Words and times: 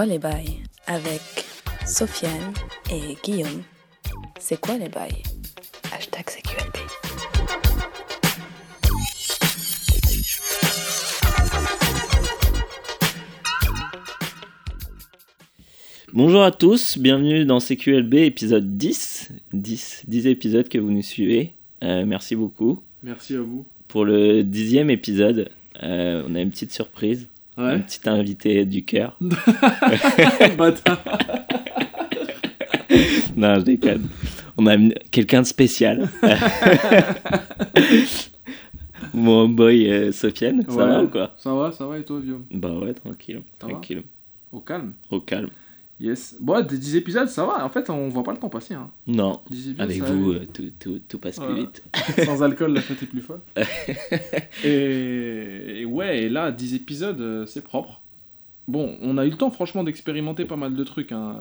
quoi 0.00 0.06
les 0.06 0.18
bails 0.18 0.56
avec 0.86 1.20
Sofiane 1.86 2.54
et 2.90 3.18
Guillaume. 3.22 3.62
C'est 4.38 4.58
quoi 4.58 4.78
les 4.78 4.88
bails? 4.88 5.22
Hashtag 5.92 6.24
CQLB. 6.24 6.76
Bonjour 16.14 16.44
à 16.44 16.50
tous, 16.50 16.96
bienvenue 16.96 17.44
dans 17.44 17.60
CQLB 17.60 18.14
épisode 18.14 18.78
10. 18.78 19.32
10, 19.52 20.04
10 20.08 20.26
épisodes 20.28 20.68
que 20.70 20.78
vous 20.78 20.92
nous 20.92 21.02
suivez. 21.02 21.52
Euh, 21.84 22.06
merci 22.06 22.36
beaucoup. 22.36 22.82
Merci 23.02 23.34
à 23.34 23.42
vous. 23.42 23.66
Pour 23.86 24.06
le 24.06 24.44
dixième 24.44 24.88
épisode, 24.88 25.50
euh, 25.82 26.24
on 26.26 26.34
a 26.36 26.40
une 26.40 26.48
petite 26.50 26.72
surprise. 26.72 27.28
Un 27.60 27.74
Ouais. 27.76 27.80
petit 27.80 28.08
invité 28.08 28.64
du 28.64 28.84
cœur. 28.84 29.16
Bâtard. 30.58 30.98
non, 33.36 33.54
je 33.56 33.60
déconne. 33.64 34.08
On 34.56 34.66
a 34.66 34.76
quelqu'un 35.10 35.42
de 35.42 35.46
spécial. 35.46 36.08
Mon 39.14 39.48
boy 39.48 39.90
euh, 39.90 40.12
Sofiane, 40.12 40.62
ça 40.68 40.74
Ouais. 40.74 40.86
va 40.86 41.02
ou 41.02 41.08
quoi? 41.08 41.32
Ça 41.36 41.52
va, 41.54 41.72
ça 41.72 41.86
va 41.86 41.98
et 41.98 42.04
toi, 42.04 42.20
Guillaume? 42.20 42.44
Bah 42.50 42.70
ouais, 42.70 42.92
tranquille. 42.94 43.40
Ça 43.60 43.66
Tranquille. 43.68 44.02
Au 44.52 44.60
calme. 44.60 44.92
Au 45.10 45.20
calme. 45.20 45.48
Yes. 46.00 46.36
Bon, 46.40 46.64
des 46.64 46.78
10 46.78 46.96
épisodes, 46.96 47.28
ça 47.28 47.44
va. 47.44 47.62
En 47.64 47.68
fait, 47.68 47.90
on 47.90 48.08
voit 48.08 48.22
pas 48.22 48.32
le 48.32 48.38
temps 48.38 48.48
passer. 48.48 48.72
Hein. 48.72 48.90
Non, 49.06 49.40
10 49.50 49.68
épisodes, 49.72 49.80
avec 49.82 50.02
vous, 50.02 50.32
euh, 50.32 50.46
tout, 50.52 50.70
tout, 50.80 50.98
tout 51.06 51.18
passe 51.18 51.38
plus 51.38 51.54
vite. 51.54 51.82
Sans 52.24 52.42
alcool, 52.42 52.72
la 52.72 52.80
fête 52.80 53.02
est 53.02 53.06
plus 53.06 53.20
folle. 53.20 53.40
et... 54.64 55.80
et 55.80 55.84
ouais, 55.84 56.22
et 56.24 56.28
là, 56.28 56.52
10 56.52 56.74
épisodes, 56.74 57.20
euh, 57.20 57.46
c'est 57.46 57.62
propre. 57.62 58.00
Bon, 58.68 58.96
on 59.02 59.18
a 59.18 59.26
eu 59.26 59.30
le 59.30 59.36
temps, 59.36 59.50
franchement, 59.50 59.84
d'expérimenter 59.84 60.44
pas 60.44 60.56
mal 60.56 60.74
de 60.74 60.84
trucs. 60.84 61.12
hein. 61.12 61.36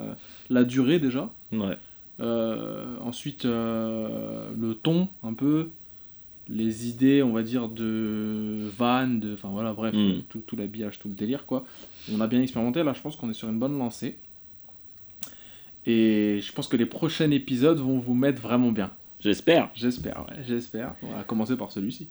La 0.49 0.63
durée, 0.63 0.99
déjà. 0.99 1.31
Ouais. 1.51 1.77
Euh, 2.19 2.97
ensuite, 3.01 3.45
euh, 3.45 4.49
le 4.59 4.73
ton, 4.73 5.07
un 5.23 5.33
peu. 5.33 5.69
Les 6.51 6.89
idées, 6.89 7.21
on 7.21 7.31
va 7.31 7.44
dire, 7.44 7.69
de 7.69 8.67
vannes, 8.77 9.19
de... 9.19 9.33
Enfin, 9.35 9.49
voilà, 9.51 9.71
bref, 9.73 9.94
Mm. 9.94 10.23
tout, 10.29 10.39
tout 10.39 10.55
l'habillage, 10.55 10.97
tout 10.97 11.07
le 11.07 11.13
délire, 11.13 11.45
quoi. 11.45 11.63
On 12.11 12.19
a 12.21 12.27
bien 12.27 12.41
expérimenté, 12.41 12.81
là, 12.83 12.94
je 12.94 13.01
pense 13.01 13.16
qu'on 13.16 13.29
est 13.29 13.33
sur 13.33 13.47
une 13.49 13.59
bonne 13.59 13.77
lancée. 13.77 14.17
Et 15.85 16.39
je 16.41 16.52
pense 16.52 16.67
que 16.67 16.77
les 16.77 16.85
prochains 16.85 17.31
épisodes 17.31 17.80
vont 17.80 17.99
vous 17.99 18.13
mettre 18.13 18.41
vraiment 18.41 18.72
bien. 18.72 18.91
J'espère. 19.19 19.69
J'espère, 19.75 20.25
ouais, 20.30 20.38
j'espère. 20.47 20.94
On 21.03 21.08
va 21.08 21.23
commencer 21.23 21.55
par 21.58 21.72
celui-ci. 21.72 22.09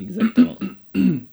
Exactement. 0.00 0.56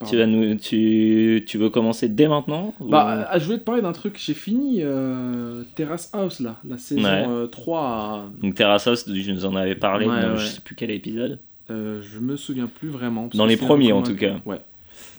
Tu, 0.08 0.16
vas 0.18 0.28
nous, 0.28 0.54
tu, 0.56 1.44
tu 1.48 1.58
veux 1.58 1.72
commencer 1.72 2.08
dès 2.10 2.28
maintenant 2.28 2.76
ou- 2.80 2.90
Bah, 2.90 3.28
euh, 3.34 3.40
je 3.40 3.46
voulais 3.46 3.58
te 3.58 3.64
parler 3.64 3.82
d'un 3.82 3.92
truc. 3.92 4.16
J'ai 4.24 4.36
fini 4.36 4.82
euh, 4.84 5.64
Terrace 5.74 6.12
House, 6.14 6.40
là, 6.42 6.58
la 6.64 6.78
saison 6.78 7.04
Ouais. 7.04 7.26
euh, 7.28 7.48
3 7.48 7.82
à- 7.82 8.26
Donc 8.40 8.54
Terrace 8.54 8.86
House, 8.88 9.06
je 9.12 9.32
nous 9.32 9.46
en 9.46 9.56
avais 9.56 9.74
parlé 9.74 10.06
Ouais, 10.06 10.22
dans 10.22 10.34
ouais. 10.34 10.38
je 10.38 10.46
sais 10.46 10.62
plus 10.62 10.76
quel 10.76 10.92
épisode. 10.92 11.40
Euh, 11.72 12.04
je 12.04 12.20
me 12.20 12.36
souviens 12.38 12.68
plus 12.68 12.90
vraiment. 12.90 13.30
Dans 13.34 13.48
les 13.48 13.58
premiers, 13.58 13.92
en 13.94 14.04
tout 14.04 14.16
cas. 14.16 14.36
Ouais. 14.46 14.62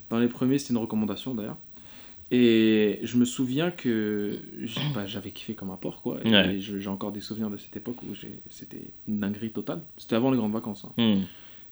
Dans 0.09 0.21
les 0.21 0.29
premiers, 0.29 0.59
c'était 0.59 0.73
une 0.75 0.79
recommandation 0.79 1.35
d'ailleurs. 1.35 1.57
Et 2.31 3.01
je 3.05 3.17
me 3.17 3.25
souviens 3.25 3.71
que 3.71 4.39
bah, 4.95 5.07
j'avais 5.07 5.31
kiffé 5.31 5.55
comme 5.55 5.71
un 5.71 5.77
porc, 5.77 6.03
quoi. 6.03 6.19
Et 6.25 6.31
Ouais. 6.31 6.57
j'ai 6.61 6.89
encore 6.89 7.11
des 7.13 7.21
souvenirs 7.21 7.49
de 7.49 7.57
cette 7.57 7.75
époque 7.77 7.97
où 8.03 8.15
c'était 8.51 8.83
une 9.09 9.21
dinguerie 9.21 9.51
totale. 9.51 9.81
C'était 9.97 10.17
avant 10.17 10.31
les 10.31 10.37
grandes 10.37 10.53
vacances. 10.53 10.85
hein. 10.85 10.93
Hmm. 11.17 11.23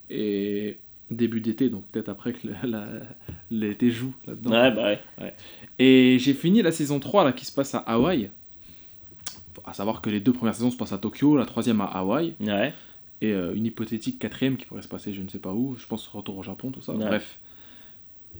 Et 0.09 0.79
début 1.11 1.41
d'été, 1.41 1.69
donc 1.69 1.85
peut-être 1.89 2.09
après 2.09 2.33
que 2.33 2.49
l'été 3.51 3.91
joue 3.91 4.15
là-dedans. 4.27 4.51
Ouais, 4.51 4.71
bah 4.75 4.83
ouais. 4.85 4.99
ouais. 5.21 5.35
Et 5.79 6.17
j'ai 6.19 6.33
fini 6.35 6.63
la 6.63 6.73
saison 6.73 7.01
3 7.01 7.25
là, 7.25 7.33
qui 7.33 7.45
se 7.45 7.53
passe 7.53 7.75
à 7.75 7.79
Hawaï. 7.79 8.31
À 9.67 9.73
savoir 9.73 10.01
que 10.01 10.09
les 10.11 10.21
deux 10.21 10.33
premières 10.33 10.55
saisons 10.55 10.71
se 10.71 10.77
passent 10.77 10.93
à 10.93 10.99
Tokyo, 10.99 11.37
la 11.37 11.45
troisième 11.45 11.81
à 11.81 11.87
Hawaï. 11.87 12.35
Ouais. 12.41 12.73
et 13.21 13.33
euh, 13.33 13.55
une 13.55 13.67
hypothétique 13.67 14.19
quatrième 14.19 14.57
qui 14.57 14.65
pourrait 14.67 14.83
se 14.83 14.89
passer 14.89 15.13
je 15.13 15.23
ne 15.23 15.29
sais 15.29 15.39
pas 15.39 15.53
où, 15.53 15.75
je 15.77 15.87
pense 15.87 16.07
retour 16.09 16.39
au 16.39 16.43
Japon, 16.43 16.71
tout 16.71 16.83
ça. 16.83 16.93
Bref, 16.93 17.39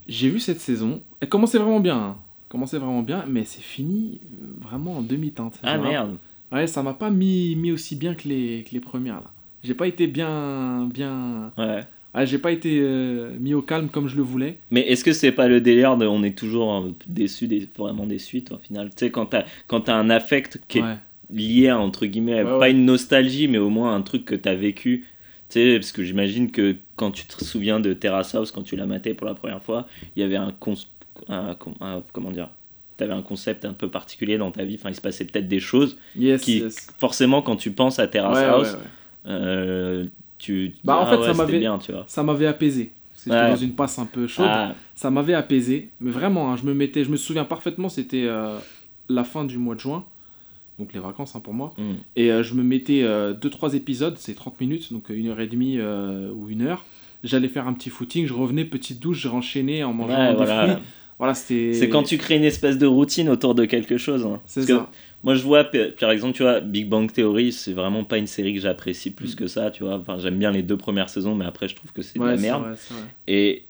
j'ai 0.07 0.29
vu 0.29 0.39
cette 0.39 0.59
saison, 0.59 1.01
elle 1.19 1.29
commençait 1.29 1.57
vraiment 1.57 1.79
bien, 1.79 1.97
hein. 1.97 2.17
commençait 2.49 2.77
vraiment 2.79 3.01
bien, 3.03 3.25
mais 3.27 3.43
c'est 3.43 3.61
fini 3.61 4.19
euh, 4.41 4.45
vraiment 4.61 4.97
en 4.97 5.01
demi-teinte. 5.01 5.59
Ah 5.63 5.77
merde. 5.77 6.17
Ouais, 6.51 6.65
ça 6.67 6.81
m'a 6.81 6.93
pas 6.93 7.09
mis, 7.09 7.55
mis 7.57 7.71
aussi 7.71 7.95
bien 7.95 8.13
que 8.15 8.27
les, 8.27 8.63
que 8.67 8.73
les 8.73 8.79
premières 8.79 9.15
là. 9.15 9.31
J'ai 9.63 9.73
pas 9.73 9.87
été 9.87 10.07
bien, 10.07 10.87
bien, 10.93 11.51
Ouais. 11.57 11.81
ouais, 12.15 12.25
j'ai 12.25 12.37
pas 12.37 12.51
été 12.51 12.79
euh, 12.81 13.31
mis 13.39 13.53
au 13.53 13.61
calme 13.61 13.89
comme 13.89 14.07
je 14.07 14.15
le 14.15 14.21
voulais. 14.21 14.59
Mais 14.71 14.81
est-ce 14.81 15.03
que 15.03 15.11
c'est 15.11 15.31
pas 15.33 15.47
le 15.49 15.59
délire 15.59 15.97
de 15.97 16.05
on 16.05 16.23
est 16.23 16.37
toujours 16.37 16.73
euh, 16.75 16.93
déçu, 17.07 17.47
des, 17.47 17.67
vraiment 17.77 18.05
des 18.05 18.19
suites 18.19 18.51
au 18.51 18.57
final? 18.59 18.89
Tu 18.91 18.95
sais, 19.05 19.11
quand 19.11 19.25
t'as 19.25 19.43
quand 19.67 19.81
t'as 19.81 19.95
un 19.95 20.09
affect 20.09 20.61
qui 20.69 20.77
est 20.79 20.83
Ouais. 20.83 20.95
lié 21.33 21.67
à, 21.69 21.79
entre 21.79 22.05
guillemets, 22.05 22.35
Ouais, 22.43 22.43
pas 22.43 22.57
ouais. 22.59 22.71
une 22.71 22.85
nostalgie, 22.85 23.49
mais 23.49 23.57
au 23.57 23.69
moins 23.69 23.93
un 23.93 24.01
truc 24.01 24.23
que 24.23 24.35
t'as 24.35 24.55
vécu. 24.55 25.05
Tu 25.49 25.53
sais, 25.59 25.75
parce 25.79 25.91
que 25.93 26.03
j'imagine 26.03 26.51
que 26.51 26.75
quand 26.97 27.11
tu 27.11 27.25
te 27.25 27.43
souviens 27.43 27.79
de 27.79 27.93
Terrace 27.93 28.35
House, 28.35 28.51
quand 28.51 28.63
tu 28.63 28.75
l'as 28.75 28.85
maté 28.85 29.13
pour 29.13 29.25
la 29.27 29.33
première 29.33 29.61
fois, 29.63 29.87
il 30.15 30.21
y 30.21 30.23
avait 30.25 30.35
un, 30.35 30.51
cons- 30.59 30.75
un- 31.29 31.55
un- 31.79 32.03
comment 32.13 32.31
dire 32.31 32.49
T'avais 32.97 33.13
un 33.13 33.21
concept 33.21 33.63
un 33.63 33.73
peu 33.73 33.89
particulier 33.89 34.39
dans 34.39 34.49
ta 34.49 34.63
vie, 34.65 34.75
enfin 34.79 34.89
il 34.89 34.95
se 34.95 35.01
passait 35.01 35.23
peut-être 35.25 35.47
des 35.47 35.59
choses. 35.59 35.97
Yes, 36.17 36.41
Qui- 36.41 36.59
yes. 36.61 36.87
Forcément, 36.99 37.41
quand 37.43 37.55
tu 37.55 37.69
penses 37.71 37.99
à 37.99 38.07
Terrace 38.07 38.35
Ouais, 38.37 38.43
House, 38.43 38.73
ouais. 38.73 39.31
euh, 39.31 40.05
tu, 40.39 40.73
Bah, 40.83 40.97
en 40.97 41.01
ah 41.03 41.05
fait, 41.11 41.15
ça 41.17 41.21
c'était 41.27 41.37
m'avait- 41.37 41.59
bien, 41.59 41.77
tu 41.77 41.91
vois. 41.91 42.05
Ça 42.07 42.23
m'avait 42.23 42.47
apaisé. 42.47 42.91
J'étais 43.15 43.49
dans 43.49 43.55
une 43.55 43.73
passe 43.73 43.99
un 43.99 44.05
peu 44.05 44.25
chaude. 44.27 44.47
Ah, 44.49 44.73
ça 44.95 45.11
m'avait 45.11 45.33
apaisé 45.33 45.89
mais 45.99 46.11
vraiment 46.11 46.51
hein, 46.51 46.55
je 46.55 46.63
me 46.65 46.73
mettais 46.73 47.03
je 47.03 47.09
me 47.09 47.17
souviens 47.17 47.43
parfaitement 47.45 47.89
c'était 47.89 48.23
euh, 48.25 48.57
la 49.09 49.23
fin 49.23 49.43
du 49.43 49.57
mois 49.57 49.75
de 49.75 49.79
juin 49.81 50.05
donc 50.79 50.93
les 50.93 50.99
vacances 50.99 51.35
hein, 51.35 51.39
pour 51.39 51.53
moi 51.53 51.73
hmm. 51.77 51.93
et 52.15 52.31
euh, 52.31 52.43
je 52.43 52.53
me 52.53 52.63
mettais 52.63 53.01
2-3 53.03 53.75
épisodes 53.75 54.15
c'est 54.17 54.35
30 54.35 54.59
minutes 54.61 54.93
donc 54.93 55.09
euh, 55.09 55.15
une 55.15 55.27
heure 55.29 55.39
et 55.39 55.47
demie 55.47 55.77
euh, 55.79 56.31
ou 56.33 56.49
une 56.49 56.61
heure 56.61 56.85
j'allais 57.23 57.47
faire 57.47 57.67
un 57.67 57.73
petit 57.73 57.89
footing 57.89 58.27
je 58.27 58.33
revenais 58.33 58.63
petite 58.65 58.99
douche 58.99 59.19
je 59.19 59.27
renchaînais 59.27 59.83
en 59.83 59.93
mangeant 59.93 60.13
Ouais, 60.19 60.29
des 60.31 60.35
voilà. 60.35 60.63
fruits 60.73 60.83
voilà 61.19 61.33
C'est 61.33 61.89
quand 61.89 62.03
tu 62.03 62.17
crées 62.19 62.35
une 62.35 62.43
espèce 62.43 62.77
de 62.77 62.85
routine 62.85 63.27
autour 63.29 63.55
de 63.55 63.65
quelque 63.65 63.97
chose. 63.97 64.23
hein. 64.27 64.39
c'est 64.45 64.61
ça 64.61 64.87
Moi, 65.23 65.33
je 65.33 65.41
vois, 65.41 65.63
par 65.99 66.11
exemple, 66.11 66.33
tu 66.35 66.43
vois, 66.43 66.59
Big 66.59 66.87
Bang 66.87 67.11
Theory, 67.11 67.51
c'est 67.51 67.73
vraiment 67.73 68.03
pas 68.03 68.19
une 68.19 68.27
série 68.27 68.53
que 68.53 68.59
j'apprécie 68.59 69.09
plus 69.09 69.33
Mm. 69.33 69.35
que 69.35 69.47
ça, 69.47 69.71
tu 69.71 69.83
vois. 69.83 69.95
Enfin, 69.95 70.19
j'aime 70.19 70.37
bien 70.37 70.51
les 70.51 70.61
deux 70.61 70.77
premières 70.77 71.09
saisons, 71.09 71.33
mais 71.33 71.45
après, 71.45 71.67
je 71.67 71.75
trouve 71.75 71.91
que 71.91 72.03
c'est 72.03 72.19
de 72.19 72.23
Ouais, 72.23 72.35
la 72.35 72.37
merde. 72.37 72.61
vrai, 72.61 72.73
c'est 72.77 72.93
vrai. 72.93 73.03
Et 73.27 73.63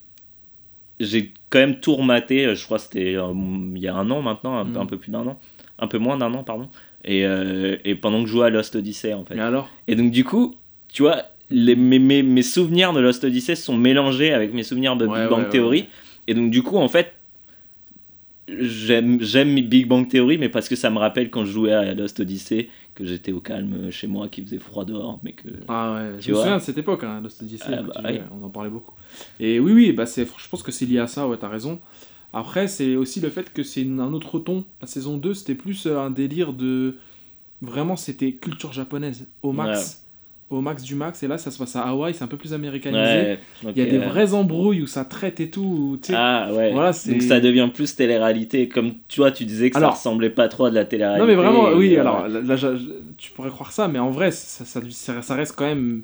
j'ai 1.00 1.32
quand 1.50 1.60
même 1.60 1.80
tout 1.80 1.96
rematé, 1.96 2.46
euh, 2.48 2.56
je 2.56 2.66
crois 2.66 2.78
que 2.80 2.84
c'était 2.84 3.16
euh, 3.16 3.32
il 3.76 3.80
y 3.82 3.88
a 3.88 3.96
un 3.96 4.10
an 4.12 4.22
maintenant, 4.22 4.58
un, 4.58 4.66
peu- 4.66 4.80
Mm. 4.80 4.82
un 4.82 4.86
peu 4.86 4.98
plus 4.98 5.12
d'un 5.12 5.26
an, 5.28 5.40
un 5.80 5.88
peu 5.88 6.00
moins 6.00 6.18
d'un 6.18 6.34
an, 6.34 6.44
pardon. 6.44 6.68
Et, 7.10 7.26
euh, 7.26 7.78
et 7.86 7.96
pendant 7.96 8.20
que 8.22 8.28
je 8.28 8.34
jouais 8.34 8.46
à 8.48 8.50
Lost 8.50 8.76
Odyssey, 8.76 9.14
en 9.14 9.24
fait. 9.26 9.34
mais 9.36 9.42
alors? 9.42 9.70
Et 9.88 9.96
donc, 9.96 10.12
du 10.12 10.24
coup, 10.26 10.56
tu 10.92 11.02
vois, 11.04 11.24
les, 11.50 11.76
mes, 11.76 12.00
mes, 12.00 12.22
mes 12.22 12.42
souvenirs 12.44 12.92
de 12.94 13.00
Lost 13.00 13.24
Odyssey 13.24 13.56
sont 13.56 13.78
mélangés 13.78 14.34
avec 14.34 14.54
mes 14.54 14.64
souvenirs 14.64 14.96
de 14.98 15.08
Ouais, 15.08 15.22
Big 15.22 15.30
Bang 15.30 15.40
ouais, 15.40 15.46
ouais, 15.46 15.50
Theory. 15.52 15.80
ouais. 15.82 15.88
Et 16.28 16.34
donc, 16.34 16.52
du 16.52 16.62
coup, 16.64 16.76
en 16.78 16.90
fait, 16.90 17.14
j'aime 18.50 19.56
Big 19.62 19.88
Bang 19.88 20.08
Theory, 20.08 20.38
mais 20.38 20.50
parce 20.50 20.70
que 20.70 20.76
ça 20.76 20.90
me 20.90 20.98
rappelle 21.00 21.30
quand 21.30 21.46
je 21.46 21.52
jouais 21.52 21.74
à 21.74 21.94
Lost 21.94 22.20
Odyssey, 22.20 22.70
que 22.96 23.04
j'étais 23.06 23.32
au 23.32 23.40
calme 23.42 23.92
chez 23.92 24.08
moi, 24.08 24.28
qu'il 24.30 24.44
faisait 24.46 24.58
froid 24.58 24.86
dehors, 24.86 25.20
mais 25.24 25.34
que. 25.34 25.48
Ah 25.68 25.94
ouais, 25.96 26.18
Tu 26.20 26.28
je 26.28 26.30
me 26.30 26.34
vois 26.36 26.44
souviens 26.44 26.58
de 26.58 26.62
cette 26.64 26.78
époque, 26.78 27.04
hein, 27.04 27.20
Lost 27.22 27.42
Odyssey, 27.42 27.66
Ah 27.72 27.82
bah 27.84 28.02
jouais, 28.02 28.22
on 28.40 28.46
en 28.46 28.50
parlait 28.50 28.70
beaucoup. 28.70 28.94
Et 29.40 29.60
oui, 29.60 29.74
oui, 29.74 29.92
bah 29.92 30.06
je 30.06 30.50
pense 30.50 30.64
que 30.64 30.72
c'est 30.72 30.86
lié 30.86 31.00
à 31.00 31.08
ça, 31.08 31.28
ouais, 31.28 31.38
t'as 31.38 31.50
raison. 31.50 31.80
Après, 32.34 32.68
c'est 32.68 32.96
aussi 32.96 33.20
le 33.22 33.30
fait 33.30 33.52
que 33.54 33.64
c'est 33.64 33.82
un 33.84 34.14
autre 34.14 34.40
ton. 34.40 34.66
La 34.82 34.88
saison 34.88 35.18
2, 35.18 35.34
c'était 35.34 35.56
plus 35.56 35.86
euh, 35.88 35.98
un 36.00 36.10
délire 36.12 36.54
de... 36.54 36.98
Vraiment, 37.62 37.96
c'était 37.96 38.34
culture 38.34 38.74
japonaise, 38.74 39.28
au 39.42 39.52
max. 39.52 40.04
Au 40.50 40.62
max 40.62 40.84
du 40.84 40.96
max, 40.96 41.24
et 41.24 41.28
là, 41.28 41.38
ça 41.38 41.52
se 41.52 41.58
passe 41.58 41.76
à 41.76 41.82
Hawaï, 41.82 42.14
c'est 42.14 42.24
un 42.24 42.28
peu 42.28 42.38
plus 42.38 42.54
américanisé. 42.54 43.02
Ouais, 43.02 43.40
Il 43.64 43.78
y 43.78 43.82
a 43.82 43.86
des 43.86 43.98
ouais. 43.98 44.06
vraies 44.08 44.34
embrouilles 44.34 44.82
où 44.82 44.88
ça 44.88 45.04
traite 45.04 45.40
et 45.42 45.50
tout, 45.50 45.62
où, 45.62 45.98
tu 45.98 46.08
sais... 46.08 46.14
Ah 46.16 46.50
ouais. 46.54 46.72
Voilà, 46.72 46.92
Donc 46.92 47.22
ça 47.22 47.40
devient 47.42 47.70
plus 47.74 47.96
télé-réalité. 47.96 48.70
Comme 48.70 48.94
tu 49.10 49.20
vois, 49.20 49.32
tu 49.32 49.44
disais 49.44 49.70
que 49.72 49.78
Alors- 49.78 49.92
ça 49.94 49.98
ressemblait 49.98 50.30
pas 50.30 50.48
trop 50.48 50.66
à 50.66 50.70
de 50.70 50.76
la 50.76 50.86
télé-réalité. 50.86 51.22
Non 51.22 51.28
mais 51.28 51.36
vraiment, 51.36 51.70
oui, 51.76 51.96
euh, 51.98 52.02
alors 52.02 52.28
là, 52.30 52.56
tu 53.18 53.32
pourrais 53.32 53.50
croire 53.50 53.72
ça, 53.74 53.88
mais 53.90 54.00
en 54.00 54.10
vrai, 54.12 54.32
ça, 54.32 54.64
ça- 54.64 55.22
ça 55.22 55.36
reste 55.36 55.54
quand 55.58 55.66
même... 55.66 56.04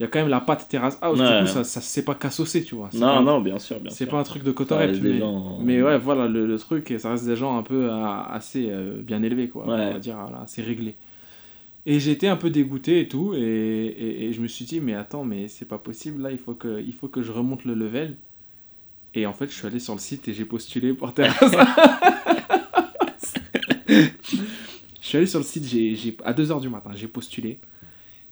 Il 0.00 0.04
y 0.04 0.06
a 0.06 0.08
quand 0.08 0.18
même 0.20 0.28
la 0.28 0.40
patte 0.40 0.66
Terrace 0.66 0.96
House, 1.02 1.20
Ouais. 1.20 1.40
du 1.40 1.44
coup, 1.44 1.50
ça, 1.52 1.62
ça 1.62 1.82
c'est 1.82 2.06
pas 2.06 2.14
cassocé, 2.14 2.64
tu 2.64 2.74
vois. 2.74 2.88
Non, 2.94 3.00
pas- 3.00 3.20
non, 3.20 3.40
bien 3.42 3.58
sûr, 3.58 3.78
bien 3.80 3.90
C'est 3.90 4.06
pas 4.06 4.18
un 4.18 4.22
truc 4.22 4.42
de 4.42 4.50
cotorep, 4.50 4.96
mais, 5.02 5.18
gens- 5.18 5.58
mais 5.62 5.82
ouais, 5.82 5.98
voilà, 5.98 6.26
le, 6.26 6.46
le 6.46 6.58
truc, 6.58 6.94
ça 6.98 7.10
reste 7.10 7.26
des 7.26 7.36
gens 7.36 7.58
un 7.58 7.62
peu 7.62 7.90
euh, 7.90 8.04
assez 8.30 8.68
euh, 8.70 9.02
bien 9.02 9.22
élevés, 9.22 9.48
quoi. 9.50 9.66
Ouais. 9.66 9.74
On 9.74 9.92
va 9.92 9.98
dire, 9.98 10.16
voilà, 10.16 10.44
c'est 10.46 10.62
réglé. 10.62 10.94
Et 11.84 12.00
j'étais 12.00 12.28
un 12.28 12.36
peu 12.36 12.48
dégoûté 12.48 13.00
et 13.00 13.08
tout, 13.08 13.34
et, 13.34 13.40
et, 13.40 14.24
et 14.24 14.32
je 14.32 14.40
me 14.40 14.46
suis 14.48 14.64
dit, 14.64 14.80
mais 14.80 14.94
attends, 14.94 15.24
mais 15.24 15.48
c'est 15.48 15.66
pas 15.68 15.76
possible, 15.78 16.22
là, 16.22 16.30
il 16.32 16.38
faut, 16.38 16.54
que, 16.54 16.80
il 16.82 16.94
faut 16.94 17.08
que 17.08 17.20
je 17.22 17.30
remonte 17.32 17.66
le 17.66 17.74
level. 17.74 18.16
Et 19.12 19.26
en 19.26 19.34
fait, 19.34 19.48
je 19.48 19.52
suis 19.54 19.66
allé 19.66 19.80
sur 19.80 19.92
le 19.92 20.00
site 20.00 20.28
et 20.28 20.32
j'ai 20.32 20.46
postulé 20.46 20.94
pour 20.94 21.12
Terrace. 21.12 21.36
je 23.88 24.08
suis 25.02 25.16
allé 25.18 25.26
sur 25.26 25.40
le 25.40 25.44
site 25.44 25.64
j'ai- 25.66 26.16
à 26.24 26.32
2h 26.32 26.60
du 26.60 26.68
matin, 26.68 26.90
j'ai 26.94 27.08
postulé. 27.08 27.58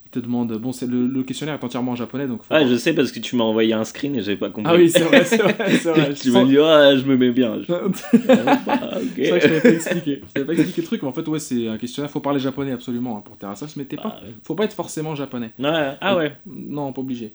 Il 0.09 0.21
te 0.21 0.25
demande. 0.25 0.53
Bon, 0.59 0.73
c'est 0.73 0.87
le, 0.87 1.07
le 1.07 1.23
questionnaire 1.23 1.55
est 1.61 1.65
entièrement 1.65 1.93
en 1.93 1.97
japonais, 1.97 2.27
donc. 2.27 2.41
Ah, 2.49 2.67
je 2.67 2.77
sais 2.77 2.95
parce 2.95 3.13
que 3.13 3.21
tu 3.21 3.37
m'as 3.37 3.45
envoyé 3.45 3.75
un 3.75 3.85
screen 3.85 4.17
et 4.17 4.23
j'avais 4.23 4.37
pas 4.39 4.49
compris. 4.49 4.73
Ah 4.73 4.77
oui, 4.77 4.89
c'est 4.91 5.01
vrai, 5.01 5.25
c'est 5.25 5.37
vrai, 5.37 5.55
c'est 5.71 5.91
vrai. 5.91 6.15
tu 6.21 6.31
m'as 6.31 6.45
dit, 6.45 6.59
ah, 6.59 6.97
je 6.97 7.05
me 7.05 7.17
mets 7.17 7.31
bien. 7.31 7.59
Je- 7.69 7.73
Ah, 7.73 8.99
vrai 8.99 9.01
que 9.17 9.25
je 9.25 9.31
t'avais 9.41 9.61
pas 9.61 9.69
expliqué. 9.71 10.23
Je 10.27 10.33
t'avais 10.33 10.47
pas 10.47 10.53
expliqué 10.55 10.81
le 10.81 10.87
truc, 10.87 11.03
mais 11.03 11.09
en 11.09 11.13
fait, 11.13 11.29
ouais, 11.29 11.39
c'est 11.39 11.69
un 11.69 11.77
questionnaire. 11.77 12.11
Faut 12.11 12.21
parler 12.21 12.41
japonais 12.41 12.73
absolument 12.73 13.19
hein, 13.19 13.23
pour 13.25 13.37
Terrasos, 13.37 13.77
mais 13.77 13.85
t'es 13.85 13.97
pas. 13.97 14.17
Ah, 14.21 14.25
ouais. 14.25 14.33
Faut 14.43 14.55
pas 14.55 14.65
être 14.65 14.73
forcément 14.75 15.15
japonais. 15.15 15.51
Ouais, 15.59 15.93
ah 16.01 16.17
ouais. 16.17 16.33
Non, 16.47 16.93
pas 16.93 17.01
obligé. 17.01 17.35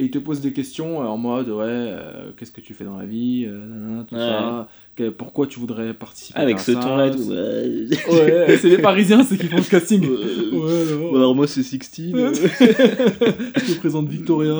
Et 0.00 0.04
il 0.04 0.10
te 0.10 0.16
pose 0.18 0.40
des 0.40 0.54
questions 0.54 1.02
euh, 1.02 1.04
en 1.04 1.18
mode 1.18 1.50
ouais, 1.50 1.64
euh, 1.66 2.30
qu'est-ce 2.36 2.52
que 2.52 2.62
tu 2.62 2.72
fais 2.72 2.84
dans 2.84 2.96
la 2.96 3.04
vie, 3.04 3.44
euh, 3.46 4.02
tout 4.08 4.14
Ouais. 4.14 4.20
ça, 4.20 4.66
que- 4.96 5.10
pourquoi 5.10 5.46
tu 5.46 5.60
voudrais 5.60 5.92
participer 5.92 6.38
Avec 6.40 6.56
à 6.56 6.58
ce 6.58 6.72
ça, 6.72 6.80
ton-là 6.80 7.08
et 7.08 7.10
tout. 7.10 7.18
Ouais. 7.28 8.46
Ouais, 8.48 8.56
c'est 8.62 8.70
les 8.70 8.78
Parisiens, 8.78 9.22
c'est 9.22 9.36
qui 9.36 9.46
font 9.46 9.58
le 9.58 9.62
casting. 9.62 10.02
Euh, 10.04 10.50
Ouais, 10.58 10.92
alors, 10.92 11.16
Alors 11.16 11.34
moi 11.34 11.46
c'est 11.46 11.62
16. 11.62 11.80
euh. 12.14 12.32
je 12.34 13.72
te 13.74 13.78
présente 13.78 14.08
Victoria, 14.08 14.54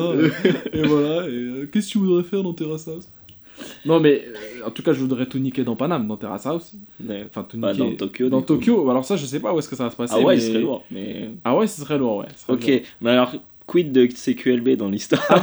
et 0.73 0.83
voilà, 0.83 1.27
et 1.27 1.67
qu'est-ce 1.71 1.87
que 1.87 1.91
tu 1.93 1.97
voudrais 1.97 2.23
faire 2.23 2.43
dans 2.43 2.53
Terrace 2.53 2.87
House? 2.87 3.09
Non, 3.85 3.99
mais 3.99 4.23
euh, 4.61 4.67
en 4.67 4.71
tout 4.71 4.81
cas, 4.83 4.93
je 4.93 4.99
voudrais 4.99 5.25
tout 5.27 5.37
niquer 5.39 5.63
dans 5.63 5.75
Paname, 5.75 6.07
dans 6.07 6.17
Terrace 6.17 6.45
House. 6.47 6.73
Enfin, 7.25 7.43
tout 7.47 7.57
Bah, 7.59 7.71
niquer 7.73 7.83
dans 7.83 7.95
Tokyo, 7.95 8.29
Dans. 8.29 8.41
Tokyo, 8.41 8.89
alors 8.89 9.05
ça, 9.05 9.15
je 9.15 9.25
sais 9.25 9.39
pas 9.39 9.53
où 9.53 9.59
est-ce 9.59 9.69
que 9.69 9.75
ça 9.75 9.85
va 9.85 9.89
se 9.91 9.95
passer. 9.95 10.13
Ah 10.17 10.19
ouais, 10.21 10.35
mais- 10.35 10.41
il 10.43 10.47
serait 10.47 10.61
lourd. 10.61 10.83
Mais... 10.91 11.29
Ah 11.43 11.55
ouais, 11.57 11.67
ce 11.67 11.81
serait 11.81 11.97
lourd, 11.97 12.17
ouais. 12.17 12.25
ce 12.35 12.43
serait 12.45 12.53
Ok, 12.53 12.67
lourd. 12.67 12.79
mais 13.01 13.09
alors, 13.11 13.31
quid 13.71 13.91
de 13.93 14.05
CQLB 14.07 14.75
dans 14.75 14.89
l'histoire 14.89 15.23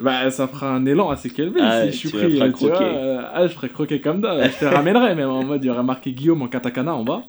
Bah, 0.00 0.30
ça 0.30 0.46
fera 0.48 0.74
un 0.74 0.86
élan 0.86 1.10
assez 1.10 1.30
élevé 1.36 1.60
Ah, 1.62 1.82
si 1.86 1.92
je 1.92 1.96
suis 1.96 2.10
tu 2.10 2.16
pris. 2.16 2.52
tu 2.58 2.66
vois, 2.66 2.82
euh, 2.82 3.22
ah, 3.32 3.46
je 3.46 3.52
ferai 3.52 3.68
croquer 3.68 4.00
comme 4.00 4.20
d'hab. 4.20 4.42
Je 4.42 4.58
te 4.58 4.64
ramènerai, 4.64 5.14
même 5.14 5.28
en 5.30 5.42
mode, 5.44 5.62
il 5.64 5.66
y 5.66 5.70
aurait 5.70 5.82
marqué 5.82 6.12
Guillaume 6.12 6.42
en 6.42 6.48
katakana 6.48 6.94
en 6.94 7.04
bas. 7.04 7.22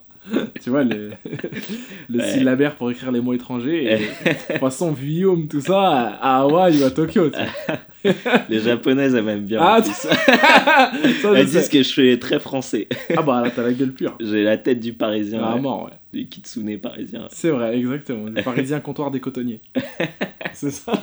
tu 0.62 0.70
vois, 0.70 0.84
le, 0.84 1.12
le 2.10 2.20
Ouais. 2.20 2.32
syllabaire 2.32 2.76
pour 2.76 2.90
écrire 2.92 3.12
les 3.12 3.20
mots 3.22 3.34
étrangers. 3.34 4.00
Et, 4.50 4.58
façon, 4.58 4.92
Guillaume, 4.94 5.48
tout 5.48 5.60
ça, 5.62 6.18
à 6.22 6.42
Hawaï 6.42 6.82
ou 6.82 6.86
à 6.86 6.92
Tokyo. 6.92 7.30
tu. 7.30 8.10
Les 8.50 8.60
japonaises 8.60 9.16
elles 9.16 9.24
m'aiment 9.24 9.46
bien. 9.46 9.60
Ah, 9.62 9.82
plus. 9.82 9.92
Ça, 9.94 10.12
Elles 11.36 11.46
disent 11.46 11.70
que 11.70 11.78
je 11.80 11.84
suis 11.84 12.20
très 12.20 12.40
français. 12.40 12.88
Ah 13.16 13.22
bah 13.22 13.42
là, 13.44 13.50
t'as 13.54 13.64
la 13.64 13.72
gueule 13.72 13.94
pure. 13.94 14.16
J'ai 14.20 14.44
la 14.44 14.58
tête 14.58 14.80
du 14.82 14.92
parisien. 14.94 15.40
Ah, 15.44 15.56
ouais. 15.56 15.62
mort, 15.62 15.86
ouais. 15.86 15.92
Du 16.14 16.28
kitsune 16.28 16.78
parisien. 16.80 17.28
C'est 17.32 17.50
vrai, 17.50 17.78
exactement. 17.78 18.28
Le 18.28 18.42
parisien 18.44 18.80
comptoir 18.82 19.10
des 19.12 19.20
cotonniers. 19.20 19.62
C'est 20.54 20.70
ça. 20.72 20.94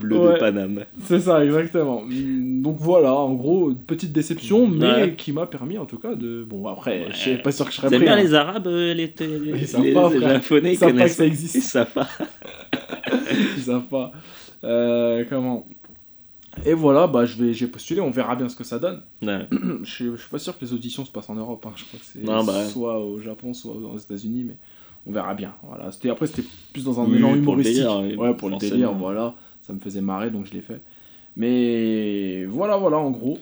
Bleu 0.00 0.18
Ouais. 0.18 0.34
de 0.34 0.38
Paname. 0.38 0.84
C'est 1.04 1.20
ça, 1.20 1.44
exactement. 1.44 2.02
Donc 2.08 2.76
voilà, 2.78 3.12
en 3.12 3.34
gros, 3.34 3.70
une 3.70 3.76
petite 3.78 4.12
déception, 4.12 4.66
mais 4.66 4.86
Ouais. 4.86 5.14
qui 5.16 5.32
m'a 5.32 5.46
permis 5.46 5.76
en 5.78 5.84
tout 5.86 5.98
cas 5.98 6.14
de. 6.14 6.42
Bon, 6.44 6.66
après, 6.66 7.00
Ouais. 7.00 7.06
je 7.10 7.16
suis 7.16 7.36
pas 7.38 7.52
sûr 7.52 7.66
que 7.66 7.72
je 7.72 7.76
serais 7.76 7.88
prêt. 7.88 7.98
bien 7.98 8.14
hein. 8.14 8.22
les 8.22 8.34
arabes, 8.34 8.66
euh, 8.66 8.94
les, 8.94 9.06
les, 9.06 9.12
Ils 9.20 9.52
les- 9.52 9.60
les 9.60 9.92
japonais 10.20 10.72
Ils 10.72 10.76
savent 10.78 10.94
pas 10.94 11.04
que 11.04 11.08
ça 11.10 11.24
Ils 11.24 11.28
existe. 11.28 11.62
savent 11.62 11.92
pas. 11.92 12.08
Ils 13.56 13.62
savent 13.62 13.86
pas. 13.88 14.12
Euh, 14.64 15.24
comment? 15.28 15.66
Et 16.66 16.72
voilà, 16.74 17.06
bah, 17.06 17.26
je 17.26 17.36
vais, 17.42 17.52
j'ai 17.52 17.66
postulé, 17.66 18.00
on 18.00 18.10
verra 18.10 18.36
bien 18.36 18.48
ce 18.48 18.56
que 18.56 18.64
ça 18.64 18.78
donne. 18.78 19.02
Ouais. 19.22 19.46
je, 19.82 19.90
suis, 19.90 20.04
je 20.06 20.16
suis 20.16 20.30
pas 20.30 20.38
sûr 20.38 20.56
que 20.58 20.64
les 20.64 20.72
auditions 20.72 21.04
se 21.04 21.10
passent 21.10 21.28
en 21.28 21.34
Europe. 21.34 21.64
hein. 21.68 21.72
Je 21.76 21.84
crois 21.84 21.98
que 22.00 22.06
c'est 22.06 22.22
Non, 22.22 22.42
bah 22.44 22.64
soit 22.66 22.98
au 23.00 23.20
Japon, 23.20 23.52
soit 23.52 23.74
aux 23.74 23.98
États-Unis, 23.98 24.44
mais 24.44 24.56
on 25.06 25.12
verra 25.12 25.34
bien. 25.34 25.54
Voilà. 25.62 25.90
C'était, 25.92 26.08
après, 26.10 26.26
c'était 26.26 26.48
plus 26.72 26.84
dans 26.84 27.00
un 27.00 27.04
Oui, 27.04 27.16
élan 27.16 27.28
pour 27.28 27.56
le 27.56 27.62
humoristique. 27.62 27.74
délire, 27.76 28.18
ouais, 28.18 28.34
pour 28.34 28.48
le 28.48 28.56
délire, 28.56 28.92
voilà. 28.94 29.34
Ça 29.62 29.72
me 29.74 29.78
faisait 29.80 30.00
marrer, 30.00 30.30
donc 30.30 30.46
je 30.46 30.52
l'ai 30.54 30.62
fait. 30.62 30.80
Mais 31.36 32.44
voilà, 32.46 32.76
voilà, 32.76 32.98
en 32.98 33.10
gros. 33.10 33.38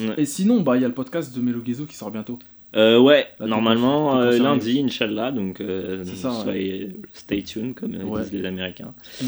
Ouais. 0.00 0.14
Et 0.18 0.24
sinon, 0.24 0.60
bah, 0.60 0.76
il 0.76 0.82
y 0.82 0.84
a 0.84 0.88
le 0.88 0.94
podcast 0.94 1.34
de 1.34 1.40
Melo 1.40 1.60
Guezo 1.60 1.84
qui 1.86 1.96
sort 1.96 2.10
bientôt. 2.10 2.38
Euh, 2.76 3.00
ouais, 3.00 3.26
Là, 3.40 3.46
normalement 3.46 4.12
t'es 4.20 4.26
euh, 4.36 4.38
lundi, 4.42 4.78
Inch'Allah, 4.84 5.32
donc 5.32 5.60
euh, 5.62 6.04
ça, 6.04 6.44
ouais. 6.46 6.90
stay 7.14 7.42
tuned, 7.42 7.74
comme 7.74 7.94
Ouais. 8.04 8.20
disent 8.22 8.32
les 8.34 8.44
Américains. 8.44 8.92
Mm. 9.22 9.26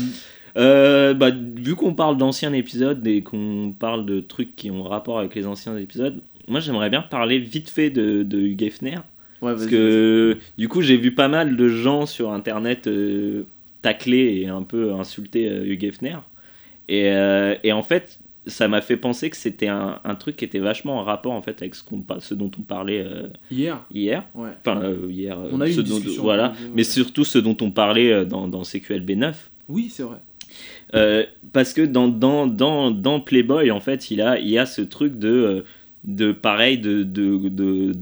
Euh, 0.56 1.14
bah, 1.14 1.30
vu 1.30 1.74
qu'on 1.76 1.94
parle 1.94 2.16
d'anciens 2.16 2.52
épisodes 2.52 3.06
et 3.06 3.22
qu'on 3.22 3.74
parle 3.78 4.04
de 4.06 4.20
trucs 4.20 4.56
qui 4.56 4.70
ont 4.70 4.82
rapport 4.82 5.18
avec 5.18 5.34
les 5.34 5.46
anciens 5.46 5.76
épisodes, 5.76 6.20
moi 6.48 6.60
j'aimerais 6.60 6.90
bien 6.90 7.02
parler 7.02 7.38
vite 7.38 7.70
fait 7.70 7.90
de, 7.90 8.22
de 8.22 8.38
Hugh 8.40 8.62
Hefner. 8.62 8.96
Ouais, 9.42 9.52
Parce 9.52 9.66
que 9.66 10.36
du 10.58 10.68
coup, 10.68 10.82
j'ai 10.82 10.96
vu 10.96 11.12
pas 11.14 11.28
mal 11.28 11.56
de 11.56 11.68
gens 11.68 12.04
sur 12.06 12.32
internet 12.32 12.86
euh, 12.88 13.44
tacler 13.80 14.40
et 14.42 14.48
un 14.48 14.62
peu 14.62 14.92
insulter 14.92 15.48
euh, 15.48 15.64
Hugh 15.64 15.84
Hefner. 15.84 16.16
Et, 16.88 17.10
euh, 17.10 17.54
et 17.64 17.72
en 17.72 17.82
fait, 17.82 18.18
ça 18.46 18.68
m'a 18.68 18.80
fait 18.82 18.96
penser 18.96 19.30
que 19.30 19.36
c'était 19.36 19.68
un, 19.68 20.00
un 20.04 20.14
truc 20.14 20.36
qui 20.36 20.44
était 20.44 20.58
vachement 20.58 20.98
en 20.98 21.04
rapport 21.04 21.32
en 21.32 21.40
fait 21.42 21.62
avec 21.62 21.74
ce, 21.74 21.82
qu'on, 21.84 22.00
par- 22.00 22.20
ce 22.20 22.34
dont 22.34 22.50
on 22.58 22.62
parlait 22.62 23.06
Hier, 23.50 23.82
hier. 23.94 24.24
ouais. 24.34 24.50
Enfin, 24.66 24.82
hier. 25.08 25.38
On 25.52 25.60
a 25.60 25.68
eu 25.68 25.72
une 25.72 25.82
dont- 25.82 26.00
voilà. 26.18 26.52
Mais 26.74 26.82
surtout 26.84 27.24
ce 27.24 27.38
dont 27.38 27.56
on 27.60 27.70
parlait 27.70 28.24
dans, 28.26 28.48
dans 28.48 28.62
CQLB 28.64 29.10
9. 29.12 29.50
Oui, 29.68 29.88
c'est 29.90 30.02
vrai. 30.02 30.16
Euh, 30.94 31.24
parce 31.52 31.72
que 31.72 31.82
dans, 31.82 32.08
dans, 32.08 32.46
dans, 32.46 32.90
dans 32.90 33.20
Playboy, 33.20 33.70
en 33.70 33.80
fait, 33.80 34.10
il, 34.10 34.20
a, 34.20 34.38
il 34.38 34.48
y 34.48 34.58
a 34.58 34.66
ce 34.66 34.82
truc 34.82 35.18
de, 35.18 35.28
euh, 35.28 35.62
de 36.04 36.32
pareil, 36.32 36.78
de, 36.78 37.02
de, 37.02 37.48
de- 37.48 37.92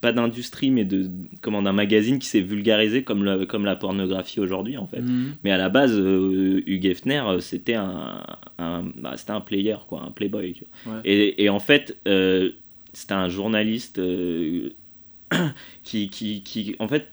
pas 0.00 0.12
d'industrie, 0.12 0.70
mais 0.70 0.84
de, 0.84 1.08
comment, 1.40 1.62
d'un 1.62 1.72
magazine 1.72 2.18
qui 2.18 2.26
s'est 2.26 2.40
vulgarisé 2.40 3.02
comme, 3.04 3.24
la- 3.24 3.46
comme 3.46 3.64
la 3.64 3.76
pornographie 3.76 4.40
aujourd'hui, 4.40 4.76
en 4.76 4.86
fait. 4.86 5.00
Mhm. 5.00 5.34
Mais 5.44 5.52
à 5.52 5.56
la 5.56 5.68
base, 5.68 5.96
euh, 5.98 6.62
Hugh 6.66 6.84
Hefner, 6.86 7.22
euh, 7.26 7.40
c'était 7.40 7.74
un, 7.74 8.22
un, 8.58 8.82
bah, 8.96 9.14
un 9.28 9.40
player, 9.40 9.76
quoi, 9.88 10.02
un 10.06 10.10
Playboy. 10.10 10.52
tu 10.52 10.64
vois. 10.84 10.94
Ouais. 10.96 11.00
Et, 11.04 11.44
et 11.44 11.48
en 11.48 11.60
fait, 11.60 11.96
euh, 12.08 12.50
c'était 12.92 13.14
un 13.14 13.28
journaliste 13.28 14.00
qui, 15.82 16.08
qui, 16.08 16.42
qui, 16.42 16.76
en 16.78 16.88
fait, 16.88 17.06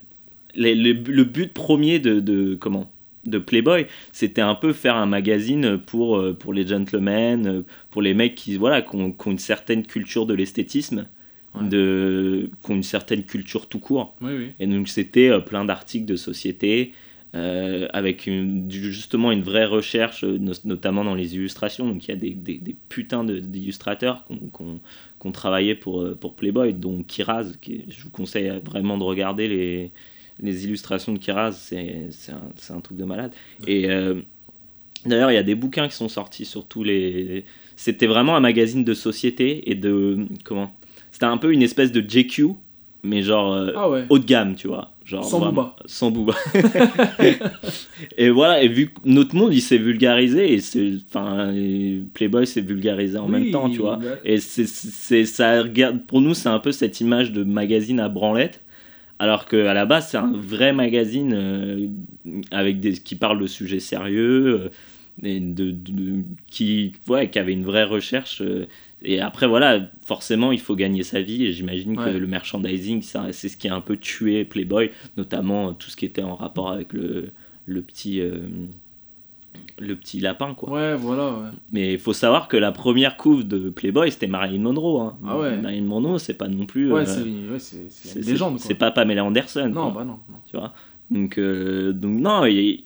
les- 0.55 0.75
le, 0.75 0.94
le 0.94 1.23
but 1.23 1.53
premier 1.53 1.99
de, 1.99 2.19
de 2.19 2.55
comment 2.55 2.91
de 3.25 3.38
Playboy, 3.38 3.85
c'était 4.12 4.41
un 4.41 4.56
peu 4.56 4.73
faire 4.73 4.95
un 4.95 5.06
magazine 5.06 5.77
pour, 5.77 6.18
euh, 6.18 6.33
pour 6.33 6.53
les 6.53 6.65
gentlemen, 6.68 7.47
euh, 7.47 7.62
pour 7.91 8.01
les 8.01 8.13
mecs 8.13 8.35
qui, 8.35 8.57
voilà, 8.57 8.81
qui, 8.81 8.95
ont, 8.95 9.12
qui 9.12 9.27
ont 9.27 9.31
une 9.31 9.38
certaine 9.39 9.83
culture 9.85 10.25
de 10.25 10.33
l'esthétisme, 10.33 11.07
Ouais. 11.53 11.68
de, 11.68 12.50
qui 12.63 12.71
ont 12.71 12.75
une 12.75 12.81
certaine 12.83 13.23
culture 13.23 13.68
tout 13.68 13.79
court. 13.79 14.15
Oui, 14.21 14.31
oui. 14.38 14.47
Et 14.62 14.68
donc 14.68 14.88
c'était 14.88 15.29
euh, 15.29 15.39
plein 15.39 15.65
d'articles 15.65 16.06
de 16.06 16.15
société, 16.15 16.94
euh, 17.35 17.88
avec 17.91 18.25
une- 18.25 18.71
justement 18.71 19.33
une 19.33 19.41
vraie 19.44 19.65
recherche, 19.65 20.23
euh, 20.23 20.38
no- 20.39 20.53
notamment 20.63 21.03
dans 21.03 21.13
les 21.13 21.35
illustrations. 21.35 21.85
Donc 21.88 22.06
il 22.07 22.12
y 22.12 22.13
a 22.13 22.18
des, 22.18 22.29
des, 22.29 22.57
des 22.57 22.75
putains 22.88 23.25
de- 23.25 23.39
d'illustrateurs 23.39 24.23
qui 24.25 24.39
ont, 25.25 25.31
travaillé 25.33 25.75
pour, 25.75 26.18
pour 26.18 26.35
Playboy, 26.35 26.73
dont 26.73 27.03
Kiraz, 27.03 27.57
qui, 27.62 27.83
je 27.89 28.03
vous 28.03 28.09
conseille 28.12 28.51
vraiment 28.65 28.97
de 28.97 29.03
regarder 29.03 29.47
les, 29.50 29.91
les 30.39 30.66
illustrations 30.66 31.14
de 31.14 31.18
Kiraz, 31.19 31.52
c'est 31.54 32.31
un, 32.31 32.76
un 32.76 32.80
truc 32.81 32.97
de 32.97 33.04
malade. 33.06 33.31
Et 33.68 33.90
euh, 33.90 34.16
d'ailleurs, 35.06 35.31
il 35.31 35.35
y 35.35 35.38
a 35.38 35.44
des 35.44 35.56
bouquins 35.56 35.88
qui 35.88 35.95
sont 35.95 36.09
sortis 36.09 36.45
sur 36.45 36.66
tous 36.66 36.83
les... 36.83 37.44
C'était 37.76 38.07
vraiment 38.07 38.35
un 38.35 38.40
magazine 38.42 38.83
de 38.83 38.94
société 38.94 39.69
et 39.69 39.76
de... 39.76 40.26
Comment? 40.44 40.73
C'était 41.11 41.26
un 41.26 41.38
peu 41.38 41.52
une 41.54 41.61
espèce 41.64 41.92
de 41.92 42.02
JQ, 42.07 42.50
mais 43.04 43.21
genre... 43.21 43.54
euh, 43.54 43.71
Ah 43.76 43.90
ouais. 43.90 44.06
haut 44.09 44.19
de 44.19 44.26
gamme, 44.26 44.56
tu 44.56 44.68
vois. 44.68 44.94
Genre, 45.04 45.26
Sans 45.26 45.40
vraiment- 45.40 45.64
Booba. 45.64 45.76
Sans 45.88 46.11
Booba. 46.11 46.35
et 48.18 48.30
voilà, 48.30 48.64
et 48.64 48.68
vu 48.68 48.88
que 48.90 49.00
notre 49.06 49.35
monde, 49.35 49.54
il 49.54 49.61
s'est 49.61 49.78
vulgarisé, 49.78 50.54
et 50.54 50.59
c'est, 50.59 50.94
enfin, 51.09 51.54
Playboy 52.14 52.45
s'est 52.47 52.61
vulgarisé 52.61 53.18
en 53.18 53.28
même 53.28 53.52
temps, 53.52 53.69
tu 53.69 53.80
vois. 53.80 53.97
bah, 53.97 54.06
Et 54.23 54.38
c'est, 54.40 54.68
c'est, 54.68 55.26
ça 55.26 55.61
regarde, 55.64 56.06
pour 56.06 56.21
nous, 56.21 56.33
c'est 56.33 56.50
un 56.50 56.59
peu 56.59 56.71
cette 56.71 57.02
image 57.02 57.31
de 57.31 57.44
magazine 57.44 58.00
à 58.00 58.09
branlette, 58.09 58.61
alors 59.21 59.45
qu'à 59.45 59.73
la 59.73 59.85
base, 59.85 60.09
c'est 60.09 60.18
un 60.18 60.31
vrai 60.33 60.73
magazine 60.73 61.33
euh, 61.33 61.87
avec 62.51 62.80
des, 62.80 62.94
qui 62.94 63.16
parle 63.16 63.40
de 63.40 63.47
sujets 63.47 63.80
sérieux, 63.80 64.61
euh, 64.66 64.69
et 65.23 65.40
de, 65.40 65.71
de- 65.71 66.23
qui, 66.47 66.94
ouais, 67.07 67.30
qui 67.30 67.37
avait 67.40 67.54
une 67.54 67.63
vraie 67.66 67.83
recherche. 67.83 68.42
euh, 68.42 68.66
et 69.04 69.19
après, 69.19 69.47
voilà, 69.47 69.90
forcément, 70.06 70.51
il 70.51 70.59
faut 70.59 70.75
gagner 70.75 71.04
sa 71.04 71.21
vie. 71.21 71.45
Et 71.45 71.51
j'imagine 71.54 71.97
Ouais. 71.97 72.06
que 72.06 72.18
le 72.18 72.28
merchandising, 72.28 73.01
c'est 73.01 73.49
ce 73.49 73.57
qui 73.57 73.68
a 73.68 73.75
un 73.75 73.81
peu 73.81 73.97
tué 73.97 74.45
Playboy, 74.45 74.92
notamment 75.18 75.73
tout 75.73 75.90
ce 75.90 75.95
qui 75.97 76.06
était 76.06 76.23
en 76.23 76.35
rapport 76.35 76.71
avec 76.71 76.94
le, 76.94 77.31
le 77.66 77.81
petit. 77.81 78.21
Le 79.81 79.95
petit 79.95 80.19
lapin 80.19 80.54
quoi. 80.54 80.69
Ouais, 80.71 80.95
voilà, 80.95 81.31
ouais. 81.31 81.50
Mais 81.71 81.94
il 81.94 82.00
faut 82.00 82.14
savoir 82.14 82.47
que 82.47 82.56
la 82.57 82.71
première 82.71 83.18
couve 83.18 83.47
de 83.47 83.69
Playboy 83.69 84.11
c'était 84.11 84.28
Marilyn 84.28 84.61
Monroe. 84.61 85.02
hein. 85.02 85.18
Ah 85.28 85.38
ouais. 85.40 85.57
Marilyn 85.57 85.83
Monroe 85.85 86.18
c'est 86.19 86.35
pas 86.35 86.47
non 86.47 86.66
plus. 86.66 86.92
Ouais, 86.92 87.02
euh, 87.07 87.57
c'est 87.59 87.81
une 88.19 88.21
légende, 88.26 88.59
c'est 88.59 88.76
pas 88.76 88.92
Pamela 88.92 89.26
Anderson. 89.26 89.69
Non, 89.73 89.92
quoi, 89.92 90.02
bah 90.02 90.06
non. 90.06 90.19
non. 90.30 90.38
tu 90.50 90.56
vois. 90.57 90.73
Donc, 91.09 91.38
euh, 91.38 91.92
donc 91.92 92.19
non, 92.21 92.45
il, 92.45 92.85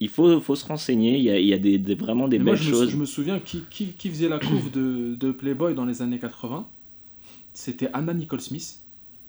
il 0.00 0.08
faut, 0.10 0.40
faut 0.40 0.56
se 0.56 0.66
renseigner. 0.66 1.16
Il 1.16 1.22
y 1.24 1.30
a, 1.30 1.38
il 1.38 1.46
y 1.46 1.54
a 1.54 1.58
des, 1.58 1.78
des- 1.78 1.94
vraiment 1.94 2.28
des 2.28 2.38
Mais 2.38 2.44
moi, 2.44 2.52
belles 2.54 2.62
je 2.62 2.68
me, 2.70 2.74
choses. 2.74 2.90
je 2.90 2.96
me 2.98 3.06
souviens 3.06 3.38
qui, 3.38 3.62
qui, 3.70 3.86
qui 3.92 4.10
faisait 4.10 4.28
la 4.28 4.38
couve 4.38 4.70
de, 4.70 5.14
de 5.14 5.30
Playboy 5.32 5.74
dans 5.74 5.86
les 5.86 6.02
années 6.02 6.18
80. 6.18 6.66
C'était 7.54 7.88
Anna 7.92 8.12
Nicole 8.14 8.40
Smith. 8.40 8.78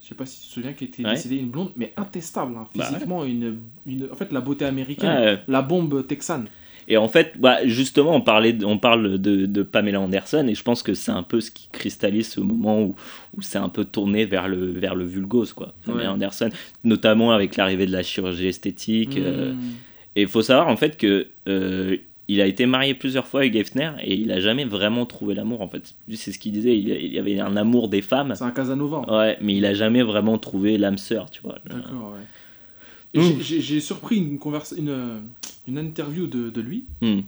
Je 0.01 0.09
sais 0.09 0.15
pas 0.15 0.25
si 0.25 0.41
tu 0.41 0.47
te 0.49 0.53
souviens, 0.53 0.73
qui 0.73 0.83
était 0.83 1.05
Ouais. 1.05 1.21
une 1.31 1.49
blonde, 1.49 1.71
mais 1.77 1.93
intestable, 1.95 2.55
hein, 2.57 2.67
Bah 2.75 2.83
ouais. 2.83 2.93
physiquement. 2.93 3.23
une, 3.23 3.59
une, 3.85 4.09
en 4.11 4.15
fait, 4.15 4.33
la 4.33 4.41
beauté 4.41 4.65
américaine, 4.65 5.09
Ouais, 5.17 5.39
la 5.47 5.61
bombe 5.61 6.05
texane. 6.05 6.47
Et 6.87 6.97
en 6.97 7.07
fait, 7.07 7.33
bah, 7.39 7.59
justement, 7.65 8.15
on, 8.15 8.21
parlait, 8.21 8.55
on 8.65 8.77
parle 8.77 9.17
de, 9.19 9.45
de 9.45 9.63
Pamela 9.63 9.99
Anderson, 10.01 10.45
et 10.47 10.55
je 10.55 10.63
pense 10.63 10.83
que 10.83 10.93
c'est 10.93 11.11
un 11.11 11.23
peu 11.23 11.39
ce 11.41 11.51
qui 11.51 11.67
cristallise 11.71 12.29
ce 12.29 12.39
moment 12.39 12.81
où, 12.81 12.95
où 13.37 13.41
c'est 13.41 13.57
un 13.57 13.69
peu 13.69 13.85
tourné 13.85 14.25
vers 14.25 14.47
le, 14.47 14.71
vers 14.71 14.95
le 14.95 15.05
vulgose, 15.05 15.53
quoi. 15.53 15.73
Pamela. 15.85 16.13
Anderson, 16.13 16.49
notamment 16.83 17.31
avec 17.31 17.55
l'arrivée 17.57 17.85
de 17.85 17.91
la 17.93 18.03
chirurgie 18.03 18.47
esthétique. 18.47 19.17
euh, 19.17 19.53
Mm. 19.53 19.59
et 20.15 20.21
il 20.23 20.27
faut 20.27 20.41
savoir, 20.41 20.67
en 20.67 20.75
fait, 20.77 20.97
que 20.97 21.27
euh, 21.47 21.97
il 22.29 22.39
a 22.39 22.45
été 22.45 22.65
marié 22.65 22.93
plusieurs 22.93 23.27
fois 23.27 23.41
avec 23.41 23.53
Hefner, 23.55 23.91
et 24.01 24.13
il 24.15 24.31
a 24.31 24.39
jamais 24.39 24.63
vraiment 24.65 25.05
trouvé 25.05 25.33
l'amour, 25.35 25.61
en 25.61 25.67
fait. 25.67 25.93
C'est 26.13 26.31
ce 26.31 26.39
qu'il 26.39 26.51
disait, 26.53 26.77
il, 26.77 26.87
il 26.89 27.13
y 27.13 27.19
avait 27.19 27.39
un 27.39 27.55
amour 27.57 27.89
des 27.89 28.01
femmes, 28.01 28.33
C'est 28.35 28.43
un 28.45 28.51
Casanova. 28.51 29.01
ouais, 29.09 29.37
mais 29.41 29.55
il 29.55 29.65
a 29.65 29.73
jamais 29.73 30.03
vraiment 30.03 30.37
trouvé 30.37 30.77
l'âme 30.77 30.97
sœur, 30.97 31.29
tu 31.29 31.41
vois. 31.41 31.57
D'accord, 31.69 32.13
ouais. 32.13 32.23
Et 33.13 33.19
Mm. 33.19 33.41
j'ai- 33.41 33.79
surpris 33.79 34.17
une, 34.17 34.39
euh, 34.89 35.19
une 35.67 35.77
interview 35.77 36.25
de, 36.27 36.49
de 36.49 36.61
lui 36.61 36.85
Hmm. 37.01 37.19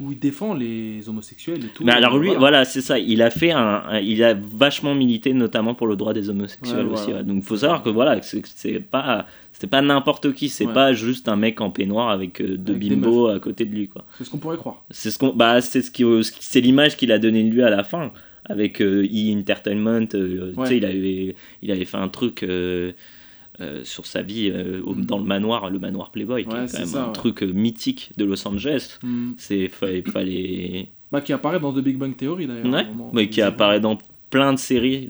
où 0.00 0.12
il 0.12 0.18
défend 0.18 0.54
les 0.54 1.08
homosexuels 1.08 1.64
et 1.64 1.68
tout. 1.68 1.84
Mais 1.84 1.92
alors 1.92 2.18
lui, 2.18 2.28
Voilà. 2.28 2.38
voilà, 2.40 2.64
c'est 2.64 2.80
ça. 2.80 2.98
Il 2.98 3.20
a 3.22 3.30
fait 3.30 3.50
un, 3.50 3.82
un- 3.88 4.00
il 4.00 4.22
a 4.24 4.34
vachement 4.34 4.94
milité, 4.94 5.32
notamment 5.34 5.74
pour 5.74 5.86
le 5.88 5.96
droit 5.96 6.14
des 6.14 6.30
homosexuels 6.30 6.86
Ouais, 6.86 6.92
aussi. 6.92 7.04
voilà. 7.10 7.18
ouais. 7.20 7.24
Donc 7.24 7.42
faut 7.44 7.56
savoir 7.56 7.82
que 7.82 7.90
voilà, 7.90 8.20
c'est 8.22 8.80
pas, 8.80 9.26
c'était 9.52 9.66
pas 9.66 9.82
n'importe 9.82 10.32
qui. 10.32 10.48
C'est 10.48 10.66
Ouais. 10.66 10.72
pas 10.72 10.92
juste 10.94 11.28
un 11.28 11.36
mec 11.36 11.60
en 11.60 11.70
peignoir 11.70 12.08
avec 12.10 12.40
euh, 12.40 12.56
deux 12.56 12.74
bimbos 12.74 13.28
à 13.28 13.38
côté 13.38 13.64
de 13.66 13.74
lui, 13.74 13.88
quoi. 13.88 14.04
C'est 14.16 14.24
ce 14.24 14.30
qu'on 14.30 14.38
pourrait 14.38 14.56
croire. 14.58 14.84
C'est 14.90 15.10
ce 15.10 15.18
qu'on, 15.18 15.34
bah 15.34 15.60
c'est 15.60 15.82
ce 15.82 15.90
qui, 15.90 16.04
c'est 16.40 16.60
l'image 16.62 16.96
qu'il 16.96 17.12
a 17.12 17.18
donné 17.18 17.42
de 17.44 17.50
lui 17.50 17.62
à 17.62 17.70
la 17.70 17.84
fin 17.84 18.10
avec 18.46 18.80
euh, 18.80 19.02
E 19.04 19.36
Entertainment. 19.38 20.08
euh, 20.14 20.52
Tu 20.56 20.66
sais, 20.66 20.76
il 20.78 20.84
avait, 20.86 21.34
il 21.62 21.70
avait 21.70 21.84
fait 21.84 21.96
un 21.98 22.08
truc. 22.08 22.42
Euh, 23.60 23.82
sur 23.84 24.06
sa 24.06 24.22
vie 24.22 24.50
euh, 24.52 24.80
au- 24.84 24.94
dans 24.94 25.18
le 25.18 25.24
manoir, 25.24 25.70
le 25.70 25.78
manoir 25.78 26.10
Playboy, 26.10 26.44
qui 26.44 26.48
Ouais, 26.54 26.64
est 26.64 26.72
quand 26.72 26.78
même 26.78 26.86
ça, 26.86 27.04
un 27.04 27.06
ouais. 27.08 27.12
truc 27.12 27.42
euh, 27.42 27.52
mythique 27.52 28.10
de 28.16 28.24
Los 28.24 28.46
Angeles. 28.46 28.98
Mm. 29.02 29.32
C'est 29.38 29.68
fallait, 29.68 30.02
fallait 30.02 30.88
Bah, 31.12 31.20
qui 31.20 31.32
apparaît 31.32 31.60
dans 31.60 31.72
The 31.72 31.78
Big 31.78 31.96
Bang 31.96 32.16
Theory 32.16 32.46
d'ailleurs. 32.46 32.66
Ouais, 32.66 32.86
mais 33.12 33.28
qui 33.28 33.40
apparaît 33.40 33.80
dans 33.80 33.96
plein 34.28 34.52
de 34.52 34.58
séries, 34.58 35.08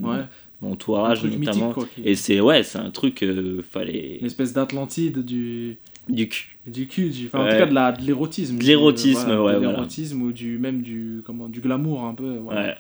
entourage 0.63 1.23
notamment. 1.25 1.39
mythique, 1.41 1.75
quoi, 1.75 1.87
qui- 1.95 2.03
Et 2.05 2.15
c'est 2.15 2.41
ouais, 2.41 2.63
c'est 2.63 2.79
un 2.79 2.91
truc 2.91 3.23
euh, 3.23 3.63
fallait 3.71 4.19
Une 4.21 4.27
espèce 4.27 4.53
d'Atlantide 4.53 5.25
du, 5.25 5.77
du 6.09 6.29
cul. 6.29 6.59
du 6.67 6.87
cul, 6.87 7.11
du- 7.11 7.27
enfin, 7.27 7.41
en 7.41 7.49
tout 7.49 7.57
cas 7.57 7.93
de 7.93 8.07
l'érotisme. 8.07 8.59
De 8.59 8.65
l'érotisme, 8.65 9.29
ouais, 9.31 9.35
De 9.35 9.41
voilà. 9.41 9.59
l'érotisme 9.59 10.23
ou 10.23 10.33
du, 10.33 10.59
même 10.59 10.83
du, 10.83 11.23
comment, 11.25 11.49
du 11.49 11.61
glamour 11.61 12.05
un 12.05 12.15
peu. 12.15 12.37
voilà. 12.43 12.61
Ouais. 12.63 12.75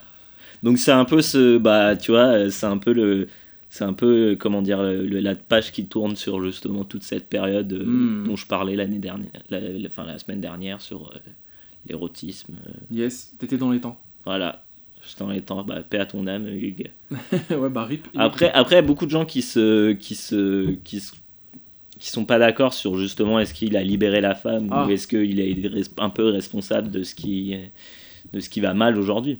Donc 0.62 0.78
c'est 0.78 0.92
un 0.92 1.04
peu 1.04 1.20
ce 1.22 1.58
bah 1.58 1.96
tu 1.96 2.12
vois, 2.12 2.50
c'est 2.50 2.66
un 2.66 2.78
peu 2.78 2.92
le 2.92 3.28
c'est 3.68 3.84
un 3.84 3.92
peu 3.92 4.32
euh, 4.32 4.36
comment 4.36 4.62
dire 4.62 4.82
le- 4.82 5.20
la 5.20 5.34
page 5.34 5.72
qui 5.72 5.86
tourne 5.86 6.16
sur 6.16 6.42
justement 6.42 6.84
toute 6.84 7.02
cette 7.02 7.28
période 7.28 7.72
euh, 7.72 7.84
Mm. 7.84 8.24
dont 8.26 8.36
je 8.36 8.46
parlais 8.46 8.76
l'année 8.76 8.98
dernière 8.98 9.30
la, 9.50 9.60
la- 9.60 9.88
enfin 9.88 10.04
la 10.04 10.18
semaine 10.18 10.40
dernière 10.40 10.80
sur 10.80 11.10
euh, 11.14 11.18
l'érotisme. 11.88 12.54
Yes, 12.90 13.34
t'étais 13.38 13.56
dans 13.58 13.70
les 13.70 13.80
temps. 13.80 14.00
voilà. 14.24 14.62
J'étais 15.08 15.22
en 15.22 15.30
étant 15.30 15.62
bah 15.62 15.82
paix 15.88 15.98
à 15.98 16.06
ton 16.06 16.26
âme 16.26 16.48
Hugues. 16.48 16.90
ouais, 17.50 17.68
bah 17.70 17.84
rip. 17.84 18.08
Après, 18.16 18.50
après, 18.52 18.82
beaucoup 18.82 19.06
de 19.06 19.10
gens 19.12 19.24
qui 19.24 19.40
se, 19.42 19.92
qui 19.92 20.16
se, 20.16 20.72
qui 20.82 20.98
se- 20.98 21.14
qui 21.98 22.10
sont 22.10 22.24
pas 22.24 22.38
d'accord 22.40 22.74
sur 22.74 22.98
justement 22.98 23.38
est-ce 23.38 23.54
qu'il 23.54 23.76
a 23.76 23.82
libéré 23.82 24.20
la 24.20 24.34
femme 24.34 24.68
Ah. 24.72 24.84
ou 24.86 24.90
est-ce 24.90 25.06
qu'il 25.06 25.38
est 25.40 25.90
un 25.98 26.10
peu 26.10 26.24
responsable 26.30 26.90
de 26.90 27.04
ce 27.04 27.14
qui, 27.14 27.56
de 28.32 28.40
ce 28.40 28.50
qui 28.50 28.60
va 28.60 28.74
mal 28.74 28.98
aujourd'hui. 28.98 29.38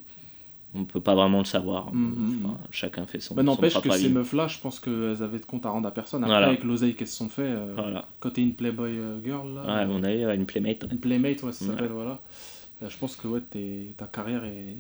On 0.79 0.85
peut 0.85 1.01
pas 1.01 1.15
vraiment 1.15 1.39
le 1.39 1.45
savoir. 1.45 1.93
Mhm. 1.95 2.41
Enfin, 2.45 2.57
chacun 2.71 3.07
fait 3.07 3.21
son. 3.21 3.35
Bah, 3.35 3.43
son 3.43 3.47
n'empêche 3.47 3.81
que 3.81 3.91
ces 3.91 4.09
meufs-là, 4.09 4.47
je 4.49 4.59
pense 4.59 4.79
qu'elles 4.81 5.23
avaient 5.23 5.39
de 5.39 5.45
compte 5.47 5.65
à 5.67 5.71
rendre 5.71 5.89
à 5.89 5.91
personne. 5.91 6.23
Après, 6.23 6.35
Voilà. 6.35 6.49
avec 6.49 6.65
l'oseille 6.65 6.95
qu'elles 6.95 7.09
se 7.09 7.17
sont 7.17 7.29
fait, 7.29 7.43
euh, 7.43 7.73
Voilà. 7.77 8.05
quand 8.21 8.31
t'es 8.31 8.43
une 8.43 8.55
Playboy 8.55 8.91
euh, 8.91 9.19
girl, 9.25 9.55
là, 9.55 9.63
Ouais, 9.77 9.87
mon 9.87 10.03
avis, 10.03 10.27
ouais, 10.27 10.35
une 10.37 10.47
playmate. 10.47 10.85
une 10.91 10.99
Playmate, 10.99 11.43
ouais, 11.43 11.53
ça 11.53 11.65
s'appelle, 11.67 11.91
voilà. 11.93 12.19
Euh, 12.83 12.89
je 12.91 12.97
pense 12.99 13.17
que 13.17 13.27
ouais, 13.27 13.41
t'es- 13.51 13.95
ta 13.97 14.07
carrière 14.07 14.45
est. 14.45 14.77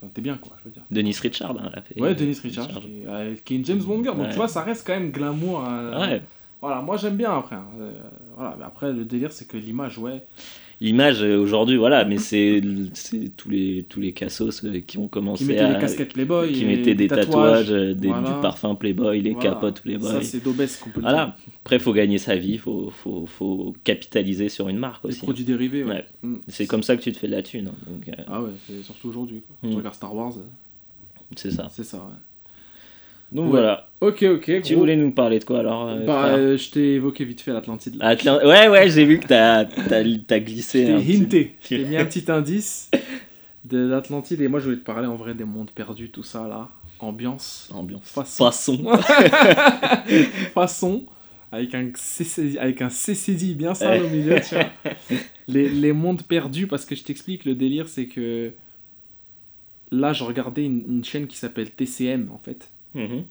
Enfin, 0.00 0.10
t'es 0.14 0.20
bien, 0.20 0.36
quoi, 0.36 0.52
je 0.60 0.64
veux 0.68 0.70
dire. 0.74 0.82
Denise 0.90 1.18
Richard, 1.20 1.52
hein, 1.52 1.70
elle 1.72 1.78
a 1.78 1.82
fait. 1.82 2.00
Ouais, 2.00 2.14
Dennis 2.14 2.38
Richards, 2.42 2.68
qui, 2.68 3.02
euh, 3.06 3.34
qui 3.44 3.54
est 3.54 3.56
une 3.56 3.64
James 3.64 3.82
Bond 3.82 4.02
girl. 4.02 4.16
Donc, 4.16 4.26
Ouais. 4.26 4.30
tu 4.30 4.36
vois, 4.36 4.46
ça 4.48 4.62
reste 4.62 4.86
quand 4.86 4.92
même 4.94 5.10
glamour. 5.10 5.64
euh, 5.68 5.98
Ouais. 6.00 6.22
Voilà, 6.60 6.80
moi 6.82 6.96
j'aime 6.96 7.16
bien 7.16 7.36
après. 7.36 7.56
hein. 7.56 7.66
Euh, 7.80 7.92
voilà, 8.36 8.54
mais 8.58 8.64
après, 8.64 8.92
le 8.92 9.04
délire, 9.04 9.32
c'est 9.32 9.46
que 9.46 9.56
l'image, 9.56 9.98
ouais. 9.98 10.22
L'image 10.78 11.22
euh, 11.22 11.38
aujourd'hui, 11.40 11.78
voilà, 11.78 12.04
mais 12.04 12.18
c'est 12.18 12.60
c'est 12.92 13.34
tous 13.34 13.48
les 13.48 13.84
tous 13.88 13.98
les 13.98 14.12
cassos 14.12 14.62
euh, 14.64 14.80
qui 14.86 14.98
ont 14.98 15.04
Qui 15.04 15.10
commencé 15.10 15.44
mettait 15.46 15.60
à 15.60 15.72
les 15.72 15.78
casquettes 15.80 16.12
Playboy. 16.12 16.52
qui 16.52 16.64
et 16.64 16.66
mettaient 16.66 16.94
des 16.94 17.08
tatouages, 17.08 17.70
euh, 17.72 17.94
des- 17.94 18.08
Voilà. 18.08 18.28
du 18.34 18.40
parfum 18.42 18.74
Playboy, 18.74 19.22
les 19.22 19.30
Voilà. 19.32 19.50
capotes 19.50 19.80
Playboy. 19.80 20.10
Ça, 20.10 20.20
c'est 20.22 20.44
d'obèse 20.44 20.76
qu'on 20.76 20.90
peut 20.90 21.00
le 21.00 21.06
dire. 21.06 21.10
Voilà. 21.10 21.36
Après, 21.62 21.78
faut 21.78 21.94
gagner 21.94 22.18
sa 22.18 22.36
vie, 22.36 22.58
faut, 22.58 22.90
faut, 22.90 23.24
faut 23.24 23.74
capitaliser 23.84 24.50
sur 24.50 24.68
une 24.68 24.76
marque 24.78 25.02
Les 25.04 25.10
aussi. 25.10 25.20
produits 25.20 25.44
dérivés, 25.44 25.82
ouais. 25.82 25.90
Ouais. 25.94 26.04
Mm. 26.22 26.36
C'est 26.48 26.66
comme 26.66 26.82
ça 26.82 26.94
que 26.96 27.02
tu 27.02 27.10
te 27.10 27.16
fais 27.18 27.26
de 27.28 27.32
la 27.32 27.42
thune. 27.42 27.68
hein. 27.68 27.74
Donc, 27.90 28.08
euh, 28.10 28.22
Ah 28.28 28.42
ouais, 28.42 28.50
c'est 28.66 28.82
surtout 28.82 29.08
aujourd'hui. 29.08 29.42
Quand 29.62 29.68
Mm. 29.68 29.70
tu 29.70 29.76
regardes 29.78 29.94
Star 29.94 30.14
Wars, 30.14 30.34
c'est 31.36 31.50
ça. 31.52 31.68
c'est 31.70 31.84
ça, 31.84 31.96
ouais. 31.96 32.02
Donc 33.32 33.50
voilà. 33.50 33.88
Ok, 34.00 34.22
ok. 34.24 34.62
Tu 34.62 34.74
voulais 34.74 34.94
nous 34.96 35.10
parler 35.10 35.38
de 35.38 35.44
quoi 35.44 35.60
alors 35.60 35.88
euh, 35.88 36.04
Bah, 36.04 36.26
euh, 36.36 36.56
je 36.56 36.70
t'ai 36.70 36.94
évoqué 36.94 37.24
vite 37.24 37.40
fait 37.40 37.52
l'Atlantide. 37.52 37.96
là. 37.96 38.14
Atlan- 38.14 38.44
Ouais, 38.46 38.68
ouais, 38.68 38.88
j'ai 38.90 39.04
vu 39.04 39.18
que 39.18 39.26
t'as 39.26 39.60
as, 39.66 40.40
glissé. 40.40 40.90
Un 40.92 40.98
t'ai 40.98 41.04
petit- 41.04 41.16
hinté. 41.22 41.54
Je 41.62 41.68
t'ai 41.68 41.84
mis 41.84 41.96
un 41.96 42.04
petit 42.06 42.30
indice 42.30 42.90
de 43.64 43.78
l'Atlantide 43.78 44.40
et 44.42 44.48
moi 44.48 44.60
je 44.60 44.66
voulais 44.66 44.76
te 44.76 44.84
parler 44.84 45.06
en 45.08 45.16
vrai 45.16 45.34
des 45.34 45.44
mondes 45.44 45.70
perdus, 45.70 46.10
tout 46.10 46.22
ça 46.22 46.46
là. 46.46 46.68
Ambiance. 47.00 47.68
Ambiance. 47.74 48.02
Façon. 48.08 48.44
Façon. 48.44 48.84
Façon. 50.54 51.04
Avec 51.52 51.74
un, 51.74 51.90
CC 51.94 52.58
avec 52.58 52.82
un 52.82 52.88
CCD 52.90 53.54
bien 53.54 53.72
sale 53.74 54.02
au 54.02 54.08
milieu, 54.08 54.36
tu 54.40 54.54
vois. 54.56 54.64
Les, 55.48 55.68
les 55.68 55.92
mondes 55.92 56.22
perdus, 56.22 56.66
parce 56.66 56.84
que 56.84 56.96
je 56.96 57.04
t'explique, 57.04 57.44
le 57.44 57.54
délire 57.54 57.86
c'est 57.88 58.06
que 58.06 58.50
là 59.92 60.12
je 60.12 60.24
regardais 60.24 60.64
une, 60.64 60.82
une 60.88 61.04
chaîne 61.04 61.28
qui 61.28 61.36
s'appelle 61.36 61.70
TCM 61.70 62.30
en 62.34 62.38
fait, 62.38 62.68
Mhm. 62.96 63.24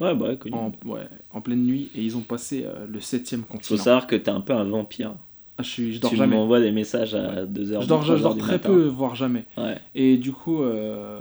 Ouais, 0.00 0.14
bah, 0.14 0.36
connu. 0.36 0.54
en, 0.54 0.72
ouais, 0.86 1.08
en 1.32 1.40
pleine 1.40 1.64
nuit, 1.64 1.90
et 1.94 2.02
ils 2.02 2.16
ont 2.16 2.20
passé 2.22 2.64
euh, 2.64 2.86
le 2.86 3.00
septième 3.00 3.42
Faut 3.42 3.54
continent. 3.54 3.78
savoir 3.82 4.06
que 4.06 4.16
t'es 4.16 4.30
un 4.30 4.40
peu 4.40 4.52
un 4.54 4.64
vampire. 4.64 5.14
Ah, 5.58 5.64
je, 5.64 5.68
suis, 5.70 5.92
je 5.92 6.00
dors 6.00 6.10
tu 6.10 6.16
jamais. 6.16 6.36
m'envoies 6.36 6.60
des 6.60 6.70
messages 6.70 7.14
à 7.16 7.44
2h 7.44 7.82
Je 7.82 7.86
dors, 7.88 8.02
je 8.04 8.14
dors 8.14 8.36
très 8.38 8.60
peu, 8.60 8.86
voire 8.86 9.16
jamais. 9.16 9.44
Ouais. 9.56 9.76
Et 9.96 10.16
du 10.16 10.30
coup, 10.32 10.62
euh, 10.62 11.20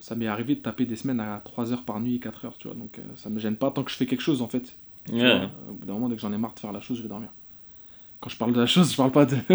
ça 0.00 0.16
m'est 0.16 0.26
arrivé 0.26 0.56
de 0.56 0.60
taper 0.60 0.84
des 0.84 0.96
semaines 0.96 1.20
à 1.20 1.40
3 1.44 1.72
heures 1.72 1.84
par 1.84 2.00
nuit 2.00 2.16
et 2.16 2.18
4 2.18 2.44
heures, 2.44 2.58
tu 2.58 2.66
vois. 2.66 2.76
Donc 2.76 2.98
euh, 2.98 3.02
ça 3.14 3.30
me 3.30 3.38
gêne 3.38 3.54
pas 3.56 3.70
tant 3.70 3.84
que 3.84 3.90
je 3.92 3.96
fais 3.96 4.06
quelque 4.06 4.20
chose 4.22 4.42
en 4.42 4.48
fait. 4.48 4.76
Tu 5.06 5.12
Ouais. 5.14 5.20
vois. 5.20 5.28
Euh, 5.28 5.46
au 5.70 5.74
bout 5.74 5.86
d'un 5.86 5.92
moment, 5.92 6.08
dès 6.08 6.16
que 6.16 6.20
j'en 6.20 6.32
ai 6.32 6.38
marre 6.38 6.54
de 6.54 6.58
faire 6.60 6.72
la 6.72 6.80
chose, 6.80 6.96
je 6.98 7.02
vais 7.04 7.08
dormir. 7.08 7.28
Quand 8.26 8.30
je 8.30 8.38
parle 8.38 8.52
de 8.54 8.60
la 8.60 8.66
chose, 8.66 8.90
je 8.90 8.96
parle 8.96 9.12
pas 9.12 9.24
de, 9.24 9.36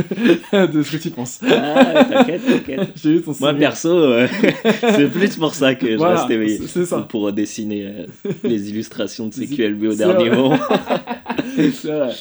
de 0.72 0.82
ce 0.82 0.96
que 0.96 1.01
tu 1.04 1.10
penses. 1.10 1.42
Ah, 1.46 2.06
t'inquiète, 2.06 2.42
t'inquiète. 2.46 2.92
J'ai 2.96 3.16
vu 3.16 3.22
ton 3.22 3.36
Moi 3.42 3.54
perso, 3.54 3.90
euh, 3.90 4.30
c'est 4.63 5.12
plus 5.12 5.36
pour 5.36 5.54
ça 5.54 5.75
que 5.75 5.92
je 5.92 5.96
Voilà, 5.98 6.22
reste 6.22 6.32
éveillé. 6.32 6.58
c'est- 6.68 6.86
ça. 6.86 7.00
Pour 7.01 7.34
dessiner 7.34 7.86
euh, 7.86 8.06
les 8.46 8.70
illustrations 8.70 9.28
de 9.28 9.34
CQLB 9.34 9.84
au 9.88 9.94
dernier 9.94 10.30
vrai. 10.30 10.38
moment. 10.38 10.58
C'est 11.58 11.68
vrai. 11.86 12.13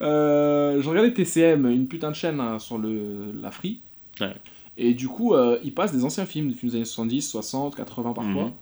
Euh, 0.00 0.80
je 0.80 0.88
regardais 0.88 1.12
TCM, 1.12 1.66
une 1.72 1.88
putain 1.88 2.12
de 2.12 2.16
chaîne 2.16 2.38
hein, 2.38 2.60
sur 2.60 2.78
le, 2.78 3.32
la 3.42 3.50
Free. 3.50 3.80
Ouais. 4.20 4.32
Et 4.78 4.94
du 4.94 5.08
coup, 5.08 5.34
euh, 5.34 5.58
ils 5.64 5.74
passent 5.74 5.92
des 5.92 6.04
anciens 6.04 6.24
films, 6.26 6.50
des 6.50 6.54
films 6.54 6.70
des 6.70 6.76
années 6.76 6.84
70, 6.84 7.22
60, 7.22 7.74
80 7.74 8.12
parfois. 8.12 8.44
Mhm. 8.44 8.52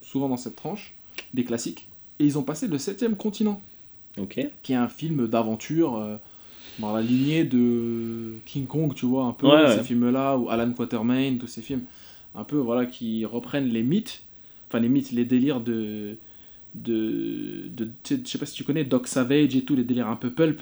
Souvent 0.00 0.30
dans 0.30 0.38
cette 0.38 0.56
tranche, 0.56 0.94
des 1.34 1.44
classiques. 1.44 1.86
Et 2.18 2.24
ils 2.24 2.38
ont 2.38 2.42
passé 2.44 2.66
le 2.66 2.78
septième 2.78 3.14
continent. 3.14 3.60
Ok. 4.18 4.40
qui 4.62 4.72
est 4.72 4.76
un 4.76 4.88
film 4.88 5.28
d'aventure 5.28 6.02
dans 6.78 6.94
la 6.94 7.02
lignée 7.02 7.44
de 7.44 8.34
King 8.46 8.66
Kong, 8.66 8.94
tu 8.94 9.06
vois, 9.06 9.24
un 9.24 9.32
peu, 9.32 9.46
Ouais, 9.46 9.68
ces 9.72 9.78
ouais. 9.78 9.84
films-là, 9.84 10.36
ou 10.38 10.48
Alan 10.50 10.72
Quatermain, 10.72 11.36
tous 11.38 11.46
ces 11.46 11.62
films, 11.62 11.82
un 12.34 12.44
peu, 12.44 12.56
voilà, 12.56 12.86
qui 12.86 13.24
reprennent 13.24 13.68
les 13.68 13.82
mythes, 13.82 14.24
enfin 14.68 14.80
les 14.80 14.88
mythes, 14.88 15.12
les 15.12 15.24
délires 15.24 15.60
de... 15.60 16.16
de, 16.74 17.68
de 17.76 17.90
je 18.08 18.28
sais 18.28 18.38
pas 18.38 18.46
si 18.46 18.54
tu 18.54 18.64
connais 18.64 18.84
Doc 18.84 19.06
Savage 19.08 19.56
et 19.56 19.62
tout, 19.62 19.74
les 19.76 19.84
délires 19.84 20.08
un 20.08 20.16
peu 20.16 20.30
pulp 20.30 20.60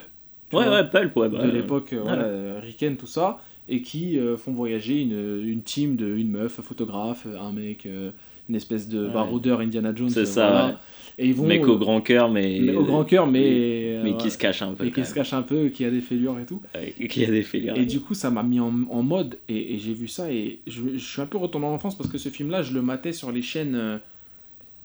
Ouais, 0.52 0.64
vois, 0.64 0.75
ouais, 0.76 0.88
Pulp, 0.88 1.16
ouais. 1.16 1.28
bah, 1.28 1.44
de 1.44 1.50
l'époque, 1.50 1.92
euh, 1.92 2.00
voilà, 2.02 2.23
euh, 2.25 2.61
ricaine, 2.62 2.96
tout 2.96 3.08
ça, 3.08 3.40
et 3.68 3.82
qui 3.82 4.16
euh, 4.18 4.37
font 4.37 4.52
voyager 4.52 5.00
une, 5.02 5.42
une 5.44 5.62
team 5.62 5.96
de 5.96 6.14
une 6.16 6.30
meuf, 6.30 6.61
un 6.61 6.62
photographe, 6.62 7.26
un 7.26 7.52
mec, 7.52 7.85
euh, 7.87 8.12
une 8.48 8.54
espèce 8.56 8.88
de 8.88 9.06
Ouais. 9.06 9.12
baroudeur 9.12 9.60
Indiana 9.60 9.92
Jones. 9.94 10.10
C'est 10.10 10.20
euh, 10.20 10.24
ça, 10.24 10.48
voilà. 10.50 10.66
ouais. 10.68 10.74
Et 11.18 11.28
ils 11.28 11.34
vont... 11.34 11.46
Mec 11.46 11.66
au 11.66 11.78
grand 11.78 12.02
cœur, 12.02 12.30
mais. 12.30 12.58
mais 12.60 12.74
au 12.76 12.84
grand 12.84 13.04
cœur, 13.04 13.26
mais... 13.26 14.00
Mais 14.04 14.12
euh, 14.12 14.16
qui 14.18 14.30
se 14.30 14.36
cache 14.36 14.60
un 14.60 14.74
peu. 14.74 14.84
et 14.84 14.90
quand 14.90 15.00
qui 15.00 15.08
se 15.08 15.14
cache 15.14 15.32
un 15.32 15.40
peu, 15.42 15.68
qui 15.70 15.84
a 15.86 15.90
des 15.90 16.02
fêlures 16.02 16.38
et 16.38 16.44
tout. 16.44 16.60
Ouais, 16.74 16.94
Qui 17.08 17.24
a 17.24 17.30
des 17.30 17.40
fêlures. 17.42 17.74
Et 17.76 17.86
du 17.86 18.00
coup, 18.00 18.12
ça 18.12 18.30
m'a 18.30 18.42
mis 18.42 18.60
en, 18.60 18.70
en 18.90 19.02
mode, 19.02 19.38
et, 19.48 19.74
et 19.74 19.78
j'ai 19.78 19.94
vu 19.94 20.08
ça, 20.08 20.30
et 20.30 20.60
je, 20.66 20.82
je 20.94 20.98
suis 20.98 21.22
un 21.22 21.26
peu 21.26 21.38
retourné 21.38 21.66
en 21.66 21.72
enfance 21.72 21.96
parce 21.96 22.10
que 22.10 22.18
ce 22.18 22.28
film-là, 22.28 22.62
je 22.62 22.74
le 22.74 22.82
matais 22.82 23.12
sur 23.14 23.32
les 23.32 23.40
chaînes. 23.42 23.74
euh, 23.74 23.96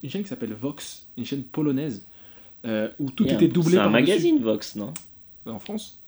une 0.04 0.10
chaîne 0.10 0.24
qui 0.24 0.30
s'appelle 0.30 0.54
Vox, 0.54 1.06
une 1.18 1.26
chaîne 1.26 1.44
polonaise, 1.44 2.08
euh, 2.66 2.88
où 3.00 3.12
tout 3.12 3.26
était 3.26 3.46
un- 3.46 3.48
doublé 3.50 3.72
C'est 3.74 3.78
un 3.80 3.90
magazine 3.90 4.40
Vox, 4.42 4.76
non? 4.78 4.94
En 5.46 5.60
France 5.60 6.01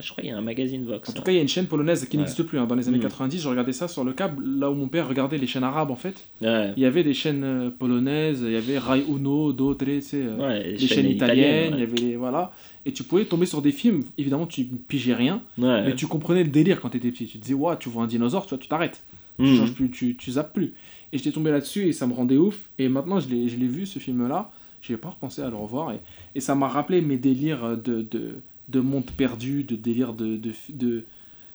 je 0.00 0.10
crois 0.10 0.22
qu'il 0.22 0.30
y 0.30 0.34
a 0.34 0.38
un 0.38 0.42
magazine 0.42 0.84
Vox. 0.84 1.08
En 1.08 1.12
tout 1.12 1.20
hein. 1.20 1.24
cas, 1.24 1.32
il 1.32 1.36
y 1.36 1.38
a 1.38 1.42
une 1.42 1.48
chaîne 1.48 1.66
polonaise 1.66 2.04
qui 2.06 2.16
Ouais. 2.16 2.22
n'existe 2.22 2.42
plus. 2.42 2.58
hein. 2.58 2.66
Dans 2.66 2.74
les 2.74 2.88
années 2.88 2.98
Mm. 2.98 3.02
90, 3.02 3.40
je 3.42 3.48
regardais 3.48 3.72
ça 3.72 3.88
sur 3.88 4.04
le 4.04 4.12
câble, 4.12 4.44
là 4.58 4.70
où 4.70 4.74
mon 4.74 4.88
père 4.88 5.08
regardait 5.08 5.38
les 5.38 5.46
chaînes 5.46 5.64
arabes, 5.64 5.90
en 5.90 5.96
fait. 5.96 6.24
Ouais, 6.42 6.72
Il 6.76 6.82
y 6.82 6.86
avait 6.86 7.04
des 7.04 7.14
chaînes 7.14 7.42
euh, 7.44 7.70
polonaises, 7.70 8.42
il 8.46 8.52
y 8.52 8.56
avait 8.56 8.78
Rai 8.78 9.02
Uno, 9.08 9.52
d'autres, 9.52 9.84
tu 9.84 10.00
sais, 10.02 10.22
euh, 10.22 10.62
des 10.76 10.78
chaînes 10.86 11.08
italiennes, 11.10 11.74
il 11.74 11.80
y 11.80 11.82
avait 11.82 11.96
les, 11.96 12.16
voilà. 12.16 12.52
Et 12.86 12.92
tu 12.92 13.02
pouvais 13.02 13.24
tomber 13.24 13.46
sur 13.46 13.60
des 13.62 13.72
films, 13.72 14.02
évidemment, 14.16 14.46
tu 14.46 14.64
pigeais 14.64 15.14
rien, 15.14 15.42
mais 15.58 15.94
tu 15.94 16.06
comprenais 16.06 16.44
le 16.44 16.50
délire 16.50 16.80
quand 16.80 16.90
t'étais 16.90 17.10
petit. 17.10 17.26
Tu 17.26 17.38
te 17.38 17.42
disais, 17.42 17.54
ouais, 17.54 17.74
tu 17.78 17.88
vois 17.88 18.04
un 18.04 18.06
dinosaure, 18.06 18.44
tu 18.46 18.50
vois, 18.50 18.58
tu 18.58 18.68
t'arrêtes. 18.68 19.02
Tu 19.38 19.44
Mhm. 19.46 19.56
changes 19.56 19.72
plus, 19.74 19.90
tu, 19.90 20.16
tu 20.16 20.32
zappes 20.32 20.52
plus. 20.52 20.74
Et 21.12 21.18
j'étais 21.18 21.30
tombé 21.30 21.50
là-dessus 21.52 21.86
et 21.86 21.92
ça 21.92 22.06
me 22.08 22.12
rendait 22.12 22.36
ouf. 22.36 22.58
Et 22.78 22.88
maintenant, 22.88 23.20
je 23.20 23.28
l'ai 23.28 23.48
je 23.48 23.56
l'ai 23.56 23.68
vu, 23.68 23.86
ce 23.86 23.98
film-là. 24.00 24.50
J'ai 24.82 24.96
pas 24.96 25.10
repensé 25.10 25.42
à 25.42 25.48
le 25.48 25.54
revoir. 25.56 25.92
Et, 25.92 25.98
et 26.34 26.40
ça 26.40 26.54
m'a 26.56 26.66
rappelé 26.68 27.00
mes 27.02 27.16
délires 27.18 27.76
de, 27.76 28.02
de, 28.02 28.40
de 28.68 28.80
monde 28.80 29.10
perdu, 29.16 29.64
de 29.64 29.76
délires 29.76 30.12
de, 30.12 30.36
de, 30.36 30.52
de, 30.72 31.04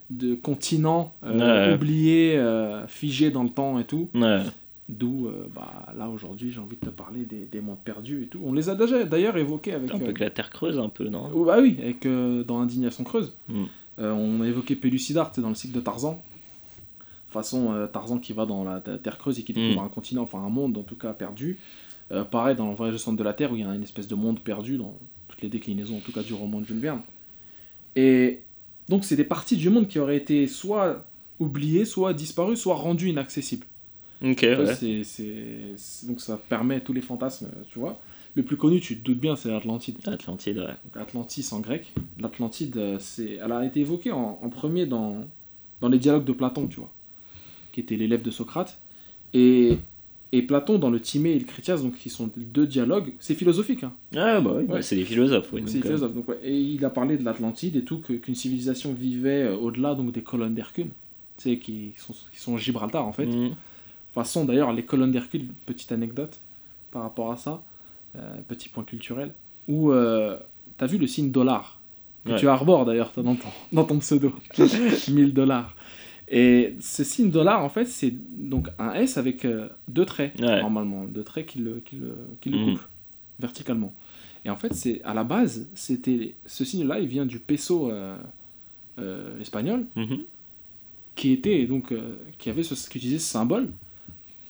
de 0.10 0.36
continents 0.36 1.14
euh, 1.24 1.68
Ouais. 1.70 1.76
oubliés, 1.76 2.38
euh, 2.38 2.88
figés 2.88 3.32
dans 3.32 3.44
le 3.44 3.50
temps 3.50 3.80
et 3.80 3.84
tout. 3.86 4.10
Ouais. 4.16 4.42
D'où, 4.90 5.28
euh, 5.28 5.48
bah, 5.56 5.94
là, 5.98 6.10
aujourd'hui, 6.10 6.52
j'ai 6.52 6.60
envie 6.60 6.76
de 6.76 6.86
te 6.86 6.90
parler 6.90 7.24
des, 7.26 7.46
des 7.50 7.62
mondes 7.62 7.80
perdus 7.84 8.24
et 8.24 8.28
tout. 8.28 8.40
On 8.44 8.52
les 8.52 8.68
a 8.70 8.76
déjà 8.76 9.04
d'ailleurs 9.06 9.38
évoqués 9.38 9.74
avec... 9.74 9.92
Un 9.94 10.00
peu 10.00 10.12
que 10.12 10.24
la 10.24 10.30
Terre 10.30 10.50
creuse, 10.50 10.78
un 10.78 10.90
peu, 10.90 11.08
non? 11.08 11.30
Oh, 11.34 11.46
bah 11.46 11.58
oui, 11.62 11.78
avec, 11.82 12.06
dans 12.46 12.60
Indignation 12.60 13.04
Creuse. 13.06 13.34
Mm. 13.48 13.64
Euh, 14.00 14.12
on 14.12 14.42
a 14.42 14.48
évoqué 14.48 14.76
Pellucidar, 14.76 15.32
dans 15.38 15.50
le 15.50 15.56
cycle 15.56 15.74
de 15.76 15.80
Tarzan. 15.82 16.22
Façon 17.30 17.72
euh, 17.74 17.88
Tarzan 17.88 18.20
qui 18.20 18.34
va 18.34 18.46
dans 18.46 18.64
la 18.64 18.80
Terre 18.82 19.18
creuse 19.18 19.40
et 19.40 19.44
qui 19.44 19.54
découvre 19.54 19.82
Mm. 19.82 19.86
un 19.86 19.90
continent, 19.90 20.22
enfin 20.24 20.40
un 20.40 20.50
monde 20.50 20.78
en 20.78 20.84
tout 20.84 20.96
cas 20.96 21.14
perdu. 21.14 21.60
Pareil 22.30 22.56
dans 22.56 22.70
le 22.70 22.76
voyage 22.76 22.94
au 22.96 23.00
centre 23.00 23.18
de 23.18 23.24
la 23.24 23.34
Terre 23.34 23.52
où 23.52 23.56
il 23.56 23.62
y 23.62 23.64
a 23.64 23.74
une 23.74 23.82
espèce 23.82 24.08
de 24.08 24.14
monde 24.14 24.40
perdu 24.40 24.78
dans 24.78 24.94
les 25.44 25.50
déclinaisons 25.50 25.98
en 25.98 26.02
tout 26.02 26.12
cas 26.12 26.24
du 26.24 26.34
roman 26.34 26.60
de 26.62 26.66
Jules 26.66 26.80
Verne. 26.80 27.02
Et 27.96 28.42
donc 28.90 29.06
c'est 29.06 29.16
des 29.16 29.24
parties 29.24 29.58
du 29.58 29.70
monde 29.70 29.88
qui 29.88 30.00
auraient 30.00 30.18
été 30.18 30.48
soit 30.48 31.06
oubliées, 31.40 31.86
soit 31.86 32.14
disparues, 32.14 32.58
soit 32.58 32.76
rendues 32.76 33.10
inaccessibles. 33.10 33.66
Ok, 34.24 34.40
ouais. 34.44 34.76
c'est- 34.76 35.04
c'est- 35.04 36.08
donc 36.08 36.22
ça 36.22 36.38
permet 36.38 36.80
tous 36.80 36.94
les 36.94 37.02
fantasmes, 37.02 37.50
tu 37.72 37.80
vois. 37.80 38.00
Le 38.36 38.42
plus 38.44 38.58
connu, 38.58 38.80
tu 38.80 38.98
te 38.98 39.04
doutes 39.04 39.20
bien, 39.20 39.36
c'est 39.36 39.50
l'Atlantide. 39.52 39.98
Atlantide, 40.08 40.58
ouais. 40.58 40.66
Donc 40.86 40.98
Atlantis 40.98 41.46
en 41.52 41.60
grec. 41.60 41.94
L'Atlantide, 42.20 42.78
euh, 42.78 42.98
c'est, 43.00 43.34
elle 43.44 43.52
a 43.52 43.64
été 43.64 43.82
évoquée 43.82 44.12
en, 44.12 44.40
en 44.42 44.50
premier 44.50 44.86
dans, 44.88 45.28
dans 45.82 45.90
les 45.90 46.00
dialogues 46.00 46.24
de 46.26 46.32
Platon, 46.32 46.68
tu 46.68 46.78
vois, 46.80 46.92
qui 47.74 47.82
était 47.82 47.96
l'élève 47.96 48.24
de 48.24 48.32
Socrate. 48.32 48.80
Et, 49.36 49.78
et 50.36 50.42
Platon, 50.42 50.80
dans 50.80 50.90
le 50.90 51.00
Timée 51.00 51.32
et 51.34 51.40
le 51.40 51.46
Critias, 51.46 51.78
donc 51.78 51.96
qui 51.96 52.10
sont 52.10 52.30
deux 52.36 52.66
dialogues, 52.68 53.14
c'est 53.20 53.36
philosophique, 53.36 53.84
hein. 53.84 53.94
Ah, 54.16 54.42
bah 54.42 54.52
oui, 54.56 54.64
Ouais. 54.64 54.68
bah, 54.68 54.82
c'est 54.82 54.96
des 54.96 55.06
philosophes, 55.06 55.48
oui. 55.54 55.62
c'est 55.68 55.76
donc, 55.76 55.86
euh, 55.86 55.88
philosophe. 55.88 56.14
Donc, 56.16 56.28
ouais. 56.28 56.40
Et 56.44 56.60
il 56.60 56.84
a 56.84 56.90
parlé 56.90 57.18
de 57.18 57.24
l'Atlantide 57.24 57.76
et 57.76 57.84
tout, 57.84 58.00
qu'une 58.00 58.34
civilisation 58.36 58.94
vivait 58.94 59.44
euh, 59.44 59.56
au-delà 59.56 59.94
donc, 59.96 60.12
des 60.12 60.24
colonnes 60.24 60.56
d'Hercule, 60.56 60.90
tu 61.38 61.44
sais, 61.52 61.58
qui 61.60 61.94
sont, 61.98 62.14
qui 62.34 62.40
sont 62.40 62.58
Gibraltar 62.58 63.06
en 63.08 63.14
fait. 63.14 63.26
mhm. 63.28 63.52
façon 64.14 64.44
d'ailleurs 64.46 64.74
les 64.74 64.84
colonnes 64.84 65.12
d'Hercule, 65.12 65.46
petite 65.66 65.92
anecdote 65.92 66.40
par 66.92 67.04
rapport 67.04 67.32
à 67.32 67.38
ça, 67.38 67.62
euh, 68.16 68.36
petit 68.48 68.70
point 68.70 68.84
culturel, 68.84 69.32
où 69.68 69.92
euh, 69.92 70.38
t'as 70.78 70.88
vu 70.88 70.98
le 70.98 71.08
signe 71.08 71.32
dollar, 71.32 71.80
que 72.26 72.32
Ouais. 72.32 72.40
tu 72.40 72.48
arbores 72.48 72.86
d'ailleurs 72.86 73.12
dans 73.18 73.36
ton, 73.36 73.48
dans 73.72 73.84
ton 73.84 74.00
pseudo, 74.00 74.32
1000 75.10 75.34
dollars. 75.34 75.76
Et 76.36 76.76
ce 76.80 77.04
signe 77.04 77.30
dollar 77.30 77.64
en 77.64 77.70
fait 77.70 77.86
c'est 77.86 78.12
donc 78.52 78.70
un 78.80 78.94
S 78.94 79.18
avec 79.18 79.46
euh, 79.46 79.70
deux 79.88 80.06
traits 80.06 80.34
Ouais. 80.42 80.62
normalement, 80.62 81.04
deux 81.06 81.24
traits 81.24 81.46
qui 81.46 81.60
le, 81.60 81.74
qui 81.86 81.96
le, 81.98 82.16
qui 82.42 82.50
le 82.50 82.58
Mhm. 82.58 82.64
coupent 82.74 82.88
verticalement. 83.40 83.94
Et 84.46 84.50
en 84.50 84.56
fait 84.56 84.74
c'est 84.74 85.02
à 85.04 85.14
la 85.14 85.24
base 85.24 85.68
c'était 85.76 86.34
ce 86.46 86.66
signe 86.66 86.88
là 86.88 87.00
il 87.00 87.08
vient 87.08 87.26
du 87.28 87.38
peso 87.40 87.92
euh, 87.92 88.18
euh, 89.00 89.40
espagnol 89.40 89.86
Mhm. 89.96 90.20
qui 91.16 91.32
était 91.34 91.66
donc 91.68 91.94
qui 92.40 92.50
avait 92.50 92.64
ce, 92.64 92.74
qui 92.90 92.98
utilisait 92.98 93.20
ce 93.20 93.30
symbole, 93.32 93.70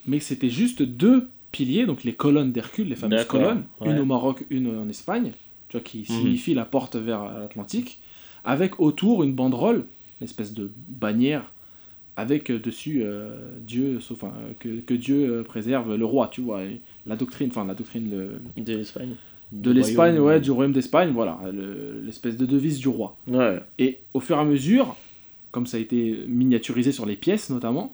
mais 0.08 0.20
c'était 0.20 0.50
juste 0.50 0.82
deux 0.82 1.28
piliers, 1.52 1.86
donc 1.86 2.04
les 2.06 2.14
colonnes 2.14 2.52
d'Hercule, 2.54 2.88
les 2.88 2.96
fameuses 2.96 3.26
colonnes, 3.26 3.64
ouais. 3.82 3.92
une 3.92 4.00
au 4.00 4.06
Maroc, 4.06 4.46
une 4.50 4.68
en 4.76 4.88
Espagne, 4.90 5.32
tu 5.68 5.78
vois, 5.78 5.82
qui 5.84 6.00
Mhm. 6.00 6.06
signifie 6.06 6.54
la 6.54 6.66
porte 6.66 6.96
vers 6.96 7.26
l'Atlantique, 7.26 8.00
avec 8.46 8.80
autour 8.80 9.24
une 9.24 9.34
banderole, 9.34 9.86
une 10.22 10.26
espèce 10.26 10.54
de 10.54 10.72
bannière, 10.88 11.53
avec 12.16 12.50
euh, 12.52 12.60
dessus 12.60 13.02
euh, 13.04 13.36
Dieu, 13.60 14.00
sauf 14.00 14.24
enfin, 14.24 14.34
que, 14.60 14.80
que 14.82 14.94
Dieu 14.94 15.16
euh, 15.40 15.44
préserve 15.44 15.96
le 15.96 16.06
roi, 16.06 16.28
tu 16.32 16.42
vois, 16.42 16.62
la 17.06 17.16
doctrine, 17.16 17.50
enfin 17.50 17.66
la 17.66 17.74
doctrine 17.76 18.10
le- 18.12 18.64
De 18.64 18.74
l'Espagne. 18.76 19.16
de 19.52 19.72
l'Espagne, 19.72 20.20
ouais, 20.20 20.40
du 20.40 20.52
royaume 20.52 20.74
d'Espagne, 20.74 21.12
voilà, 21.14 21.40
le- 21.52 22.02
l'espèce 22.04 22.38
de 22.38 22.46
devise 22.46 22.80
du 22.80 22.88
roi. 22.88 23.18
Ouais. 23.28 23.62
Et 23.80 24.00
au 24.14 24.20
fur 24.20 24.36
et 24.38 24.40
à 24.40 24.44
mesure, 24.46 24.96
comme 25.52 25.66
ça 25.66 25.78
a 25.78 25.80
été 25.80 26.26
miniaturisé 26.28 26.92
sur 26.92 27.06
les 27.06 27.16
pièces 27.16 27.50
notamment, 27.50 27.94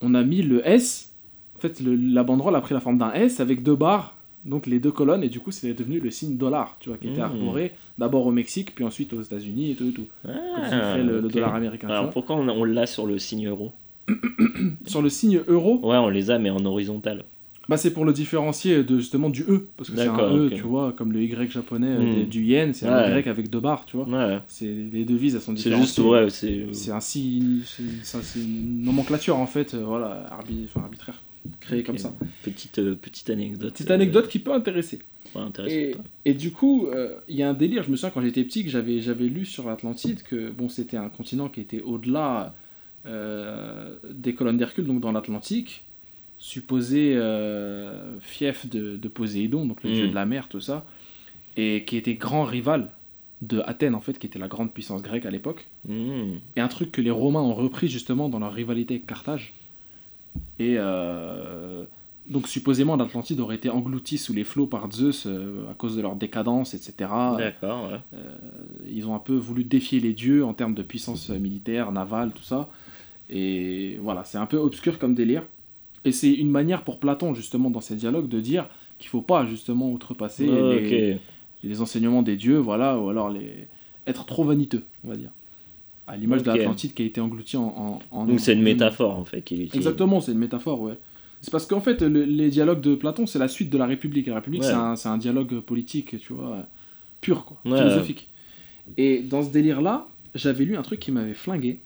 on 0.00 0.14
a 0.14 0.22
mis 0.22 0.42
le 0.42 0.66
S. 0.68 1.12
En 1.56 1.60
fait, 1.60 1.80
le- 1.80 1.94
la 1.94 2.24
banderole 2.24 2.56
a 2.56 2.60
pris 2.60 2.74
la 2.74 2.80
forme 2.80 2.98
d'un 2.98 3.12
S 3.12 3.38
avec 3.40 3.62
deux 3.62 3.76
barres, 3.76 4.16
donc 4.44 4.66
les 4.66 4.78
deux 4.80 4.92
colonnes, 4.92 5.22
et 5.24 5.28
du 5.28 5.40
coup, 5.40 5.50
c'est 5.50 5.72
devenu 5.74 6.00
le 6.00 6.10
signe 6.10 6.36
dollar, 6.36 6.76
tu 6.80 6.88
vois, 6.90 6.98
qui 6.98 7.08
était 7.08 7.20
Mmh. 7.20 7.24
arboré 7.24 7.72
d'abord 7.98 8.26
au 8.26 8.32
Mexique, 8.32 8.74
puis 8.74 8.84
ensuite 8.84 9.12
aux 9.12 9.22
États-Unis 9.22 9.70
et 9.72 9.74
tout, 9.74 9.88
et 9.88 9.92
tout. 9.92 10.06
Ah, 10.26 10.92
fait 10.94 11.02
le, 11.02 11.20
le 11.20 11.28
dollar 11.28 11.54
américain. 11.54 11.88
Alors 11.88 12.10
pourquoi 12.10 12.36
on, 12.36 12.48
on 12.48 12.64
l'a 12.64 12.86
sur 12.86 13.06
le 13.06 13.18
signe 13.18 13.46
euro 13.48 13.72
Sur 14.86 15.02
le 15.02 15.08
signe 15.08 15.40
euro, 15.48 15.80
Ouais, 15.82 15.96
on 15.96 16.08
les 16.08 16.30
a, 16.30 16.38
mais 16.38 16.50
en 16.50 16.64
horizontal. 16.66 17.24
bah, 17.68 17.78
c'est 17.78 17.92
pour 17.94 18.04
le 18.04 18.12
différencier 18.12 18.84
de, 18.84 18.98
justement 18.98 19.30
du 19.30 19.42
E, 19.48 19.68
parce 19.78 19.88
que 19.88 19.96
c'est 19.96 20.06
un 20.08 20.18
E, 20.36 20.50
tu 20.50 20.60
vois, 20.62 20.92
comme 20.92 21.12
le 21.12 21.22
Y 21.22 21.50
japonais 21.50 21.86
euh, 21.88 22.06
Mmh. 22.06 22.10
des- 22.14 22.26
du 22.26 22.44
yen, 22.44 22.74
c'est 22.74 22.86
un. 22.86 23.08
Y 23.18 23.26
avec 23.28 23.48
deux 23.48 23.60
barres, 23.60 23.86
tu 23.86 23.96
vois. 23.96 24.06
Ouais. 24.06 24.38
C'est 24.46 24.66
les 24.66 25.06
devises, 25.06 25.34
elles 25.34 25.40
sont 25.40 25.52
C'est 25.56 25.70
différentes. 25.70 25.82
juste, 25.86 25.98
ouais, 26.00 26.28
c'est. 26.28 26.66
C'est 26.72 26.90
un 26.90 27.00
signe, 27.00 27.60
c'est 27.64 27.82
c'est 28.22 28.40
une 28.40 28.82
nomenclature 28.84 29.38
en 29.38 29.46
fait, 29.46 29.72
euh, 29.72 29.82
voilà, 29.86 30.26
arbi- 30.30 30.66
enfin, 30.66 30.80
arbitraire, 30.82 31.22
créée 31.60 31.80
Ok. 31.80 31.86
comme 31.86 31.98
ça. 31.98 32.14
Petite, 32.42 32.78
euh, 32.78 32.94
petite 32.94 33.30
anecdote. 33.30 33.72
Petite 33.72 33.90
anecdote 33.90 34.28
qui 34.28 34.38
peut 34.38 34.52
intéresser. 34.52 35.00
Euh, 35.36 35.48
ouais, 35.58 35.96
Et, 36.24 36.34
du 36.34 36.52
coup, 36.52 36.86
euh, 36.86 37.16
il 37.28 37.36
y 37.36 37.42
a 37.42 37.48
un 37.48 37.54
délire, 37.54 37.82
je 37.82 37.90
me 37.90 37.96
souviens 37.96 38.10
quand 38.10 38.20
j'étais 38.20 38.44
petit 38.44 38.62
que 38.62 38.70
j'avais, 38.70 39.00
j'avais 39.00 39.26
lu 39.26 39.44
sur 39.44 39.66
l'Atlantide 39.68 40.22
que 40.22 40.50
bon, 40.50 40.68
c'était 40.68 40.96
un 40.96 41.08
continent 41.08 41.48
qui 41.48 41.60
était 41.60 41.80
au-delà 41.80 42.54
des 43.04 44.34
colonnes 44.34 44.56
d'Hercule, 44.56 44.86
donc 44.86 45.00
dans 45.00 45.12
l'Atlantique, 45.12 45.84
supposé 46.38 47.18
fief 48.20 48.66
de, 48.66 48.96
de 48.96 49.08
Poséidon, 49.08 49.66
donc 49.66 49.82
le 49.82 49.92
dieu 49.92 50.08
de 50.08 50.14
la 50.14 50.24
mer, 50.24 50.48
tout 50.48 50.60
ça, 50.60 50.86
et 51.56 51.84
qui 51.84 51.96
était 51.96 52.14
grand 52.14 52.44
rival 52.44 52.90
de 53.42 53.60
Athènes 53.66 53.94
en 53.94 54.00
fait, 54.00 54.18
qui 54.18 54.26
était 54.26 54.38
la 54.38 54.48
grande 54.48 54.72
puissance 54.72 55.02
grecque 55.02 55.26
à 55.26 55.30
l'époque. 55.30 55.66
Mhm. 55.86 56.40
Et 56.56 56.60
un 56.60 56.68
truc 56.68 56.92
que 56.92 57.00
les 57.00 57.10
Romains 57.10 57.40
ont 57.40 57.54
repris 57.54 57.88
justement 57.88 58.28
dans 58.28 58.38
leur 58.38 58.52
rivalité 58.52 58.94
avec 58.94 59.06
Carthage. 59.06 59.54
Et 60.58 60.76
euh, 60.78 61.84
donc 62.28 62.48
supposément 62.48 62.96
l'Atlantide 62.96 63.40
aurait 63.40 63.56
été 63.56 63.70
engloutie 63.70 64.18
sous 64.18 64.32
les 64.32 64.44
flots 64.44 64.66
par 64.66 64.90
Zeus 64.90 65.26
euh, 65.26 65.70
à 65.70 65.74
cause 65.74 65.96
de 65.96 66.02
leur 66.02 66.16
décadence, 66.16 66.74
etc. 66.74 67.10
D'accord, 67.38 67.90
ouais. 67.90 68.18
Ils 68.88 69.06
ont 69.06 69.14
un 69.14 69.18
peu 69.18 69.34
voulu 69.34 69.64
défier 69.64 70.00
les 70.00 70.12
dieux 70.12 70.44
en 70.44 70.54
termes 70.54 70.74
de 70.74 70.82
puissance 70.82 71.30
militaire, 71.30 71.92
navale, 71.92 72.32
tout 72.32 72.42
ça. 72.42 72.70
Et 73.30 73.98
voilà, 74.02 74.24
c'est 74.24 74.38
un 74.38 74.46
peu 74.46 74.58
obscur 74.58 74.98
comme 74.98 75.14
délire. 75.14 75.42
Et 76.04 76.12
c'est 76.12 76.32
une 76.32 76.50
manière 76.50 76.84
pour 76.84 77.00
Platon 77.00 77.34
justement 77.34 77.70
dans 77.70 77.80
ses 77.80 77.96
dialogues 77.96 78.28
de 78.28 78.40
dire 78.40 78.68
qu'il 78.98 79.08
faut 79.08 79.22
pas 79.22 79.46
justement 79.46 79.90
outrepasser 79.90 80.46
les, 80.46 81.18
les 81.62 81.80
enseignements 81.80 82.22
des 82.22 82.36
dieux, 82.36 82.58
voilà, 82.58 82.98
ou 82.98 83.08
alors 83.08 83.30
les... 83.30 83.66
être 84.06 84.26
trop 84.26 84.44
vaniteux, 84.44 84.82
on 85.04 85.08
va 85.08 85.16
dire. 85.16 85.30
À 86.06 86.16
l'image 86.16 86.42
de 86.42 86.50
Ok. 86.50 86.56
l'Atlantide 86.58 86.92
qui 86.94 87.02
a 87.02 87.06
été 87.06 87.20
engloutie 87.20 87.56
en. 87.56 87.64
en- 87.64 87.98
en- 88.10 88.26
Donc 88.26 88.40
c'est 88.40 88.52
une 88.52 88.62
métaphore 88.62 89.18
en 89.18 89.24
fait 89.24 89.42
qu'il 89.42 89.58
utilise. 89.62 89.74
Exactement, 89.76 90.20
c'est 90.20 90.32
une 90.32 90.38
métaphore, 90.38 90.80
ouais. 90.82 90.98
C'est 91.40 91.50
parce 91.50 91.66
qu'en 91.66 91.80
fait, 91.80 92.02
le- 92.02 92.24
les 92.24 92.48
dialogues 92.50 92.80
de 92.80 92.94
Platon, 92.94 93.26
c'est 93.26 93.38
la 93.38 93.48
suite 93.48 93.70
de 93.70 93.78
la 93.78 93.86
République. 93.86 94.26
La 94.26 94.34
République, 94.36 94.62
Ouais. 94.62 94.68
c'est 94.96 95.08
un, 95.08 95.12
un 95.12 95.18
dialogue 95.18 95.60
politique, 95.60 96.18
tu 96.20 96.32
vois, 96.34 96.52
euh, 96.56 96.62
pur, 97.20 97.44
quoi, 97.44 97.58
Ouais. 97.64 97.78
philosophique. 97.78 98.28
Et 98.98 99.20
dans 99.20 99.42
ce 99.42 99.50
délire-là, 99.50 100.06
j'avais 100.34 100.64
lu 100.64 100.76
un 100.76 100.82
truc 100.82 101.00
qui 101.00 101.10
m'avait 101.10 101.34
flingué. 101.34 101.80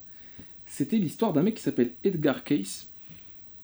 C'était 0.67 0.99
l'histoire 0.99 1.33
d'un 1.33 1.43
mec 1.43 1.55
qui 1.55 1.63
s'appelle 1.63 1.93
Edgar 2.05 2.43
Cayce. 2.45 2.89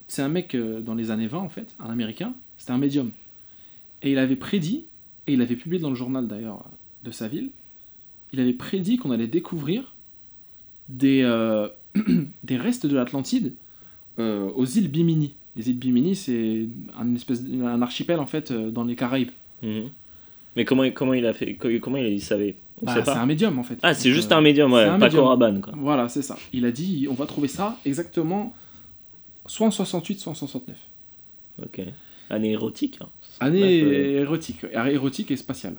C'est 0.08 0.22
un 0.22 0.28
mec 0.28 0.54
euh, 0.54 0.80
dans 0.80 0.94
les 0.94 1.10
années 1.10 1.26
20, 1.26 1.38
en 1.38 1.48
fait, 1.48 1.74
un 1.80 1.90
américain. 1.90 2.34
C'était 2.58 2.72
un 2.72 2.78
médium. 2.78 3.10
Et 4.02 4.12
il 4.12 4.18
avait 4.18 4.36
prédit, 4.36 4.84
et 5.26 5.32
il 5.34 5.42
avait 5.42 5.56
publié 5.56 5.80
dans 5.82 5.90
le 5.90 5.96
journal 5.96 6.26
d'ailleurs 6.28 6.64
de 7.02 7.10
sa 7.10 7.26
ville, 7.28 7.50
il 8.32 8.40
avait 8.40 8.52
prédit 8.52 8.96
qu'on 8.98 9.10
allait 9.10 9.26
découvrir 9.26 9.93
des, 10.88 11.22
euh, 11.22 11.68
des 12.44 12.56
restes 12.56 12.86
de 12.86 12.94
l'Atlantide 12.94 13.54
euh, 14.18 14.48
aux 14.54 14.66
îles 14.66 14.90
Bimini. 14.90 15.34
Les 15.56 15.70
îles 15.70 15.78
Bimini, 15.78 16.16
c'est 16.16 16.66
un, 16.98 17.14
espèce, 17.14 17.42
un 17.62 17.80
archipel 17.82 18.18
en 18.20 18.26
fait 18.26 18.50
euh, 18.50 18.70
dans 18.70 18.84
les 18.84 18.96
Caraïbes. 18.96 19.30
Mhm. 19.62 19.88
Mais 20.56 20.64
comment, 20.64 20.88
comment 20.90 21.14
il 21.14 21.26
a 21.26 21.32
fait 21.32 21.54
Comment 21.80 21.96
il, 21.96 22.20
savait 22.22 22.54
On 22.80 22.86
Bah, 22.86 22.94
sait 22.94 23.04
c'est 23.04 23.10
un 23.10 23.26
médium 23.26 23.58
en 23.58 23.64
fait. 23.64 23.78
Ah, 23.82 23.92
c'est 23.92 24.12
juste 24.12 24.30
un 24.30 24.40
médium, 24.40 24.72
ouais, 24.72 24.84
un 24.84 24.98
pas 24.98 25.06
médium. 25.06 25.24
Coraban 25.24 25.60
quoi. 25.60 25.72
Voilà, 25.76 26.08
c'est 26.08 26.22
ça. 26.22 26.36
Il 26.52 26.64
a 26.64 26.70
dit 26.70 27.08
on 27.10 27.14
va 27.14 27.26
trouver 27.26 27.48
ça 27.48 27.76
exactement 27.84 28.54
soit 29.46 29.66
en 29.66 29.70
68, 29.70 30.20
soit 30.20 30.32
en 30.32 30.34
69. 30.34 30.76
Ok. 31.62 31.80
Année 32.30 32.52
érotique. 32.52 32.98
hein. 33.02 33.08
Année 33.40 33.82
euh, 33.82 34.22
érotique, 34.22 34.64
érotique 34.72 35.30
et 35.30 35.36
spatiale. 35.36 35.76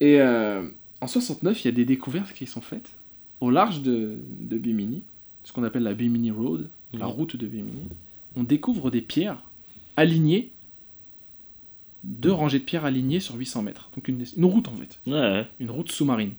Et 0.00 0.20
euh, 0.20 0.66
en 1.00 1.06
69, 1.06 1.62
il 1.64 1.64
y 1.66 1.68
a 1.68 1.72
des 1.72 1.84
découvertes 1.84 2.32
qui 2.32 2.46
sont 2.46 2.60
faites 2.60 2.90
au 3.40 3.50
large 3.50 3.82
de, 3.82 4.18
de 4.40 4.58
Bimini, 4.58 5.02
ce 5.44 5.52
qu'on 5.52 5.64
appelle 5.64 5.82
la 5.82 5.94
Bimini 5.94 6.30
Road, 6.30 6.68
la 6.92 7.06
route 7.06 7.36
de 7.36 7.46
Bimini, 7.46 7.88
on 8.36 8.42
découvre 8.42 8.90
des 8.90 9.00
pierres 9.00 9.38
alignées, 9.96 10.50
deux 12.04 12.32
rangées 12.32 12.58
de 12.58 12.64
pierres 12.64 12.84
alignées 12.84 13.20
sur 13.20 13.34
800 13.34 13.62
mètres. 13.62 13.90
Donc 13.96 14.08
une, 14.08 14.24
une 14.36 14.44
route 14.44 14.68
en 14.68 14.76
fait, 14.76 14.98
Ouais, 15.06 15.46
une 15.60 15.70
route 15.70 15.90
sous-marine. 15.90 16.32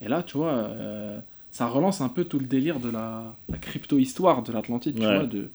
Et 0.00 0.08
là, 0.08 0.22
tu 0.22 0.36
vois, 0.36 0.52
euh, 0.52 1.18
ça 1.50 1.66
relance 1.66 2.00
un 2.00 2.08
peu 2.08 2.24
tout 2.24 2.38
le 2.38 2.46
délire 2.46 2.78
de 2.80 2.90
la, 2.90 3.34
la 3.48 3.58
crypto-histoire 3.58 4.42
de 4.42 4.52
l'Atlantide, 4.52 4.94
tu 4.94 5.00
vois, 5.02 5.26
de... 5.26 5.50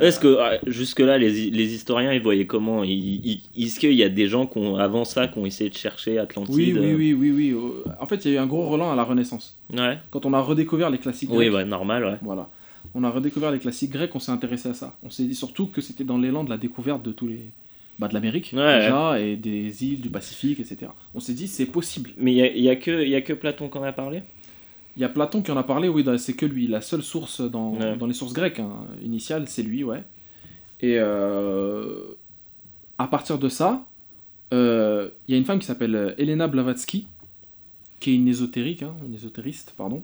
Est-ce 0.00 0.20
que 0.20 0.36
ah, 0.38 0.58
jusque-là, 0.66 1.18
les, 1.18 1.50
les 1.50 1.74
historiens, 1.74 2.12
ils 2.12 2.22
voyaient 2.22 2.46
comment 2.46 2.84
Est-ce 2.84 3.78
qu'il 3.80 3.92
y 3.94 4.02
a 4.02 4.08
des 4.08 4.28
gens 4.28 4.46
qui 4.46 4.58
ont, 4.58 4.76
avant 4.76 5.04
ça 5.04 5.28
qui 5.28 5.38
ont 5.38 5.46
essayé 5.46 5.70
de 5.70 5.76
chercher 5.76 6.18
Atlantide 6.18 6.54
Oui, 6.54 6.72
oui, 6.72 6.78
euh, 6.92 6.96
oui, 6.96 7.12
oui, 7.14 7.30
oui. 7.32 7.50
euh, 7.52 7.90
En 8.00 8.06
fait, 8.06 8.24
il 8.24 8.30
y 8.32 8.34
a 8.34 8.36
eu 8.36 8.42
un 8.42 8.46
gros 8.46 8.68
relan 8.68 8.92
à 8.92 8.96
la 8.96 9.04
Renaissance. 9.04 9.58
Ouais. 9.72 9.98
Quand 10.10 10.26
on 10.26 10.32
a 10.32 10.40
redécouvert 10.40 10.90
les 10.90 10.98
classiques 10.98 11.30
Oui, 11.32 11.46
grecs, 11.46 11.54
ouais, 11.54 11.64
normal, 11.64 12.04
ouais. 12.04 12.16
Voilà. 12.22 12.48
On 12.94 13.04
a 13.04 13.10
redécouvert 13.10 13.50
les 13.50 13.58
classiques 13.58 13.90
grecs, 13.90 14.14
on 14.14 14.18
s'est 14.20 14.32
intéressé 14.32 14.68
à 14.70 14.74
ça. 14.74 14.96
On 15.02 15.10
s'est 15.10 15.24
dit 15.24 15.34
surtout 15.34 15.66
que 15.66 15.80
c'était 15.80 16.04
dans 16.04 16.18
l'élan 16.18 16.44
de 16.44 16.50
la 16.50 16.56
découverte 16.56 17.02
de 17.02 17.12
tous 17.12 17.26
les. 17.28 17.40
Bah, 17.98 18.08
de 18.08 18.14
l'Amérique, 18.14 18.52
Ouais, 18.56 18.80
déjà, 18.80 19.20
et 19.20 19.36
des 19.36 19.84
îles, 19.84 20.00
du 20.00 20.08
Pacifique, 20.08 20.58
etc. 20.60 20.90
On 21.14 21.20
s'est 21.20 21.34
dit, 21.34 21.46
c'est 21.46 21.66
possible. 21.66 22.10
Mais 22.16 22.32
il 22.32 22.38
y 22.38 22.42
a, 22.42 22.46
y 22.56 22.68
a 22.70 22.76
que, 22.76 23.02
il 23.02 23.10
y 23.10 23.14
a 23.14 23.20
que 23.20 23.34
Platon 23.34 23.68
qui 23.68 23.76
en 23.76 23.82
a 23.82 23.92
parlé? 23.92 24.22
Il 25.00 25.02
y 25.02 25.06
a 25.06 25.08
Platon 25.08 25.40
qui 25.40 25.50
en 25.50 25.56
a 25.56 25.62
parlé, 25.62 25.88
oui, 25.88 26.04
c'est 26.18 26.34
que 26.34 26.44
lui. 26.44 26.66
La 26.66 26.82
seule 26.82 27.02
source 27.02 27.40
dans, 27.40 27.72
Ouais. 27.72 27.96
dans 27.96 28.04
les 28.06 28.12
sources 28.12 28.34
grecques 28.34 28.60
hein, 28.60 28.84
initiales, 29.02 29.48
c'est 29.48 29.62
lui, 29.62 29.82
ouais. 29.82 30.04
Et 30.80 30.96
euh, 30.98 32.12
à 32.98 33.06
partir 33.08 33.38
de 33.38 33.48
ça, 33.48 33.86
euh, 34.52 35.08
il 35.26 35.32
y 35.32 35.34
a 35.34 35.38
une 35.38 35.46
femme 35.46 35.58
qui 35.58 35.64
s'appelle 35.66 35.94
euh, 35.96 36.12
Elena 36.18 36.48
Blavatsky, 36.48 37.06
qui 37.98 38.10
est 38.10 38.14
une 38.14 38.28
ésotérique, 38.28 38.82
hein, 38.82 38.94
une 39.06 39.14
ésotériste, 39.14 39.72
pardon, 39.74 40.02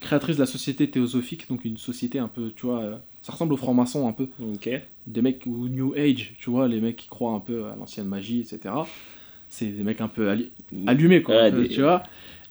créatrice 0.00 0.34
de 0.36 0.40
la 0.42 0.46
société 0.46 0.90
théosophique, 0.90 1.48
donc 1.48 1.64
une 1.64 1.76
société 1.76 2.18
un 2.18 2.26
peu, 2.26 2.50
tu 2.56 2.66
vois, 2.66 2.80
euh, 2.80 2.96
ça 3.22 3.30
ressemble 3.32 3.52
aux 3.52 3.56
francs-maçons 3.56 4.08
un 4.08 4.12
peu. 4.12 4.26
Ok. 4.54 4.68
des 5.06 5.22
mecs 5.22 5.46
ou 5.46 5.68
New 5.68 5.94
Age, 5.96 6.34
tu 6.40 6.50
vois, 6.50 6.66
les 6.66 6.80
mecs 6.80 6.96
qui 6.96 7.06
croient 7.08 7.32
un 7.34 7.38
peu 7.40 7.66
à 7.66 7.76
l'ancienne 7.76 8.06
magie, 8.08 8.40
etc. 8.40 8.74
C'est 9.48 9.66
des 9.66 9.82
mecs 9.84 10.00
un 10.00 10.08
peu 10.08 10.30
alli- 10.30 10.50
allumés, 10.88 11.22
quoi, 11.22 11.36
Ouais, 11.36 11.40
un 11.42 11.50
peu, 11.52 11.62
des- 11.62 11.68
tu 11.68 11.82
vois. 11.82 12.02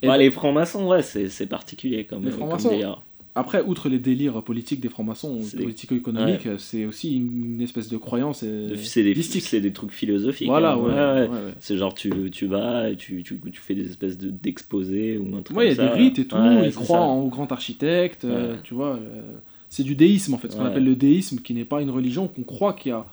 Bah, 0.04 0.18
les 0.18 0.32
francs-maçons, 0.32 0.88
ouais, 0.88 1.02
c'est 1.02 1.48
particulier 1.48 2.06
comme, 2.06 2.26
Les 2.26 2.32
comme 2.32 2.58
délire. 2.72 3.02
Après, 3.34 3.64
outre 3.64 3.88
les 3.88 4.00
délires 4.00 4.42
politiques 4.44 4.82
des 4.82 4.90
francs-maçons, 4.90 5.40
politico-économiques, 5.64 6.48
c'est 6.58 6.86
aussi 6.86 7.16
une 7.16 7.62
espèce 7.62 7.88
de 7.88 7.96
croyance 7.98 8.42
euh, 8.44 8.76
C'est 8.76 9.04
des, 9.04 9.14
des 9.62 9.72
trucs 9.72 9.92
philosophiques. 9.92 10.48
Voilà, 10.48 10.74
hein, 10.74 11.28
ouais. 11.30 11.54
C'est 11.62 11.78
genre, 11.78 11.94
tu, 11.94 12.30
tu 12.30 12.46
vas 12.46 12.90
et 12.90 12.98
tu, 12.98 13.24
tu, 13.24 13.40
tu 13.40 13.62
fais 13.62 13.74
des 13.74 13.86
espèces 13.90 14.18
de- 14.18 14.30
d'exposés 14.32 15.18
ou 15.18 15.34
un 15.38 15.42
truc 15.44 15.56
Ouais, 15.58 15.68
il 15.68 15.70
y 15.70 15.72
a 15.72 15.76
comme 15.78 15.86
des 15.86 15.92
ça. 15.92 15.98
rites 15.98 16.20
et 16.20 16.26
tout, 16.26 16.36
ils 16.66 16.74
croient 16.74 16.98
ça. 16.98 17.04
en- 17.04 17.22
au 17.22 17.30
grand 17.30 17.50
architecte, 17.54 18.26
euh, 18.26 18.58
tu 18.64 18.74
vois. 18.74 18.96
euh, 18.96 19.22
c'est 19.70 19.84
du 19.84 19.96
déisme 19.96 20.34
en 20.34 20.38
fait, 20.38 20.52
ce 20.52 20.58
qu'on 20.58 20.66
appelle 20.66 20.84
le 20.84 20.96
déisme, 20.98 21.40
qui 21.40 21.54
n'est 21.54 21.64
pas 21.64 21.82
une 21.82 21.90
religion, 21.92 22.28
qu'on 22.28 22.44
croit 22.44 22.74
qu'il 22.74 22.90
y 22.90 22.94
a 22.94 23.06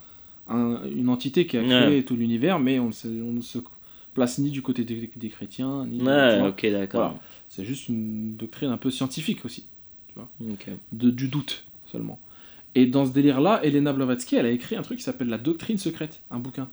un- 0.48 0.80
une 0.92 1.08
entité 1.10 1.46
qui 1.46 1.56
a 1.58 1.62
créé 1.84 2.02
tout 2.02 2.16
l'univers, 2.16 2.58
mais 2.58 2.80
on 2.80 2.90
se, 2.90 3.06
on 3.06 3.40
se 3.40 3.58
place 4.14 4.38
ni 4.38 4.50
du 4.50 4.62
côté 4.62 4.84
des, 4.84 5.10
des 5.14 5.28
chrétiens, 5.28 5.86
ni. 5.86 5.98
tu 5.98 6.04
vois. 6.04 6.48
ok, 6.48 6.66
d'accord. 6.70 7.00
Voilà. 7.00 7.20
C'est 7.48 7.64
juste 7.64 7.88
une 7.88 8.36
doctrine 8.36 8.70
un 8.70 8.76
peu 8.76 8.90
scientifique 8.90 9.44
aussi, 9.44 9.66
Ok. 10.16 10.68
de, 10.92 11.10
du 11.10 11.28
doute 11.28 11.64
seulement. 11.86 12.20
Et 12.74 12.86
dans 12.86 13.06
ce 13.06 13.12
délire-là, 13.12 13.60
Elena 13.64 13.92
Blavatsky, 13.92 14.36
elle 14.36 14.46
a 14.46 14.50
écrit 14.50 14.76
un 14.76 14.82
truc 14.82 14.98
qui 14.98 15.04
s'appelle 15.04 15.28
La 15.28 15.38
Doctrine 15.38 15.78
Secrète, 15.78 16.20
un 16.30 16.38
bouquin. 16.38 16.68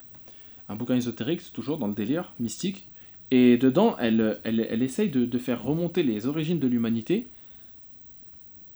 Un 0.67 0.75
bouquin 0.75 0.95
ésotérique, 0.95 1.41
c'est 1.41 1.53
toujours 1.53 1.77
dans 1.77 1.87
le 1.87 1.93
délire 1.93 2.33
mystique. 2.39 2.87
Et 3.31 3.57
dedans, 3.57 3.95
elle, 3.99 4.39
elle, 4.43 4.67
elle 4.69 4.83
essaye 4.83 5.09
de, 5.09 5.25
de 5.25 5.37
faire 5.39 5.63
remonter 5.63 6.03
les 6.03 6.25
origines 6.27 6.59
de 6.59 6.67
l'humanité 6.67 7.27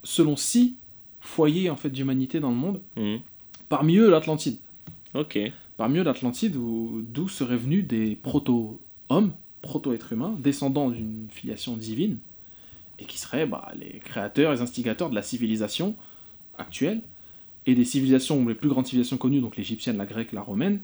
selon 0.04 0.36
six 0.36 0.76
foyers 1.20 1.70
en 1.70 1.76
fait 1.76 1.90
d'humanité 1.90 2.40
dans 2.40 2.50
le 2.50 2.56
monde. 2.56 2.80
Mhm. 2.96 3.20
Parmi 3.68 3.98
eux, 3.98 4.10
l'Atlantide. 4.10 4.58
Ok. 5.14 5.38
Parmi 5.80 6.00
eux, 6.00 6.04
l'Atlantide, 6.04 6.58
où- 6.58 7.02
d'où 7.08 7.30
seraient 7.30 7.56
venus 7.56 7.88
des 7.88 8.18
proto-hommes, 8.18 9.32
proto-êtres 9.62 10.12
humains, 10.12 10.36
descendants 10.38 10.90
d'une 10.90 11.28
filiation 11.32 11.78
divine, 11.78 12.18
et 13.00 13.06
qui 13.06 13.18
seraient 13.18 13.46
bah, 13.46 13.72
les 13.80 14.00
créateurs, 14.00 14.52
les 14.52 14.60
instigateurs 14.60 15.10
de 15.10 15.16
la 15.16 15.22
civilisation 15.22 15.96
actuelle, 16.58 17.00
et 17.66 17.76
des 17.76 17.86
civilisations, 17.86 18.46
les 18.46 18.56
plus 18.56 18.68
grandes 18.68 18.88
civilisations 18.88 19.18
connues, 19.18 19.40
donc 19.40 19.56
l'égyptienne, 19.56 19.96
la 19.96 20.06
grecque, 20.06 20.34
la 20.34 20.42
romaine, 20.42 20.82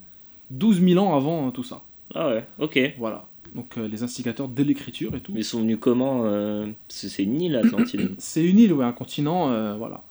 12 0.52 0.80
000 0.82 1.04
ans 1.06 1.14
avant 1.14 1.52
tout 1.52 1.64
ça. 1.64 1.84
Ah 2.14 2.30
ouais, 2.30 2.48
ok. 2.60 2.80
Voilà. 2.98 3.28
Donc 3.54 3.78
euh, 3.78 3.90
les 3.90 4.02
instigateurs 4.02 4.48
de 4.48 4.64
l'écriture 4.64 5.14
et 5.14 5.20
tout. 5.20 5.34
Mais 5.34 5.42
ils 5.42 5.44
sont 5.46 5.60
venus 5.60 5.78
comment 5.78 6.22
euh, 6.24 6.68
C'est 6.88 7.24
une 7.24 7.42
île, 7.42 7.58
Atlantide. 7.58 8.16
C'est 8.18 8.46
une 8.46 8.60
île, 8.60 8.72
ouais, 8.72 8.86
un 8.86 8.94
continent, 8.94 9.50
euh, 9.50 9.76
voilà, 9.76 10.06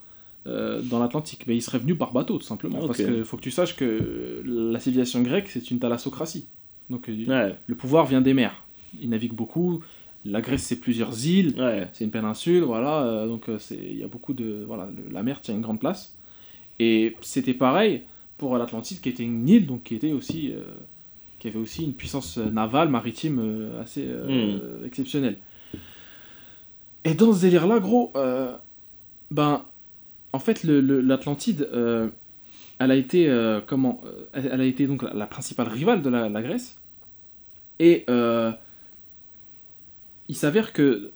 euh, 0.47 0.83
dans 0.83 0.99
l'Atlantique. 0.99 1.47
Mais 1.47 1.57
ils 1.57 1.63
seraient 1.63 1.79
venus 1.79 1.97
par 1.99 2.13
bateau, 2.13 2.39
tout 2.39 2.45
simplement. 2.45 2.81
Ah, 2.83 2.87
Parce 2.87 2.99
qu'il 2.99 3.25
faut 3.25 3.37
que 3.37 3.43
tu 3.43 3.51
saches 3.51 3.77
que 3.77 4.43
la 4.45 4.79
civilisation 4.81 5.23
grecque, 5.23 5.49
c'est 5.49 5.71
une 5.71 5.79
thalassocratie. 5.79 6.47
Donc 6.91 7.09
euh, 7.09 7.25
ouais, 7.27 7.57
le 7.67 7.75
pouvoir 7.75 8.07
vient 8.07 8.21
des 8.21 8.35
mers. 8.35 8.65
Ils 9.01 9.09
naviguent 9.11 9.35
beaucoup. 9.35 9.83
La 10.27 10.41
Grèce, 10.41 10.63
c'est 10.63 10.81
plusieurs 10.81 11.27
îles. 11.27 11.55
ouais. 11.59 11.89
C'est 11.93 12.05
une 12.05 12.11
péninsule, 12.11 12.63
voilà. 12.63 13.03
euh, 13.05 13.27
donc 13.27 13.49
il 13.71 13.97
y 13.99 14.03
a 14.03 14.07
beaucoup 14.09 14.33
de... 14.33 14.65
Voilà, 14.67 14.89
le- 14.95 15.13
la 15.13 15.23
mer 15.23 15.41
tient 15.41 15.55
une 15.55 15.61
grande 15.61 15.81
place. 15.81 16.17
Et 16.79 17.15
c'était 17.21 17.53
pareil 17.55 18.03
pour 18.39 18.57
l'Atlantide, 18.57 19.01
qui 19.01 19.09
était 19.11 19.23
une 19.23 19.47
île, 19.49 19.67
donc 19.67 19.83
qui 19.83 19.95
était 19.95 20.13
aussi... 20.13 20.51
euh, 20.53 20.63
qui 21.41 21.49
avait 21.49 21.59
aussi 21.59 21.85
une 21.85 21.93
puissance 21.93 22.39
navale, 22.39 22.89
maritime 22.89 23.39
euh, 23.39 23.83
assez 23.83 24.03
euh, 24.09 24.83
exceptionnelle. 24.87 25.37
Et 27.05 27.13
dans 27.13 27.35
ce 27.35 27.43
délire-là, 27.43 27.81
gros, 27.81 28.13
ben, 29.31 29.63
en 30.35 30.39
fait, 30.41 30.65
l'Atlantide, 30.65 31.69
euh, 31.73 32.09
elle 32.81 32.91
a 32.91 32.97
été, 32.97 33.29
euh, 33.29 33.61
comment, 33.65 34.03
euh, 34.05 34.27
elle, 34.33 34.61
a 34.61 34.65
été 34.65 34.87
donc 34.87 35.03
la, 35.03 35.15
la 35.15 35.27
principale 35.27 35.69
rivale 35.69 36.03
de 36.03 36.11
la, 36.11 36.29
la 36.29 36.43
Grèce. 36.43 36.77
Et 37.79 38.05
euh, 38.11 38.51
il 40.29 40.37
s'avère 40.37 40.73
que 40.73 41.13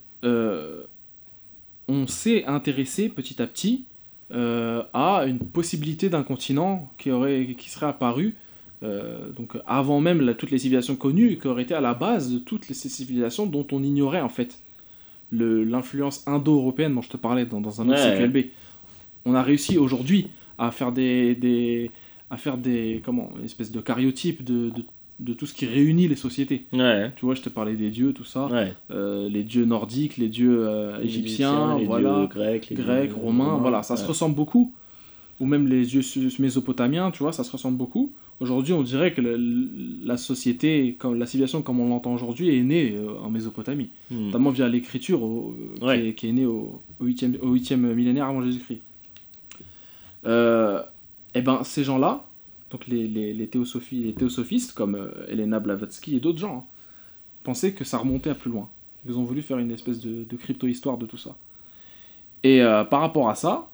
on 1.91 2.07
s'est 2.07 2.45
intéressé 2.45 3.09
petit 3.09 3.41
à 3.43 3.47
petit 3.47 3.85
à 4.31 5.25
une 5.27 5.39
possibilité 5.39 6.09
d'un 6.11 6.23
continent 6.23 6.91
qui 6.99 7.11
aurait, 7.11 7.55
qui 7.59 7.71
serait 7.71 7.87
apparu 7.87 8.35
donc 8.83 9.57
avant 9.67 10.01
même 10.01 10.21
la- 10.21 10.35
toutes 10.35 10.51
les 10.51 10.59
civilisations 10.59 10.97
connues, 10.97 11.33
et 11.33 11.39
qui 11.39 11.47
aurait 11.49 11.63
été 11.63 11.75
à 11.75 11.81
la 11.81 11.95
base 11.95 12.31
de 12.33 12.39
toutes 12.39 12.69
les, 12.69 12.75
ces 12.75 12.89
civilisations 12.89 13.47
dont 13.47 13.67
on 13.73 13.83
ignorait 13.83 14.21
en 14.21 14.29
fait 14.29 14.59
l'influence 15.33 16.27
indo-européenne 16.27 16.95
dont 16.95 17.03
je 17.03 17.09
te 17.11 17.17
parlais 17.17 17.47
dans, 17.47 17.61
dans 17.61 17.81
un 17.81 17.89
autre 17.89 18.01
Ouais. 18.05 18.17
CQLB. 18.19 18.47
On 19.25 19.35
a 19.35 19.43
réussi 19.43 19.79
aujourd'hui 19.79 20.27
à 20.59 20.71
faire 20.71 20.93
des, 20.93 21.35
des 21.35 21.91
à 22.31 22.37
faire 22.37 22.59
des 22.59 23.01
comment 23.05 23.31
une 23.39 23.45
espèce 23.45 23.71
de 23.73 23.81
cariotype 23.81 24.45
de, 24.45 24.71
de, 24.71 24.83
de 25.21 25.33
tout 25.33 25.47
ce 25.47 25.55
qui 25.55 25.67
réunit 25.67 26.09
les 26.09 26.17
sociétés. 26.17 26.67
Ouais, 26.73 27.11
Tu 27.17 27.25
vois, 27.25 27.35
je 27.35 27.43
te 27.43 27.49
parlais 27.49 27.75
des 27.77 27.91
dieux, 27.91 28.13
tout 28.13 28.25
ça, 28.25 28.47
ouais. 28.47 28.73
Euh, 28.91 29.29
les 29.29 29.43
dieux 29.45 29.65
nordiques, 29.65 30.17
les 30.19 30.29
dieux 30.29 30.59
euh, 30.69 31.01
égyptiens, 31.03 31.79
les 31.79 31.85
voilà, 31.87 32.19
dieux 32.21 32.27
grecs, 32.29 32.69
les 32.71 32.77
grecs, 32.77 33.11
dieux 33.11 33.19
romains, 33.21 33.57
voilà, 33.63 33.83
ça 33.83 33.97
se 33.97 34.07
ressemble 34.07 34.35
beaucoup. 34.37 34.73
Ou 35.41 35.47
même 35.47 35.69
les 35.69 35.85
dieux 35.85 36.03
mésopotamiens, 36.41 37.11
tu 37.13 37.23
vois, 37.23 37.33
ça 37.33 37.45
se 37.45 37.53
ressemble 37.53 37.77
beaucoup. 37.79 38.13
Aujourd'hui, 38.41 38.73
on 38.73 38.83
dirait 38.83 39.13
que 39.13 39.21
le- 39.21 39.39
la 40.05 40.17
société, 40.17 40.95
comme 40.99 41.19
la 41.19 41.27
civilisation 41.27 41.63
comme 41.63 41.81
on 41.81 41.89
l'entend 41.89 42.13
aujourd'hui, 42.15 42.57
est 42.57 42.63
née 42.63 42.95
euh, 42.97 43.19
en 43.25 43.31
Mésopotamie, 43.31 43.89
Hmm. 44.11 44.27
notamment 44.27 44.51
via 44.51 44.69
l'écriture 44.69 45.21
qui, 45.81 46.09
est, 46.09 46.15
qui 46.15 46.29
est 46.29 46.33
née 46.33 46.47
au, 46.47 46.83
au 47.01 47.05
8e, 47.05 47.39
au 47.41 47.55
8e 47.55 47.77
millénaire 47.95 48.27
avant 48.27 48.43
Jésus-Christ. 48.43 48.81
Euh, 50.29 50.83
et 51.35 51.43
ben, 51.43 51.65
ces 51.65 51.85
gens-là, 51.85 52.27
donc 52.71 52.87
les, 52.87 53.09
les, 53.09 53.33
les, 53.33 53.47
théosophies, 53.49 54.05
les 54.05 54.15
théosophistes 54.15 54.73
comme 54.73 54.95
euh, 54.95 55.27
Elena 55.29 55.59
Blavatsky 55.59 56.17
et 56.17 56.21
d'autres 56.21 56.39
gens, 56.39 56.59
hein, 56.59 56.65
pensaient 57.45 57.73
que 57.73 57.85
ça 57.85 57.99
remontait 57.99 58.31
à 58.31 58.35
plus 58.35 58.51
loin. 58.51 58.69
Ils 59.07 59.17
ont 59.17 59.25
voulu 59.25 59.43
faire 59.43 59.59
une 59.59 59.71
espèce 59.71 60.01
de, 60.01 60.25
de 60.25 60.37
crypto-histoire 60.37 60.99
de 60.99 61.07
tout 61.07 61.17
ça. 61.17 61.37
Et 62.43 62.63
euh, 62.63 62.85
par 62.85 63.01
rapport 63.01 63.31
à 63.31 63.35
ça, 63.35 63.71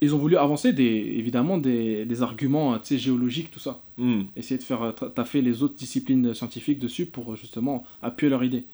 ils 0.00 0.14
ont 0.14 0.18
voulu 0.18 0.36
avancer 0.36 0.72
des, 0.72 0.84
évidemment 0.84 1.56
des, 1.56 2.04
des 2.04 2.22
arguments 2.22 2.78
géologiques, 2.82 3.50
tout 3.50 3.60
ça. 3.60 3.80
Hmm. 3.96 4.22
Essayer 4.36 4.58
de 4.58 4.62
faire 4.62 4.94
ta- 4.94 5.08
taffer 5.08 5.40
les 5.40 5.62
autres 5.62 5.76
disciplines 5.76 6.34
scientifiques 6.34 6.78
dessus 6.78 7.06
pour 7.06 7.36
justement 7.36 7.84
appuyer 8.02 8.28
leur 8.28 8.44
idée. 8.44 8.64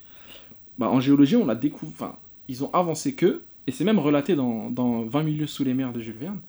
Bah, 0.79 0.88
en 0.88 0.99
géologie, 0.99 1.37
on 1.37 1.47
l'a 1.47 1.55
découvert. 1.55 1.95
Enfin, 1.95 2.16
ils 2.49 2.64
ont 2.64 2.71
avancé 2.73 3.14
que, 3.14 3.43
et 3.66 3.71
c'est 3.71 3.85
même 3.85 3.99
relaté 3.99 4.35
dans, 4.35 4.71
dans 4.71 5.03
20 5.03 5.23
milieux 5.23 5.47
sous 5.47 5.62
les 5.62 5.75
mers 5.75 5.93
de 5.93 6.01
Jules 6.01 6.16
Verne, 6.19 6.40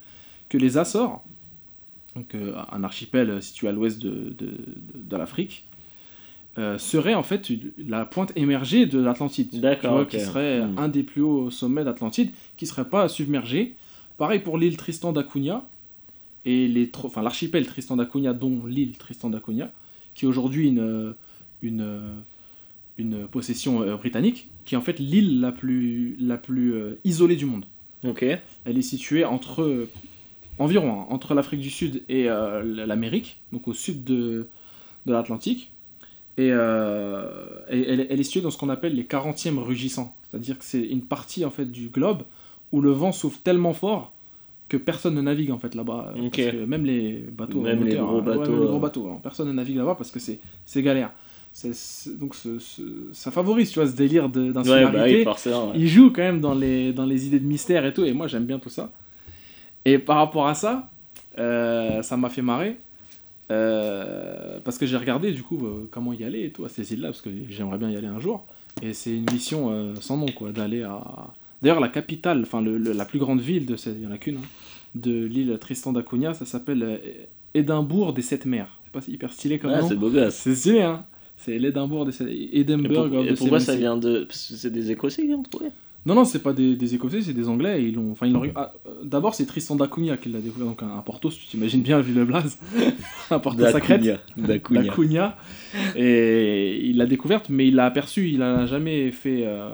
que 0.51 0.57
les 0.57 0.77
Açores, 0.77 1.23
donc 2.17 2.35
euh, 2.35 2.53
un 2.73 2.83
archipel 2.83 3.41
situé 3.41 3.69
à 3.69 3.71
l'ouest 3.71 4.01
de, 4.01 4.35
de, 4.37 5.17
l'Afrique, 5.17 5.63
euh, 6.57 6.77
serait 6.77 7.13
en 7.13 7.23
fait 7.23 7.49
la 7.77 8.03
pointe 8.03 8.33
émergée 8.35 8.85
de 8.85 8.99
l'Atlantide. 8.99 9.49
Tu 9.49 9.59
D'accord, 9.59 9.93
vois, 9.93 10.01
ok. 10.01 10.09
Qui 10.09 10.19
serait 10.19 10.59
Hmm. 10.59 10.77
un 10.77 10.89
des 10.89 11.03
plus 11.03 11.21
hauts 11.21 11.49
sommets 11.51 11.85
d'Atlantide, 11.85 12.31
qui 12.57 12.65
serait 12.67 12.89
pas 12.89 13.07
submergé. 13.07 13.75
Pareil 14.17 14.39
pour 14.41 14.57
l'île 14.57 14.75
Tristan 14.75 15.13
d'Acunha, 15.13 15.65
et 16.43 16.67
les 16.67 16.91
enfin, 17.01 17.21
l'archipel 17.21 17.65
Tristan 17.65 17.95
d'Acunha, 17.95 18.33
dont 18.33 18.65
l'île 18.65 18.97
Tristan 18.97 19.29
d'Acunha, 19.29 19.71
qui 20.15 20.25
est 20.25 20.27
aujourd'hui 20.27 20.67
une, 20.67 21.15
une, 21.61 22.01
une 22.97 23.25
possession 23.27 23.83
euh, 23.83 23.95
britannique, 23.95 24.49
qui 24.65 24.75
est 24.75 24.77
en 24.77 24.81
fait 24.81 24.99
l'île 24.99 25.39
la 25.39 25.53
plus, 25.53 26.17
la 26.19 26.35
plus 26.35 26.75
isolée 27.05 27.37
du 27.37 27.45
monde. 27.45 27.63
Ok. 28.03 28.25
Elle 28.65 28.77
est 28.77 28.81
située 28.81 29.23
entre 29.23 29.87
environ 30.62 31.02
hein, 31.02 31.06
entre 31.10 31.34
l'Afrique 31.34 31.60
du 31.62 31.69
Sud 31.69 32.04
et 32.10 32.30
euh, 32.30 32.86
l'Amérique, 32.86 33.39
donc 33.52 33.67
au 33.67 33.74
sud 33.74 34.04
de, 34.04 34.47
de 35.06 35.13
l'Atlantique. 35.13 35.71
Et, 36.38 36.50
euh, 36.52 37.26
et 37.69 37.82
elle, 37.88 38.08
elle 38.10 38.19
est 38.19 38.24
située 38.24 38.41
dans 38.41 38.52
ce 38.52 38.58
qu'on 38.58 38.69
appelle 38.69 38.95
les 38.95 39.04
40e 39.04 39.58
rugissants. 39.60 40.15
C'est-à-dire 40.30 40.58
que 40.58 40.63
c'est 40.65 40.82
une 40.82 41.02
partie 41.02 41.43
en 41.45 41.50
fait 41.52 41.65
du 41.69 41.89
globe 41.89 42.24
où 42.71 42.80
le 42.82 42.91
vent 42.91 43.12
souffle 43.12 43.39
tellement 43.43 43.74
fort 43.74 44.13
que 44.69 44.78
personne 44.78 45.15
ne 45.15 45.21
navigue 45.21 45.52
en 45.52 45.58
fait 45.60 45.76
là-bas. 45.76 46.13
Ok. 46.17 46.32
Parce 46.38 46.52
que 46.52 46.65
même 46.65 46.86
les 46.86 47.13
bateaux, 47.32 47.60
Même 47.62 47.84
les 47.84 47.95
gros 47.95 48.06
hein, 48.06 48.13
ouais, 48.15 48.21
bateaux, 48.21 48.60
les 48.62 48.65
gros 48.67 48.78
euh. 48.78 48.80
bateaux, 48.80 49.08
hein. 49.10 49.19
personne 49.21 49.50
ne 49.50 49.54
navigue 49.54 49.76
là-bas 49.76 49.95
parce 49.95 50.10
que 50.12 50.19
c'est 50.19 50.39
c'est 50.65 50.82
galère. 50.82 51.12
C'est- 51.52 51.74
c'est- 51.76 52.17
donc 52.17 52.34
ce- 52.34 52.60
ce- 52.60 53.10
ça 53.12 53.30
favorise 53.30 53.69
tu 53.71 53.80
vois 53.80 53.89
ce 53.89 53.95
délire 53.95 54.30
de- 54.30 54.45
Ouais, 54.47 54.54
d'insularité 54.54 54.97
bah 54.97 55.04
oui, 55.06 55.24
forcément. 55.26 55.67
ouais. 55.71 55.74
il 55.76 55.88
joue 55.89 56.10
quand 56.12 56.21
même 56.21 56.39
dans 56.39 56.56
les, 56.56 56.93
dans 56.93 57.06
les 57.06 57.28
idées 57.28 57.41
de 57.41 57.45
mystère 57.45 57.86
et 57.86 57.93
tout, 57.93 58.06
et 58.06 58.13
moi 58.13 58.28
j'aime 58.28 58.45
bien 58.45 58.58
tout 58.58 58.69
ça. 58.69 58.89
Et 59.86 59.98
par 59.98 60.17
rapport 60.17 60.48
à 60.48 60.54
ça, 60.54 60.89
euh, 61.39 62.02
ça 62.02 62.17
m'a 62.17 62.30
fait 62.30 62.41
marrer, 62.41 62.78
euh, 63.52 64.60
parce 64.63 64.78
que 64.78 64.86
j'ai 64.86 64.98
regardé 64.98 65.32
du 65.32 65.44
coup 65.44 65.60
euh, 65.65 65.88
comment 65.91 66.13
y 66.13 66.24
aller 66.24 66.46
et 66.46 66.50
tout 66.52 66.65
à 66.65 66.70
ces 66.70 66.94
îles-là, 66.94 67.10
parce 67.10 67.22
que 67.22 67.30
j'aimerais 67.50 67.78
bien 67.78 67.89
y 67.89 67.98
aller 67.98 68.08
un 68.08 68.20
jour. 68.20 68.46
Et 68.82 68.94
c'est 68.94 69.12
une 69.15 69.26
mission 69.32 69.72
euh, 69.72 69.94
sans 70.00 70.17
nom, 70.17 70.28
quoi, 70.28 70.52
d'aller 70.52 70.84
à... 70.84 71.02
D'ailleurs, 71.62 71.80
la 71.80 71.89
capitale, 71.89 72.41
enfin 72.44 72.62
le- 72.62 72.78
le- 72.78 72.94
la 72.94 73.06
plus 73.06 73.20
grande 73.20 73.41
ville, 73.41 73.65
de 73.65 73.76
cette- 73.76 73.96
il 73.98 74.04
y 74.04 74.08
en 74.08 74.12
a 74.12 74.17
qu'une, 74.17 74.38
hein, 74.38 74.48
de 74.96 75.26
l'île 75.26 75.58
Tristan 75.60 75.91
d'Acunha, 75.94 76.34
ça 76.34 76.46
s'appelle 76.46 77.02
Édimbourg 77.54 78.13
des 78.13 78.22
Sept 78.22 78.46
Mers. 78.46 78.80
C'est 78.86 78.91
pas 78.91 79.06
hyper 79.08 79.32
stylé 79.34 79.60
comme 79.60 79.72
Ah, 79.74 79.82
nom. 79.82 79.88
c'est 79.88 79.96
beau 79.96 80.10
gosse. 80.10 80.34
C'est 80.36 80.56
stylé, 80.56 80.82
hein 80.82 81.04
C'est 81.38 81.58
l'Édimbourg 81.60 82.06
des 82.06 82.12
Sept... 82.12 82.28
Et, 82.30 82.60
Edinburgh 82.62 83.10
pour- 83.12 83.20
of 83.20 83.28
et 83.28 83.34
the 83.34 83.38
pourquoi 83.38 83.60
ça 83.60 83.76
vient 83.76 83.98
de. 83.98 84.24
parce 84.24 84.48
que 84.48 84.54
C'est 84.56 84.72
des 84.72 84.91
Écossais 84.91 85.24
qui 85.24 85.28
l'ont 85.30 85.44
trouvé 85.44 85.67
Non, 86.05 86.15
non, 86.15 86.25
c'est 86.25 86.39
pas 86.41 86.51
des, 86.53 86.75
des 86.75 86.95
Écossais, 86.95 87.21
c'est 87.21 87.33
des 87.33 87.47
Anglais. 87.47 87.83
Ils 87.83 87.93
l'ont, 87.93 88.11
enfin, 88.13 88.25
ils 88.25 88.33
l'ont. 88.33 88.43
ah, 88.55 88.73
euh, 88.87 88.89
D'abord, 89.03 89.35
c'est 89.35 89.45
Tristan 89.45 89.75
d'Acunha 89.75 90.17
qui 90.17 90.29
l'a 90.29 90.39
découvert, 90.39 90.67
donc 90.67 90.81
un, 90.81 90.89
un 90.97 91.01
Porto, 91.01 91.29
si 91.29 91.39
tu 91.41 91.45
t'imagines 91.47 91.81
bien, 91.83 91.99
vu 92.01 92.13
le 92.13 92.25
blaze. 92.25 92.57
un 93.29 93.37
Porto 93.39 93.63
sacré. 93.67 93.99
D'Acunha. 94.35 94.81
D'Acunha. 94.83 95.37
Et 95.95 96.79
il 96.85 96.97
l'a 96.97 97.05
découverte, 97.05 97.49
mais 97.49 97.67
il 97.67 97.75
l'a 97.75 97.85
aperçu, 97.85 98.29
il 98.29 98.39
n'a 98.39 98.65
jamais 98.65 99.11
fait 99.11 99.43
euh, 99.45 99.69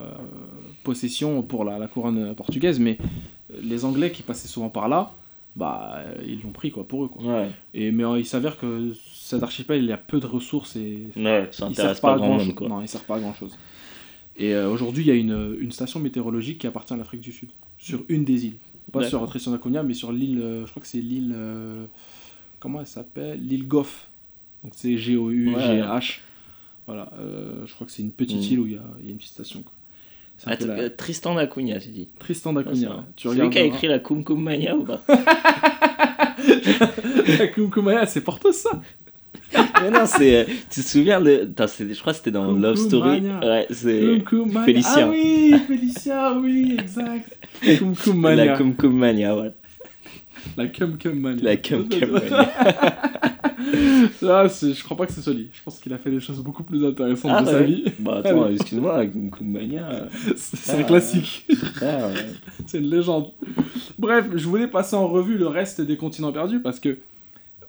possession 0.84 1.42
pour 1.44 1.64
la, 1.64 1.78
la 1.80 1.88
couronne 1.88 2.34
portugaise, 2.36 2.80
mais 2.80 2.98
les 3.62 3.86
Anglais 3.86 4.12
qui 4.12 4.22
passaient 4.24 4.50
souvent 4.50 4.70
par 4.70 4.90
là, 4.90 5.12
bah, 5.56 5.94
euh, 5.98 6.16
ils 6.28 6.42
l'ont 6.44 6.52
pris, 6.52 6.72
quoi, 6.72 6.86
pour 6.88 7.06
eux, 7.06 7.08
quoi. 7.08 7.24
Ouais, 7.24 7.50
Et, 7.74 7.92
mais 7.92 8.04
euh, 8.04 8.20
il 8.20 8.26
s'avère 8.26 8.58
que 8.60 8.92
cet 9.14 9.42
archipel, 9.44 9.82
il 9.82 9.88
y 9.90 9.94
a 9.94 9.98
peu 9.98 10.20
de 10.20 10.28
ressources 10.28 10.76
et 10.76 11.04
ouais, 11.16 11.48
ça 11.52 11.68
il 11.70 11.76
sert 11.76 11.88
pas, 12.02 12.10
pas 12.10 12.14
à 12.14 12.18
grand 12.18 12.28
grand 12.28 12.38
monde 12.38 12.46
chose. 12.48 12.54
quoi. 12.56 12.68
Non, 12.70 12.82
il 12.82 12.88
sert 12.88 13.02
pas 13.06 13.16
à 13.16 13.20
grand 13.20 13.34
chose. 13.34 13.58
Et 14.38 14.54
euh, 14.54 14.70
aujourd'hui, 14.70 15.04
il 15.04 15.08
y 15.08 15.12
a 15.12 15.16
une, 15.16 15.58
une 15.60 15.72
station 15.72 16.00
météorologique 16.00 16.60
qui 16.60 16.68
appartient 16.68 16.94
à 16.94 16.98
l'Afrique 16.98 17.22
du 17.22 17.32
Sud, 17.32 17.50
sur 17.78 18.04
une 18.10 18.24
des 18.24 18.46
îles. 18.46 18.58
Pas 18.92 19.04
sur 19.04 19.26
Tristan 19.28 19.58
mais 19.84 19.94
sur 19.94 20.12
l'île, 20.14 20.40
euh, 20.42 20.66
je 20.66 20.72
crois 20.72 20.82
que 20.82 20.88
c'est 20.88 21.02
l'île. 21.02 21.34
euh, 21.36 21.86
comment 22.60 22.80
elle 22.80 22.88
s'appelle? 22.88 23.40
L'île 23.46 23.68
Goff. 23.68 24.08
Donc 24.64 24.74
c'est 24.76 24.98
G-O-U-G-H. 24.98 26.20
Voilà, 26.86 27.12
je 27.66 27.74
crois 27.74 27.86
que 27.86 27.92
c'est 27.92 28.02
une 28.04 28.12
petite 28.12 28.38
Mm. 28.38 28.54
île 28.54 28.60
où 28.62 28.66
il 28.68 28.74
y 28.74 28.78
a, 28.78 28.84
il 29.02 29.06
y 29.06 29.10
a 29.10 29.12
une 29.12 29.18
petite 29.18 29.32
station. 29.34 29.62
Quoi. 29.62 29.74
Ah, 30.46 30.56
la- 30.66 30.90
Tristan 30.92 31.36
d'Acunha, 31.36 31.80
j'ai 31.80 31.90
dit. 31.90 32.08
Tristan 32.20 32.52
Ah, 32.56 32.64
d'Acunha. 32.64 33.06
Tu 33.18 33.28
C'est 33.28 33.36
lui 33.42 33.50
qui 33.50 33.58
a 33.58 33.64
écrit 33.64 33.88
la 33.88 34.00
Kum 34.00 34.24
Kum 34.24 34.42
Mania 34.42 34.76
ou 34.78 34.84
pas? 34.86 35.02
La 37.40 37.48
Kumkumaya, 37.48 38.06
c'est 38.06 38.22
Porto 38.22 38.52
ça 38.52 38.82
Mais 39.82 39.92
non, 39.92 40.06
c'est. 40.06 40.36
euh, 40.36 40.44
Tu 40.70 40.82
te 40.82 40.86
souviens 40.88 41.22
de. 41.22 41.48
Attends, 41.58 41.72
je 41.80 42.00
crois 42.00 42.12
que 42.14 42.18
c'était 42.18 42.32
dans 42.32 42.52
Love 42.52 42.76
Story. 42.76 43.22
Mania. 43.22 43.40
Ouais, 43.40 43.68
c'est. 43.70 44.22
Félicien. 44.66 45.08
Ah 45.08 45.10
oui, 45.12 45.56
Félicien, 45.68 46.38
oui, 46.40 46.78
exact. 46.80 47.40
Kumkumaya. 47.78 48.46
La 48.46 48.58
Kum 48.58 48.76
Kum 48.76 48.94
Mania, 48.98 49.36
ouais. 49.38 49.52
La 50.58 50.68
Cum 50.68 50.98
Mania. 51.16 51.44
La 51.44 51.58
Kum 51.58 51.88
Kum 51.90 52.10
Mania. 52.12 52.52
Ah, 54.24 54.48
je 54.48 54.84
crois 54.84 54.98
pas 54.98 55.06
que 55.06 55.14
c'est 55.14 55.22
Soli. 55.22 55.50
Je 55.54 55.62
pense 55.64 55.80
qu'il 55.80 55.94
a 55.94 55.98
fait 55.98 56.12
des 56.12 56.20
choses 56.20 56.40
beaucoup 56.42 56.64
plus 56.64 56.86
intéressantes 56.86 57.32
Ah, 57.34 57.42
de 57.42 57.48
sa 57.48 57.62
vie. 57.64 57.86
Bah 58.00 58.22
attends, 58.24 58.50
excuse-moi, 58.50 58.98
la 58.98 59.06
Kum 59.08 59.30
Kum 59.30 59.48
Mania. 59.48 59.90
euh, 59.92 60.06
C'est 60.36 60.80
un 60.80 60.84
classique. 60.84 61.46
ouais. 61.82 62.14
C'est 62.66 62.80
une 62.80 62.90
légende. 62.90 63.32
Bref, 63.98 64.26
je 64.36 64.46
voulais 64.48 64.68
passer 64.68 64.96
en 64.96 65.08
revue 65.08 65.38
le 65.38 65.48
reste 65.48 65.82
des 65.82 65.98
continents 65.98 66.32
perdus 66.32 66.60
parce 66.60 66.80
que 66.80 66.98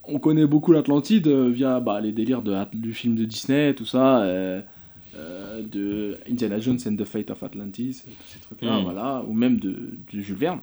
on 0.08 0.18
connaît 0.18 0.46
beaucoup 0.46 0.72
l'Atlantide 0.72 1.26
euh, 1.28 1.48
via 1.50 1.80
bah, 1.80 2.00
les 2.00 2.12
délires 2.12 2.42
de, 2.42 2.54
du 2.74 2.92
film 2.94 3.14
de 3.14 3.24
Disney, 3.24 3.74
tout 3.74 3.84
ça, 3.84 4.22
euh, 4.22 4.60
euh, 5.16 5.62
de 5.62 6.18
Indiana 6.30 6.58
Jones 6.58 6.78
and 6.86 6.96
the 6.96 7.04
Fate 7.04 7.30
of 7.30 7.42
Atlantis, 7.42 8.02
tous 8.04 8.28
ces 8.28 8.38
trucs-là, 8.40 8.80
Mm. 8.80 8.82
voilà, 8.84 9.24
ou 9.26 9.32
même 9.32 9.58
de, 9.58 9.70
de 10.12 10.20
Jules 10.20 10.36
Verne. 10.36 10.60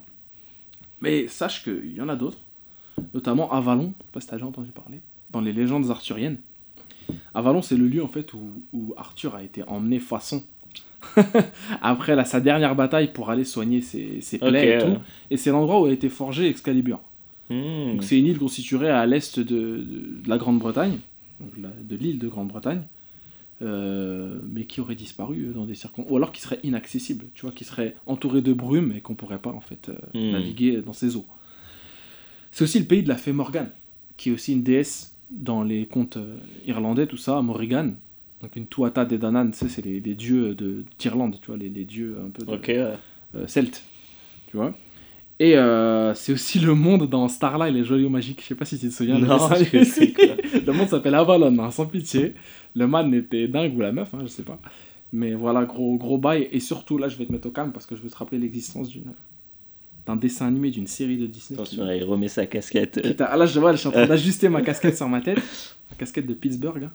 Mais 1.02 1.28
sache 1.28 1.64
qu'il 1.64 1.94
y 1.94 2.02
en 2.02 2.10
a 2.10 2.16
d'autres, 2.16 2.40
notamment 3.14 3.52
Avalon, 3.52 3.94
je 4.00 4.04
sais 4.06 4.12
pas 4.14 4.22
si 4.22 4.28
t'as 4.28 4.36
déjà 4.38 4.46
entendu 4.48 4.72
parler, 4.72 5.02
dans 5.32 5.42
les 5.42 5.54
légendes 5.54 5.90
arthuriennes. 5.92 6.38
Avalon, 7.34 7.62
c'est 7.62 7.78
le 7.78 7.88
lieu 7.88 8.04
en 8.04 8.08
fait 8.08 8.34
où, 8.34 8.42
où 8.74 8.94
Arthur 8.98 9.36
a 9.36 9.44
été 9.44 9.64
emmené 9.68 10.00
façon 10.00 10.42
après 11.82 12.16
la, 12.16 12.26
sa 12.26 12.40
dernière 12.40 12.76
bataille 12.76 13.12
pour 13.14 13.30
aller 13.30 13.44
soigner 13.44 13.82
ses, 13.82 14.22
ses 14.22 14.40
plaies 14.40 14.78
et 14.78 14.80
tout. 14.80 14.88
ouais. 14.92 15.00
Et 15.30 15.38
c'est 15.38 15.52
l'endroit 15.52 15.80
où 15.82 15.86
a 15.86 15.92
été 15.92 16.10
forgé 16.10 16.48
Excalibur. 16.50 17.00
Donc 17.50 18.04
c'est 18.04 18.18
une 18.18 18.26
île 18.26 18.40
constituée 18.40 18.90
à 18.90 19.06
l'est 19.06 19.40
de, 19.40 19.44
de- 19.44 19.84
de 20.24 20.30
la 20.30 20.38
Grande-Bretagne, 20.38 20.98
de 21.58 21.96
l'île 21.96 22.18
de 22.20 22.28
Grande-Bretagne, 22.28 22.82
euh, 23.62 24.40
mais 24.52 24.66
qui 24.66 24.82
aurait 24.82 24.96
disparu 24.96 25.52
dans 25.54 25.66
des 25.66 25.76
circonstances, 25.76 26.12
ou 26.12 26.18
alors 26.18 26.32
qui 26.32 26.42
serait 26.42 26.60
inaccessible, 26.64 27.26
tu 27.36 27.42
vois, 27.44 27.52
qui 27.52 27.64
serait 27.64 27.96
entouré 28.06 28.42
de 28.42 28.52
brume 28.54 28.94
et 28.98 29.02
qu'on 29.02 29.16
pourrait 29.16 29.40
pas 29.40 29.52
en 29.52 29.62
fait 29.62 29.90
euh, 29.90 29.96
Hmm. 30.14 30.32
naviguer 30.32 30.82
dans 30.82 30.94
ses 30.94 31.16
eaux. 31.16 31.26
C'est 32.52 32.64
aussi 32.64 32.80
le 32.80 32.86
pays 32.86 33.04
de 33.04 33.10
la 33.10 33.16
fée 33.18 33.32
Morgane, 33.34 33.70
qui 34.18 34.30
est 34.30 34.32
aussi 34.32 34.54
une 34.54 34.64
déesse 34.64 35.16
dans 35.30 35.64
les 35.64 35.86
contes 35.88 36.18
euh, 36.18 36.38
irlandais, 36.66 37.08
tout 37.08 37.18
ça, 37.18 37.42
Morrigan. 37.42 37.94
Donc 38.42 38.56
une 38.56 38.68
Tuatha 38.68 39.06
de 39.06 39.18
Danann, 39.18 39.52
tu 39.52 39.58
sais, 39.60 39.70
c'est 39.70 39.84
les, 39.84 40.00
les 40.00 40.16
dieux 40.16 40.56
de 40.56 40.84
d'Irlande, 41.00 41.38
tu 41.42 41.48
vois, 41.48 41.58
les, 41.58 41.70
les 41.70 41.86
dieux 41.86 42.18
un 42.26 42.30
peu 42.30 42.46
de, 42.46 42.52
Ok, 42.52 42.66
ouais. 42.68 42.94
euh, 43.36 43.48
celte, 43.48 43.84
tu 44.48 44.58
vois. 44.58 44.76
Et 45.40 45.58
euh, 45.58 46.14
c'est 46.14 46.32
aussi 46.32 46.60
le 46.60 46.74
monde 46.76 47.10
dans 47.10 47.28
Starlight, 47.28 47.74
les 47.74 47.84
joyaux 47.84 48.10
magiques. 48.10 48.42
Je 48.42 48.48
sais 48.48 48.56
pas 48.56 48.64
si 48.66 48.80
tu 48.80 48.88
te 48.88 48.94
souviens. 48.94 49.20
de 49.20 49.26
Non, 49.26 49.38
je 49.72 49.84
sais 49.84 50.14
le 50.66 50.72
monde 50.72 50.88
s'appelle 50.88 51.16
Avalon, 51.16 51.58
hein, 51.60 51.72
sans 51.72 51.86
pitié. 51.86 52.34
Le 52.74 52.88
man 52.88 53.14
était 53.14 53.48
dingue 53.50 53.76
ou 53.76 53.82
la 53.82 53.92
meuf, 53.92 54.14
hein, 54.14 54.20
je 54.22 54.28
sais 54.28 54.44
pas. 54.44 54.60
Mais 55.12 55.34
voilà, 55.34 55.66
gros, 55.66 55.98
gros 55.98 56.18
bail. 56.18 56.48
Et 56.52 56.60
surtout, 56.62 56.98
là, 56.98 57.10
je 57.10 57.18
vais 57.18 57.26
te 57.26 57.32
mettre 57.34 57.48
au 57.48 57.52
calme 57.52 57.72
parce 57.74 57.86
que 57.86 57.96
je 57.98 58.02
veux 58.02 58.10
te 58.10 58.16
rappeler 58.16 58.38
l'existence 58.38 58.88
d'une 58.90 59.12
d'un 60.06 60.16
dessin 60.16 60.46
animé, 60.48 60.70
d'une 60.70 60.86
série 60.88 61.18
de 61.18 61.26
Disney. 61.26 61.58
qui- 61.58 61.64
Attention, 61.64 61.84
là, 61.84 61.96
il 61.96 62.04
remet 62.04 62.28
sa 62.28 62.46
casquette. 62.46 63.02
qui 63.02 63.16
t'a- 63.16 63.26
ah, 63.26 63.38
là, 63.38 63.46
je 63.48 63.60
vois, 63.60 63.72
je 63.72 63.78
suis 63.78 63.88
en 63.88 63.92
train 63.92 64.06
d'ajuster 64.08 64.50
ma 64.50 64.62
casquette 64.62 64.96
sur 64.96 65.10
ma 65.10 65.20
tête. 65.20 65.40
Ma 65.90 65.98
casquette 65.98 66.28
de 66.28 66.34
Pittsburgh. 66.36 66.84
hein. 66.84 66.92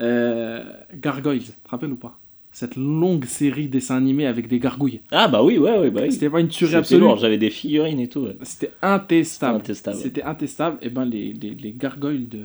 Euh, 0.00 0.64
Gargoyles, 0.94 1.42
tu 1.42 1.50
te 1.50 1.68
rappelles 1.68 1.90
ou 1.92 1.96
pas? 1.96 2.18
Cette 2.54 2.76
longue 2.76 3.24
série 3.24 3.66
de 3.66 3.72
dessins 3.72 3.96
animés 3.96 4.26
avec 4.26 4.46
des 4.46 4.60
gargouilles. 4.60 5.00
Ah 5.10 5.26
bah 5.28 5.42
oui, 5.42 5.58
ouais, 5.58 5.76
ouais, 5.76 5.90
bah 5.90 6.02
oui. 6.04 6.12
C'était 6.12 6.30
pas 6.30 6.38
une 6.40 6.46
tuerie 6.48 6.76
absolue. 6.76 7.04
j'avais 7.18 7.36
des 7.36 7.50
figurines 7.50 7.98
et 7.98 8.08
tout. 8.08 8.20
ouais. 8.20 8.36
C'était 8.42 8.70
intestable. 8.80 9.58
C'était 9.58 9.70
intestable. 9.72 9.96
C'était 9.98 10.22
intestable. 10.22 10.78
Et 10.80 10.88
ben 10.88 11.04
les, 11.04 11.32
les, 11.32 11.50
les 11.50 11.72
gargoyles 11.72 12.28
de. 12.28 12.40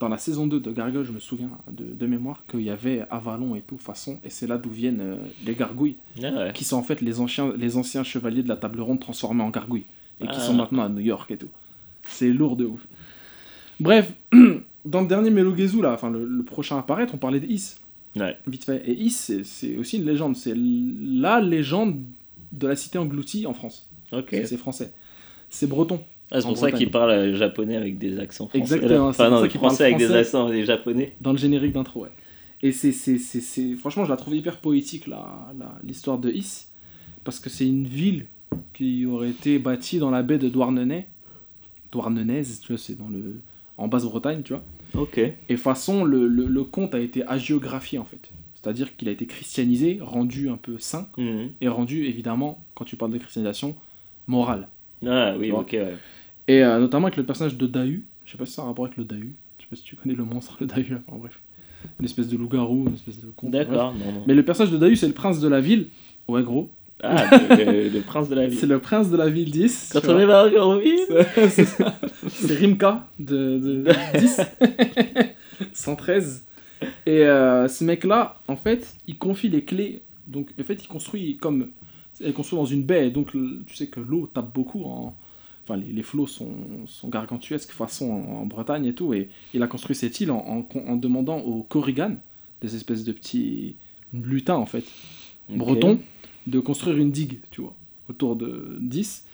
Dans 0.00 0.08
la 0.08 0.18
saison 0.18 0.46
2 0.48 0.58
de 0.60 0.70
Gargoyle, 0.72 1.04
je 1.04 1.12
me 1.12 1.20
souviens 1.20 1.50
de, 1.70 1.84
de 1.84 2.06
mémoire 2.06 2.42
qu'il 2.50 2.62
y 2.62 2.68
avait 2.70 3.04
Avalon 3.10 3.54
et 3.54 3.60
tout, 3.60 3.78
façon, 3.78 4.18
et 4.24 4.28
c'est 4.28 4.46
là 4.48 4.58
d'où 4.58 4.68
viennent 4.68 5.00
euh, 5.00 5.16
les 5.46 5.54
gargouilles, 5.54 5.96
Ah 6.22 6.26
ouais. 6.46 6.50
qui 6.52 6.64
sont 6.64 6.76
en 6.76 6.82
fait 6.82 7.00
les 7.00 7.20
anciens, 7.20 7.52
les 7.56 7.76
anciens 7.76 8.02
chevaliers 8.02 8.42
de 8.42 8.48
la 8.48 8.56
table 8.56 8.80
ronde 8.80 8.98
transformés 9.00 9.42
en 9.44 9.50
gargouilles, 9.50 9.84
et 10.20 10.24
qui 10.26 10.34
Ah. 10.36 10.40
sont 10.40 10.52
maintenant 10.54 10.82
à 10.82 10.88
New 10.88 11.00
York 11.00 11.30
et 11.30 11.36
tout. 11.36 11.48
C'est 12.08 12.28
lourd 12.28 12.56
de 12.56 12.64
ouf. 12.66 12.84
Bref, 13.78 14.12
dans 14.84 15.00
le 15.00 15.06
dernier 15.06 15.30
Melogezu, 15.30 15.80
là, 15.80 15.92
enfin 15.92 16.10
le, 16.10 16.24
le 16.26 16.42
prochain 16.42 16.76
à 16.76 16.80
apparaître, 16.80 17.14
on 17.14 17.18
parlait 17.18 17.40
d'Is, 17.40 17.76
Ouais. 18.16 18.36
vite 18.46 18.64
fait. 18.64 18.82
Et 18.88 18.92
Is, 18.94 19.10
c'est- 19.44 19.76
aussi 19.76 19.98
une 19.98 20.04
légende, 20.06 20.36
c'est 20.36 20.54
la 20.56 21.40
légende 21.40 22.02
de 22.52 22.66
la 22.68 22.76
cité 22.76 22.98
engloutie 22.98 23.46
en 23.46 23.54
France. 23.54 23.88
Ok. 24.12 24.28
C'est- 24.30 24.56
français. 24.56 24.92
C'est 25.48 25.66
breton. 25.66 26.00
Ah, 26.30 26.40
c'est 26.40 26.46
pour 26.46 26.56
ça 26.56 26.62
Bretagne. 26.62 26.78
qu'il 26.78 26.90
parle 26.90 27.10
euh, 27.10 27.36
japonais 27.36 27.76
avec 27.76 27.98
des 27.98 28.18
accents 28.18 28.46
français. 28.48 28.58
Exactement, 28.58 29.08
Enfin, 29.08 29.28
non, 29.30 29.36
ça 29.36 29.40
parle 29.42 29.50
français 29.50 29.84
avec 29.84 29.98
des 29.98 30.04
français. 30.04 30.20
accents 30.20 30.48
des 30.48 30.64
japonais. 30.64 31.14
Dans 31.20 31.32
le 31.32 31.38
générique 31.38 31.72
d'intro, 31.72 32.04
ouais. 32.04 32.10
Et 32.62 32.72
c'est, 32.72 32.92
Franchement, 33.76 34.04
je 34.04 34.10
la 34.10 34.16
trouve 34.16 34.34
hyper 34.34 34.58
poétique, 34.60 35.04
l'histoire 35.82 36.18
de 36.18 36.30
Is. 36.30 36.68
Parce 37.24 37.38
que 37.40 37.50
c'est 37.50 37.66
une 37.66 37.86
ville 37.86 38.26
qui 38.72 39.04
aurait 39.06 39.30
été 39.30 39.58
bâtie 39.58 39.98
dans 39.98 40.10
la 40.10 40.22
baie 40.22 40.38
de 40.38 40.48
Douarnenez. 40.48 41.06
Douarnenaise, 41.92 42.60
tu 42.60 42.72
vois, 42.72 42.78
c'est 42.78 42.96
dans 42.98 43.08
le... 43.08 43.40
en 43.78 43.88
Basse-Bretagne, 43.88 44.42
tu 44.42 44.52
vois. 44.54 44.62
Ok. 44.94 45.18
Et 45.48 45.56
façon, 45.56 46.04
le, 46.04 46.26
le, 46.28 46.46
le 46.46 46.64
conte 46.64 46.94
a 46.94 47.00
été 47.00 47.26
hagiographié, 47.26 47.98
en 47.98 48.04
fait. 48.04 48.30
C'est-à-dire 48.54 48.96
qu'il 48.96 49.08
a 49.08 49.12
été 49.12 49.26
christianisé, 49.26 49.98
rendu 50.00 50.48
un 50.48 50.56
peu 50.56 50.78
saint, 50.78 51.08
Mhm. 51.18 51.50
et 51.60 51.68
rendu, 51.68 52.04
évidemment, 52.06 52.64
quand 52.74 52.84
tu 52.84 52.96
parles 52.96 53.12
de 53.12 53.18
christianisation, 53.18 53.74
moral. 54.26 54.68
Ah 55.06 55.34
oui, 55.38 55.50
ok, 55.50 55.70
ouais. 55.72 55.96
Et 56.48 56.62
euh, 56.62 56.78
notamment 56.78 57.06
avec 57.08 57.16
le 57.16 57.24
personnage 57.26 57.56
de 57.56 57.66
Dahu. 57.66 58.04
Je 58.24 58.32
sais 58.32 58.38
pas 58.38 58.46
si 58.46 58.52
ça 58.54 58.62
a 58.62 58.64
un 58.64 58.68
rapport 58.68 58.86
avec 58.86 58.96
le 58.96 59.04
Dahu. 59.04 59.34
Je 59.58 59.62
sais 59.64 59.68
pas 59.68 59.76
si 59.76 59.82
tu 59.82 59.96
connais 59.96 60.14
le 60.14 60.24
monstre, 60.24 60.56
le 60.60 60.66
Dahu. 60.66 60.96
Enfin, 61.06 61.18
bref. 61.18 61.38
une 61.98 62.04
espèce 62.06 62.28
de 62.28 62.36
loup-garou, 62.38 62.86
une 62.88 62.94
espèce 62.94 63.20
de 63.20 63.26
con. 63.36 63.50
D'accord, 63.50 63.92
non, 63.94 64.12
non. 64.12 64.24
Mais 64.26 64.32
le 64.34 64.42
personnage 64.44 64.72
de 64.72 64.78
Dahu, 64.78 64.96
c'est 64.96 65.06
le 65.08 65.12
prince 65.12 65.40
de 65.40 65.48
la 65.48 65.60
ville. 65.60 65.88
Ouais, 66.28 66.42
gros. 66.42 66.70
Ah, 67.06 67.38
le, 67.56 67.64
le- 67.64 67.88
le 67.88 68.00
prince 68.00 68.28
de 68.28 68.34
la 68.34 68.42
C'est 68.48 68.56
ville. 68.60 68.68
le 68.68 68.78
prince 68.78 69.10
de 69.10 69.16
la 69.16 69.28
ville 69.28 69.50
10. 69.50 69.90
Quand 69.92 70.08
on 70.08 70.18
est 70.18 70.58
en 70.58 70.78
ville. 70.78 70.98
C'est. 71.50 71.66
C'est 72.28 72.54
Rimka 72.54 73.06
de, 73.18 73.58
de 73.58 74.18
10. 74.18 74.40
113. 75.72 76.44
Et 77.06 77.24
euh, 77.24 77.68
ce 77.68 77.84
mec-là, 77.84 78.36
en 78.48 78.56
fait, 78.56 78.94
il 79.06 79.16
confie 79.18 79.48
les 79.48 79.64
clés. 79.64 80.02
Donc, 80.26 80.48
en 80.60 80.64
fait, 80.64 80.82
il 80.82 80.88
construit 80.88 81.36
comme. 81.36 81.68
Il 82.20 82.32
construit 82.32 82.58
dans 82.58 82.64
une 82.66 82.82
baie. 82.84 83.10
Donc, 83.10 83.32
tu 83.66 83.74
sais 83.74 83.88
que 83.88 84.00
l'eau 84.00 84.30
tape 84.32 84.52
beaucoup. 84.54 84.84
En... 84.84 85.16
Enfin, 85.64 85.76
les, 85.78 85.92
les 85.92 86.02
flots 86.02 86.26
sont, 86.26 86.50
sont 86.86 87.08
gargantuesques 87.08 87.70
façon 87.72 88.10
en, 88.10 88.42
en 88.42 88.46
Bretagne 88.46 88.84
et 88.86 88.94
tout. 88.94 89.14
Et 89.14 89.30
il 89.54 89.62
a 89.62 89.66
construit 89.66 89.96
cette 89.96 90.20
île 90.20 90.30
en, 90.30 90.38
en- 90.74 90.78
en 90.86 90.96
demandant 90.96 91.38
aux 91.38 91.62
Korrigan, 91.62 92.16
des 92.60 92.76
espèces 92.76 93.02
de 93.04 93.12
petits 93.12 93.76
lutins, 94.12 94.56
en 94.56 94.66
fait, 94.66 94.84
Ok. 95.50 95.56
breton 95.56 95.98
de 96.46 96.60
construire 96.60 96.96
une 96.98 97.10
digue, 97.10 97.40
tu 97.50 97.60
vois, 97.60 97.74
autour 98.08 98.36
de 98.36 98.78
10. 98.80 99.26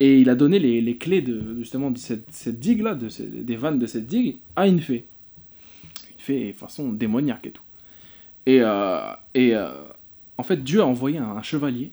Et 0.00 0.20
il 0.20 0.30
a 0.30 0.34
donné 0.34 0.58
les, 0.58 0.80
les 0.80 0.96
clés 0.96 1.20
de 1.20 1.56
justement 1.58 1.90
de 1.90 1.98
cette, 1.98 2.32
cette 2.32 2.58
digue-là, 2.58 2.94
de 2.94 3.08
des 3.42 3.56
vannes 3.56 3.78
de 3.78 3.86
cette 3.86 4.06
digue, 4.06 4.36
à 4.56 4.66
une 4.66 4.80
fée. 4.80 5.06
Une 6.10 6.18
fée 6.18 6.52
façon 6.52 6.92
démoniaque 6.92 7.46
et 7.46 7.50
tout. 7.50 7.62
Et, 8.46 8.60
euh, 8.62 9.12
et 9.34 9.54
euh, 9.54 9.72
en 10.38 10.42
fait, 10.42 10.62
Dieu 10.64 10.80
a 10.80 10.86
envoyé 10.86 11.18
un, 11.18 11.42
chevalier, 11.42 11.92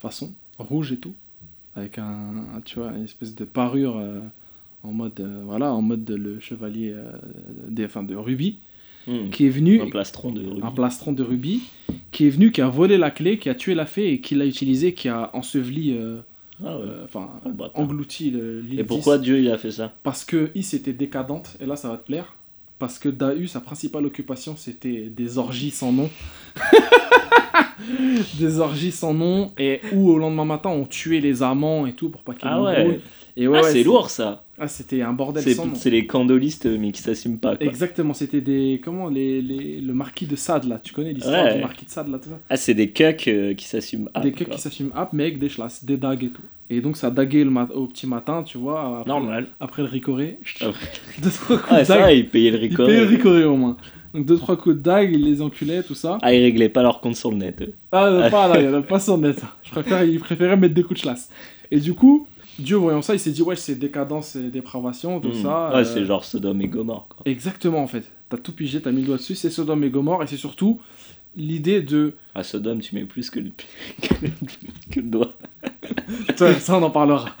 façon 0.00 0.34
rouge 0.58 0.92
et 0.92 0.98
tout, 0.98 1.14
avec 1.76 1.98
un, 1.98 2.60
tu 2.64 2.78
vois, 2.78 2.90
une 2.90 3.04
espèce 3.04 3.34
de 3.34 3.44
parure 3.44 3.96
euh, 3.96 4.20
en 4.82 4.92
mode, 4.92 5.20
voilà, 5.44 5.72
en 5.72 5.80
mode 5.80 6.04
de 6.04 6.16
le 6.16 6.40
chevalier 6.40 6.94
des, 7.68 7.84
enfin, 7.84 8.02
de 8.02 8.16
rubis, 8.16 8.58
Hmm. 9.06 9.30
qui 9.30 9.46
est 9.46 9.50
venu 9.50 9.80
Un 9.80 9.88
plastron 9.90 10.30
de 10.30 10.40
rubis. 10.46 10.60
un 10.62 10.70
plastron 10.70 11.12
de 11.12 11.22
rubis, 11.24 11.62
qui 12.12 12.26
est 12.26 12.30
venu, 12.30 12.52
qui 12.52 12.60
a 12.60 12.68
volé 12.68 12.98
la 12.98 13.10
clé, 13.10 13.38
qui 13.38 13.48
a 13.48 13.54
tué 13.54 13.74
la 13.74 13.84
fée 13.86 14.12
et 14.12 14.20
qui 14.20 14.34
l'a 14.36 14.46
utilisé, 14.46 14.94
qui 14.94 15.08
a 15.08 15.30
enseveli, 15.34 15.92
euh, 15.96 16.18
Ah 16.64 16.76
ouais. 16.76 16.84
euh, 16.86 17.04
enfin, 17.04 17.28
Ah, 17.44 17.48
englouti 17.74 18.30
le- 18.30 18.60
l'île 18.60 18.78
Et 18.80 18.84
pourquoi 18.84 19.18
10. 19.18 19.24
Dieu 19.24 19.40
il 19.40 19.50
a 19.50 19.58
fait 19.58 19.72
ça? 19.72 19.92
Parce 20.04 20.24
que 20.24 20.50
Is 20.54 20.74
était 20.74 20.92
décadente, 20.92 21.56
et 21.60 21.66
là 21.66 21.74
ça 21.76 21.88
va 21.88 21.96
te 21.96 22.06
plaire. 22.06 22.34
Parce 22.78 22.98
que 22.98 23.08
Dahu, 23.08 23.46
sa 23.48 23.60
principale 23.60 24.06
occupation, 24.06 24.54
c'était 24.56 25.08
des 25.08 25.38
orgies 25.38 25.70
sans 25.70 25.92
nom. 25.92 26.08
des 28.38 28.58
orgies 28.60 28.92
sans 28.92 29.14
nom, 29.14 29.50
et 29.58 29.80
où 29.92 30.10
au 30.10 30.18
lendemain 30.18 30.44
matin, 30.44 30.70
on 30.70 30.84
tuait 30.84 31.20
les 31.20 31.42
amants 31.42 31.86
et 31.86 31.92
tout 31.92 32.08
pour 32.08 32.22
pas 32.22 32.34
qu'ils 32.34 32.48
Ah 32.48 32.62
ouais. 32.62 33.00
Et 33.36 33.48
ouais, 33.48 33.58
Ah, 33.58 33.62
ouais, 33.64 33.72
c'est 33.72 33.82
lourd 33.82 34.10
ça. 34.10 34.44
Ah, 34.58 34.68
c'était 34.68 35.00
un 35.02 35.12
bordel 35.12 35.42
C'est 35.42 35.54
sans 35.54 35.66
nom. 35.66 35.74
c'est 35.74 35.88
les 35.90 36.06
candolistes 36.06 36.66
mais 36.66 36.92
qui 36.92 37.00
s'assument 37.00 37.38
pas. 37.38 37.56
Quoi. 37.56 37.66
Exactement, 37.66 38.12
c'était 38.14 38.40
des. 38.42 38.80
Comment 38.84 39.08
les, 39.08 39.40
les- 39.42 39.80
Le 39.80 39.94
marquis 39.94 40.26
de 40.26 40.36
Sade, 40.36 40.64
là. 40.64 40.78
Tu 40.82 40.92
connais 40.92 41.12
l'histoire 41.12 41.44
Ouais. 41.46 41.54
du 41.56 41.60
marquis 41.62 41.84
de 41.86 41.90
Sade, 41.90 42.08
là, 42.08 42.18
tout 42.18 42.28
ça? 42.28 42.38
Ah, 42.50 42.56
c'est 42.56 42.74
des 42.74 42.90
cucks 42.90 43.26
euh, 43.28 43.54
qui 43.54 43.64
s'assument. 43.66 44.08
Ah, 44.14 44.20
des 44.20 44.32
cucks 44.32 44.50
qui 44.50 44.60
s'assument 44.60 44.92
up, 44.96 45.08
mais 45.12 45.24
avec 45.24 45.38
des 45.38 45.48
chlasses, 45.48 45.84
des 45.84 45.96
dagues 45.96 46.24
et 46.24 46.28
tout. 46.28 46.42
Et 46.70 46.80
donc 46.80 46.96
ça 46.96 47.10
daguait 47.10 47.44
le 47.44 47.50
mat- 47.50 47.70
au 47.74 47.86
petit 47.86 48.06
matin, 48.06 48.42
tu 48.44 48.56
vois, 48.58 48.98
après, 49.00 49.08
Normal. 49.08 49.46
après 49.60 49.82
le 49.82 49.88
ricoré. 49.88 50.38
Après- 50.60 50.86
deux, 51.22 51.30
trois 51.30 51.56
coups 51.58 51.68
Ah, 51.70 51.80
de 51.80 51.84
ça, 51.84 52.12
ils 52.12 52.28
payaient 52.28 52.50
le 52.50 52.62
Ils 52.64 52.70
record. 52.70 52.86
payaient 52.86 53.00
le 53.00 53.06
ricoré 53.06 53.44
au 53.44 53.56
moins. 53.56 53.76
Donc 54.14 54.26
deux, 54.26 54.36
trois 54.36 54.56
coups 54.56 54.76
de 54.76 54.80
dague, 54.82 55.10
ils 55.12 55.24
les 55.24 55.40
enculaient, 55.42 55.82
tout 55.82 55.94
ça. 55.94 56.18
Ah, 56.22 56.32
ils 56.34 56.42
réglaient 56.42 56.68
pas 56.68 56.82
leur 56.82 57.00
compte 57.00 57.16
sur 57.16 57.30
le 57.30 57.38
net. 57.38 57.62
eux. 57.62 57.74
Ah, 57.90 58.10
non, 58.10 58.30
pas 58.30 58.46
là, 58.48 58.60
il 58.60 58.66
y 58.66 58.68
en 58.68 58.74
a 58.74 58.82
pas 58.82 59.00
sur 59.00 59.16
net. 59.18 59.40
Je 59.62 59.70
préfère, 59.70 60.04
ils 60.04 60.20
préféraient 60.20 60.56
mettre 60.56 60.74
des 60.74 60.82
coups 60.82 61.00
de 61.00 61.04
chlasse. 61.04 61.30
Et 61.70 61.80
du 61.80 61.94
coup, 61.94 62.26
Dieu 62.58 62.76
voyant 62.76 63.02
ça, 63.02 63.14
il 63.14 63.18
s'est 63.20 63.30
dit, 63.32 63.42
ouais, 63.42 63.56
c'est 63.56 63.74
décadence 63.76 64.36
et 64.36 64.50
dépravation, 64.50 65.20
tout 65.20 65.28
Hmm. 65.28 65.42
ça. 65.42 65.70
Ouais, 65.70 65.76
euh, 65.80 65.84
c'est 65.84 66.04
genre 66.04 66.24
Sodome 66.24 66.60
et 66.62 66.68
Gomorre. 66.68 67.06
Quoi. 67.08 67.22
Exactement, 67.24 67.82
en 67.82 67.86
fait. 67.86 68.10
T'as 68.28 68.36
tout 68.36 68.52
pigé, 68.52 68.80
t'as 68.80 68.92
mis 68.92 69.00
le 69.00 69.06
doigt 69.06 69.16
dessus, 69.16 69.34
c'est 69.34 69.50
Sodome 69.50 69.84
et 69.84 69.90
Gomorre, 69.90 70.22
et 70.22 70.26
c'est 70.26 70.36
surtout 70.36 70.80
l'idée 71.34 71.80
de 71.80 72.12
À 72.34 72.42
Sodome, 72.42 72.80
tu 72.80 72.94
mets 72.94 73.04
plus 73.04 73.30
que 73.30 73.40
le, 73.40 73.50
que 74.90 75.00
le, 75.00 75.06
doigt. 75.08 75.32
ça, 76.36 76.54
ça, 76.54 76.76
on 76.78 76.82
en 76.82 76.90
parlera. 76.90 77.26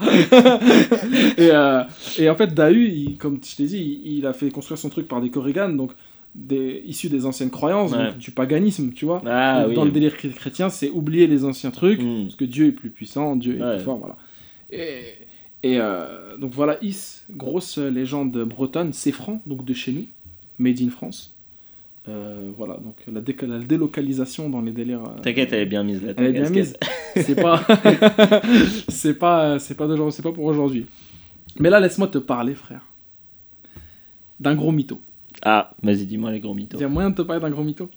et, 1.36 1.50
euh, 1.50 1.82
et 2.18 2.28
en 2.30 2.34
fait, 2.34 2.54
Dahu, 2.54 2.88
il- 2.88 3.16
comme 3.18 3.38
je 3.44 3.56
t'ai 3.56 3.66
dit, 3.66 4.00
il, 4.04 4.18
il 4.18 4.26
a 4.26 4.32
fait 4.32 4.50
construire 4.50 4.78
son 4.78 4.88
truc 4.88 5.08
par 5.08 5.20
des 5.20 5.30
Korrigan, 5.30 5.68
donc 5.70 5.92
des, 6.34 6.82
issus 6.86 7.08
des 7.10 7.26
anciennes 7.26 7.50
croyances, 7.50 7.92
Ouais. 7.92 8.06
donc 8.08 8.18
du 8.18 8.30
paganisme, 8.30 8.92
tu 8.92 9.04
vois. 9.04 9.20
Ah 9.26 9.60
Donc, 9.62 9.68
oui. 9.70 9.74
Dans 9.74 9.84
le 9.84 9.90
délire 9.90 10.14
chré- 10.16 10.30
chrétien, 10.30 10.70
c'est 10.70 10.88
oublier 10.90 11.26
les 11.26 11.44
anciens 11.44 11.70
trucs, 11.70 12.00
Hmm. 12.02 12.22
parce 12.24 12.36
que 12.36 12.44
Dieu 12.46 12.68
est 12.68 12.72
plus 12.72 12.90
puissant, 12.90 13.36
Dieu 13.36 13.58
est 13.58 13.62
Ouais. 13.62 13.76
plus 13.76 13.84
fort, 13.84 13.98
voilà. 13.98 14.16
Et, 14.72 15.04
et, 15.62 15.78
euh, 15.78 16.36
donc 16.36 16.52
voilà, 16.52 16.82
Is, 16.82 17.22
grosse 17.30 17.78
légende 17.78 18.36
bretonne, 18.44 18.92
c'est 18.92 19.12
franc, 19.12 19.40
donc 19.46 19.64
de 19.64 19.74
chez 19.74 19.92
nous, 19.92 20.06
made 20.58 20.80
in 20.80 20.90
France. 20.90 21.34
Euh, 22.08 22.50
voilà, 22.56 22.78
donc 22.78 22.96
la, 23.06 23.20
délocalisation 23.60 24.50
dans 24.50 24.60
les 24.60 24.72
délires. 24.72 25.04
euh, 25.04 25.20
T'inquiète, 25.22 25.52
elle 25.52 25.60
est 25.60 25.66
bien 25.66 25.84
mise 25.84 26.02
là. 26.02 26.14
elle 26.16 26.26
est 26.26 26.32
bien 26.32 26.50
mise. 26.50 26.76
C'est 27.14 27.34
pas, 27.40 27.62
c'est 28.88 29.18
pas, 29.18 29.58
c'est 29.58 29.74
pas 29.76 30.10
c'est 30.10 30.22
pas 30.22 30.32
pour 30.32 30.44
aujourd'hui. 30.44 30.86
Mais 31.60 31.68
là, 31.68 31.78
laisse-moi 31.78 32.08
te 32.08 32.16
parler, 32.16 32.54
frère, 32.54 32.86
d'un 34.40 34.54
gros 34.54 34.72
mytho. 34.72 34.98
Ah, 35.42 35.74
vas-y, 35.82 36.06
dis-moi 36.06 36.32
les 36.32 36.40
gros 36.40 36.54
mythos. 36.54 36.78
Il 36.78 36.80
y 36.80 36.84
a 36.84 36.88
moyen 36.88 37.10
de 37.10 37.16
te 37.16 37.22
parler 37.22 37.42
d'un 37.42 37.50
gros 37.50 37.62
mytho? 37.62 37.90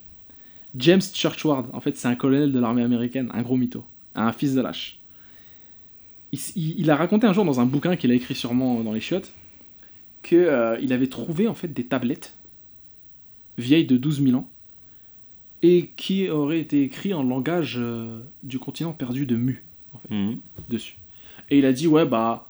James 0.76 1.02
Churchward, 1.02 1.68
en 1.72 1.80
fait, 1.80 1.96
c'est 1.96 2.10
un 2.10 2.16
colonel 2.16 2.52
de 2.52 2.60
l'armée 2.60 2.84
américaine, 2.84 3.32
un 3.34 3.42
gros 3.42 3.56
mytho, 3.56 3.86
un 4.16 4.34
fils 4.34 4.54
de 4.54 4.60
lâche. 4.62 5.00
Il, 6.32 6.40
s- 6.40 6.54
il- 6.56 6.80
il 6.80 6.90
a 6.92 6.96
raconté 6.96 7.28
un 7.28 7.34
jour 7.34 7.46
dans 7.46 7.60
un 7.60 7.66
bouquin 7.66 7.96
qu'il 7.96 8.12
a 8.12 8.14
écrit 8.14 8.36
sûrement 8.36 8.82
dans 8.84 8.94
les 8.94 9.00
chiottes 9.02 9.32
que 10.24 10.36
euh, 10.36 10.76
avait 10.92 11.08
trouvé 11.08 11.48
en 11.48 11.54
fait 11.54 11.68
des 11.72 11.84
tablettes 11.86 12.34
vieilles 13.58 13.86
de 13.86 13.98
12 13.98 14.24
000 14.24 14.38
ans 14.38 14.50
et 15.62 15.92
qui 15.96 16.30
auraient 16.30 16.60
été 16.60 16.84
écrites 16.84 17.14
en 17.14 17.24
langage 17.24 17.76
euh, 17.80 18.20
du 18.44 18.60
continent 18.60 18.92
perdu 18.94 19.26
de 19.26 19.36
Mu 19.36 19.64
Mhm. 20.12 20.38
dessus. 20.70 20.98
Et 21.50 21.58
il 21.60 21.66
a 21.66 21.72
dit 21.74 21.88
ouais 21.88 22.06
bah 22.06 22.48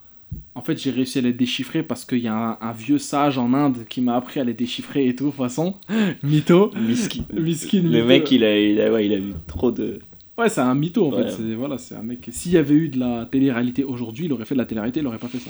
en 0.55 0.61
fait 0.61 0.77
j'ai 0.81 0.89
réussi 0.89 1.19
à 1.19 1.21
les 1.21 1.31
déchiffrer 1.33 1.83
parce 1.83 2.03
qu'il 2.05 2.17
y 2.19 2.27
a 2.27 2.35
un, 2.35 2.57
un 2.59 2.71
vieux 2.71 2.97
sage 2.97 3.38
en 3.38 3.53
Inde 3.53 3.85
qui 3.88 4.01
m'a 4.01 4.15
appris 4.15 4.39
à 4.39 4.43
les 4.43 4.53
déchiffrer 4.55 5.07
et 5.07 5.15
tout 5.15 5.25
de 5.25 5.29
toute 5.29 5.38
façon 5.38 5.75
mytho 6.23 6.71
Miskin. 6.75 7.23
Miskin, 7.33 7.83
Le 7.83 7.89
mytho. 7.89 8.05
mec, 8.07 8.31
il 8.31 8.43
a, 8.43 8.59
il, 8.59 8.81
a, 8.81 8.91
ouais, 8.91 9.05
il 9.05 9.13
a 9.13 9.19
vu 9.19 9.33
trop 9.47 9.71
de. 9.71 9.99
Ouais 10.37 10.49
c'est 10.49 10.61
un 10.61 10.75
mytho 10.75 11.07
en 11.07 11.11
Ouais. 11.15 11.23
fait 11.23 11.31
c'est 11.31 11.53
voilà 11.55 11.77
c'est 11.77 11.95
un 11.95 12.03
mec 12.03 12.27
s'il 12.31 12.51
y 12.53 12.57
avait 12.57 12.75
eu 12.75 12.89
de 12.89 12.99
la 12.99 13.25
télé-réalité 13.25 13.83
aujourd'hui 13.83 14.25
il 14.25 14.33
aurait 14.33 14.45
fait 14.45 14.55
de 14.55 14.59
la 14.59 14.65
télé-réalité 14.65 14.99
il 15.01 15.07
aurait 15.07 15.17
pas 15.17 15.27
fait 15.27 15.39
ça 15.39 15.49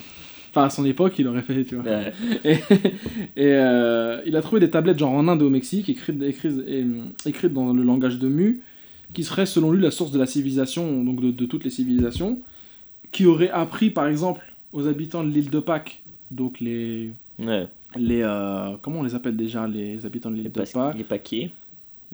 enfin 0.52 0.66
à 0.66 0.70
son 0.70 0.86
époque 0.86 1.14
il 1.20 1.28
aurait 1.28 1.42
fait 1.42 1.64
tu 1.66 1.76
vois 1.76 1.84
Ouais. 1.84 2.14
et, 2.46 2.52
et, 3.36 3.54
euh, 3.54 4.22
il 4.26 4.36
a 4.36 4.42
trouvé 4.42 4.60
des 4.62 4.70
tablettes 4.70 5.00
genre 5.00 5.12
en 5.12 5.28
Inde 5.28 5.42
et 5.42 5.46
au 5.46 5.50
Mexique 5.50 5.90
écrites, 5.90 6.22
écrites, 6.22 6.60
et, 6.68 6.86
écrites 7.26 7.54
dans 7.54 7.74
le 7.74 7.84
langage 7.84 8.20
de 8.20 8.28
Mu 8.28 8.62
qui 9.14 9.24
serait 9.24 9.46
selon 9.46 9.72
lui 9.72 9.82
la 9.82 9.92
source 9.92 10.12
de 10.12 10.20
la 10.20 10.26
civilisation 10.26 11.04
donc 11.04 11.22
de, 11.22 11.32
de 11.32 11.46
toutes 11.46 11.64
les 11.64 11.70
civilisations 11.70 12.40
qui 13.12 13.26
aurait 13.26 13.50
appris 13.50 13.90
par 13.90 14.08
exemple 14.08 14.42
aux 14.74 14.88
habitants 14.88 15.24
de 15.24 15.30
l'île 15.30 15.50
de 15.50 15.60
Pâques 15.60 16.02
donc 16.32 16.60
les 16.60 17.12
Ouais. 17.38 17.68
les 17.98 18.22
euh, 18.24 18.76
comment 18.82 19.00
on 19.00 19.04
les 19.04 19.14
appelle 19.16 19.36
déjà 19.36 19.68
les 19.68 20.06
habitants 20.06 20.30
de 20.32 20.36
l'île 20.36 20.44
Les, 20.46 20.50
de 20.50 20.62
Pâques? 20.72 20.98
les 20.98 21.04
paquets. 21.04 21.50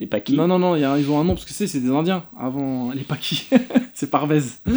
Les 0.02 0.08
paquets. 0.08 0.34
non 0.34 0.48
non 0.48 0.60
non 0.60 0.76
il 0.76 0.82
y 0.82 0.84
a- 0.84 0.98
ils 0.98 1.10
ont 1.10 1.20
un 1.20 1.24
nom 1.24 1.36
parce 1.36 1.46
que 1.46 1.54
c'est 1.54 1.80
des 1.80 1.90
Indiens 1.92 2.24
avant 2.38 2.92
les 2.92 3.04
Paquis 3.04 3.48
c'est 3.94 4.10
Parvez 4.10 4.42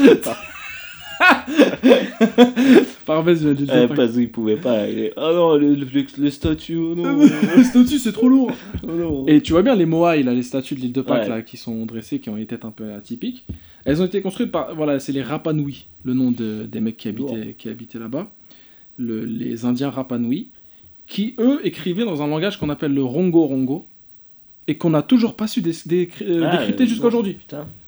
Parvez 3.07 3.35
l'île 3.35 3.55
de 3.67 3.71
Euh, 3.71 4.09
où 4.17 4.21
il 4.21 4.31
pouvait 4.31 4.57
pas. 4.57 4.89
Est... 4.89 5.13
Oh 5.17 5.31
non, 5.35 5.57
le, 5.57 5.75
le, 5.75 5.87
le 6.19 6.31
statut, 6.31 6.77
oh 6.77 6.95
non. 6.95 7.19
Le 7.57 7.63
statut 7.63 7.99
c'est 7.99 8.13
trop 8.13 8.29
lourd 8.29 8.51
oh 8.83 8.87
non. 8.93 9.27
Et 9.27 9.41
tu 9.41 9.53
vois 9.53 9.63
bien 9.63 9.75
les 9.75 9.87
Moai, 9.87 10.23
là, 10.23 10.33
les 10.35 10.43
statues 10.43 10.75
de 10.75 10.81
l'île 10.81 10.93
de 10.93 11.03
Pâques 11.03 11.25
Ouais. 11.25 11.29
là, 11.29 11.43
qui 11.43 11.57
sont 11.57 11.85
dressées, 11.87 12.19
qui 12.19 12.31
ont 12.31 12.37
des 12.37 12.47
têtes 12.47 12.65
un 12.65 12.71
peu 12.71 12.93
atypiques. 12.93 13.45
Elles 13.85 14.01
ont 14.03 14.07
été 14.07 14.23
construites 14.23 14.51
par. 14.51 14.75
Voilà, 14.75 14.99
c'est 14.99 15.13
les 15.13 15.23
Rapanui, 15.23 15.87
le 16.05 16.15
nom 16.15 16.31
de, 16.31 16.65
des 16.71 16.81
mecs 16.81 16.97
qui 16.97 17.09
habitaient, 17.09 17.55
qui 17.59 17.69
habitaient 17.69 17.99
là-bas. 17.99 18.31
Le- 18.99 19.25
les 19.25 19.65
Indiens 19.65 19.91
Rapanui, 19.91 20.49
qui 21.07 21.35
eux 21.39 21.61
écrivaient 21.65 22.05
dans 22.07 22.23
un 22.23 22.27
langage 22.27 22.59
qu'on 22.59 22.71
appelle 22.71 22.95
le 22.95 23.03
Rongo 23.05 23.43
Rongo, 23.47 23.87
et 24.66 24.77
qu'on 24.79 24.90
n'a 24.90 25.03
toujours 25.03 25.35
pas 25.37 25.46
su 25.46 25.61
dé- 25.62 25.72
dé- 25.87 26.09
euh, 26.22 26.48
Ah, 26.50 26.57
décrypter 26.57 26.85
euh, 26.85 26.87
jusqu'à 26.87 27.07
aujourd'hui. 27.07 27.37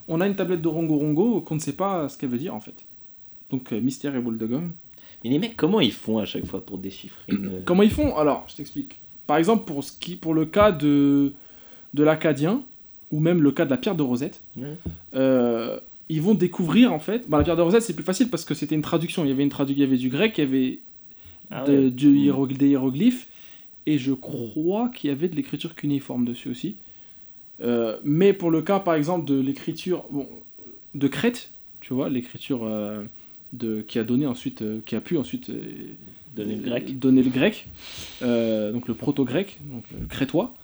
On 0.09 0.21
a 0.21 0.27
une 0.27 0.37
tablette 0.37 0.63
de 0.63 0.69
Rongo 0.69 0.97
Rongo 0.97 1.41
qu'on 1.41 1.55
ne 1.57 1.61
sait 1.61 1.73
pas 1.73 2.09
ce 2.09 2.17
qu'elle 2.19 2.29
veut 2.31 2.39
dire 2.39 2.55
en 2.55 2.61
fait. 2.61 2.85
Donc 3.51 3.73
euh, 3.73 3.81
mystère 3.81 4.15
et 4.15 4.21
boule 4.21 4.39
de 4.39 4.47
gomme. 4.47 4.73
Mais 5.25 5.31
les 5.31 5.39
mecs, 5.39 5.57
comment 5.57 5.81
ils 5.81 5.93
font 5.93 6.19
à 6.19 6.25
chaque 6.27 6.45
fois 6.47 6.65
pour 6.65 6.79
déchiffrer 6.79 7.23
une. 7.33 7.63
Comment 7.65 7.83
ils 7.83 7.91
font? 7.91 8.17
Alors, 8.17 8.45
je 8.49 8.55
t'explique. 8.57 8.97
Par 9.27 9.39
exemple, 9.39 9.65
pour, 9.65 9.83
ce 9.83 9.91
qui, 9.99 10.15
pour 10.15 10.35
le 10.35 10.45
cas 10.45 10.71
de, 10.71 11.33
de 11.95 12.03
l'acadien, 12.05 12.63
ou 13.11 13.19
même 13.19 13.43
le 13.43 13.51
cas 13.51 13.65
de 13.65 13.71
la 13.71 13.77
pierre 13.77 13.95
de 13.97 14.03
Rosette, 14.03 14.41
euh, 15.15 15.79
ils 16.09 16.23
vont 16.23 16.35
découvrir 16.35 16.93
en 16.93 16.99
fait. 17.01 17.29
Bah, 17.29 17.39
la 17.39 17.45
pierre 17.45 17.57
de 17.57 17.63
Rosette, 17.63 17.83
c'est 17.83 17.95
plus 17.95 18.05
facile 18.05 18.29
parce 18.29 18.45
que 18.45 18.55
c'était 18.55 18.75
une 18.75 18.83
traduction. 18.83 19.25
Il 19.25 19.29
y 19.29 19.33
avait, 19.33 19.43
une 19.43 19.49
tradu- 19.51 19.73
il 19.73 19.79
y 19.79 19.83
avait 19.83 19.97
du 19.97 20.09
grec, 20.09 20.35
il 20.39 20.41
y 20.43 20.47
avait 20.47 20.79
Ah 21.51 21.65
de- 21.65 21.73
ouais. 21.85 21.91
du 21.91 22.09
Mm. 22.09 22.17
hiérogl- 22.17 22.57
des 22.57 22.69
hiéroglyphes, 22.69 23.27
et 23.87 23.99
je 23.99 24.13
crois 24.13 24.89
qu'il 24.89 25.09
y 25.09 25.13
avait 25.13 25.29
de 25.29 25.37
l'écriture 25.37 25.75
cunéiforme 25.75 26.25
dessus 26.25 26.49
aussi. 26.49 26.77
Euh, 27.61 27.97
mais 28.05 28.33
pour 28.33 28.51
le 28.51 28.63
cas, 28.63 28.81
par 28.81 28.95
exemple, 28.95 29.25
de 29.25 29.39
l'écriture 29.39 30.05
bon, 30.11 30.29
de 30.95 31.09
Crète, 31.09 31.51
tu 31.81 31.95
vois, 31.95 32.11
l'écriture 32.11 32.65
euh, 32.65 33.05
de 33.53 33.83
qui 33.83 33.99
a 33.99 34.05
donné 34.05 34.27
ensuite, 34.27 34.63
euh, 34.63 34.81
qui 34.85 34.97
a 34.97 35.01
pu 35.01 35.17
ensuite 35.17 35.51
Donner 36.35 36.57
le 36.57 36.63
grec. 36.63 36.99
donner 36.99 37.23
le 37.23 37.31
grec, 37.31 37.67
donc 38.21 38.89
le 38.89 38.93
proto-grec, 38.93 39.59
donc 39.73 39.85
le 39.99 40.07
crétois. 40.07 40.55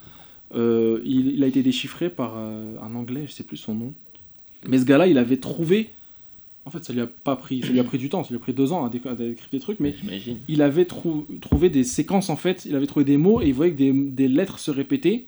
Il, 0.53 1.31
il 1.35 1.43
a 1.43 1.47
été 1.47 1.63
déchiffré 1.63 2.11
par 2.11 2.37
un 2.37 2.93
anglais, 2.93 3.23
je 3.25 3.31
sais 3.31 3.43
plus 3.43 3.57
son 3.57 3.73
nom. 3.73 3.93
Mais 4.67 4.77
ce 4.77 4.85
gars-là, 4.85 5.07
il 5.07 5.17
avait 5.17 5.37
trouvé. 5.37 5.89
En 6.65 6.69
fait, 6.71 6.83
ça 6.85 6.93
lui 6.93 7.01
a 7.01 7.07
pas 7.07 7.35
pris, 7.35 7.61
ça 7.61 7.67
lui 7.69 7.79
a 7.79 7.83
pris 7.83 7.97
du 7.97 8.07
temps, 8.09 8.23
ça 8.23 8.29
lui 8.29 8.37
a 8.37 8.39
pris 8.39 8.53
deux 8.53 8.71
ans 8.71 8.85
à, 8.85 8.89
déc- 8.89 9.05
à 9.05 9.15
décrypter 9.15 9.57
des 9.57 9.61
trucs, 9.61 9.79
mais 9.81 9.93
J'imagine. 9.99 10.37
il 10.47 10.61
avait 10.61 10.85
trou- 10.85 11.27
trouvé 11.41 11.69
des 11.69 11.83
séquences 11.83 12.29
en 12.29 12.37
fait, 12.37 12.63
il 12.65 12.73
avait 12.75 12.87
trouvé 12.87 13.03
des 13.03 13.17
mots 13.17 13.41
et 13.41 13.47
il 13.47 13.53
voyait 13.53 13.73
que 13.73 13.77
des, 13.77 13.91
des 13.91 14.27
lettres 14.29 14.59
se 14.59 14.71
répétaient. 14.71 15.25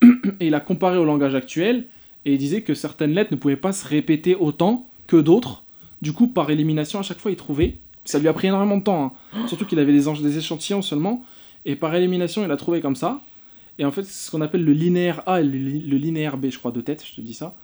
Et 0.40 0.46
il 0.48 0.54
a 0.54 0.60
comparé 0.60 0.98
au 0.98 1.04
langage 1.04 1.34
actuel 1.34 1.84
et 2.24 2.32
il 2.34 2.38
disait 2.38 2.62
que 2.62 2.74
certaines 2.74 3.12
lettres 3.12 3.32
ne 3.32 3.36
pouvaient 3.36 3.56
pas 3.56 3.72
se 3.72 3.86
répéter 3.86 4.34
autant 4.34 4.88
que 5.06 5.16
d'autres. 5.16 5.62
Du 6.02 6.12
coup, 6.12 6.26
par 6.26 6.50
élimination, 6.50 6.98
à 6.98 7.02
chaque 7.02 7.18
fois, 7.18 7.30
il 7.30 7.36
trouvait. 7.36 7.76
Ça 8.04 8.18
lui 8.18 8.28
a 8.28 8.32
pris 8.32 8.48
énormément 8.48 8.76
de 8.78 8.82
temps, 8.82 9.14
hein. 9.34 9.46
surtout 9.48 9.64
qu'il 9.64 9.78
avait 9.78 9.92
des, 9.92 10.04
des 10.22 10.38
échantillons 10.38 10.82
seulement. 10.82 11.24
Et 11.64 11.76
par 11.76 11.94
élimination, 11.94 12.44
il 12.44 12.50
a 12.50 12.56
trouvé 12.56 12.80
comme 12.80 12.94
ça. 12.96 13.22
Et 13.78 13.84
en 13.84 13.90
fait, 13.90 14.02
c'est 14.04 14.26
ce 14.26 14.30
qu'on 14.30 14.40
appelle 14.42 14.64
le 14.64 14.72
linéaire 14.72 15.22
A 15.26 15.40
et 15.40 15.44
le, 15.44 15.50
li- 15.58 15.80
le 15.80 15.96
linéaire 15.96 16.36
B, 16.36 16.46
je 16.50 16.58
crois, 16.58 16.70
de 16.72 16.80
tête, 16.80 17.04
je 17.08 17.14
te 17.16 17.20
dis 17.20 17.34
ça. 17.34 17.54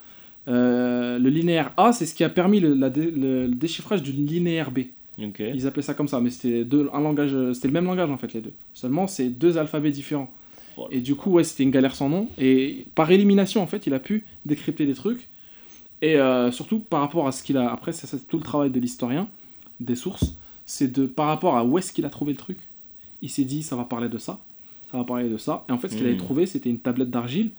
Euh, 0.49 1.19
le 1.19 1.31
linéaire 1.31 1.73
A, 1.77 1.93
c'est 1.93 2.07
ce 2.07 2.15
qui 2.15 2.25
a 2.25 2.29
permis 2.29 2.59
le, 2.61 2.75
la 2.75 2.91
dé- 2.91 3.11
le- 3.11 3.47
le 3.47 3.55
déchiffrage 3.55 4.03
du 4.03 4.13
linéaire 4.13 4.71
B. 4.71 4.81
Ils 5.19 5.67
appelaient 5.69 5.83
ça 5.83 5.95
comme 5.95 6.09
ça, 6.09 6.21
mais 6.21 6.31
c'était 6.31 6.67
un 6.93 7.01
langage, 7.01 7.33
euh, 7.35 7.53
c'était 7.55 7.69
le 7.69 7.75
même 7.75 7.85
langage 7.85 8.11
en 8.11 8.17
fait 8.17 8.33
les 8.33 8.41
deux. 8.41 8.53
Seulement 8.75 9.07
c'est 9.07 9.29
deux 9.29 9.57
alphabets 9.59 9.93
différents. 9.93 10.33
Oh. 10.79 10.89
Et 10.91 11.01
du 11.01 11.15
coup 11.15 11.31
ouais 11.33 11.45
c'était 11.45 11.63
une 11.63 11.71
galère 11.71 11.95
sans 11.95 12.09
nom. 12.09 12.29
Et 12.39 12.87
par 12.97 13.11
élimination 13.11 13.63
en 13.63 13.67
fait 13.67 13.87
il 13.87 13.95
a 13.95 14.01
pu 14.01 14.25
décrypter 14.47 14.85
des 14.87 14.95
trucs. 14.95 15.29
Et 16.01 16.17
euh, 16.17 16.51
surtout 16.51 16.81
par 16.81 17.01
rapport 17.03 17.29
à 17.29 17.33
ce 17.33 17.43
qu'il 17.45 17.57
a. 17.57 17.71
Après 17.71 17.93
c'est 17.93 18.27
tout 18.27 18.39
le 18.39 18.43
travail 18.43 18.71
de 18.71 18.81
l'historien, 18.81 19.29
des 19.79 19.95
sources, 19.95 20.35
c'est 20.67 20.91
de 20.91 21.07
par 21.07 21.27
rapport 21.27 21.57
à 21.57 21.65
où 21.65 21.79
est-ce 21.79 21.93
qu'il 21.93 22.05
a 22.07 22.11
trouvé 22.11 22.33
le 22.33 22.39
truc. 22.39 22.59
Il 23.21 23.29
s'est 23.31 23.45
dit 23.45 23.63
ça 23.63 23.77
va 23.77 23.85
parler 23.85 24.09
de 24.09 24.19
ça, 24.19 24.41
ça 24.91 24.97
va 24.99 25.05
parler 25.05 25.29
de 25.29 25.37
ça. 25.37 25.65
Et 25.69 25.73
en 25.73 25.79
fait 25.79 25.89
ce 25.89 25.95
qu'il 25.97 26.07
avait 26.07 26.15
Hmm. 26.15 26.19
trouvé 26.19 26.47
c'était 26.47 26.71
une 26.71 26.81
tablette 26.81 27.11
d'argile 27.11 27.51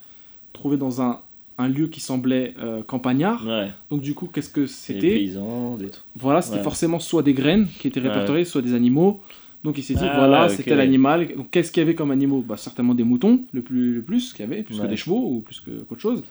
trouvée 0.51 0.77
dans 0.77 1.01
un, 1.01 1.21
un 1.57 1.67
lieu 1.67 1.87
qui 1.87 1.99
semblait 1.99 2.53
euh, 2.59 2.81
campagnard. 2.83 3.45
Ouais. 3.47 3.69
Donc 3.91 4.01
du 4.01 4.13
coup 4.15 4.27
qu'est-ce 4.27 4.49
que 4.49 4.65
C'est 4.65 4.93
des 4.95 4.99
c'était 5.01 5.13
paysans, 5.15 5.75
des 5.77 5.89
trucs. 5.89 6.03
voilà, 6.15 6.41
c'était 6.41 6.57
Ouais. 6.57 6.63
forcément 6.63 6.99
soit 6.99 7.21
des 7.23 7.33
graines 7.33 7.67
qui 7.79 7.87
étaient 7.87 8.01
Ouais. 8.01 8.07
répertoriées, 8.09 8.45
soit 8.45 8.61
des 8.61 8.73
animaux. 8.73 9.21
Donc 9.63 9.77
il 9.77 9.83
s'est 9.83 9.93
dit, 9.93 10.01
Ah, 10.03 10.17
voilà, 10.17 10.49
c'était 10.49 10.75
l'animal. 10.75 11.35
Donc 11.37 11.49
qu'est-ce 11.51 11.71
qu'il 11.71 11.81
y 11.81 11.85
avait 11.85 11.95
comme 11.95 12.11
animaux? 12.11 12.41
Bah, 12.45 12.57
Certainement 12.57 12.95
des 12.95 13.03
moutons, 13.05 13.39
le 13.53 13.61
plus, 13.61 13.95
le 13.95 14.01
plus 14.01 14.33
qu'il 14.33 14.41
y 14.45 14.47
avait, 14.51 14.63
plus 14.63 14.79
que 14.79 14.87
des 14.87 14.97
chevaux 14.97 15.25
ou 15.35 15.39
plus 15.41 15.59
que- 15.61 15.83
qu'autre 15.87 16.01
chose. 16.01 16.21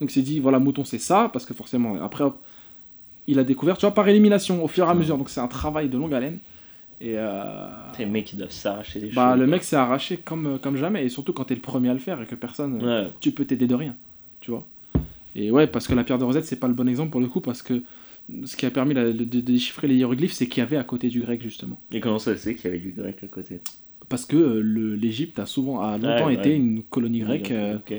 Donc 0.00 0.10
il 0.10 0.14
s'est 0.14 0.22
dit, 0.22 0.40
voilà, 0.40 0.58
mouton 0.58 0.82
c'est 0.84 0.98
ça, 0.98 1.28
parce 1.32 1.44
que 1.46 1.52
forcément, 1.54 2.02
après, 2.02 2.24
il 3.28 3.38
a 3.38 3.44
découvert, 3.44 3.76
tu 3.78 3.82
vois, 3.86 3.94
par 3.94 4.08
élimination, 4.08 4.64
au 4.64 4.66
fur 4.66 4.86
et 4.86 4.90
à 4.90 4.94
mesure. 4.94 5.18
Donc 5.18 5.28
c'est 5.30 5.40
un 5.40 5.46
travail 5.46 5.88
de 5.88 5.96
longue 5.98 6.14
haleine. 6.14 6.38
Et 7.02 7.14
euh, 7.16 7.68
Les 7.98 8.06
mecs 8.06 8.24
qui 8.24 8.36
doivent 8.36 8.50
s'arracher 8.50 8.98
les 9.00 9.08
bah, 9.10 9.30
cheveux. 9.32 9.40
le 9.44 9.46
mec 9.50 9.62
s'est 9.62 9.76
arraché 9.76 10.16
comme, 10.16 10.58
comme 10.60 10.76
jamais. 10.76 11.04
Et 11.04 11.08
surtout 11.10 11.32
quand 11.32 11.44
t'es 11.44 11.54
le 11.54 11.60
premier 11.60 11.90
à 11.90 11.92
le 11.92 11.98
faire 12.00 12.20
et 12.20 12.26
que 12.26 12.34
personne 12.34 12.82
Ouais. 12.84 13.06
tu 13.20 13.30
peux 13.32 13.44
t'aider 13.44 13.66
de 13.66 13.74
rien, 13.74 13.94
tu 14.40 14.50
vois. 14.50 14.66
Et 15.36 15.50
ouais, 15.50 15.66
parce 15.66 15.86
que 15.86 15.94
la 15.94 16.02
pierre 16.04 16.18
de 16.18 16.24
Rosette, 16.24 16.44
c'est 16.44 16.58
pas 16.58 16.68
le 16.68 16.74
bon 16.74 16.88
exemple 16.88 17.10
pour 17.10 17.20
le 17.20 17.28
coup, 17.28 17.40
parce 17.40 17.62
que 17.62 17.82
ce 18.44 18.56
qui 18.56 18.66
a 18.66 18.70
permis 18.70 18.94
la- 18.94 19.12
de, 19.12 19.24
de 19.24 19.40
déchiffrer 19.40 19.86
les 19.88 19.96
hiéroglyphes, 19.96 20.32
c'est 20.32 20.48
qu'il 20.48 20.60
y 20.60 20.62
avait 20.62 20.76
à 20.76 20.84
côté 20.84 21.08
du 21.08 21.20
grec, 21.20 21.40
justement. 21.42 21.80
Et 21.92 22.00
comment 22.00 22.18
ça 22.18 22.34
fait 22.34 22.54
qu'il 22.54 22.64
y 22.64 22.68
avait 22.68 22.78
du 22.82 22.92
grec 22.92 23.18
à 23.22 23.26
côté? 23.28 23.60
Parce 24.08 24.24
que 24.24 24.36
euh, 24.36 24.96
l'Égypte 24.96 25.38
a 25.38 25.46
souvent, 25.46 25.80
a 25.80 25.96
longtemps 25.98 26.26
Ouais, 26.26 26.34
été 26.34 26.50
ouais. 26.50 26.56
une 26.56 26.82
colonie 26.82 27.20
grecque. 27.20 27.50
euh, 27.52 27.76
Ok. 27.76 27.92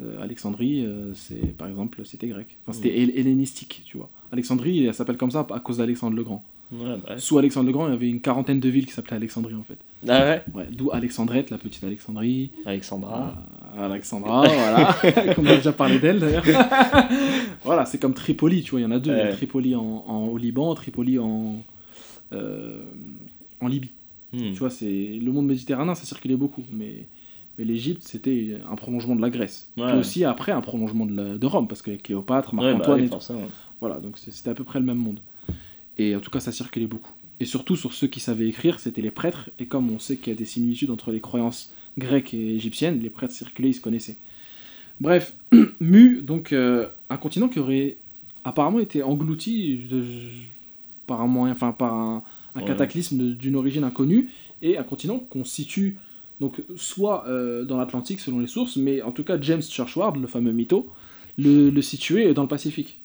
euh, 0.00 0.20
Alexandrie, 0.22 0.86
c'est 1.14 1.56
par 1.56 1.68
exemple, 1.68 2.04
c'était 2.04 2.28
grec. 2.28 2.56
Enfin, 2.66 2.72
c'était 2.76 2.90
Mm. 2.96 3.00
hel- 3.02 3.18
hellénistique, 3.18 3.82
tu 3.84 3.96
vois. 3.96 4.08
Alexandrie, 4.32 4.84
elle 4.86 4.94
s'appelle 4.94 5.16
comme 5.16 5.30
ça 5.32 5.44
à 5.50 5.60
cause 5.60 5.78
d'Alexandre 5.78 6.14
le 6.16 6.22
Grand. 6.22 6.44
Ouais, 6.72 6.96
bah. 7.06 7.18
Sous 7.18 7.38
Alexandre 7.38 7.66
le 7.66 7.72
Grand, 7.72 7.86
il 7.88 7.92
y 7.92 7.94
avait 7.94 8.08
une 8.10 8.20
quarantaine 8.20 8.60
de 8.60 8.68
villes 8.68 8.86
qui 8.86 8.92
s'appelaient 8.92 9.16
Alexandrie, 9.16 9.54
en 9.54 9.62
fait. 9.62 9.78
Ah 10.06 10.20
ouais 10.24 10.42
Ouais, 10.54 10.66
D'où 10.70 10.90
Alexandrette, 10.92 11.50
la 11.50 11.58
petite 11.58 11.82
Alexandrie. 11.84 12.50
Alexandra. 12.66 13.34
Euh, 13.76 13.86
Alexandra, 13.86 14.46
voilà, 14.48 14.96
comme 15.34 15.46
on 15.46 15.50
a 15.50 15.56
déjà 15.56 15.72
parlé 15.72 15.98
d'elle 15.98 16.18
d'ailleurs. 16.18 16.44
voilà, 17.64 17.84
c'est 17.86 17.98
comme 17.98 18.14
Tripoli, 18.14 18.62
tu 18.62 18.72
vois, 18.72 18.80
il 18.80 18.82
y 18.82 18.86
en 18.86 18.90
a 18.90 18.98
deux. 18.98 19.12
Ouais. 19.12 19.30
Tripoli 19.32 19.74
en, 19.74 19.82
en- 20.06 20.26
au 20.26 20.36
Liban, 20.36 20.74
Tripoli 20.74 21.18
en, 21.18 21.56
euh, 22.32 22.82
en 23.60 23.68
Libye. 23.68 23.90
Hmm. 24.32 24.52
Tu 24.52 24.58
vois, 24.58 24.70
c'est 24.70 25.18
le 25.22 25.32
monde 25.32 25.46
méditerranéen, 25.46 25.94
ça 25.94 26.04
circulait 26.04 26.36
beaucoup, 26.36 26.64
mais, 26.72 27.06
mais 27.58 27.64
l'Égypte, 27.64 28.02
c'était 28.04 28.58
un 28.70 28.74
prolongement 28.76 29.16
de 29.16 29.22
la 29.22 29.30
Grèce. 29.30 29.70
Ouais. 29.76 29.86
Puis 29.88 29.96
aussi 29.98 30.24
après 30.24 30.52
un 30.52 30.60
prolongement 30.60 31.06
de, 31.06 31.14
la- 31.16 31.38
de 31.38 31.46
Rome, 31.46 31.68
parce 31.68 31.82
que 31.82 31.92
Cléopâtre, 31.96 32.52
Ouais, 32.54 32.60
bah 32.60 32.72
Marc-Antoine 32.72 33.00
oui, 33.02 33.08
forcément. 33.08 33.40
Voilà, 33.80 34.00
donc 34.00 34.18
c'était 34.18 34.50
à 34.50 34.54
peu 34.54 34.64
près 34.64 34.80
le 34.80 34.84
même 34.84 34.98
monde. 34.98 35.20
Et 35.98 36.14
en 36.16 36.20
tout 36.20 36.30
cas, 36.30 36.40
ça 36.40 36.52
circulait 36.52 36.86
beaucoup. 36.86 37.12
Et 37.40 37.44
surtout, 37.44 37.76
sur 37.76 37.92
ceux 37.92 38.06
qui 38.08 38.20
savaient 38.20 38.48
écrire, 38.48 38.80
c'était 38.80 39.02
les 39.02 39.10
prêtres. 39.10 39.50
Et 39.58 39.66
comme 39.66 39.90
on 39.90 39.98
sait 39.98 40.16
qu'il 40.16 40.32
y 40.32 40.36
a 40.36 40.38
des 40.38 40.44
similitudes 40.44 40.90
entre 40.90 41.12
les 41.12 41.20
croyances 41.20 41.72
grecques 41.96 42.34
et 42.34 42.54
égyptiennes, 42.54 43.00
les 43.00 43.10
prêtres 43.10 43.34
circulaient, 43.34 43.70
ils 43.70 43.74
se 43.74 43.80
connaissaient. 43.80 44.16
Bref, 45.00 45.34
Mu, 45.80 46.22
donc 46.22 46.52
euh, 46.52 46.88
un 47.10 47.16
continent 47.16 47.48
qui 47.48 47.58
aurait 47.60 47.96
apparemment 48.44 48.80
été 48.80 49.02
englouti 49.02 49.78
de- 49.90 50.04
par 51.06 51.20
un 51.20 51.26
moyen, 51.26 51.52
enfin 51.54 51.72
par 51.72 51.94
un, 51.94 52.22
un 52.54 52.60
Ouais. 52.60 52.66
cataclysme 52.66 53.34
d'une 53.34 53.56
origine 53.56 53.84
inconnue, 53.84 54.30
et 54.62 54.76
un 54.78 54.82
continent 54.82 55.18
qu'on 55.30 55.44
situe 55.44 55.96
donc 56.40 56.62
soit 56.76 57.26
euh, 57.28 57.64
dans 57.64 57.76
l'Atlantique 57.78 58.20
selon 58.20 58.38
les 58.40 58.46
sources, 58.46 58.76
mais 58.76 59.02
en 59.02 59.10
tout 59.12 59.24
cas 59.24 59.40
James 59.40 59.62
Churchward, 59.62 60.16
le 60.20 60.26
fameux 60.28 60.52
mytho, 60.52 60.88
le, 61.36 61.70
le 61.70 61.82
situait 61.82 62.32
dans 62.34 62.42
le 62.42 62.48
Pacifique. 62.48 62.98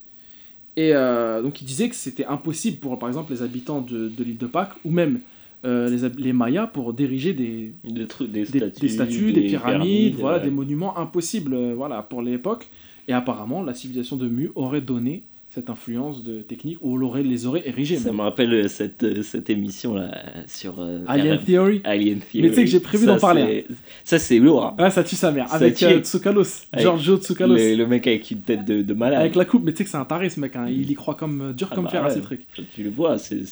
Et 0.75 0.93
euh, 0.93 1.41
donc 1.41 1.61
il 1.61 1.65
disait 1.65 1.89
que 1.89 1.95
c'était 1.95 2.25
impossible 2.25 2.77
pour 2.77 2.97
par 2.97 3.09
exemple 3.09 3.31
les 3.31 3.41
habitants 3.43 3.81
de, 3.81 4.09
de 4.09 4.23
l'île 4.23 4.37
de 4.37 4.47
Pâques 4.47 4.73
ou 4.83 4.91
même 4.91 5.19
euh, 5.65 5.87
les, 5.89 6.09
les 6.21 6.33
Mayas 6.33 6.67
pour 6.67 6.93
diriger 6.93 7.33
des, 7.33 7.73
Des, 7.83 8.07
trucs, 8.07 8.31
des, 8.31 8.41
des, 8.41 8.45
statues, 8.45 8.79
des 8.81 8.89
statues, 8.89 9.33
des, 9.33 9.41
pyramides, 9.47 10.15
voilà, 10.15 10.37
ouais. 10.37 10.43
des 10.43 10.49
monuments 10.49 10.97
impossibles 10.97 11.53
euh, 11.53 11.73
voilà, 11.75 12.01
pour 12.01 12.21
l'époque. 12.21 12.67
Et 13.07 13.13
apparemment, 13.13 13.63
la 13.63 13.73
civilisation 13.73 14.17
de 14.17 14.27
Mu 14.27 14.51
aurait 14.55 14.81
donné 14.81 15.23
cette 15.53 15.69
influence 15.69 16.23
de 16.23 16.41
technique, 16.41 16.79
ou 16.81 16.97
l'aurait, 16.97 17.21
les 17.21 17.45
aurait 17.45 17.61
érigés. 17.67 17.97
Ça 17.97 18.09
même. 18.09 18.17
me 18.17 18.21
rappelle 18.23 18.51
euh, 18.53 18.67
cette, 18.67 19.03
euh, 19.03 19.21
cette 19.21 19.49
émission 19.51 19.93
là 19.93 20.09
sur 20.47 20.79
euh, 20.79 21.03
Alien 21.05 21.37
RM. 21.37 21.43
Theory 21.45 21.81
Alien 21.83 22.19
Theory. 22.19 22.41
Mais 22.41 22.49
tu 22.49 22.55
sais 22.55 22.63
que 22.65 22.69
j'ai 22.71 22.79
prévu 22.79 23.05
d'en 23.05 23.19
parler, 23.19 23.65
c'est- 23.69 23.75
Ça 24.03 24.19
c'est 24.19 24.39
lourd. 24.39 24.65
hein. 24.65 24.75
Ah, 24.79 24.89
ça 24.89 25.03
tue 25.03 25.15
sa 25.15 25.31
mère. 25.31 25.47
Ça 25.49 25.55
Avec 25.55 25.81
euh, 25.83 25.99
Tsoukalos, 26.01 26.65
Giorgio 26.75 27.17
Tsoukalos. 27.17 27.55
Le, 27.55 27.75
le 27.75 27.85
mec 27.87 28.07
avec 28.07 28.31
une 28.31 28.41
tête 28.41 28.65
de, 28.65 28.81
de 28.81 28.93
malade. 28.95 29.19
Avec 29.21 29.35
la 29.35 29.45
coupe, 29.45 29.63
mais 29.63 29.71
tu 29.73 29.77
sais 29.79 29.83
que 29.83 29.89
c'est 29.91 29.97
un 29.97 30.05
taré 30.05 30.29
ce 30.31 30.39
mec, 30.39 30.55
hein. 30.55 30.65
il 30.67 30.89
y 30.89 30.93
croit 30.95 31.13
comme 31.15 31.53
dur 31.53 31.67
Ah 31.71 31.75
comme 31.75 31.83
bah 31.85 31.91
fer 31.91 32.03
à 32.03 32.09
ces 32.09 32.21
trucs. 32.21 32.47
Tu 32.73 32.83
le 32.83 32.89
vois, 32.89 33.17
c'est- 33.19 33.43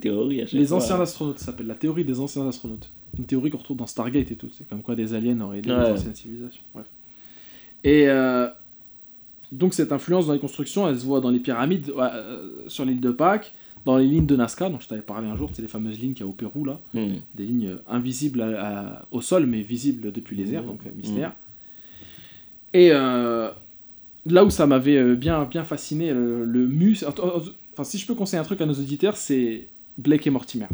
théorie 0.00 0.42
à 0.42 0.46
chaque 0.46 0.52
Les 0.60 0.66
fois. 0.66 0.76
anciens 0.76 1.00
astronautes, 1.00 1.38
ça 1.38 1.46
s'appelle 1.46 1.66
la 1.66 1.74
théorie 1.74 2.04
des 2.04 2.20
anciens 2.20 2.46
astronautes. 2.46 2.90
Une 3.18 3.24
théorie 3.24 3.48
qu'on 3.50 3.56
retrouve 3.58 3.78
dans 3.78 3.86
Stargate 3.86 4.30
et 4.30 4.36
tout. 4.36 4.48
C'est 4.56 4.68
comme 4.68 4.82
quoi 4.82 4.94
des 4.94 5.14
aliens 5.14 5.40
auraient 5.40 5.58
aidé 5.60 5.70
Ouais. 5.70 5.78
les 5.86 5.92
anciennes 5.92 6.14
civilisations. 6.14 6.60
Bref. 6.74 6.86
Et 7.84 8.06
euh, 8.08 8.48
donc 9.52 9.74
cette 9.74 9.92
influence 9.92 10.26
dans 10.26 10.32
les 10.32 10.38
constructions, 10.38 10.88
elle 10.88 10.98
se 10.98 11.04
voit 11.06 11.20
dans 11.20 11.30
les 11.30 11.40
pyramides, 11.40 11.90
euh, 11.96 12.48
sur 12.68 12.84
l'île 12.84 13.00
de 13.00 13.10
Pâques, 13.10 13.52
dans 13.84 13.96
les 13.96 14.06
lignes 14.06 14.26
de 14.26 14.36
Nazca, 14.36 14.68
dont 14.68 14.80
je 14.80 14.88
t'avais 14.88 15.00
parlé 15.02 15.28
un 15.28 15.36
jour, 15.36 15.50
c'est 15.54 15.62
les 15.62 15.68
fameuses 15.68 15.98
lignes 15.98 16.12
qu'il 16.12 16.24
y 16.24 16.28
a 16.28 16.30
au 16.30 16.32
Pérou 16.32 16.64
là, 16.64 16.80
Hmm. 16.94 17.14
des 17.34 17.44
lignes 17.46 17.76
invisibles 17.88 18.42
à- 18.42 18.98
à- 18.98 19.06
au 19.10 19.20
sol 19.20 19.46
mais 19.46 19.62
visibles 19.62 20.12
depuis 20.12 20.36
les 20.36 20.52
airs, 20.54 20.62
Mmh. 20.64 20.66
donc 20.66 20.80
euh, 20.86 20.90
mystère. 20.96 21.32
Et 22.74 22.90
euh, 22.92 23.48
là 24.26 24.44
où 24.44 24.50
ça 24.50 24.66
m'avait 24.66 24.96
euh, 24.98 25.14
bien, 25.14 25.44
bien 25.44 25.64
fasciné, 25.64 26.12
le, 26.12 26.44
le 26.44 26.66
mu, 26.66 26.94
c'est- 26.94 27.06
enfin 27.06 27.84
si 27.84 27.96
je 27.98 28.06
peux 28.06 28.14
conseiller 28.14 28.40
un 28.40 28.44
truc 28.44 28.60
à 28.60 28.66
nos 28.66 28.74
auditeurs, 28.74 29.16
c'est 29.16 29.68
Blake 29.96 30.26
et 30.26 30.30
Mortimer. 30.30 30.66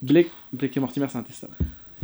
Blake, 0.00 0.30
Blake 0.52 0.76
et 0.76 0.80
Mortimer, 0.80 1.06
c'est 1.10 1.18
intestable. 1.18 1.52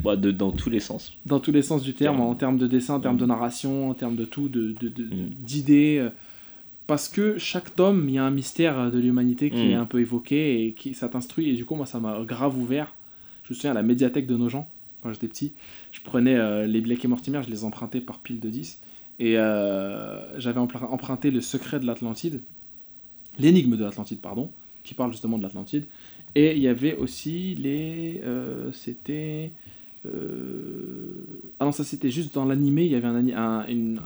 Bah, 0.03 0.17
de, 0.17 0.31
dans 0.31 0.51
tous 0.53 0.71
les 0.71 0.81
sens. 0.81 1.13
Dans 1.25 1.39
tous 1.41 1.53
les 1.53 1.63
sens 1.63 1.83
du 1.83 1.95
terme, 1.95 2.21
en 2.21 2.35
termes 2.35 2.59
de 2.59 2.67
dessin, 2.67 2.95
en 2.95 3.01
termes 3.01 3.17
de 3.17 3.25
Mm. 3.25 3.29
narration, 3.29 3.91
en 3.91 3.95
termes 3.95 4.17
de 4.17 4.25
tout, 4.25 4.49
de, 4.49 4.73
de- 4.81 4.89
de- 4.89 5.05
Mm. 5.05 5.29
d'idées. 5.41 5.99
euh, 6.01 6.11
Parce 6.87 7.09
que 7.09 7.39
chaque 7.39 7.75
tome, 7.77 8.11
il 8.11 8.17
y 8.17 8.19
a 8.19 8.25
un 8.25 8.31
mystère 8.31 8.91
de 8.91 8.99
l'humanité 8.99 9.49
qui 9.51 9.57
Mm. 9.65 9.71
est 9.71 9.75
un 9.75 9.87
peu 9.87 10.01
évoqué 10.01 10.67
et 10.67 10.73
qui 10.73 10.93
ça 10.93 11.09
t'instruit. 11.09 11.49
Et 11.49 11.55
du 11.55 11.65
coup, 11.65 11.77
moi, 11.77 11.87
ça 11.87 11.99
m'a 11.99 12.23
grave 12.25 12.59
ouvert. 12.59 12.95
Je 13.45 13.53
me 13.53 13.55
souviens 13.55 13.71
à 13.71 13.75
la 13.75 13.83
médiathèque 13.83 14.27
de 14.27 14.37
nos 14.37 14.51
gens, 14.51 14.69
quand 15.03 15.11
j'étais 15.11 15.29
petit, 15.29 15.53
je 15.93 16.01
prenais 16.03 16.35
euh, 16.35 16.67
les 16.67 16.83
Blake 16.83 17.03
et 17.05 17.09
Mortimer, 17.09 17.41
je 17.43 17.51
les 17.51 17.65
empruntais 17.65 18.01
par 18.03 18.19
pile 18.19 18.39
de 18.39 18.51
10. 18.51 18.81
Et 19.19 19.39
euh, 19.39 20.39
j'avais 20.39 20.61
empr- 20.61 20.85
emprunté 20.85 21.31
Le 21.31 21.41
secret 21.41 21.81
de 21.81 21.87
l'Atlantide, 21.87 22.43
l'énigme 23.39 23.77
de 23.79 23.85
l'Atlantide, 23.85 24.19
pardon, 24.21 24.51
qui 24.83 24.93
parle 24.93 25.13
justement 25.13 25.39
de 25.39 25.43
l'Atlantide. 25.43 25.85
Et 26.35 26.55
il 26.55 26.63
y 26.63 26.69
avait 26.69 26.97
aussi 26.97 27.55
les. 27.55 28.21
euh, 28.25 28.73
c'était. 28.73 29.53
Euh, 30.07 31.25
Ah 31.61 31.65
non, 31.67 31.73
ça 31.73 31.85
c'était 31.85 32.11
juste 32.11 32.35
dans 32.35 32.45
l'animé, 32.45 32.85
il 32.87 32.93
y 32.93 32.95
avait 32.95 33.07
un, 33.09 33.15
ani- 33.17 33.33
un, 33.35 33.67
une- 33.69 34.01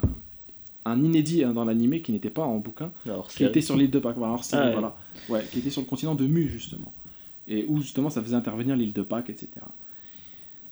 un 0.84 1.02
inédit 1.02 1.44
hein, 1.44 1.52
dans 1.52 1.64
l'animé 1.64 2.00
qui 2.00 2.12
n'était 2.12 2.30
pas 2.30 2.42
en 2.44 2.58
bouquin, 2.58 2.90
Alors, 3.06 3.28
qui 3.28 3.44
était 3.44 3.60
sur 3.60 3.76
l'île 3.76 3.90
de 3.90 3.98
Pâques, 3.98 4.16
Ah 4.18 4.30
ouais. 4.66 4.72
voilà. 4.72 4.96
Ouais, 5.28 5.44
qui 5.52 5.58
était 5.58 5.70
sur 5.70 5.82
le 5.82 5.86
continent 5.86 6.14
de 6.14 6.26
Mu 6.26 6.48
justement. 6.48 6.92
Et 7.46 7.64
où 7.68 7.80
justement 7.80 8.10
ça 8.10 8.22
faisait 8.22 8.36
intervenir 8.36 8.76
l'île 8.76 8.92
de 8.92 9.02
Pâques, 9.02 9.30
etc. 9.30 9.48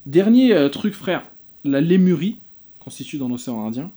Dernier 0.06 0.52
euh, 0.54 0.68
truc, 0.68 0.94
frère, 0.94 1.22
la 1.64 1.80
Lémurie, 1.80 2.36
constitue 2.80 3.18
dans 3.18 3.28
l'océan 3.28 3.66
Indien. 3.66 3.90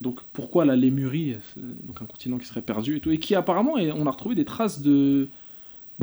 Donc 0.00 0.20
pourquoi 0.32 0.64
la 0.64 0.76
Lémurie, 0.76 1.36
c'est 1.54 1.86
donc 1.86 2.00
un 2.00 2.04
continent 2.04 2.38
qui 2.38 2.46
serait 2.46 2.62
perdu 2.62 2.96
et 2.96 3.00
tout, 3.00 3.10
et 3.10 3.18
qui 3.18 3.34
apparemment, 3.34 3.74
on 3.74 4.06
a 4.06 4.10
retrouvé 4.10 4.34
des 4.34 4.44
traces 4.44 4.80
de, 4.80 5.28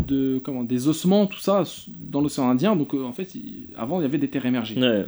de 0.07 0.39
comment, 0.43 0.63
des 0.63 0.87
ossements, 0.87 1.25
tout 1.27 1.39
ça, 1.39 1.63
dans 2.09 2.21
l'océan 2.21 2.49
Indien. 2.49 2.75
Donc 2.75 2.93
euh, 2.93 3.03
en 3.03 3.13
fait, 3.13 3.35
il- 3.35 3.67
avant 3.77 3.99
il 3.99 4.03
y 4.03 4.05
avait 4.05 4.17
des 4.17 4.29
terres 4.29 4.45
émergées. 4.45 4.79
Ouais. 4.79 5.05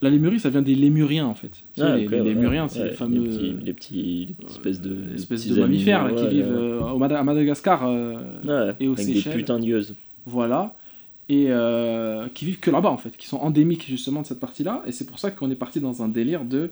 La 0.00 0.10
lémurie, 0.10 0.40
ça 0.40 0.50
vient 0.50 0.62
des 0.62 0.74
lémuriens 0.74 1.26
en 1.26 1.34
fait. 1.36 1.62
Ah, 1.80 1.96
les, 1.96 2.06
ok, 2.06 2.10
les 2.10 2.20
ouais, 2.20 2.24
lémuriens, 2.30 2.66
c'est 2.66 2.84
les 2.86 2.90
fameux. 2.90 3.20
Les 3.22 3.28
petits, 3.28 3.54
les 3.64 3.72
petits, 3.72 4.26
les 4.26 4.34
petites 4.34 4.50
espèces 4.50 4.80
de. 4.80 4.90
euh, 4.90 5.14
espèces 5.14 5.46
de 5.48 5.60
mammifères 5.60 6.04
là, 6.08 6.12
qui 6.12 6.26
vivent 6.26 6.50
euh, 6.50 6.80
au 6.80 7.00
à 7.02 7.22
Madagascar. 7.22 7.86
euh, 7.86 8.14
Ouais, 8.44 8.74
et 8.80 8.88
aux 8.88 8.94
avec 8.94 9.06
des 9.06 9.12
Seychelles. 9.14 9.36
putains 9.36 9.60
de 9.60 9.66
gueuses. 9.66 9.94
Voilà. 10.26 10.74
Et 11.28 11.46
euh, 11.50 12.26
qui 12.34 12.44
vivent 12.46 12.58
que 12.58 12.72
là-bas, 12.72 12.90
en 12.90 12.96
fait, 12.96 13.16
qui 13.16 13.28
sont 13.28 13.36
endémiques 13.38 13.86
justement 13.88 14.22
de 14.22 14.26
cette 14.26 14.40
partie-là. 14.40 14.82
Et 14.88 14.92
c'est 14.92 15.06
pour 15.06 15.20
ça 15.20 15.30
qu'on 15.30 15.50
est 15.52 15.56
parti 15.56 15.78
dans 15.78 16.02
un 16.02 16.08
délire 16.08 16.44
de, 16.44 16.70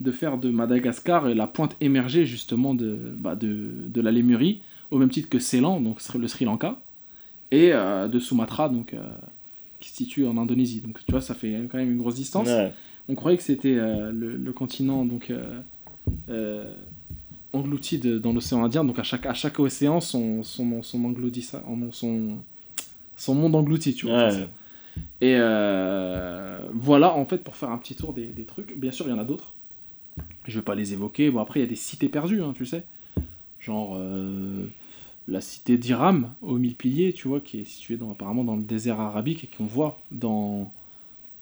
de 0.00 0.10
faire 0.10 0.38
de 0.38 0.48
Madagascar 0.48 1.28
la 1.28 1.46
pointe 1.46 1.76
émergée 1.82 2.24
justement 2.24 2.74
de, 2.74 2.96
bah, 3.18 3.36
de, 3.36 3.68
de 3.86 4.00
la 4.00 4.10
Lémurie, 4.10 4.62
au 4.92 4.98
même 4.98 5.10
titre 5.10 5.28
que 5.28 5.40
Ceylan, 5.40 5.80
donc 5.80 5.98
le 6.14 6.28
Sri 6.28 6.44
Lanka, 6.44 6.80
et 7.50 7.72
euh, 7.72 8.06
de 8.08 8.18
Sumatra, 8.20 8.68
donc, 8.68 8.94
euh, 8.94 9.02
qui 9.80 9.88
se 9.88 9.96
situe 9.96 10.26
en 10.26 10.36
Indonésie. 10.36 10.80
Donc 10.80 11.00
tu 11.04 11.10
vois, 11.10 11.20
ça 11.20 11.34
fait 11.34 11.52
quand 11.70 11.78
même 11.78 11.90
une 11.90 11.98
grosse 11.98 12.14
distance. 12.14 12.46
Ouais. 12.46 12.72
On 13.08 13.14
croyait 13.16 13.36
que 13.36 13.42
c'était 13.42 13.74
euh, 13.74 14.12
le, 14.12 14.36
le 14.36 14.52
continent 14.52 15.04
donc 15.04 15.32
englouti 17.52 17.98
de- 17.98 18.18
dans 18.18 18.32
l'océan 18.32 18.62
Indien. 18.64 18.84
Donc 18.84 18.98
à 18.98 19.02
chaque, 19.02 19.26
à 19.26 19.34
chaque 19.34 19.58
océan, 19.58 20.00
son, 20.00 20.42
son, 20.42 20.82
son, 20.82 21.14
son, 21.90 22.38
son 23.16 23.34
monde 23.34 23.54
englouti, 23.56 23.94
tu 23.94 24.06
vois. 24.06 24.28
Ouais. 24.28 24.48
Et 25.20 25.36
voilà, 26.74 27.14
en 27.14 27.24
fait, 27.24 27.38
pour 27.38 27.56
faire 27.56 27.70
un 27.70 27.78
petit 27.78 27.94
tour 27.94 28.12
des, 28.12 28.26
des 28.26 28.44
trucs. 28.44 28.78
Bien 28.78 28.90
sûr, 28.90 29.06
il 29.06 29.10
y 29.10 29.14
en 29.14 29.18
a 29.18 29.24
d'autres. 29.24 29.54
Je 30.46 30.58
vais 30.58 30.64
pas 30.64 30.74
les 30.74 30.92
évoquer. 30.92 31.30
Bon, 31.30 31.40
après, 31.40 31.60
il 31.60 31.62
y 31.62 31.66
a 31.66 31.68
des 31.68 31.76
cités 31.76 32.08
perdues, 32.08 32.42
hein, 32.42 32.52
tu 32.54 32.66
sais. 32.66 32.84
Genre 33.60 33.96
euh, 33.96 34.66
la 35.28 35.40
cité 35.40 35.78
d'Iram, 35.78 36.32
aux 36.42 36.58
mille 36.58 36.74
piliers, 36.74 37.12
tu 37.12 37.28
vois, 37.28 37.40
qui 37.40 37.60
est 37.60 37.64
située 37.64 37.96
dans, 37.96 38.10
apparemment 38.10 38.44
dans 38.44 38.56
le 38.56 38.62
désert 38.62 39.00
arabique 39.00 39.44
et 39.44 39.46
qu'on 39.46 39.66
voit 39.66 40.00
dans, 40.10 40.72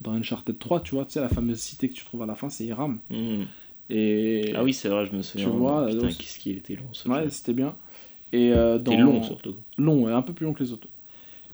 dans 0.01 0.13
Uncharted 0.13 0.59
3, 0.59 0.81
tu 0.81 0.95
vois. 0.95 1.05
Tu 1.05 1.13
sais, 1.13 1.21
la 1.21 1.29
fameuse 1.29 1.59
cité 1.59 1.89
que 1.89 1.95
tu 1.95 2.05
trouves 2.05 2.23
à 2.23 2.27
la 2.27 2.35
fin, 2.35 2.51
c'est 2.51 2.65
Iram. 2.65 2.99
Mhm. 3.11 3.47
Et... 3.89 4.53
Ah 4.55 4.63
oui, 4.63 4.73
c'est 4.73 4.89
vrai, 4.89 5.07
je 5.07 5.17
me 5.17 5.23
souviens. 5.23 5.49
vois, 5.49 5.87
Putain, 5.89 6.09
qu'est-ce 6.09 6.39
qu'il 6.39 6.57
était 6.57 6.77
long 6.77 6.85
ce 6.93 7.09
Ouais, 7.09 7.29
c'était 7.31 7.55
bien. 7.55 7.75
Et 8.33 8.53
euh, 8.53 8.79
dans... 8.79 8.97
Long 8.97 9.23
surtout. 9.23 9.57
Long, 9.79 10.05
ouais, 10.05 10.13
un 10.13 10.23
peu 10.23 10.33
plus 10.33 10.47
long 10.47 10.53
que 10.53 10.63
les 10.63 10.73
autres. 10.73 10.87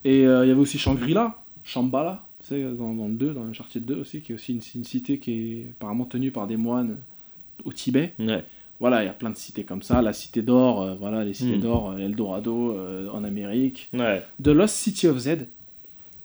Et 0.04 0.26
euh, 0.26 0.44
il 0.44 0.48
y 0.48 0.50
avait 0.50 0.60
aussi 0.60 0.78
Shangri-La, 0.78 1.42
Shambhala, 1.64 2.26
tu 2.40 2.48
sais, 2.48 2.62
dans, 2.62 2.94
dans 2.94 3.08
le 3.08 3.14
2, 3.14 3.32
dans 3.32 3.44
Uncharted 3.44 3.84
2 3.84 3.96
aussi, 3.96 4.20
qui 4.20 4.32
est 4.32 4.34
aussi 4.34 4.52
une, 4.52 4.60
une 4.74 4.84
cité 4.84 5.18
qui 5.18 5.32
est 5.32 5.66
apparemment 5.78 6.04
tenue 6.04 6.30
par 6.30 6.46
des 6.46 6.56
moines 6.56 6.98
au 7.64 7.72
Tibet. 7.72 8.12
Ouais. 8.18 8.44
Voilà, 8.78 9.02
il 9.02 9.06
y 9.06 9.08
a 9.08 9.12
plein 9.14 9.30
de 9.30 9.36
cités 9.36 9.64
comme 9.64 9.82
ça. 9.82 10.02
La 10.02 10.12
cité 10.12 10.42
d'or, 10.42 10.82
euh, 10.82 10.94
voilà, 10.94 11.24
les 11.24 11.32
cités 11.34 11.56
Hmm. 11.56 11.60
d'or, 11.62 11.90
euh, 11.92 11.98
Eldorado 11.98 12.72
euh, 12.76 13.08
en 13.10 13.24
Amérique. 13.24 13.88
Ouais. 13.94 14.22
The 14.42 14.48
Lost 14.48 14.74
City 14.76 15.08
of 15.08 15.16
Z, 15.18 15.46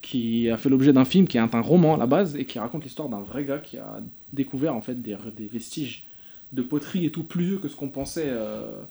qui 0.02 0.50
a 0.50 0.58
fait 0.58 0.68
l'objet 0.70 0.92
d'un 0.92 1.06
film 1.06 1.28
qui 1.28 1.38
est 1.38 1.40
un, 1.42 1.50
un 1.54 1.62
roman 1.62 1.96
à 1.96 1.98
la 1.98 2.08
base 2.08 2.36
et 2.36 2.46
qui 2.46 2.60
raconte 2.60 2.84
l'histoire 2.84 3.08
d'un 3.08 3.22
vrai 3.22 3.46
gars 3.46 3.60
qui 3.60 3.78
a 3.78 4.02
découvert 4.34 4.76
en 4.76 4.82
fait 4.82 5.02
des, 5.02 5.16
des 5.38 5.46
vestiges 5.48 6.04
de 6.52 6.62
poterie 6.62 7.06
et 7.06 7.12
tout 7.12 7.24
plus 7.24 7.46
vieux 7.46 7.58
que 7.60 7.70
ce 7.70 7.76
qu'on 7.78 7.88
pensait 7.90 8.28
euh, 8.28 8.82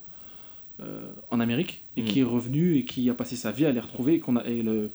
en 1.31 1.41
Amérique 1.41 1.83
et 1.97 2.03
Mm. 2.03 2.05
qui 2.07 2.21
est 2.21 2.25
revenu 2.25 2.77
et 2.77 2.85
qui 2.85 3.11
a 3.11 3.15
passé 3.15 3.37
sa 3.37 3.51
vie 3.53 3.67
à 3.67 3.73
les 3.73 3.81
retrouver 3.81 4.15
et, 4.15 4.21
qu'on 4.21 4.37
a, 4.37 4.45
et, 4.47 4.63
le, 4.63 4.91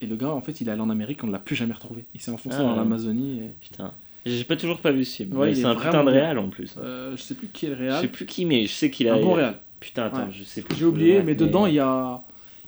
et 0.00 0.06
le 0.06 0.14
gars 0.14 0.30
en 0.30 0.40
fait 0.40 0.60
il 0.60 0.68
est 0.68 0.70
allé 0.70 0.80
en 0.80 0.90
Amérique 0.90 1.24
on 1.24 1.26
ne 1.26 1.32
l'a 1.32 1.40
plus 1.40 1.56
jamais 1.56 1.72
retrouvé 1.74 2.04
il 2.14 2.20
s'est 2.20 2.30
enfoncé 2.30 2.56
Ah, 2.60 2.62
dans 2.62 2.70
ouais. 2.70 2.76
l'Amazonie 2.76 3.40
et, 3.40 3.50
Putain. 3.60 3.92
J'ai 4.28 4.44
pas 4.44 4.56
toujours 4.56 4.78
pas 4.80 4.92
vu 4.92 5.04
ce 5.04 5.16
film. 5.22 5.36
Ouais, 5.36 5.54
c'est 5.54 5.62
est 5.62 5.64
un 5.64 5.74
putain 5.74 6.04
de 6.04 6.10
réal 6.10 6.38
en 6.38 6.48
plus. 6.48 6.74
euh, 6.78 7.16
je 7.16 7.22
sais 7.22 7.34
plus 7.34 7.48
qui 7.48 7.66
est 7.66 7.70
le 7.70 7.74
Je 7.76 7.80
réal 7.82 8.00
sais 8.02 8.08
plus 8.08 8.26
qui, 8.26 8.44
mais 8.44 8.66
je 8.66 8.72
sais 8.72 8.90
qu'il 8.90 9.08
a. 9.08 9.14
un 9.14 9.20
bon 9.20 9.32
réal 9.34 9.58
Putain, 9.80 10.04
attends, 10.06 10.18
Ouais. 10.26 10.32
je 10.32 10.42
sais 10.44 10.62
plus. 10.62 10.76
j'ai 10.76 10.84
oublié 10.84 11.22
mais 11.22 11.34
dedans 11.34 11.66
il 11.66 11.74
y 11.74 11.78
a 11.78 12.20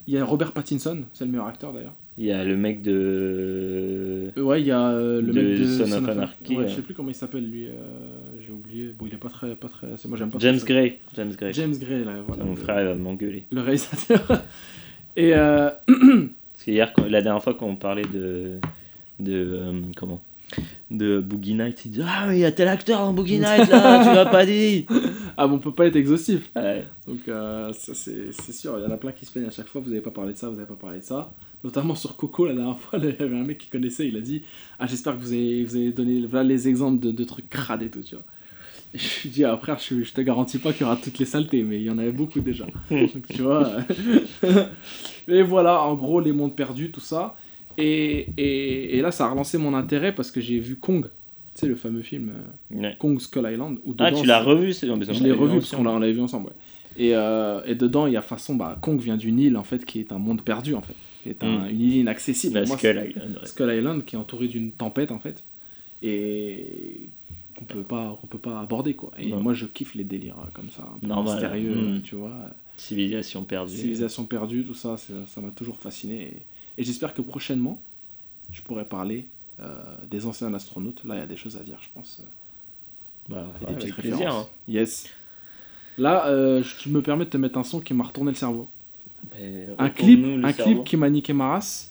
il 0.07 0.15
y 0.15 0.19
a 0.19 0.25
Robert 0.25 0.53
Pattinson 0.53 1.03
c'est 1.13 1.25
le 1.25 1.31
meilleur 1.31 1.47
acteur 1.47 1.73
d'ailleurs 1.73 1.93
Il 2.19 2.25
y 2.25 2.33
a 2.33 2.45
le 2.45 2.57
mec 2.57 2.83
de. 2.83 4.31
Euh, 4.37 4.43
Ouais, 4.43 4.61
il 4.61 4.67
y 4.67 4.71
a 4.71 4.89
euh, 4.91 5.21
le 5.21 5.33
De 5.33 5.41
mec 5.43 5.59
de 5.61 5.65
Son 5.65 5.93
of 5.93 6.09
Anarchy, 6.09 6.57
Ouais, 6.57 6.69
je 6.69 6.75
sais 6.77 6.83
plus 6.83 6.95
comment 6.95 7.09
il 7.11 7.15
s'appelle 7.15 7.49
lui. 7.51 7.67
euh, 7.67 7.71
J'ai 8.41 8.53
oublié. 8.53 8.95
Bon, 8.99 9.07
il 9.07 9.15
est 9.15 9.19
pas 9.19 9.29
très, 9.29 9.55
pas 9.55 9.69
très. 9.69 9.87
c'est- 9.97 10.09
Moi, 10.09 10.17
j'aime 10.19 10.31
pas. 10.31 10.39
James. 10.39 10.59
Gray. 10.65 10.99
James 11.17 11.33
Gray. 11.37 11.53
James 11.53 11.75
Gray, 11.79 12.05
là, 12.05 12.13
voilà. 12.27 12.45
Mon 12.45 12.51
le, 12.51 12.57
frère 12.57 12.81
il 12.81 12.87
va 12.87 12.95
m'engueuler. 12.95 13.45
le 13.51 13.61
réalisateur. 13.61 14.43
Et 15.17 15.35
euh, 15.35 15.71
Parce 15.87 16.65
que 16.65 16.71
hier, 16.71 16.93
la 17.09 17.23
dernière 17.23 17.43
fois 17.43 17.55
qu'on 17.55 17.77
parlait 17.77 18.05
de. 18.13 18.59
de. 19.19 19.33
euh, 19.33 19.73
comment? 19.97 20.23
De 20.91 21.21
Boogie 21.21 21.55
Night, 21.55 21.85
il 21.85 21.93
dit 21.93 22.03
Ah, 22.05 22.27
mais 22.27 22.39
il 22.39 22.41
y 22.41 22.45
a 22.45 22.53
tel 22.53 22.69
acteur 22.69 23.01
dans 23.01 23.13
Boogie 23.13 23.39
Night 23.39 23.69
là, 23.71 24.03
tu 24.03 24.15
l'as 24.15 24.27
pas 24.27 24.45
dit 24.45 24.87
ah 25.37 25.47
bon, 25.47 25.55
on 25.55 25.59
peut 25.59 25.73
pas 25.73 25.87
être 25.87 25.97
exhaustif. 25.97 26.51
Ouais. 26.57 26.85
Donc 27.07 27.21
euh, 27.29 27.73
ça 27.73 27.93
c'est 27.95 28.53
sûr. 28.53 28.79
Il 28.79 28.85
y 28.85 28.87
en 28.87 28.91
a 28.91 28.97
plein 28.97 29.13
qui 29.13 29.25
se 29.25 29.31
plaignent 29.31 29.47
à 29.47 29.51
chaque 29.51 29.69
fois. 29.69 29.81
Vous 29.81 29.91
avez 29.91 30.01
pas 30.01 30.11
parlé 30.11 30.33
de 30.33 30.39
ça, 30.39 30.49
vous 30.49 30.59
avez 30.59 30.67
pas 30.67 30.75
parlé 30.75 30.99
de 30.99 31.05
ça. 31.05 31.33
Notamment 31.63 31.95
sur 31.95 32.17
Coco 32.17 32.47
la 32.47 32.55
dernière 32.55 32.79
fois, 32.79 32.99
il 33.03 33.17
y 33.19 33.23
avait 33.23 33.39
un 33.39 33.45
mec 33.45 33.59
qui 33.59 33.69
connaissait. 33.69 34.09
Il 34.09 34.17
a 34.17 34.21
dit 34.21 34.43
Ah 34.79 34.87
j'espère 34.87 35.17
que 35.17 35.21
vous 35.21 35.33
avez, 35.33 35.65
vous 35.65 35.77
avez 35.77 35.93
donné 35.93 36.27
voilà 36.27 36.45
les 36.45 36.69
exemples 36.69 37.01
de, 37.01 37.11
de 37.11 37.25
trucs 37.25 37.49
crades 37.49 37.83
et 37.83 37.91
tout, 37.91 38.03
tu 38.03 38.17
vois. 38.17 38.25
Et 38.93 38.99
je 38.99 39.23
lui 39.23 39.31
dis 39.31 39.45
ah 39.45 39.57
frère, 39.57 39.79
je, 39.79 40.03
je 40.03 40.13
te 40.13 40.21
garantis 40.21 40.59
pas 40.59 40.73
qu'il 40.73 40.83
y 40.83 40.85
aura 40.85 40.97
toutes 40.97 41.19
les 41.19 41.25
saletés, 41.25 41.63
mais 41.63 41.77
il 41.77 41.85
y 41.85 41.91
en 41.91 41.99
avait 41.99 42.13
beaucoup 42.13 42.41
déjà. 42.41 42.67
Donc, 42.91 43.27
tu 43.29 43.43
vois. 43.43 43.71
et 45.29 45.43
voilà, 45.43 45.83
en 45.83 45.95
gros, 45.95 46.21
les 46.21 46.33
mondes 46.33 46.57
perdus, 46.57 46.91
tout 46.91 47.01
ça. 47.01 47.37
Et, 47.79 48.27
et, 48.37 48.99
et 48.99 49.01
là, 49.03 49.11
ça 49.11 49.27
a 49.27 49.31
relancé 49.31 49.59
mon 49.59 49.75
intérêt 49.75 50.15
parce 50.15 50.31
que 50.31 50.41
j'ai 50.41 50.59
vu 50.59 50.77
Kong, 50.77 51.05
tu 51.05 51.11
sais, 51.55 51.67
le 51.67 51.77
fameux 51.77 52.03
film 52.03 52.33
euh, 52.75 52.81
Ouais. 52.81 52.97
Kong 52.99 53.21
Skull 53.21 53.49
Island. 53.51 53.79
Où 53.85 53.95
Ah, 53.99 54.11
dedans, 54.11 54.21
tu 54.21 54.27
l'as 54.27 54.43
revu 54.43 54.73
c'est- 54.73 54.87
Je 54.87 55.23
l'ai 55.25 55.33
revu 55.33 55.55
vu 55.55 55.59
parce 55.61 55.71
qu'on 55.75 55.83
l'a- 55.85 55.99
l'avait 55.99 56.13
vu 56.13 56.21
ensemble, 56.21 56.47
ouais. 56.49 56.53
Et, 56.99 57.15
euh, 57.15 57.63
et 57.65 57.75
dedans, 57.77 58.07
il 58.07 58.13
y 58.13 58.17
a 58.17 58.23
façon, 58.23 58.57
bah, 58.57 58.77
Kong 58.83 59.01
vient 59.01 59.17
d'une 59.17 59.39
île, 59.39 59.57
en 59.57 59.63
fait, 59.65 59.85
qui 59.85 60.01
est 60.01 60.13
un 60.13 60.19
monde 60.19 60.43
perdu, 60.43 60.75
en 60.75 60.83
fait. 60.83 60.95
Qui 61.23 61.29
est 61.31 61.45
un- 61.45 61.67
Mm. 61.67 61.71
une 61.71 61.81
île 61.81 61.97
inaccessible. 61.97 62.65
Moi, 62.67 62.77
Skull 62.77 62.91
Island, 63.09 63.37
ouais. 63.41 63.47
Skull 63.47 63.73
Island, 63.75 64.05
qui 64.05 64.17
est 64.17 64.19
entouré 64.19 64.49
d'une 64.49 64.73
tempête, 64.73 65.13
en 65.13 65.19
fait. 65.19 65.43
Et 66.03 67.07
qu'on 67.57 67.65
peut 67.67 67.83
pas 67.83 68.17
qu'on 68.21 68.27
peut 68.27 68.39
pas 68.39 68.61
aborder 68.61 68.95
quoi 68.95 69.11
et 69.19 69.29
Non. 69.29 69.41
moi 69.41 69.53
je 69.53 69.67
kiffe 69.67 69.95
les 69.95 70.05
délires 70.05 70.37
euh, 70.39 70.49
comme 70.55 70.71
ça 70.71 70.83
un 70.83 70.99
peu 70.99 71.07
Normal, 71.07 71.35
mystérieux 71.35 71.75
mm. 71.75 71.97
euh, 71.97 72.01
tu 72.03 72.15
vois 72.15 72.33
Civilisation 72.79 73.45
perdue. 73.45 73.75
Civilisation 73.77 74.25
perdue, 74.25 74.65
tout 74.65 74.73
ça, 74.75 74.97
ça 74.97 75.41
m'a 75.43 75.51
toujours 75.51 75.77
fasciné. 75.79 76.33
Et, 76.81 76.85
j'espère 76.85 77.13
que 77.15 77.23
prochainement, 77.23 77.81
je 78.53 78.63
pourrai 78.63 78.85
parler 78.85 79.27
euh, 79.61 79.67
des 80.11 80.27
anciens 80.27 80.53
astronautes. 80.55 81.03
Là, 81.05 81.15
il 81.17 81.19
y 81.19 81.23
a 81.23 81.27
des 81.27 81.37
choses 81.37 81.57
à 81.57 81.61
dire, 81.63 81.79
je 81.83 81.89
pense. 81.95 82.23
Bah, 83.29 83.47
Il 83.61 83.65
y 83.65 83.67
a 83.67 83.69
des 83.69 83.75
avec 83.75 83.79
petites 83.81 83.95
plaisir. 83.97 84.17
références. 84.19 84.45
hein. 84.47 84.49
Yes. 84.69 85.07
Là, 85.99 86.27
euh, 86.29 86.63
je 86.83 86.89
me 86.89 87.03
permets 87.03 87.27
de 87.27 87.31
te 87.31 87.37
mettre 87.37 87.59
un 87.59 87.65
son 87.65 87.81
qui 87.81 87.93
m'a 87.95 88.05
retourné 88.05 88.31
le 88.31 88.37
cerveau. 88.37 88.69
Mais 89.39 89.67
Un 89.79 89.91
clip, 89.91 90.25
un 90.43 90.53
cerveau. 90.53 90.73
clip 90.77 90.85
qui 90.85 90.97
m'a 90.97 91.11
niqué 91.11 91.33
ma 91.35 91.49
race. 91.51 91.91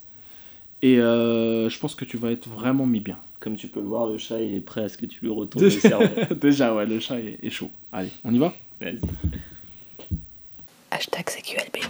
Et 0.81 0.99
euh, 0.99 1.69
je 1.69 1.77
pense 1.77 1.93
que 1.93 2.05
tu 2.05 2.17
vas 2.17 2.31
être 2.31 2.47
vraiment 2.49 2.85
mis 2.87 3.01
bien. 3.01 3.17
Comme 3.39 3.55
tu 3.55 3.67
peux 3.67 3.79
le 3.81 3.85
voir, 3.85 4.07
le 4.07 4.17
chat 4.17 4.41
il 4.41 4.55
est 4.55 4.59
prêt 4.61 4.83
à 4.83 4.89
ce 4.89 4.97
que 4.97 5.05
tu 5.05 5.19
lui 5.23 5.29
retournes 5.29 5.63
le 5.65 5.69
cerveau. 5.69 6.05
Déjà, 6.41 6.73
ouais, 6.73 6.85
le 6.85 6.99
chat 6.99 7.19
est, 7.19 7.37
est 7.43 7.49
chaud. 7.49 7.69
Allez, 7.91 8.09
on 8.23 8.33
y 8.33 8.39
va? 8.39 8.53
Vas-y. 8.81 8.99
Hashtag 10.91 11.25
CQLB. 11.29 11.83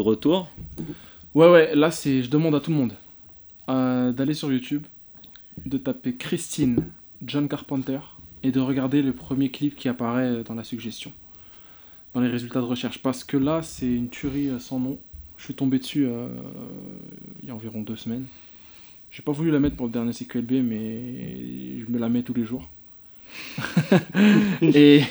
Retour. 0.00 0.48
Ouais, 1.34 1.50
ouais, 1.50 1.74
là, 1.74 1.90
c'est, 1.90 2.22
je 2.22 2.30
demande 2.30 2.54
à 2.54 2.60
tout 2.60 2.70
le 2.70 2.76
monde 2.76 2.92
euh, 3.68 4.12
d'aller 4.12 4.34
sur 4.34 4.52
YouTube, 4.52 4.84
de 5.64 5.78
taper 5.78 6.16
Christine 6.16 6.84
John 7.24 7.48
Carpenter 7.48 8.00
et 8.42 8.50
de 8.50 8.60
regarder 8.60 9.02
le 9.02 9.12
premier 9.12 9.50
clip 9.50 9.76
qui 9.76 9.88
apparaît 9.88 10.42
dans 10.42 10.54
la 10.54 10.64
suggestion, 10.64 11.12
dans 12.14 12.20
les 12.20 12.28
résultats 12.28 12.60
de 12.60 12.64
recherche. 12.66 12.98
Parce 13.02 13.22
que 13.22 13.36
là, 13.36 13.62
c'est 13.62 13.92
une 13.92 14.08
tuerie 14.08 14.48
euh, 14.48 14.58
sans 14.58 14.80
nom. 14.80 14.98
Je 15.36 15.44
suis 15.44 15.54
tombé 15.54 15.78
dessus 15.78 16.06
euh, 16.06 16.28
il 17.42 17.48
y 17.48 17.50
a 17.50 17.54
environ 17.54 17.82
deux 17.82 17.96
semaines. 17.96 18.26
J'ai 19.10 19.22
pas 19.22 19.32
voulu 19.32 19.50
la 19.50 19.58
mettre 19.58 19.76
pour 19.76 19.86
le 19.86 19.92
dernier 19.92 20.12
CQLB, 20.12 20.52
mais 20.62 21.80
je 21.80 21.90
me 21.90 21.98
la 21.98 22.08
mets 22.08 22.22
tous 22.22 22.34
les 22.34 22.44
jours. 22.44 22.68
et 24.62 25.02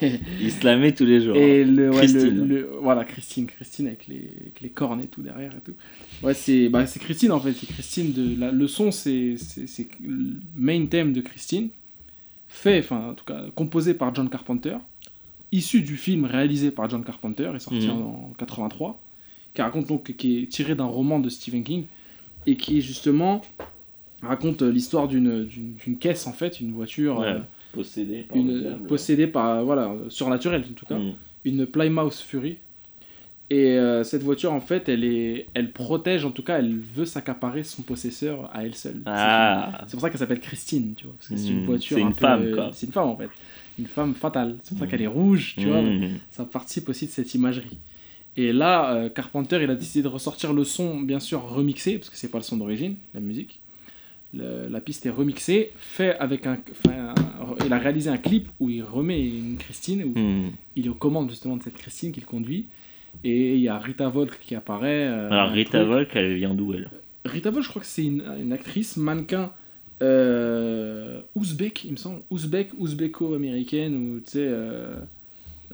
Il 0.40 0.52
se 0.52 0.64
la 0.64 0.76
met 0.76 0.92
tous 0.92 1.04
les 1.04 1.20
jours. 1.20 1.36
et 1.36 1.64
le, 1.64 1.90
ouais, 1.90 1.96
Christine. 1.98 2.46
le- 2.46 2.46
le- 2.60 2.70
voilà, 2.80 3.04
Christine, 3.04 3.46
Christine 3.46 3.86
avec 3.88 4.06
les, 4.06 4.28
avec 4.40 4.60
les 4.60 4.68
cornes 4.70 5.00
et 5.00 5.06
tout 5.06 5.22
derrière 5.22 5.52
et 5.52 5.60
tout. 5.64 5.74
Ouais, 6.22 6.34
c'est 6.34 6.68
bah, 6.68 6.84
Christine 6.84 7.32
en 7.32 7.40
fait, 7.40 7.52
c'est 7.52 7.66
Christine 7.68 8.12
de 8.12 8.38
la, 8.40 8.50
le 8.52 8.66
son, 8.68 8.90
c'est 8.90 9.34
le 10.02 10.40
main 10.56 10.86
thème 10.86 11.12
de 11.12 11.20
Christine, 11.20 11.68
fait, 12.48 12.78
enfin 12.80 13.10
en 13.10 13.14
tout 13.14 13.24
cas 13.24 13.44
composé 13.54 13.94
par 13.94 14.14
John 14.14 14.28
Carpenter, 14.28 14.76
issu 15.52 15.82
du 15.82 15.96
film 15.96 16.24
réalisé 16.24 16.70
par 16.70 16.88
John 16.90 17.04
Carpenter 17.04 17.50
et 17.54 17.58
sorti 17.58 17.86
Mhm. 17.86 17.90
en, 17.90 18.30
en 18.30 18.34
83, 18.38 19.00
qui 19.54 19.62
raconte 19.62 19.86
donc 19.88 20.12
qui 20.16 20.42
est 20.42 20.46
tiré 20.46 20.74
d'un 20.74 20.84
roman 20.86 21.18
de 21.18 21.28
Stephen 21.28 21.64
King 21.64 21.84
et 22.46 22.56
qui 22.56 22.80
justement 22.80 23.42
raconte 24.22 24.62
l'histoire 24.62 25.06
d'une 25.08 25.48
caisse 26.00 26.26
en 26.26 26.32
fait, 26.32 26.60
une 26.60 26.72
voiture. 26.72 27.18
Ouais, 27.20 27.26
euh, 27.26 27.38
Possédé 27.72 28.22
par 28.22 28.36
le 28.38 28.42
une, 28.42 28.60
diable. 28.60 28.86
possédée 28.86 29.26
par 29.26 29.64
voilà 29.64 29.94
surnaturelle 30.08 30.64
en 30.70 30.74
tout 30.74 30.86
cas. 30.86 30.98
Mm. 30.98 31.12
une 31.44 31.66
Plymouth 31.66 32.14
Fury. 32.14 32.56
Et 33.50 33.78
euh, 33.78 34.04
cette 34.04 34.22
voiture 34.22 34.52
en 34.52 34.60
fait 34.60 34.88
elle 34.90 35.04
est 35.04 35.46
elle 35.54 35.72
protège 35.72 36.24
en 36.26 36.30
tout 36.30 36.42
cas 36.42 36.58
elle 36.58 36.76
veut 36.76 37.06
s'accaparer 37.06 37.62
son 37.62 37.82
possesseur 37.82 38.50
à 38.54 38.64
elle 38.64 38.74
seule. 38.74 39.00
Ah, 39.06 39.84
c'est 39.86 39.92
pour 39.92 40.02
ça 40.02 40.10
qu'elle 40.10 40.18
s'appelle 40.18 40.40
Christine 40.40 40.92
tu 40.96 41.04
vois 41.06 41.14
parce 41.16 41.28
que 41.28 41.36
c'est 41.36 41.48
une 41.48 41.62
Mm, 41.62 41.66
voiture 41.66 41.96
c'est 41.96 42.02
un 42.02 42.06
une 42.08 42.12
peu- 42.14 42.20
femme, 42.26 42.54
quoi. 42.54 42.70
c'est 42.72 42.86
une 42.86 42.92
femme 42.92 43.08
en 43.08 43.16
fait. 43.16 43.30
Une 43.78 43.86
femme 43.86 44.14
fatale. 44.14 44.56
C'est 44.62 44.70
pour 44.76 44.80
ça 44.80 44.86
qu'elle 44.90 45.00
est 45.02 45.06
rouge 45.06 45.54
tu 45.56 45.66
vois. 45.66 45.80
Mm. 45.80 46.18
ça 46.30 46.44
participe 46.44 46.88
aussi 46.90 47.06
de 47.06 47.10
cette 47.10 47.32
imagerie. 47.34 47.78
Et 48.36 48.52
là 48.52 48.92
euh, 48.94 49.08
Carpenter 49.08 49.60
il 49.62 49.70
a 49.70 49.74
décidé 49.76 50.02
de 50.02 50.08
ressortir 50.08 50.52
le 50.52 50.64
son 50.64 51.00
bien 51.00 51.18
sûr 51.20 51.40
remixé 51.42 51.96
parce 51.98 52.10
que 52.10 52.16
c'est 52.16 52.28
pas 52.30 52.38
le 52.38 52.44
son 52.44 52.58
d'origine 52.58 52.96
la 53.14 53.20
musique 53.20 53.60
Le- 54.34 54.68
la 54.68 54.80
piste 54.80 55.06
est 55.06 55.10
remixée 55.10 55.72
fait 55.76 56.16
avec 56.18 56.46
un 56.46 56.58
il 57.64 57.72
a 57.72 57.78
réalisé 57.78 58.10
un 58.10 58.18
clip 58.18 58.48
où 58.60 58.68
il 58.68 58.82
remet 58.82 59.26
une 59.26 59.56
Christine 59.56 60.04
où 60.04 60.18
Mm. 60.18 60.50
il 60.76 60.86
est 60.86 60.88
aux 60.90 60.94
commandes 60.94 61.30
justement 61.30 61.56
de 61.56 61.62
cette 61.62 61.76
Christine 61.78 62.12
qu'il 62.12 62.26
conduit 62.26 62.66
et 63.24 63.54
il 63.54 63.60
y 63.60 63.68
a 63.68 63.78
Rita 63.78 64.08
Volk 64.08 64.38
qui 64.40 64.54
apparaît 64.54 65.06
euh, 65.08 65.30
Alors 65.30 65.50
Rita 65.50 65.78
truc. 65.78 65.88
Volk, 65.88 66.10
elle 66.14 66.34
vient 66.36 66.52
d'où 66.54 66.74
elle? 66.74 66.90
Rita 67.24 67.50
Volk 67.50 67.64
je 67.64 67.70
crois 67.70 67.80
que 67.80 67.88
c'est 67.88 68.04
une, 68.04 68.22
une 68.40 68.52
actrice 68.52 68.96
mannequin 68.98 69.50
euh, 70.02 71.20
ouzbek 71.34 71.84
il 71.84 71.92
me 71.92 71.96
semble 71.96 72.20
ouzbek 72.30 72.70
ouzbéco-américaine 72.78 73.94
ou 73.96 74.20
tu 74.20 74.32
sais 74.32 74.38
euh, 74.46 74.94
euh, 74.94 74.96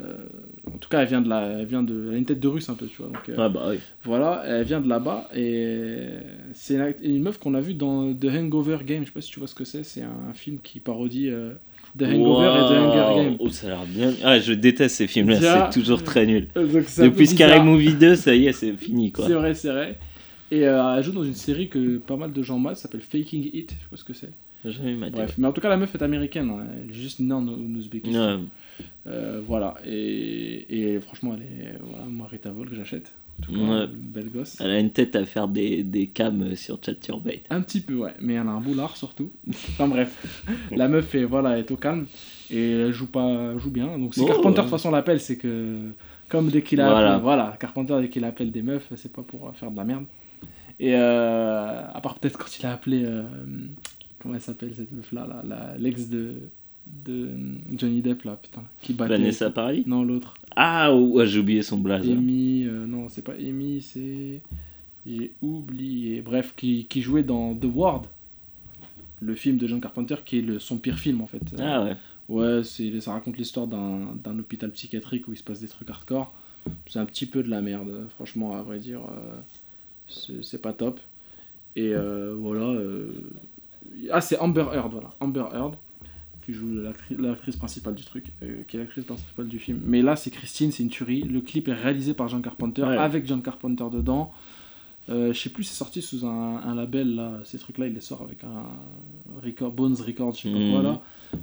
en 0.01 0.79
tout 0.79 0.89
cas 0.89 1.03
elle 1.03 1.09
vient 1.09 1.21
de 1.21 1.29
la 1.29 1.61
elle 1.61 1.67
vient 1.67 1.83
de 1.83 2.09
elle 2.09 2.15
a 2.15 2.19
une 2.19 2.25
tête 2.25 2.41
de 2.41 2.49
russe 2.49 2.69
un 2.69 2.75
peu 2.75 2.87
tu 2.87 2.97
vois 2.99 3.07
donc 3.07 3.29
euh, 3.29 3.35
Ah 3.39 3.49
bah 3.49 3.67
oui. 3.71 3.79
voilà 4.03 4.43
elle 4.47 4.65
vient 4.65 4.81
de 4.81 4.89
là-bas 4.89 5.29
et 5.35 6.09
c'est 6.53 6.79
une, 7.03 7.23
meuf 7.23 7.39
qu'on 7.39 7.55
a 7.55 7.61
vue 7.61 7.75
dans 7.75 8.13
The 8.13 8.27
Hangover 8.27 8.79
Game 8.85 9.03
je 9.03 9.07
sais 9.07 9.13
pas 9.13 9.21
si 9.21 9.31
tu 9.31 9.39
vois 9.39 9.49
ce 9.49 9.55
que 9.55 9.65
c'est 9.65 9.85
c'est 9.85 10.03
un 10.03 10.35
film 10.35 10.59
qui 10.63 10.81
parodie 10.81 11.31
euh, 11.31 11.53
The 11.97 12.03
Hangover 12.03 12.49
et 12.49 12.61
The 12.61 12.77
Hunger. 12.77 13.23
Game 13.25 13.37
Oh, 13.39 13.49
ça 13.51 13.67
a 13.67 13.71
l'air 13.71 13.85
bien. 13.87 14.13
Ah, 14.25 14.39
je 14.41 14.53
déteste 14.53 14.97
ces 14.97 15.07
films-là, 15.07 15.71
c'est 15.71 15.81
toujours 15.81 16.03
très 16.03 16.27
nul. 16.27 16.49
Euh, 16.57 16.83
Depuis. 16.99 17.27
Scary 17.29 17.61
Movie 17.61 17.95
2, 17.95 18.17
ça 18.17 18.35
y 18.35 18.47
est, 18.47 18.53
c'est 18.53 18.73
fini 18.73 19.13
quoi. 19.13 19.27
C'est 19.27 19.35
vrai, 19.35 19.55
c'est 19.55 19.71
vrai. 19.71 19.99
Et 20.51 20.67
euh, 20.67 20.97
elle 20.97 21.05
joue 21.05 21.13
dans 21.13 21.23
une 21.23 21.35
série 21.35 21.69
que 21.69 21.99
pas 21.99 22.17
mal 22.17 22.33
de 22.33 22.43
gens 22.43 22.59
matent, 22.59 22.77
s'appelle 22.77 23.01
Faking 23.01 23.49
It, 23.53 23.71
je 23.71 23.75
sais 23.75 23.89
pas 23.91 23.97
ce 23.97 24.05
que 24.05 24.13
c'est. 24.13 24.31
J'ai 24.65 24.73
jamais 24.73 24.95
maté. 24.95 25.13
Bref, 25.13 25.35
mais 25.39 25.47
en 25.47 25.53
tout 25.53 25.61
cas, 25.61 25.69
la 25.69 25.77
meuf 25.77 25.95
est 25.95 26.03
américaine, 26.03 26.51
hein. 26.51 26.67
elle 26.83 26.91
est 26.91 26.95
juste 26.95 27.21
née 27.21 27.33
en, 27.33 27.47
en 27.47 27.75
Ouzbékistan. 27.77 28.41
Euh, 29.07 29.41
voilà, 29.47 29.75
et, 29.87 30.95
et 30.95 31.01
franchement, 31.01 31.35
elle 31.37 31.43
est. 31.43 31.79
Voilà, 31.83 32.05
moi, 32.07 32.27
Rita 32.31 32.51
j'achète. 32.73 33.13
En 33.41 33.43
tout 33.47 33.53
cas, 33.53 33.59
Ouais. 33.59 33.87
belle 33.93 34.31
gosse. 34.31 34.57
Elle 34.61 34.71
a 34.71 34.79
une 34.79 34.91
tête 34.93 35.17
à 35.17 35.25
faire 35.25 35.49
des, 35.49 35.83
des 35.83 36.07
cams 36.07 36.55
sur 36.55 36.79
Chaturbate. 36.83 37.41
Un 37.51 37.63
petit 37.63 37.81
peu, 37.81 37.95
ouais, 37.97 38.15
mais 38.21 38.35
elle 38.35 38.47
a 38.47 38.51
un 38.53 38.61
boulard 38.61 38.97
surtout. 38.97 39.33
enfin 39.51 39.89
bref, 39.89 40.45
la 40.71 40.87
meuf 40.89 41.15
est, 41.17 41.25
voilà, 41.25 41.59
est 41.59 41.69
au 41.73 41.77
calme 41.77 42.07
et 42.51 42.71
elle 42.71 42.93
joue, 42.93 43.07
pas, 43.09 43.57
joue 43.59 43.71
bien. 43.73 43.99
Donc 43.99 44.15
si 44.15 44.21
Oh, 44.23 44.27
Carpenter 44.27 44.51
de 44.51 44.57
ouais. 44.59 44.63
toute 44.63 44.71
façon 44.71 44.91
l'appelle, 44.91 45.21
c'est 45.21 45.37
que. 45.37 45.79
Comme 46.29 46.49
dès 46.49 46.63
qu'il 46.63 46.79
Voilà. 46.81 47.11
appelle, 47.15 47.23
voilà, 47.23 47.57
Carpenter 47.61 47.97
dès 48.01 48.09
qu'il 48.09 48.25
appelle 48.25 48.51
des 48.53 48.63
meufs, 48.63 48.89
c'est 48.97 49.13
pas 49.13 49.23
pour 49.23 49.53
faire 49.57 49.71
de 49.71 49.77
la 49.77 49.85
merde. 49.85 50.05
Et 50.81 50.95
euh, 50.95 51.83
à 51.93 52.01
part 52.01 52.19
peut-être 52.19 52.39
quand 52.39 52.59
il 52.59 52.65
a 52.67 52.73
appelé. 52.73 53.03
euh, 53.05 53.23
comment 54.21 54.35
elle 54.37 54.41
s'appelle 54.41 54.73
cette 54.75 54.93
meuf-là, 54.93 55.27
là, 55.47 55.75
l'ex 55.79 56.09
de, 56.09 56.35
de 56.87 57.31
Johnny 57.77 58.03
Depp, 58.03 58.23
là, 58.25 58.37
putain, 58.41 58.63
qui 58.81 58.93
battait. 58.93 59.15
Vanessa 59.17 59.51
Paradis 59.51 59.85
Non, 59.87 60.05
l'autre. 60.05 60.35
Ah, 60.57 60.95
ouais, 60.95 61.27
j'ai 61.27 61.39
oublié 61.41 61.63
son 61.63 61.79
blaze. 61.79 62.09
Amy, 62.09 62.65
euh, 62.67 62.87
non, 62.87 63.09
c'est 63.09 63.23
pas 63.23 63.33
Amy, 63.35 63.83
c'est. 63.83 64.41
J'ai 65.07 65.33
oublié. 65.43 66.23
Bref, 66.23 66.55
qui, 66.57 66.87
qui 66.87 67.03
jouait 67.03 67.23
dans 67.23 67.55
The 67.55 67.67
Ward, 67.73 68.07
le 69.21 69.35
film 69.35 69.59
de 69.59 69.67
John 69.67 69.81
Carpenter, 69.81 70.17
qui 70.25 70.39
est 70.39 70.43
le, 70.43 70.59
son 70.59 70.79
pire 70.79 70.99
film 70.99 71.21
en 71.21 71.27
fait. 71.27 71.43
Ah 71.59 71.85
ouais. 71.85 71.97
Ouais, 72.29 72.65
c'est, 72.65 73.01
ça 73.01 73.13
raconte 73.13 73.37
l'histoire 73.37 73.67
d'un, 73.67 74.15
d'un 74.23 74.39
hôpital 74.39 74.71
psychiatrique 74.71 75.29
où 75.29 75.33
il 75.33 75.37
se 75.37 75.43
passe 75.43 75.61
des 75.61 75.69
trucs 75.69 75.91
hardcore. 75.91 76.33
C'est 76.87 76.99
un 76.99 77.05
petit 77.05 77.27
peu 77.27 77.43
de 77.43 77.51
la 77.51 77.61
merde, 77.61 78.07
franchement, 78.15 78.57
à 78.57 78.63
vrai 78.63 78.79
dire. 78.79 79.01
euh, 79.01 79.35
c'est, 80.09 80.43
c'est 80.43 80.63
pas 80.63 80.73
top. 80.73 81.01
Et 81.77 81.91
euh, 81.93 82.35
voilà. 82.39 82.81
Ah, 84.11 84.23
c'est 84.23 84.39
Amber 84.39 84.65
Heard, 84.73 84.91
voilà. 84.93 85.11
Amber 85.21 85.45
Heard, 85.53 85.75
qui 86.45 86.53
joue 86.53 86.75
l'actri- 86.75 87.17
l'actrice 87.19 87.57
principale 87.57 87.95
du 87.95 88.05
truc, 88.05 88.27
euh, 88.43 88.63
qui 88.69 88.77
est 88.77 88.81
l'actrice 88.81 89.05
principale 89.05 89.49
du 89.49 89.59
film. 89.59 89.81
Mais 89.85 90.03
là, 90.03 90.17
c'est 90.17 90.31
Christine, 90.31 90.71
c'est 90.73 90.83
une 90.83 90.89
tuerie. 90.91 91.23
Le 91.23 91.41
clip 91.41 91.69
est 91.69 91.75
réalisé 91.75 92.15
par 92.15 92.29
John 92.29 92.43
Carpenter, 92.43 92.83
Ouais. 92.83 92.97
avec 92.97 93.27
John 93.27 93.43
Carpenter 93.43 93.85
dedans. 93.93 94.31
Euh, 95.11 95.33
je 95.35 95.39
sais 95.39 95.51
plus, 95.51 95.65
c'est 95.65 95.77
sorti 95.77 96.01
sous 96.01 96.25
un, 96.25 96.57
un 96.65 96.75
label, 96.75 97.15
là. 97.17 97.33
Ces 97.45 97.59
trucs-là, 97.59 97.87
il 97.89 97.95
les 97.95 98.01
sort 98.01 98.23
avec 98.23 98.43
un 98.45 98.65
record, 99.45 99.71
Bones 99.73 99.97
Records, 99.97 100.35
je 100.37 100.41
sais 100.43 100.53
pas 100.53 100.59
Mhm. 100.59 100.73
quoi, 100.73 100.83
là. 100.83 101.01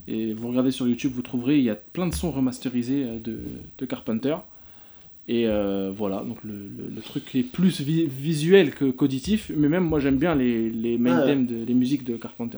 Et 0.08 0.34
vous 0.34 0.48
regardez 0.48 0.72
sur 0.72 0.88
YouTube, 0.88 1.12
vous 1.14 1.22
trouverez, 1.22 1.58
il 1.60 1.64
y 1.66 1.70
a 1.70 1.76
plein 1.76 2.08
de 2.08 2.14
sons 2.14 2.32
remasterisés 2.32 3.04
euh, 3.04 3.20
de, 3.20 3.38
de 3.78 3.86
Carpenter. 3.86 4.36
Et 5.28 5.48
euh, 5.48 5.92
voilà, 5.96 6.24
donc 6.24 6.44
le, 6.44 6.54
le- 6.54 6.90
le 6.96 7.02
truc 7.02 7.36
est 7.36 7.44
plus 7.44 7.80
vi- 7.82 8.08
visuel 8.08 8.74
que 8.74 8.90
qu'auditif, 8.90 9.52
mais 9.56 9.70
même 9.70 9.84
moi 9.86 10.00
j'aime 10.00 10.18
bien 10.18 10.34
les, 10.34 10.70
les 10.72 10.98
main 10.98 11.18
Ah 11.18 11.22
ouais. 11.22 11.28
themes, 11.28 11.46
de, 11.46 11.64
les 11.64 11.74
musiques 11.76 12.04
de 12.04 12.18
Carpenter. 12.18 12.58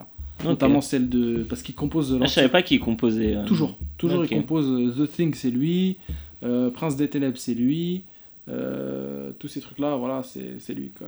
Notamment 0.49 0.81
celle 0.81 1.09
de. 1.09 1.43
Parce 1.47 1.61
qu'il 1.61 1.75
compose 1.75 2.11
de 2.11 2.19
Ah, 2.21 2.25
je 2.25 2.31
savais 2.33 2.49
pas 2.49 2.61
qui 2.63 2.79
composait. 2.79 3.35
euh. 3.35 3.45
Toujours, 3.45 3.75
toujours 3.97 4.23
il 4.25 4.29
compose 4.29 4.67
euh, 4.69 5.05
The 5.05 5.09
Thing, 5.11 5.33
c'est 5.33 5.51
lui, 5.51 5.97
euh, 6.43 6.69
Prince 6.69 6.95
des 6.95 7.07
Ténèbres, 7.09 7.37
c'est 7.37 7.53
lui, 7.53 8.03
euh, 8.49 9.31
tous 9.39 9.47
ces 9.47 9.61
trucs-là, 9.61 9.95
voilà, 9.95 10.21
c'est 10.23 10.73
lui. 10.73 10.91
Quoi. 10.97 11.07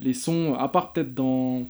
Les 0.00 0.14
sons, 0.14 0.54
à 0.54 0.68
part 0.68 0.92
peut-être 0.92 1.14
dans. 1.14 1.66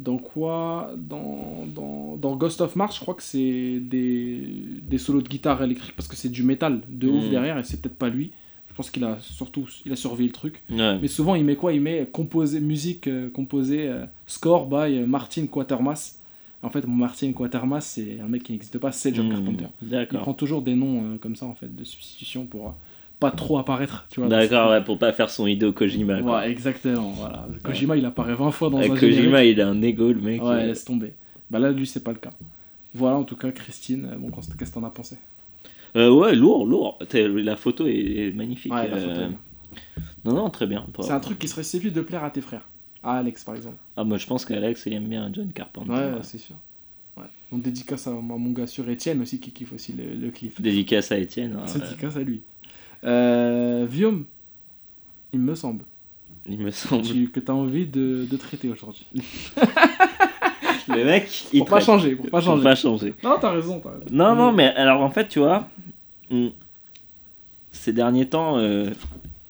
Dans 0.00 0.18
quoi 0.18 0.90
dans, 0.96 1.66
dans, 1.72 2.16
dans 2.16 2.34
Ghost 2.34 2.60
of 2.60 2.74
Mars, 2.74 2.96
je 2.96 3.00
crois 3.00 3.14
que 3.14 3.22
c'est 3.22 3.78
des, 3.78 4.40
des 4.82 4.98
solos 4.98 5.22
de 5.22 5.28
guitare 5.28 5.62
électrique 5.62 5.94
parce 5.94 6.08
que 6.08 6.16
c'est 6.16 6.28
du 6.30 6.42
métal 6.42 6.80
de 6.88 7.06
ouf 7.06 7.26
Mm. 7.26 7.30
derrière 7.30 7.58
et 7.58 7.62
c'est 7.62 7.80
peut-être 7.80 7.96
pas 7.96 8.08
lui. 8.08 8.32
Je 8.74 8.76
pense 8.78 8.90
qu'il 8.90 9.04
a 9.04 9.18
surtout 9.20 9.68
il 9.86 9.92
a 9.92 9.96
surveillé 9.96 10.28
le 10.30 10.32
truc. 10.34 10.60
Ouais. 10.68 10.98
Mais 11.00 11.06
souvent, 11.06 11.36
il 11.36 11.44
met 11.44 11.54
quoi? 11.54 11.72
Il 11.72 11.80
met 11.80 12.08
composé, 12.10 12.58
musique 12.58 13.06
euh, 13.06 13.30
composée, 13.30 13.86
euh, 13.88 14.04
score 14.26 14.66
by 14.66 14.98
euh, 14.98 15.06
Martin 15.06 15.46
Quatermass. 15.46 16.18
En 16.60 16.70
fait, 16.70 16.84
Martin 16.84 17.32
Quatermass, 17.32 17.86
c'est 17.86 18.18
un 18.20 18.26
mec 18.26 18.42
qui 18.42 18.50
n'existe 18.50 18.78
pas, 18.78 18.90
c'est 18.90 19.14
John 19.14 19.28
Hmm, 19.28 19.32
Carpenter. 19.32 19.66
Il 20.10 20.18
prend 20.18 20.34
toujours 20.34 20.60
des 20.60 20.74
noms 20.74 21.18
comme 21.20 21.36
ça, 21.36 21.46
en 21.46 21.54
fait, 21.54 21.72
de 21.72 21.84
substitution 21.84 22.46
pour 22.46 22.74
pas 23.20 23.30
trop 23.30 23.58
apparaître, 23.58 24.06
tu 24.10 24.18
vois. 24.18 24.28
D'accord, 24.28 24.70
ouais, 24.70 24.82
pour 24.82 24.98
pas 24.98 25.12
faire 25.12 25.30
son 25.30 25.46
Hideo 25.46 25.72
Kojima. 25.72 26.20
quoi. 26.20 26.40
Ouais, 26.40 26.50
exactement, 26.50 27.10
voilà. 27.10 27.46
Kojima, 27.62 27.96
il 27.96 28.04
apparaît 28.04 28.34
20 28.34 28.50
fois 28.50 28.70
dans 28.70 28.78
Avec 28.78 28.90
un 28.90 28.94
Kojima, 28.96 29.22
générique. 29.22 29.52
il 29.56 29.60
a 29.60 29.68
un 29.68 29.80
ego, 29.82 30.12
le 30.12 30.20
mec. 30.20 30.42
Ouais, 30.42 30.66
laisse 30.66 30.84
tomber. 30.84 31.12
Bah 31.50 31.58
là, 31.60 31.70
lui, 31.70 31.86
c'est 31.86 32.02
pas 32.02 32.10
le 32.12 32.18
cas. 32.18 32.30
Voilà, 32.94 33.18
en 33.18 33.24
tout 33.24 33.36
cas, 33.36 33.52
Christine, 33.52 34.08
bon, 34.18 34.30
qu'est-ce 34.30 34.72
que 34.72 34.74
t'en 34.74 34.84
as 34.84 34.90
pensé? 34.90 35.16
Euh, 35.96 36.10
ouais, 36.10 36.34
lourd, 36.34 36.66
lourd. 36.66 36.98
La 37.12 37.56
photo 37.56 37.86
est, 37.86 38.32
magnifique. 38.34 38.72
Ouais, 38.72 38.88
la 38.88 38.96
euh. 38.96 39.14
photo. 39.28 39.36
Non, 40.24 40.34
non, 40.34 40.50
très 40.50 40.66
bien. 40.66 40.86
Pas- 40.92 41.02
C'est 41.02 41.12
un 41.12 41.20
truc 41.20 41.38
qui 41.38 41.48
serait 41.48 41.62
susceptible 41.62 41.92
de 41.94 42.00
plaire 42.00 42.24
à 42.24 42.30
tes 42.30 42.40
frères. 42.40 42.66
À 43.02 43.18
Alex, 43.18 43.44
par 43.44 43.54
exemple. 43.54 43.76
Ah, 43.96 44.04
moi, 44.04 44.16
je 44.18 44.26
pense 44.26 44.44
qu'Alex, 44.46 44.84
il 44.86 44.94
aime 44.94 45.04
bien 45.08 45.30
John 45.32 45.52
Carpenter. 45.52 45.90
Ouais, 45.90 45.96
ouais. 45.98 46.18
c'est 46.22 46.38
sûr. 46.38 46.56
Ouais. 47.16 47.24
On 47.52 47.58
dédicace 47.58 48.06
à, 48.06 48.10
à 48.10 48.14
mon 48.14 48.50
gars 48.52 48.66
sur 48.66 48.88
Etienne 48.88 49.20
aussi 49.20 49.38
qui 49.38 49.50
kiffe 49.52 49.72
aussi 49.74 49.92
le, 49.92 50.14
le 50.14 50.30
clip. 50.30 50.60
Dédicace 50.60 51.12
à 51.12 51.18
Étienne. 51.18 51.56
hein. 51.62 51.66
Dédicace 51.72 52.16
à 52.16 52.20
lui. 52.22 52.42
Euh, 53.04 53.86
Viom, 53.88 54.24
il 55.34 55.40
me 55.40 55.54
semble 55.54 55.84
Il 56.48 56.58
me 56.58 56.70
semble. 56.70 57.02
tu- 57.02 57.28
que 57.28 57.38
tu 57.40 57.50
as 57.50 57.54
envie 57.54 57.86
de, 57.86 58.26
de 58.30 58.36
traiter 58.38 58.70
aujourd'hui. 58.70 59.06
Le 60.88 61.02
mec, 61.04 61.46
il 61.52 61.60
Pour 61.60 61.68
pas 61.70 61.80
changer, 61.80 62.14
pour 62.14 62.26
pas 62.26 62.30
Pour 62.38 62.42
changer. 62.42 62.62
pas 62.62 62.74
changer. 62.74 63.14
Non, 63.22 63.36
t'as 63.40 63.50
raison, 63.52 63.80
t'as 63.80 63.90
raison. 63.90 64.04
Non, 64.10 64.34
non, 64.34 64.52
mais 64.52 64.66
alors 64.66 65.00
en 65.02 65.10
fait, 65.10 65.28
tu 65.28 65.38
vois, 65.38 65.66
hmm, 66.30 66.48
ces 67.72 67.92
derniers 67.92 68.26
temps, 68.28 68.58
euh, 68.58 68.90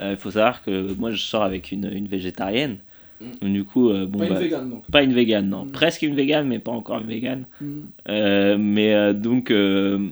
Il 0.01 0.17
faut 0.17 0.31
savoir 0.33 0.63
que 0.63 0.93
moi, 0.95 1.11
je 1.11 1.19
sors 1.23 1.43
avec 1.43 1.73
une, 1.73 1.91
une 1.93 2.07
végétarienne. 2.09 2.79
Mm. 3.21 3.25
Donc, 3.43 3.53
du 3.53 3.65
coup, 3.65 3.91
euh, 3.91 4.07
bon, 4.07 4.19
Pas 4.19 4.29
bah, 4.29 4.35
une 4.35 4.41
vegan 4.43 4.71
donc. 4.71 4.87
pas 4.91 5.03
une 5.03 5.13
végane, 5.13 5.49
non. 5.49 5.65
Mm. 5.65 5.71
Presque 5.71 6.03
une 6.03 6.15
végane, 6.15 6.47
mais 6.49 6.59
pas 6.59 6.73
encore 6.73 7.01
une 7.01 7.07
végane. 7.07 7.45
Mm. 7.61 7.81
Euh, 8.09 8.57
mais 8.59 8.95
euh, 8.95 9.13
donc, 9.13 9.51
euh, 9.51 10.09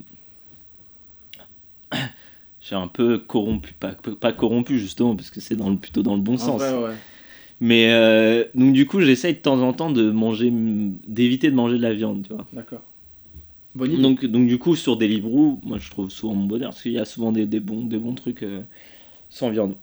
j'ai 2.61 2.77
un 2.77 2.89
peu 2.89 3.19
corrompu, 3.19 3.73
pas, 3.75 3.93
pas 4.21 4.33
corrompu 4.33 4.79
justement, 4.79 5.17
parce 5.17 5.31
que 5.31 5.41
c'est 5.41 5.57
dans 5.57 5.71
le, 5.71 5.77
plutôt 5.77 6.03
dans 6.03 6.15
le 6.15 6.23
bon 6.23 6.35
En 6.35 6.39
sens. 6.39 6.61
vrai, 6.61 6.73
ouais. 6.75 6.95
Mais 7.61 7.93
euh, 7.93 8.45
donc, 8.55 8.73
du 8.73 8.87
coup, 8.87 9.01
j'essaye 9.01 9.35
de 9.35 9.39
temps 9.39 9.61
en 9.61 9.73
temps 9.73 9.91
de 9.91 10.11
manger, 10.11 10.51
d'éviter 10.53 11.51
de 11.51 11.55
manger 11.55 11.77
de 11.77 11.83
la 11.83 11.93
viande, 11.95 12.25
tu 12.27 12.33
vois. 12.35 12.45
D'accord. 12.53 12.83
Bonne 13.75 13.93
idée. 13.93 14.03
Donc, 14.03 14.25
donc, 14.27 14.47
du 14.49 14.59
coup, 14.59 14.77
sur 14.77 14.97
Deliveroo, 14.97 15.61
moi 15.65 15.79
je 15.79 15.91
trouve 15.91 16.11
souvent 16.11 16.35
mon 16.35 16.45
bonheur, 16.47 16.71
parce 16.71 16.83
qu'il 16.83 16.93
y 16.93 16.99
a 16.99 17.05
souvent 17.05 17.33
des, 17.33 17.47
des 17.47 17.61
bons, 17.61 17.85
des 17.85 17.99
bons 17.99 18.15
trucs 18.15 18.43
euh, 18.43 18.63
sans 19.31 19.51
viande. 19.51 19.75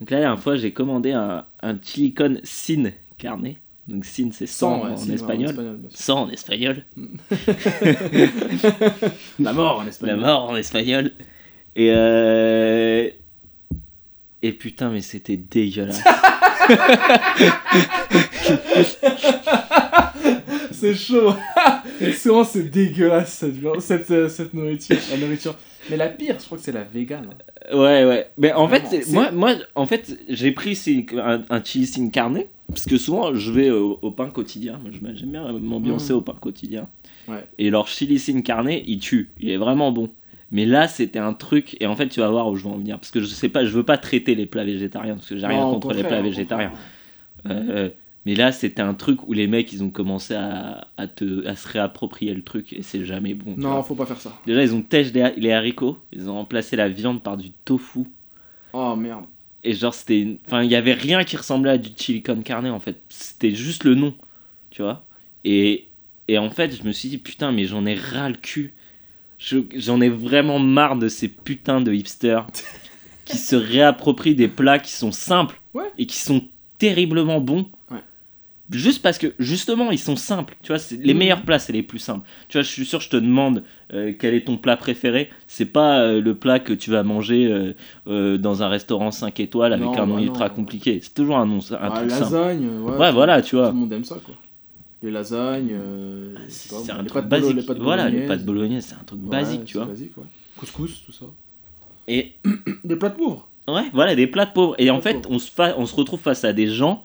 Donc, 0.00 0.10
la 0.10 0.20
dernière 0.20 0.40
fois, 0.40 0.56
j'ai 0.56 0.72
commandé 0.72 1.12
un, 1.12 1.44
un 1.62 1.78
chili 1.82 2.14
con 2.14 2.36
sin 2.44 2.92
carne. 3.18 3.54
Donc, 3.88 4.04
sin, 4.04 4.30
c'est 4.32 4.46
100 4.46 4.84
ouais, 4.84 4.90
en, 4.92 4.96
si, 4.96 5.08
ouais, 5.08 5.14
espagnol. 5.14 5.54
bien 5.54 5.90
sûr. 5.90 5.98
100 5.98 6.14
en 6.22 6.30
espagnol. 6.30 6.84
La 9.38 9.52
mort 9.52 9.78
en 9.80 9.82
La 9.82 9.88
espagnol. 9.88 10.20
mort 10.20 10.50
en 10.50 10.56
espagnol. 10.56 11.12
Et 11.76 11.90
euh... 11.92 13.10
Et 14.42 14.52
putain, 14.52 14.90
mais 14.90 15.00
c'était 15.00 15.36
dégueulasse. 15.36 16.02
C'est 20.70 20.94
chaud. 20.94 21.32
Souvent, 22.16 22.44
c'est 22.44 22.70
dégueulasse 22.70 23.32
cette, 23.38 23.54
viande- 23.56 23.80
cette, 23.80 24.10
euh, 24.12 24.28
cette 24.28 24.54
nourriture, 24.54 24.96
la 25.10 25.16
nourriture. 25.18 25.54
Mais 25.90 25.96
la 25.96 26.08
pire, 26.08 26.36
je 26.38 26.44
crois 26.46 26.58
que 26.58 26.62
c'est 26.64 26.70
la 26.72 26.84
vegan. 26.84 27.26
hein. 27.30 27.76
ouais, 27.76 28.04
ouais. 28.04 28.26
Mais 28.38 28.52
en 28.52 28.66
Vraiment, 28.68 28.88
fait, 28.88 29.02
c'est- 29.02 29.12
moi, 29.12 29.32
moi, 29.32 29.54
en 29.74 29.86
fait, 29.86 30.16
j'ai 30.28 30.52
pris 30.52 30.78
un, 31.16 31.42
un 31.50 31.64
chili 31.64 31.86
sin 31.86 32.08
carne. 32.10 32.42
Parce 32.68 32.84
que 32.84 32.98
souvent, 32.98 33.34
je 33.34 33.50
vais 33.50 33.70
au, 33.70 33.98
au 34.02 34.10
pain 34.10 34.28
quotidien. 34.28 34.78
J'aime 34.92 35.30
bien 35.30 35.50
m'ambiancer 35.52 36.12
Mm. 36.12 36.16
au 36.16 36.20
pain 36.20 36.36
quotidien. 36.40 36.86
Ouais. 37.26 37.42
Et 37.58 37.70
leur 37.70 37.88
chili 37.88 38.18
sin 38.18 38.42
carne, 38.42 38.70
il 38.70 38.98
tue. 39.00 39.30
Il 39.40 39.50
est 39.50 39.56
vraiment 39.56 39.90
bon. 39.90 40.10
Mais 40.50 40.64
là, 40.64 40.88
c'était 40.88 41.18
un 41.18 41.34
truc. 41.34 41.76
Et 41.80 41.86
en 41.86 41.94
fait, 41.96 42.08
tu 42.08 42.20
vas 42.20 42.30
voir 42.30 42.48
où 42.48 42.56
je 42.56 42.64
veux 42.64 42.70
en 42.70 42.78
venir. 42.78 42.98
Parce 42.98 43.10
que 43.10 43.20
je 43.20 43.26
sais 43.26 43.48
pas, 43.50 43.64
je 43.64 43.70
veux 43.70 43.82
pas 43.84 43.98
traiter 43.98 44.34
les 44.34 44.46
plats 44.46 44.64
végétariens. 44.64 45.14
Parce 45.16 45.28
que 45.28 45.36
j'ai 45.36 45.46
rien 45.46 45.60
contre 45.74 45.88
les 45.92 46.02
plats 46.08 46.22
végétariens. 46.22 46.72
Euh, 47.46 47.90
mais 48.26 48.34
là, 48.34 48.52
c'était 48.52 48.82
un 48.82 48.94
truc 48.94 49.26
où 49.28 49.32
les 49.32 49.46
mecs, 49.46 49.72
ils 49.72 49.82
ont 49.82 49.90
commencé 49.90 50.34
à, 50.34 50.88
à, 50.96 51.06
te, 51.06 51.46
à 51.46 51.56
se 51.56 51.68
réapproprier 51.68 52.34
le 52.34 52.42
truc 52.42 52.72
et 52.72 52.82
c'est 52.82 53.04
jamais 53.04 53.34
bon. 53.34 53.54
Non, 53.56 53.82
faut 53.82 53.94
pas 53.94 54.06
faire 54.06 54.20
ça. 54.20 54.32
Déjà, 54.46 54.62
ils 54.62 54.74
ont 54.74 54.82
têche 54.82 55.12
les, 55.12 55.32
les 55.36 55.52
haricots, 55.52 55.98
ils 56.12 56.28
ont 56.28 56.34
remplacé 56.34 56.76
la 56.76 56.88
viande 56.88 57.22
par 57.22 57.36
du 57.36 57.50
tofu. 57.64 58.00
Oh 58.72 58.96
merde. 58.96 59.24
Et 59.64 59.72
genre, 59.72 59.94
c'était. 59.94 60.20
une- 60.20 60.38
Enfin, 60.46 60.62
il 60.62 60.70
y 60.70 60.76
avait 60.76 60.92
rien 60.94 61.24
qui 61.24 61.36
ressemblait 61.36 61.70
à 61.72 61.78
du 61.78 61.90
chili 61.96 62.22
con 62.22 62.42
carne 62.42 62.66
en 62.68 62.80
fait. 62.80 62.96
C'était 63.08 63.50
juste 63.52 63.84
le 63.84 63.94
nom, 63.94 64.14
tu 64.70 64.82
vois. 64.82 65.06
Et, 65.44 65.88
et 66.26 66.38
en 66.38 66.50
fait, 66.50 66.76
je 66.76 66.82
me 66.86 66.92
suis 66.92 67.08
dit, 67.08 67.18
putain, 67.18 67.50
mais 67.52 67.64
j'en 67.64 67.86
ai 67.86 67.94
ras 67.94 68.28
le 68.28 68.36
cul. 68.36 68.74
Je- 69.38 69.58
J'en 69.76 70.00
ai 70.00 70.08
vraiment 70.08 70.58
marre 70.58 70.96
de 70.96 71.08
ces 71.08 71.28
putains 71.28 71.80
de 71.80 71.92
hipsters 71.92 72.46
qui 73.24 73.36
se 73.38 73.56
réapproprient 73.56 74.34
des 74.34 74.48
plats 74.48 74.78
qui 74.78 74.92
sont 74.92 75.12
simples 75.12 75.60
Ouais. 75.74 75.92
et 75.98 76.06
qui 76.06 76.16
sont 76.18 76.42
terriblement 76.78 77.40
bons. 77.40 77.66
Ouais. 77.90 77.98
Juste 78.70 79.00
parce 79.00 79.16
que, 79.16 79.28
justement, 79.38 79.90
ils 79.90 79.98
sont 79.98 80.16
simples. 80.16 80.54
Tu 80.62 80.72
vois, 80.72 80.82
les 81.00 81.14
Mhm. 81.14 81.18
meilleurs 81.18 81.42
plats, 81.42 81.58
c'est 81.58 81.72
les 81.72 81.82
plus 81.82 81.98
simples. 81.98 82.26
Tu 82.48 82.58
vois, 82.58 82.62
je 82.62 82.68
suis 82.68 82.84
sûr, 82.84 83.00
je 83.00 83.08
te 83.08 83.16
demande 83.16 83.62
euh, 83.94 84.12
quel 84.18 84.34
est 84.34 84.42
ton 84.46 84.58
plat 84.58 84.76
préféré. 84.76 85.30
C'est 85.46 85.64
pas 85.66 86.00
euh, 86.00 86.20
le 86.20 86.34
plat 86.34 86.58
que 86.58 86.74
tu 86.74 86.90
vas 86.90 87.02
manger 87.02 87.72
euh, 88.08 88.36
dans 88.38 88.62
un 88.62 88.68
restaurant 88.68 89.10
5 89.10 89.40
étoiles 89.40 89.72
avec 89.72 89.86
Non, 89.86 89.98
un 89.98 90.06
nom 90.06 90.16
bah 90.16 90.20
ultra 90.22 90.48
non. 90.48 90.54
compliqué. 90.54 91.00
C'est 91.02 91.14
toujours 91.14 91.38
un 91.38 91.46
nom, 91.46 91.60
un 91.70 91.76
Ah, 91.80 91.90
truc 91.96 92.10
simple. 92.10 92.22
lasagne, 92.24 92.68
ouais. 92.82 92.96
Ouais, 92.96 93.12
voilà, 93.12 93.40
tu 93.40 93.56
vois. 93.56 93.68
Tout 93.68 93.74
le 93.74 93.80
monde 93.80 93.92
aime 93.94 94.04
ça, 94.04 94.16
quoi. 94.22 94.34
Les 95.02 95.10
lasagnes, 95.12 95.70
euh, 95.72 96.34
pas, 96.34 96.40
C'est 96.48 96.90
un 96.90 97.02
les 97.02 97.08
truc 97.08 97.24
bolo- 97.26 97.52
basique. 97.52 97.68
les 97.68 97.74
voilà, 97.80 98.04
les 98.06 98.10
bolognaises. 98.10 98.28
pâtes 98.28 98.44
bolognaises, 98.44 98.86
c'est 98.86 98.94
un 98.94 99.04
truc 99.04 99.20
Ouais, 99.22 99.28
basique, 99.30 99.60
c'est 99.60 99.66
tu 99.66 99.76
vois. 99.76 99.86
Basique, 99.86 100.16
ouais. 100.18 100.24
Couscous, 100.56 101.02
tout 101.06 101.12
ça. 101.12 101.26
Et 102.08 102.32
Des 102.84 102.96
plats 102.96 103.10
de 103.10 103.14
pauvres. 103.16 103.48
ouais, 103.68 103.90
voilà, 103.92 104.16
des 104.16 104.26
plats 104.26 104.46
de 104.46 104.52
pauvres. 104.52 104.74
Et 104.78 104.90
en 104.90 105.00
fait, 105.00 105.14
pauvres. 105.22 105.30
on 105.30 105.38
se, 105.38 105.50
fa- 105.50 105.74
on 105.78 105.86
se 105.86 105.94
retrouve 105.94 106.18
face 106.20 106.44
à 106.44 106.52
des 106.52 106.66
gens 106.66 107.04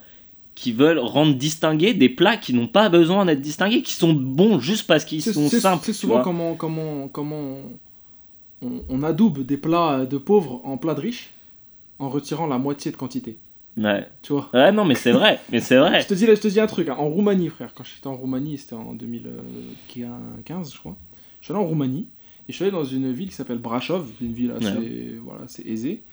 qui 0.56 0.72
veulent 0.72 1.00
rendre 1.00 1.36
distingués 1.36 1.94
des 1.94 2.10
plats 2.10 2.38
qui 2.38 2.54
n'ont 2.54 2.68
pas 2.68 2.90
besoin 2.90 3.26
d'être 3.26 3.42
distingués, 3.42 3.82
qui 3.84 3.94
sont 3.94 4.14
bons 4.14 4.60
juste 4.60 4.88
parce 4.88 5.04
qu'ils 5.06 5.22
C'est 5.22 5.34
sont 5.34 5.48
c'est- 5.50 5.60
simples. 5.60 5.84
c'est 5.86 5.92
tu 5.92 5.98
souvent 6.00 6.16
vois. 6.16 6.24
comment, 6.24 6.56
comment, 6.56 7.08
comment 7.10 7.58
on, 8.62 8.82
on 8.90 9.04
adoube 9.04 9.46
des 9.46 9.58
plats 9.58 10.06
de 10.06 10.18
pauvres 10.18 10.62
en 10.64 10.78
plats 10.78 10.94
de 10.96 11.02
riches 11.02 11.30
en 12.00 12.10
retirant 12.10 12.48
la 12.48 12.58
moitié 12.58 12.92
de 12.92 12.98
quantité. 12.98 13.38
Ouais. 13.76 14.08
Tu 14.22 14.34
vois 14.34 14.50
ouais, 14.54 14.72
non, 14.72 14.86
mais 14.86 14.96
c'est 14.96 15.12
vrai. 15.12 15.40
Mais 15.52 15.60
c'est 15.60 15.78
vrai. 15.78 16.02
je, 16.04 16.08
te 16.08 16.14
dis, 16.14 16.26
je 16.26 16.34
te 16.34 16.48
dis 16.48 16.60
un 16.60 16.68
truc, 16.68 16.90
hein, 16.90 16.96
en 16.98 17.10
Roumanie, 17.10 17.50
frère, 17.50 17.74
quand 17.74 17.84
j'étais 17.84 18.08
en 18.08 18.16
Roumanie, 18.16 18.58
c'était 18.58 18.76
en 18.76 18.94
2015, 18.94 20.74
je 20.74 20.80
crois. 20.80 20.96
Je 21.40 21.46
suis 21.46 21.54
allé 21.54 21.64
en 21.64 21.68
Roumanie 21.68 22.08
et 22.48 22.52
je 22.52 22.56
suis 22.56 22.64
allé 22.64 22.72
dans 22.72 22.84
une 22.84 23.12
ville 23.12 23.30
qui 23.30 23.36
s'appelle 23.36 23.58
Brashov, 23.58 24.08
une 24.22 24.34
ville 24.34 24.52
assez 24.52 25.18
voilà, 25.24 25.42
c'est 25.48 25.66
aisée 25.66 26.04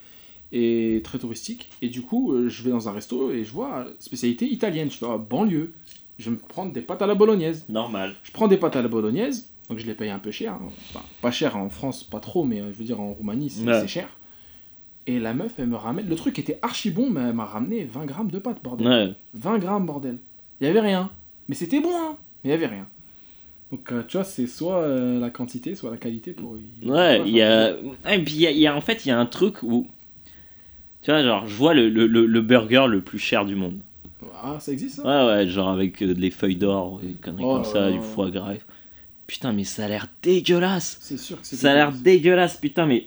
et 0.53 1.01
très 1.05 1.19
touristique. 1.19 1.71
Et 1.83 1.89
du 1.89 2.03
coup, 2.03 2.33
euh, 2.33 2.49
je 2.49 2.63
vais 2.63 2.71
dans 2.71 2.89
un 2.89 2.93
resto 2.93 3.31
et 3.31 3.45
je 3.45 3.53
vois 3.53 3.87
spécialité 4.01 4.47
italienne. 4.47 4.91
Je 4.91 4.97
fais 4.97 5.07
ah, 5.09 5.19
banlieue. 5.19 5.73
Je 6.19 6.25
vais 6.25 6.33
me 6.33 6.41
prendre 6.41 6.73
des 6.73 6.81
pâtes 6.83 7.03
à 7.03 7.07
la 7.07 7.15
bolognaise. 7.15 7.65
Normal. 7.69 8.15
Je 8.25 8.33
prends 8.33 8.49
des 8.49 8.57
pâtes 8.59 8.77
à 8.77 8.83
la 8.83 8.89
bolognaise, 8.89 9.51
donc 9.69 9.79
je 9.79 9.87
les 9.87 9.95
paye 9.95 10.11
un 10.11 10.19
peu 10.19 10.31
cher. 10.31 10.55
hein. 10.55 10.69
Enfin, 10.91 11.05
pas 11.23 11.31
cher 11.31 11.57
en 11.57 11.71
France, 11.71 12.05
pas 12.05 12.21
trop, 12.21 12.45
mais 12.45 12.61
euh, 12.61 12.73
je 12.73 12.79
veux 12.79 12.85
dire 12.85 13.01
en 13.01 13.13
Roumanie, 13.13 13.49
c'est 13.49 13.65
Ouais. 13.65 13.81
c'est 13.81 13.89
cher. 13.89 14.09
Et 15.11 15.19
la 15.19 15.35
meuf, 15.35 15.53
elle 15.59 15.67
me 15.67 15.77
ramène. 15.77 16.09
Le 16.09 16.15
truc 16.15 16.39
était 16.39 16.59
archi 16.63 16.91
bon, 16.91 17.11
mais 17.11 17.21
elle 17.23 17.33
m'a 17.33 17.45
ramené 17.45 17.85
20 17.85 18.05
grammes 18.05 18.31
de 18.31 18.39
pâtes, 18.39 18.63
bordel. 18.63 18.87
Ouais. 18.87 19.13
20 19.35 19.59
grammes, 19.59 19.87
bordel. 19.87 20.19
Il 20.61 20.67
y 20.67 20.71
avait 20.71 20.81
rien. 20.81 21.11
Mais 21.49 21.55
c'était 21.57 21.81
bon, 21.81 21.91
hein. 21.93 22.17
Mais 22.45 22.51
il 22.51 22.53
y 22.53 22.55
avait 22.55 22.67
rien. 22.67 22.87
Donc, 23.73 23.91
euh, 23.93 24.03
tu 24.07 24.17
vois, 24.17 24.25
c'est 24.25 24.47
soit 24.47 24.79
euh, 24.83 25.19
la 25.19 25.31
quantité, 25.31 25.75
soit 25.75 25.91
la 25.91 25.97
qualité 25.97 26.33
pour. 26.33 26.57
Ouais, 26.85 27.23
il 27.27 27.33
y 27.33 27.43
a. 27.43 27.75
ouais, 28.05 28.19
puis 28.23 28.35
y 28.35 28.47
a, 28.47 28.51
y 28.53 28.67
a- 28.67 28.75
en 28.77 28.81
fait, 28.81 29.05
il 29.05 29.09
y 29.09 29.13
a 29.13 29.19
un 29.19 29.27
truc 29.27 29.63
où. 29.63 29.89
Tu 31.03 31.11
vois, 31.11 31.23
genre, 31.23 31.47
je 31.47 31.55
vois 31.55 31.73
le, 31.75 31.89
le, 31.89 32.07
le- 32.07 32.27
le 32.27 32.41
burger 32.43 32.87
le 32.89 33.01
plus 33.01 33.19
cher 33.19 33.45
du 33.47 33.55
monde. 33.57 33.81
Ah, 34.43 34.59
ça 34.61 34.71
existe, 34.73 34.97
ça? 34.97 35.03
Ouais, 35.27 35.33
ouais, 35.35 35.49
genre 35.49 35.71
avec 35.71 36.03
euh, 36.03 36.15
des 36.15 36.31
feuilles 36.31 36.57
d'or, 36.57 37.01
des 37.01 37.15
conneries 37.15 37.45
Oh 37.47 37.55
comme 37.55 37.65
ça, 37.65 37.91
du 37.91 38.01
foie 38.01 38.31
gras. 38.31 38.55
Putain, 39.27 39.53
mais 39.53 39.65
ça 39.65 39.85
a 39.87 39.89
l'air 39.89 40.09
dégueulasse. 40.23 40.99
C'est 41.01 41.17
sûr 41.17 41.41
que 41.41 41.47
c'est. 41.47 41.57
Ça 41.57 41.71
a 41.73 41.75
l'air 41.75 41.93
dégueulasse, 41.93 42.57
putain, 42.59 42.87
mais. 42.87 43.07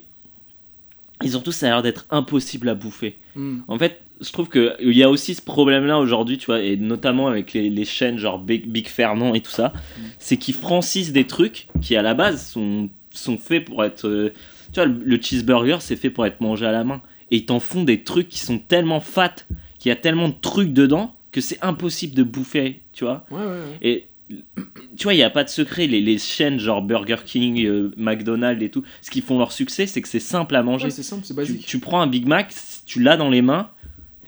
Surtout, 1.30 1.52
ça 1.52 1.68
a 1.68 1.70
l'air 1.70 1.82
d'être 1.82 2.06
impossible 2.10 2.70
à 2.70 2.76
bouffer. 2.76 3.18
Hmm. 3.36 3.60
En 3.68 3.78
fait, 3.78 4.02
je 4.22 4.32
trouve 4.32 4.50
qu'il 4.50 4.74
y 4.94 5.04
a 5.04 5.10
aussi 5.10 5.34
ce 5.34 5.42
problème-là 5.42 6.00
aujourd'hui, 6.00 6.38
tu 6.38 6.46
vois, 6.46 6.62
et 6.62 6.78
notamment 6.78 7.28
avec 7.28 7.54
les, 7.54 7.70
les 7.70 7.86
chaînes 7.86 8.18
genre 8.18 8.40
Big, 8.40 8.68
Big 8.68 8.88
Fernand 8.88 9.34
et 9.34 9.42
tout 9.42 9.52
ça, 9.52 9.74
c'est 10.20 10.38
qu'ils 10.38 10.54
francisent 10.56 11.12
des 11.12 11.26
trucs 11.26 11.68
qui 11.82 11.96
à 11.96 12.02
la 12.02 12.14
base 12.14 12.46
sont, 12.52 12.90
sont 13.12 13.38
faits 13.38 13.66
pour 13.66 13.84
être. 13.84 14.08
euh, 14.08 14.32
tu 14.72 14.76
vois, 14.80 14.86
le, 14.86 14.96
le 15.04 15.22
cheeseburger, 15.22 15.78
c'est 15.82 15.96
fait 15.96 16.10
pour 16.10 16.26
être 16.26 16.42
mangé 16.42 16.66
à 16.66 16.72
la 16.72 16.84
main. 16.84 17.02
Et 17.32 17.38
ils 17.38 17.46
t'en 17.46 17.60
font 17.60 17.84
des 17.84 18.04
trucs 18.04 18.30
qui 18.30 18.40
sont 18.40 18.60
tellement 18.60 19.00
fat, 19.00 19.36
qu'il 19.80 19.90
y 19.90 19.92
a 19.92 19.96
tellement 19.96 20.30
de 20.30 20.36
trucs 20.40 20.72
dedans, 20.72 21.16
que 21.32 21.42
c'est 21.42 21.58
impossible 21.64 22.14
de 22.16 22.24
bouffer, 22.24 22.82
tu 22.94 23.04
vois. 23.06 23.26
Ouais, 23.32 23.40
ouais, 23.40 23.46
ouais. 23.46 23.78
Et 23.82 24.08
tu 24.30 25.04
vois, 25.04 25.14
il 25.14 25.18
n'y 25.18 25.24
a 25.24 25.30
pas 25.30 25.44
de 25.44 25.50
secret. 25.50 25.88
Les, 25.88 26.02
les 26.02 26.18
chaînes 26.18 26.60
genre 26.60 26.82
Burger 26.82 27.18
King, 27.26 27.66
euh, 27.66 27.92
McDonald's 27.98 28.64
et 28.64 28.70
tout, 28.70 28.84
ce 29.02 29.12
qui 29.12 29.22
font 29.22 29.38
leur 29.38 29.52
succès, 29.52 29.86
c'est 29.88 30.02
que 30.02 30.08
c'est 30.08 30.20
simple 30.20 30.56
à 30.56 30.64
manger. 30.64 30.86
Ouais, 30.86 30.90
c'est 30.92 31.04
simple, 31.04 31.24
c'est 31.26 31.34
tu, 31.34 31.38
basique. 31.38 31.66
tu 31.66 31.80
prends 31.80 32.02
un 32.02 32.08
Big 32.08 32.26
Mac, 32.28 32.54
tu 32.86 33.02
l'as 33.02 33.18
dans 33.18 33.30
les 33.30 33.42
mains. 33.42 33.70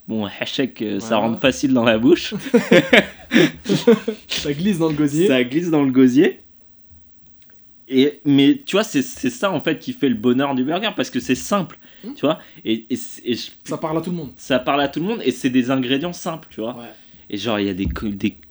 Bon, 0.07 0.25
hachek, 0.25 0.81
euh, 0.83 0.99
ça 0.99 1.07
Voilà. 1.15 1.27
rentre 1.27 1.39
facile 1.41 1.73
dans 1.73 1.83
la 1.83 1.97
bouche. 1.97 2.33
Ça 4.27 4.53
glisse 4.53 4.77
dans 4.77 4.89
le 4.89 4.93
gosier. 4.95 5.27
ça 5.27 5.43
glisse 5.43 5.69
dans 5.69 5.83
le 5.83 5.91
gosier. 5.91 6.39
Et, 7.87 8.19
mais 8.25 8.61
tu 8.65 8.75
vois, 8.75 8.83
c'est 8.83 9.01
c'est 9.03 9.29
ça 9.29 9.51
en 9.51 9.61
fait 9.61 9.77
qui 9.77 9.93
fait 9.93 10.09
le 10.09 10.15
bonheur 10.15 10.55
du 10.55 10.63
burger 10.63 10.89
parce 10.95 11.09
que 11.09 11.19
c'est 11.19 11.35
simple, 11.35 11.77
Mm. 12.03 12.13
tu 12.13 12.21
vois. 12.21 12.39
Et, 12.65 12.85
et, 12.89 12.95
Ça 13.63 13.77
parle 13.77 13.97
à 13.97 14.01
tout 14.01 14.09
le 14.11 14.15
monde. 14.17 14.31
ça 14.37 14.59
parle 14.59 14.81
à 14.81 14.87
tout 14.87 14.99
le 14.99 15.05
monde 15.07 15.21
et 15.23 15.31
c'est 15.31 15.49
des 15.49 15.71
ingrédients 15.71 16.13
simples, 16.13 16.47
tu 16.51 16.61
vois. 16.61 16.75
Ouais. 16.77 16.85
Et 17.29 17.37
genre, 17.37 17.59
il 17.59 17.65
y 17.65 17.69
a 17.69 17.73
des 17.73 17.87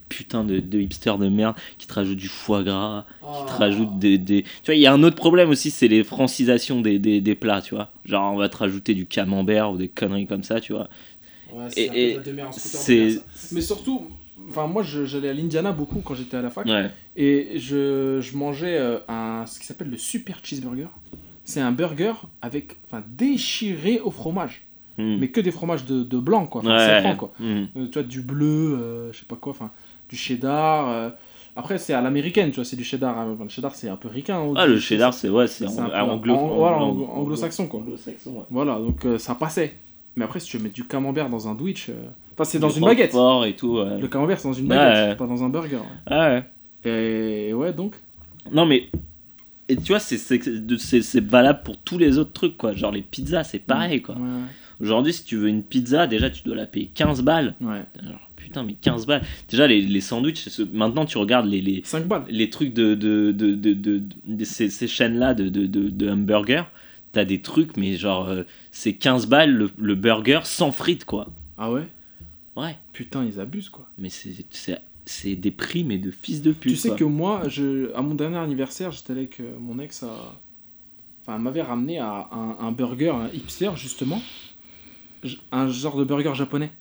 putains 0.09 0.43
de, 0.43 0.59
de 0.59 0.79
hipsters 0.79 1.17
de 1.17 1.27
merde 1.29 1.55
qui 1.77 1.87
te 1.87 1.93
rajoutent 1.93 2.17
du 2.17 2.27
foie 2.27 2.63
gras, 2.63 3.05
qui 3.19 3.25
te 3.45 3.51
Ah. 3.51 3.55
rajoutent 3.57 3.97
des, 3.99 4.17
des- 4.17 4.43
Tu 4.43 4.49
vois, 4.67 4.75
il 4.75 4.81
y 4.81 4.87
a 4.87 4.93
un 4.93 5.03
autre 5.03 5.15
problème 5.15 5.49
aussi, 5.49 5.71
c'est 5.71 5.87
les 5.87 6.03
francisations 6.03 6.81
des, 6.81 6.99
des, 6.99 7.21
des 7.21 7.35
plats, 7.35 7.61
tu 7.61 7.75
vois. 7.75 7.91
Genre, 8.05 8.33
on 8.33 8.37
va 8.37 8.49
te 8.49 8.57
rajouter 8.57 8.93
du 8.93 9.05
camembert 9.05 9.71
ou 9.71 9.77
des 9.77 9.87
conneries 9.87 10.27
comme 10.27 10.43
ça, 10.43 10.59
tu 10.61 10.73
vois. 10.73 10.87
Ouais, 11.53 11.67
c'est. 11.69 13.21
Mais 13.51 13.61
surtout, 13.61 14.07
enfin 14.49 14.67
moi 14.67 14.83
j'allais 14.83 15.29
à 15.29 15.33
l'Indiana 15.33 15.71
beaucoup 15.71 16.01
quand 16.03 16.15
j'étais 16.15 16.37
à 16.37 16.41
la 16.41 16.49
fac 16.49 16.65
Ouais. 16.65 16.89
et 17.15 17.53
je, 17.55 18.19
je 18.21 18.37
mangeais 18.37 18.77
euh, 18.77 18.97
un 19.07 19.45
ce 19.45 19.59
qui 19.59 19.65
s'appelle 19.65 19.89
le 19.89 19.97
super 19.97 20.39
cheeseburger. 20.43 20.87
C'est 21.43 21.61
un 21.61 21.71
burger 21.71 22.13
avec 22.41 22.75
enfin 22.85 23.03
déchiré 23.07 23.99
au 23.99 24.11
fromage, 24.11 24.61
Hmm. 24.97 25.17
mais 25.19 25.27
que 25.27 25.41
des 25.41 25.51
fromages 25.51 25.83
de, 25.85 26.03
de 26.03 26.17
blanc 26.17 26.45
quoi, 26.47 26.63
ouais. 26.63 27.01
franc, 27.01 27.15
quoi. 27.17 27.33
Hmm. 27.39 27.65
Euh, 27.75 27.87
tu 27.87 27.93
vois 27.95 28.03
du 28.03 28.21
bleu, 28.21 28.77
euh, 28.79 29.11
je 29.11 29.19
sais 29.19 29.25
pas 29.27 29.35
quoi, 29.35 29.51
enfin 29.51 29.69
du 30.09 30.15
cheddar. 30.15 30.89
euh. 30.89 31.09
Après 31.57 31.77
c'est 31.77 31.93
à 31.93 32.01
l'américaine, 32.01 32.49
tu 32.49 32.55
vois, 32.55 32.65
c'est 32.65 32.75
du 32.75 32.83
cheddar. 32.83 33.17
hein. 33.17 33.29
Enfin, 33.33 33.43
le 33.43 33.49
cheddar 33.49 33.73
c'est 33.75 33.87
un 33.89 33.95
peu 33.95 34.09
ricain. 34.09 34.39
hein, 34.39 34.53
Ah, 34.57 34.65
le 34.67 34.79
cheddar, 34.79 35.13
c'est 35.13 35.29
ouais, 35.29 35.47
c'est 35.47 35.65
anglo-saxon, 35.65 37.67
quoi. 37.67 37.79
anglo-saxon, 37.79 38.31
ouais. 38.31 38.43
Voilà, 38.49 38.75
donc 38.79 39.05
euh, 39.05 39.17
ça 39.17 39.35
passait. 39.35 39.75
Mais 40.17 40.23
après, 40.25 40.39
si 40.39 40.47
tu 40.47 40.57
veux 40.57 40.63
mettre 40.63 40.75
du 40.75 40.85
camembert 40.85 41.29
dans 41.29 41.47
un 41.47 41.55
Twitch, 41.55 41.89
euh, 41.89 41.93
enfin, 42.33 42.43
c'est 42.45 42.59
dans 42.59 42.69
une 42.69 42.83
baguette. 42.85 43.13
Et 43.45 43.53
tout. 43.55 43.79
Le 43.79 44.07
camembert, 44.07 44.39
c'est 44.39 44.47
dans 44.47 44.53
une 44.53 44.67
baguette, 44.67 45.17
pas 45.17 45.27
dans 45.27 45.43
un 45.43 45.49
burger. 45.49 45.79
Ah 46.05 46.29
ouais. 46.29 46.43
Et 46.89 47.53
ouais, 47.53 47.73
donc. 47.73 47.95
Non, 48.51 48.65
mais. 48.65 48.89
Et 49.67 49.75
tu 49.77 49.93
vois, 49.93 49.99
c'est- 49.99 51.19
valable 51.21 51.61
pour 51.63 51.77
tous 51.77 51.97
les 51.97 52.17
autres 52.19 52.33
trucs, 52.33 52.55
quoi. 52.57 52.73
Genre 52.73 52.91
les 52.91 53.01
pizzas, 53.01 53.43
c'est 53.43 53.59
pareil, 53.59 54.01
quoi. 54.01 54.15
Ouais, 54.15 54.21
Aujourd'hui, 54.81 55.13
si 55.13 55.23
tu 55.23 55.37
veux 55.37 55.47
une 55.47 55.63
pizza, 55.63 56.07
déjà, 56.07 56.29
tu 56.29 56.43
dois 56.43 56.55
la 56.55 56.65
payer 56.65 56.87
15 56.93 57.21
balles. 57.21 57.55
ouais. 57.61 57.83
Putain, 58.35 58.61
mais 58.63 58.73
15 58.73 59.07
balles. 59.07 59.23
Déjà, 59.49 59.65
les, 59.65 59.81
les 59.81 60.01
sandwichs, 60.01 60.59
maintenant, 60.71 61.05
tu 61.05 61.17
regardes 61.17 61.47
les, 61.47 61.61
les, 61.61 61.81
5 61.83 62.05
balles. 62.07 62.25
les 62.29 62.49
trucs 62.51 62.73
de, 62.73 62.93
de, 62.93 63.31
de, 63.31 63.55
de, 63.55 64.43
ces, 64.45 64.69
ces 64.69 64.87
chaînes-là 64.87 65.33
de, 65.33 65.49
de, 65.49 65.65
de, 65.65 65.89
de 65.89 66.09
hamburgers. 66.09 66.65
T'as 67.11 67.25
des 67.25 67.41
trucs, 67.41 67.75
mais 67.75 67.95
genre, 67.97 68.27
euh, 68.29 68.43
c'est 68.71 68.93
15 68.93 69.25
balles 69.27 69.51
le, 69.51 69.71
le 69.79 69.95
burger 69.95 70.41
sans 70.43 70.71
frites, 70.71 71.05
quoi. 71.05 71.27
Ah 71.57 71.71
ouais? 71.71 71.87
Ouais. 72.55 72.75
Putain, 72.93 73.25
ils 73.25 73.39
abusent 73.39 73.69
quoi. 73.69 73.87
Mais 73.97 74.09
c'est- 74.09 75.35
des 75.35 75.51
prix, 75.51 75.83
mais 75.83 75.97
de 75.97 76.11
fils 76.11 76.41
de 76.43 76.51
pute. 76.51 76.73
tu 76.73 76.77
sais 76.77 76.89
quoi. 76.89 76.97
que 76.97 77.03
moi, 77.03 77.43
je, 77.47 77.91
à 77.95 78.01
mon 78.03 78.13
dernier 78.15 78.37
anniversaire, 78.37 78.91
j'étais 78.91 79.11
avec 79.11 79.39
euh, 79.39 79.53
mon 79.59 79.79
ex 79.79 80.03
à. 80.03 80.35
Enfin, 81.21 81.35
elle 81.37 81.41
m'avait 81.41 81.61
ramené 81.63 81.97
à 81.99 82.27
un, 82.31 82.57
un 82.59 82.71
burger, 82.71 83.09
un 83.09 83.29
hipster 83.33 83.71
justement. 83.75 84.21
Un 85.51 85.67
genre 85.69 85.97
de 85.97 86.03
burger 86.03 86.33
japonais. 86.35 86.71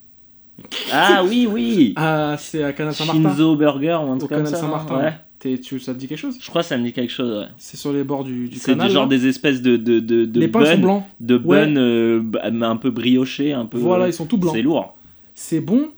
Ah 0.93 1.23
oui, 1.29 1.49
oui 1.51 1.93
Ah, 1.97 2.37
c'est 2.39 2.63
à 2.63 2.73
Canal 2.73 2.95
Saint-Martin. 2.95 3.23
Shinzo 3.31 3.57
Burger 3.57 3.99
ou 4.05 4.11
un 4.11 4.15
Au 4.15 4.19
truc 4.19 4.31
comme 4.31 4.39
Canal 4.45 4.47
ça. 4.53 4.57
Saint-Martin. 4.59 4.97
Ouais. 4.99 5.13
T'es- 5.41 5.59
tu, 5.59 5.79
ça 5.81 5.93
te 5.93 5.99
dit 5.99 6.07
quelque 6.07 6.19
chose? 6.19 6.39
Je 6.41 6.49
crois 6.49 6.63
que 6.63 6.69
ça 6.69 6.79
me 6.79 6.85
dit 6.85 6.93
quelque 6.93 7.11
chose, 7.13 7.39
ouais. 7.41 7.49
C'est 7.59 7.77
sur 7.77 7.93
les 7.93 8.05
bords 8.05 8.25
du, 8.25 8.49
du 8.49 8.57
C'est 8.57 8.73
canal. 8.73 8.87
du 8.89 8.95
genre 8.95 9.03
là. 9.05 9.09
des 9.09 9.27
espèces 9.27 9.61
de, 9.63 9.77
de, 9.77 10.01
de, 10.01 10.25
de 10.25 10.41
les 10.41 10.49
pains 10.49 10.65
sont 10.65 10.71
buns, 10.77 10.81
blancs. 10.81 11.05
de 11.21 11.37
Ouais. 11.37 11.67
buns 11.67 11.77
euh, 11.77 12.21
bah, 12.23 12.51
mais 12.51 12.67
un 12.67 12.77
peu 12.77 12.91
briochés, 12.91 13.53
un 13.53 13.67
peu. 13.67 13.79
Voilà, 13.79 14.07
ils 14.07 14.13
sont 14.13 14.27
tout 14.27 14.39
blancs. 14.39 14.55
C'est 14.55 14.63
lourd. 14.63 14.97
C'est 15.35 15.61
bon, 15.61 15.89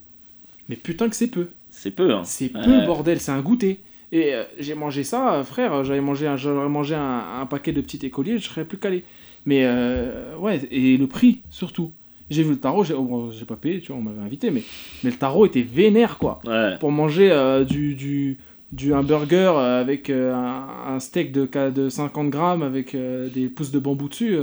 mais 0.69 0.77
putain 0.77 1.09
que 1.09 1.15
c'est 1.17 1.29
peu. 1.29 1.49
C'est 1.69 1.91
peu. 1.91 2.15
Hein. 2.15 2.23
C'est 2.25 2.49
peu, 2.49 2.59
Ouais. 2.61 2.87
bordel, 2.87 3.21
c'est 3.21 3.33
un 3.33 3.41
goûter. 3.43 3.81
Et 4.11 4.33
euh, 4.35 4.45
j'ai 4.59 4.75
mangé 4.75 5.05
ça, 5.05 5.35
euh, 5.35 5.45
frère, 5.45 5.85
j'avais 5.85 6.01
mangé, 6.01 6.27
un, 6.27 6.37
j'aurais 6.37 6.69
mangé 6.69 6.95
un, 6.95 7.41
un 7.41 7.47
paquet 7.47 7.73
de 7.73 7.81
petits 7.83 8.05
écoliers, 8.07 8.39
je 8.39 8.45
serais 8.49 8.65
plus 8.65 8.79
calé. 8.79 9.05
Mais 9.45 9.63
euh, 9.65 10.35
ouais, 10.39 10.61
et 10.71 10.97
le 10.97 11.07
prix 11.07 11.43
surtout. 11.51 11.93
J'ai 12.31 12.43
vu 12.43 12.51
le 12.51 12.59
tarot, 12.59 12.83
j'ai, 12.85 12.95
oh, 12.95 13.03
bon, 13.05 13.31
pas 13.47 13.57
payé, 13.57 13.81
tu 13.81 13.93
vois, 13.93 13.97
on 14.01 14.03
m'avait 14.03 14.21
invité, 14.23 14.51
mais, 14.51 14.63
mais 15.05 15.11
le 15.11 15.17
tarot 15.17 15.47
était 15.47 15.63
vénère, 15.63 16.19
quoi. 16.19 16.41
Ouais. 16.45 16.77
Pour 16.81 16.91
manger 16.91 17.31
euh, 17.31 17.65
du, 17.65 17.95
du, 17.95 18.39
du 18.73 18.93
un 18.93 19.03
burger 19.05 19.53
euh, 19.57 19.81
avec 19.81 20.11
euh, 20.11 20.35
un, 20.35 20.95
un 20.95 20.99
steak 21.01 21.31
de, 21.31 21.49
de 21.71 21.89
50 21.89 22.31
grammes 22.31 22.63
avec 22.63 22.95
euh, 22.97 23.29
des 23.29 23.49
pousses 23.49 23.71
de 23.71 23.79
bambou 23.79 24.09
dessus, 24.09 24.37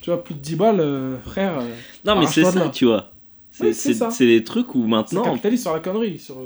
tu 0.00 0.10
vois, 0.10 0.24
plus 0.24 0.34
de 0.34 0.40
10 0.40 0.56
balles, 0.56 1.18
frère. 1.26 1.60
Non, 2.06 2.18
mais 2.18 2.26
c'est 2.26 2.42
ça, 2.44 2.58
là. 2.58 2.68
tu 2.70 2.86
vois. 2.86 3.12
C'est 3.50 3.64
Ouais, 3.66 3.72
c'est 3.72 3.92
c'est- 3.94 4.10
c'est 4.10 4.26
des 4.26 4.44
trucs 4.44 4.74
où 4.74 4.82
c'est 4.82 4.88
maintenant. 4.88 5.22
capitaliste 5.24 5.64
sur 5.64 5.72
la 5.74 5.80
connerie. 5.80 6.18
Sur, 6.18 6.36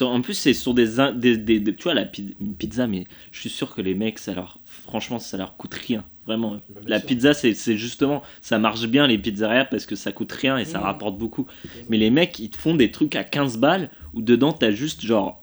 en 0.00 0.20
plus, 0.20 0.34
c'est 0.34 0.54
sur 0.54 0.72
des, 0.74 1.00
in- 1.00 1.12
des, 1.12 1.36
des- 1.36 1.60
des- 1.60 1.74
Tu 1.74 1.84
vois, 1.84 1.94
la 1.94 2.04
pizza, 2.04 2.86
mais 2.86 3.04
je 3.32 3.40
suis 3.40 3.50
sûr 3.50 3.74
que 3.74 3.80
les 3.80 3.94
mecs, 3.94 4.18
ça 4.18 4.34
leur. 4.34 4.58
Franchement, 4.64 5.18
ça 5.18 5.36
leur 5.36 5.56
coûte 5.56 5.74
rien. 5.74 6.04
Vraiment. 6.26 6.52
Bah, 6.68 6.80
La 6.86 6.98
sûr. 7.00 7.08
pizza, 7.08 7.34
c'est 7.34 7.54
c'est 7.54 7.76
justement. 7.76 8.22
Ça 8.40 8.58
marche 8.58 8.86
bien, 8.86 9.06
les 9.06 9.18
pizzerias, 9.18 9.64
parce 9.64 9.86
que 9.86 9.96
ça 9.96 10.12
coûte 10.12 10.32
rien 10.32 10.58
et 10.58 10.64
ça 10.64 10.78
Mhm. 10.78 10.84
rapporte 10.84 11.18
beaucoup. 11.18 11.46
Mais 11.88 11.96
les 11.98 12.10
mecs, 12.10 12.38
ils 12.38 12.50
te 12.50 12.56
font 12.56 12.74
des 12.74 12.90
trucs 12.90 13.16
à 13.16 13.24
15 13.24 13.56
balles 13.58 13.90
où 14.14 14.22
dedans, 14.22 14.52
t'as 14.52 14.70
juste 14.70 15.02
genre. 15.04 15.42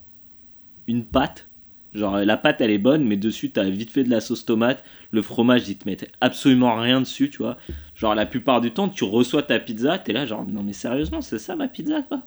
Une 0.88 1.04
pâte. 1.04 1.50
Genre, 1.93 2.18
la 2.20 2.38
pâte, 2.38 2.62
elle 2.62 2.70
est 2.72 2.78
bonne, 2.78 3.04
mais 3.06 3.18
dessus, 3.18 3.50
t'as 3.50 3.64
vite 3.70 3.89
fait 3.91 4.04
de 4.04 4.10
la 4.10 4.22
sauce 4.22 4.45
tomate. 4.45 4.84
Le 5.12 5.22
fromage, 5.22 5.68
ils 5.68 5.78
te 5.78 5.88
mettent 5.89 6.10
absolument 6.22 6.76
rien 6.80 7.02
dessus, 7.02 7.30
tu 7.30 7.38
vois. 7.39 7.58
Genre, 7.95 8.14
la 8.14 8.26
plupart 8.26 8.62
du 8.62 8.72
temps, 8.72 8.88
tu 8.88 9.04
reçois 9.04 9.41
ta 9.43 9.60
pizza, 9.60 9.98
t'es 9.98 10.14
là, 10.14 10.26
genre, 10.26 10.45
non, 10.45 10.64
mais 10.64 10.74
sérieusement, 10.74 11.22
c'est 11.22 11.39
ça 11.39 11.56
ma 11.56 11.68
pizza, 11.68 12.04
quoi? 12.04 12.22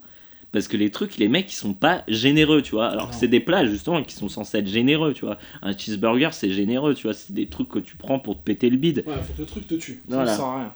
Parce 0.53 0.67
que 0.67 0.77
les 0.77 0.91
trucs, 0.91 1.17
les 1.19 1.29
mecs, 1.29 1.53
ils 1.53 1.57
sont 1.57 1.75
pas 1.75 2.03
généreux, 2.09 2.61
tu 2.63 2.73
vois. 2.73 2.89
Alors 2.89 3.11
que 3.11 3.15
c'est 3.15 3.29
des 3.29 3.39
plats, 3.41 3.67
justement, 3.67 4.03
qui 4.03 4.15
sont 4.15 4.29
censés 4.29 4.59
être 4.59 4.67
généreux, 4.67 5.13
tu 5.13 5.25
vois. 5.25 5.39
Un 5.63 5.77
cheeseburger, 5.77 6.31
c'est 6.33 6.51
généreux, 6.51 6.95
tu 6.95 7.05
vois. 7.05 7.15
C'est 7.15 7.33
des 7.33 7.47
trucs 7.47 7.69
que 7.69 7.79
tu 7.79 7.97
prends 7.97 8.19
pour 8.19 8.37
te 8.37 8.43
péter 8.43 8.69
le 8.69 8.77
bide. 8.77 9.05
Ouais, 9.07 9.15
faut 9.23 9.33
que 9.35 9.41
le 9.43 9.47
truc 9.47 9.67
te 9.69 9.75
tue. 9.77 10.01
Voilà. 10.09 10.33
Ça 10.33 10.37
sert 10.39 10.45
à 10.47 10.59
rien. 10.59 10.75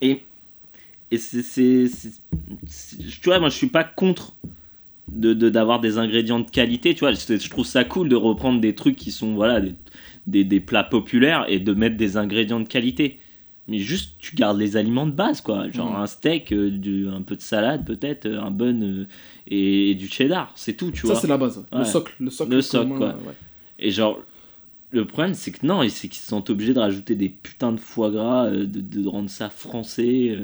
Et, 0.00 0.22
et 1.10 1.18
c'est, 1.18 1.42
c'est- 1.42 1.86
c'est- 1.88 2.20
c'est- 2.66 2.96
Tu 2.98 3.20
vois, 3.24 3.38
moi, 3.40 3.48
je 3.50 3.56
suis 3.56 3.68
pas 3.68 3.84
contre 3.84 4.34
de, 5.08 5.34
de- 5.34 5.48
d'avoir 5.50 5.80
des 5.80 5.98
ingrédients 5.98 6.40
de 6.40 6.50
qualité, 6.50 6.94
tu 6.94 7.00
vois. 7.00 7.12
Je, 7.12 7.36
je 7.38 7.50
trouve 7.50 7.66
ça 7.66 7.84
cool 7.84 8.08
de 8.08 8.16
reprendre 8.16 8.60
des 8.60 8.74
trucs 8.74 8.96
qui 8.96 9.10
sont, 9.10 9.34
voilà, 9.34 9.60
des, 9.60 9.74
des, 10.26 10.44
des 10.44 10.60
plats 10.60 10.82
populaires 10.84 11.44
et 11.48 11.60
de 11.60 11.72
mettre 11.74 11.96
des 11.96 12.16
ingrédients 12.16 12.60
de 12.60 12.68
qualité. 12.68 13.18
Mais 13.68 13.78
juste, 13.78 14.14
tu 14.18 14.36
gardes 14.36 14.58
les 14.58 14.76
aliments 14.76 15.06
de 15.06 15.10
base, 15.12 15.40
quoi. 15.40 15.68
Genre 15.70 15.90
Mhm. 15.90 15.96
un 15.96 16.06
steak, 16.06 16.52
euh, 16.52 16.70
du, 16.70 17.08
un 17.08 17.22
peu 17.22 17.34
de 17.36 17.40
salade, 17.42 17.84
peut-être, 17.84 18.26
euh, 18.26 18.40
un 18.40 18.50
bun 18.52 18.80
euh, 18.82 19.06
et, 19.48 19.90
et 19.90 19.94
du 19.96 20.06
cheddar. 20.08 20.52
C'est 20.54 20.74
tout, 20.74 20.90
tu 20.92 21.00
Ça, 21.00 21.12
vois. 21.14 21.20
c'est 21.20 21.26
la 21.26 21.36
base. 21.36 21.64
Le 21.72 21.84
socle. 21.84 22.14
Le 22.20 22.30
socle, 22.30 22.52
Le 22.52 22.60
socle, 22.62 22.84
commun, 22.88 22.96
quoi. 22.98 23.08
ouais. 23.08 23.34
Et 23.80 23.90
genre, 23.90 24.20
le 24.92 25.04
problème, 25.04 25.34
c'est 25.34 25.50
que 25.50 25.66
non, 25.66 25.82
c'est 25.88 26.08
qu'ils 26.08 26.22
sont 26.22 26.48
obligés 26.48 26.74
de 26.74 26.78
rajouter 26.78 27.16
des 27.16 27.28
putains 27.28 27.72
de 27.72 27.80
foie 27.80 28.10
gras, 28.10 28.46
euh, 28.46 28.66
de, 28.66 28.80
de 28.80 29.08
rendre 29.08 29.28
ça 29.30 29.50
français. 29.50 30.38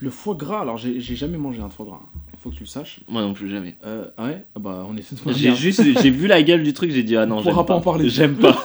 Le 0.00 0.10
foie 0.10 0.34
gras, 0.34 0.62
alors 0.62 0.76
j'ai 0.76 1.00
jamais 1.00 1.38
mangé 1.38 1.60
un 1.62 1.70
foie 1.70 1.86
gras. 1.86 2.00
Faut 2.46 2.52
que 2.52 2.58
tu 2.58 2.62
le 2.62 2.68
saches. 2.68 3.00
Moi 3.08 3.22
non 3.22 3.34
plus, 3.34 3.50
jamais. 3.50 3.74
Euh, 3.84 4.06
ah 4.16 4.26
ouais? 4.26 4.44
Ah 4.54 4.60
Bah, 4.60 4.86
on 4.88 4.96
est 4.96 5.02
J'ai 5.32 5.56
juste, 5.56 5.82
j'ai 5.82 6.10
vu 6.10 6.28
la 6.28 6.40
gueule 6.44 6.62
du 6.62 6.72
truc, 6.72 6.92
j'ai 6.92 7.02
dit 7.02 7.16
ah 7.16 7.26
non, 7.26 7.38
On 7.38 7.42
pourra 7.42 7.66
pas 7.66 7.74
en 7.74 7.80
parler. 7.80 8.08
J'aime 8.08 8.36
pas. 8.36 8.56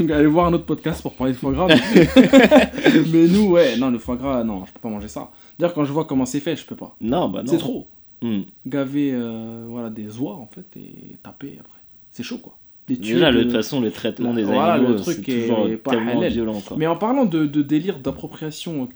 Aller 0.00 0.26
voir 0.26 0.46
un 0.46 0.54
autre 0.54 0.64
podcast 0.64 1.02
pour 1.02 1.12
parler 1.12 1.34
de 1.34 1.38
foie 1.38 1.52
gras. 1.52 1.66
mais... 1.68 1.74
mais 3.12 3.28
nous, 3.28 3.50
ouais, 3.50 3.76
non, 3.76 3.90
le 3.90 3.98
foie 3.98 4.16
gras, 4.16 4.42
non, 4.44 4.64
je 4.64 4.72
peux 4.72 4.80
pas 4.80 4.88
manger 4.88 5.08
ça. 5.08 5.30
D'ailleurs, 5.58 5.74
quand 5.74 5.84
je 5.84 5.92
vois 5.92 6.06
comment 6.06 6.24
c'est 6.24 6.40
fait, 6.40 6.56
je 6.56 6.64
peux 6.64 6.74
pas. 6.74 6.96
non, 7.02 7.28
bah 7.28 7.42
non. 7.42 7.52
C'est 7.52 7.58
trop. 7.58 7.86
Hmm. 8.22 8.44
Gaver 8.66 9.10
euh, 9.12 9.66
voilà, 9.68 9.90
des 9.90 10.16
oies, 10.16 10.36
en 10.36 10.46
fait, 10.46 10.64
et 10.78 11.18
taper 11.22 11.58
après. 11.60 11.80
C'est 12.12 12.22
chaud, 12.22 12.38
quoi. 12.38 12.56
Tuer 12.86 12.96
Déjà, 12.96 13.30
de- 13.30 13.36
de 13.36 13.42
toute 13.42 13.52
façon, 13.52 13.82
le 13.82 13.90
traitement 13.90 14.32
des 14.32 14.42
Voilà, 14.44 14.72
animaux, 14.72 14.92
le 14.92 14.98
c'est 15.02 15.28
est 15.28 15.42
toujours 15.42 15.68
pas 15.84 15.90
tellement 15.90 16.18
halal. 16.18 16.32
violent, 16.32 16.62
quoi. 16.66 16.78
Mais 16.78 16.86
en 16.86 16.96
parlant 16.96 17.26
de, 17.26 17.44
de 17.44 17.60
délire 17.60 17.98
d'appropriation 17.98 18.88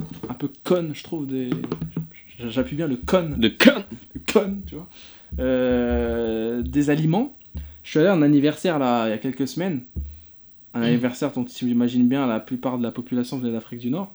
euh, 0.00 0.04
un 0.28 0.34
peu 0.34 0.48
conne, 0.62 0.92
je 0.94 1.02
trouve, 1.02 1.26
des... 1.26 1.50
j'appuie 2.38 2.76
bien 2.76 2.86
le 2.86 2.96
conne, 2.96 3.36
De 3.38 3.48
con. 3.48 3.82
le 4.14 4.20
conne, 4.32 4.60
tu 4.66 4.74
vois, 4.74 4.88
euh, 5.38 6.62
des 6.62 6.90
aliments. 6.90 7.36
Je 7.82 7.90
suis 7.90 7.98
allé 7.98 8.08
à 8.08 8.12
un 8.14 8.22
anniversaire, 8.22 8.78
là, 8.78 9.06
il 9.06 9.10
y 9.10 9.12
a 9.12 9.18
quelques 9.18 9.46
semaines. 9.48 9.82
Un 10.72 10.82
anniversaire 10.82 11.30
dont 11.32 11.44
tu 11.44 11.66
imagines 11.66 12.08
bien, 12.08 12.26
la 12.26 12.40
plupart 12.40 12.78
de 12.78 12.82
la 12.82 12.90
population 12.90 13.38
venait 13.38 13.52
d'Afrique 13.52 13.80
du 13.80 13.90
Nord. 13.90 14.12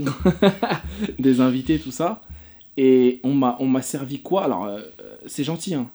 des 1.18 1.40
invités, 1.40 1.78
tout 1.78 1.90
ça. 1.92 2.22
Et 2.76 3.20
on 3.22 3.32
m'a, 3.34 3.56
on 3.60 3.66
m'a 3.66 3.82
servi 3.82 4.20
quoi? 4.20 4.44
Alors, 4.44 4.64
euh, 4.64 4.80
c'est 5.26 5.44
gentil, 5.44 5.74
hein. 5.74 5.88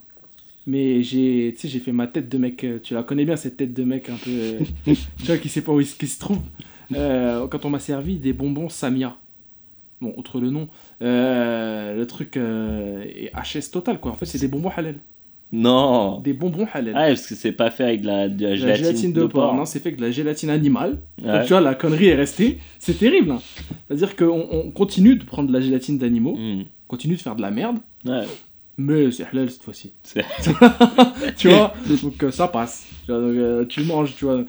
Mais 0.68 1.02
j'ai, 1.02 1.52
fait 1.54 1.92
ma 1.92 2.08
tête 2.08 2.30
de 2.30 2.38
mec. 2.38 2.64
euh, 2.64 2.80
Tu 2.82 2.94
la 2.94 3.04
connais 3.04 3.26
bien, 3.26 3.36
cette 3.36 3.58
tête 3.58 3.74
de 3.74 3.84
mec 3.84 4.10
un 4.10 4.16
peu. 4.18 4.30
euh, 4.30 4.60
tu 4.86 4.96
vois, 5.26 5.38
qui 5.38 5.50
sait 5.50 5.62
pas 5.64 5.74
où 5.74 5.80
il, 5.82 5.86
se- 5.88 5.96
qui 5.98 6.08
se 6.08 6.20
trouve. 6.20 6.40
Quand 6.94 7.66
on 7.66 7.70
m'a 7.70 7.80
servi 7.80 8.18
des 8.18 8.34
bonbons 8.34 8.70
Samia. 8.70 9.18
Bon, 10.02 10.14
outre 10.16 10.40
le 10.40 10.50
nom. 10.50 10.70
Euh, 11.02 11.96
le 11.96 12.06
truc 12.08 12.38
euh, 12.38 13.04
est 13.04 13.32
HS 13.34 13.72
total, 13.72 14.00
quoi. 14.00 14.12
En 14.12 14.16
fait, 14.16 14.26
c'est 14.26 14.40
des 14.40 14.48
bonbons 14.48 14.72
halal. 14.76 14.96
Non. 15.52 16.20
Des 16.20 16.34
bonbons 16.34 16.68
halal. 16.74 16.94
Ah, 16.96 17.08
parce 17.08 17.26
que 17.26 17.34
c'est 17.36 17.52
pas 17.52 17.72
fait 17.72 17.84
avec 17.84 18.02
de 18.02 18.08
la, 18.08 18.30
de 18.30 18.44
la 18.46 18.56
la 18.56 18.76
gélatine, 18.76 19.14
de, 19.14 19.26
porc. 19.26 19.56
Non, 19.56 19.66
c'est 19.66 19.80
fait 19.80 19.90
avec 19.90 20.00
de 20.00 20.06
la 20.06 20.12
gélatine 20.12 20.50
animale. 20.52 21.00
Ouais. 21.24 21.32
Donc, 21.32 21.42
tu 21.44 21.50
vois, 21.50 21.62
la 21.62 21.74
connerie 21.74 22.08
est 22.08 22.16
restée. 22.16 22.60
C'est 22.78 23.00
terrible. 23.00 23.32
hein. 23.32 23.40
C'est-à-dire 23.88 24.16
qu'on 24.16 24.48
on 24.52 24.70
continue 24.72 25.16
de 25.16 25.24
prendre 25.24 25.48
de 25.50 25.54
la 25.54 25.62
gélatine 25.62 25.98
d'animaux, 25.98 26.36
on 26.38 26.66
continue 26.88 27.16
de 27.16 27.22
faire 27.22 27.36
de 27.36 27.42
la 27.42 27.50
merde, 27.52 27.78
Ouais. 28.06 28.26
mais 28.78 29.10
c'est 29.12 29.26
halal 29.26 29.50
cette 29.50 29.64
fois-ci. 29.64 29.94
Tu 31.38 31.50
vois 31.50 31.74
Donc 32.02 32.24
euh, 32.24 32.32
ça 32.32 32.48
passe. 32.48 32.88
Tu, 33.06 33.12
vois, 33.12 33.22
donc, 33.22 33.36
euh, 33.36 33.66
tu 33.66 33.84
manges, 33.84 34.16
tu 34.16 34.26
vois. 34.26 34.44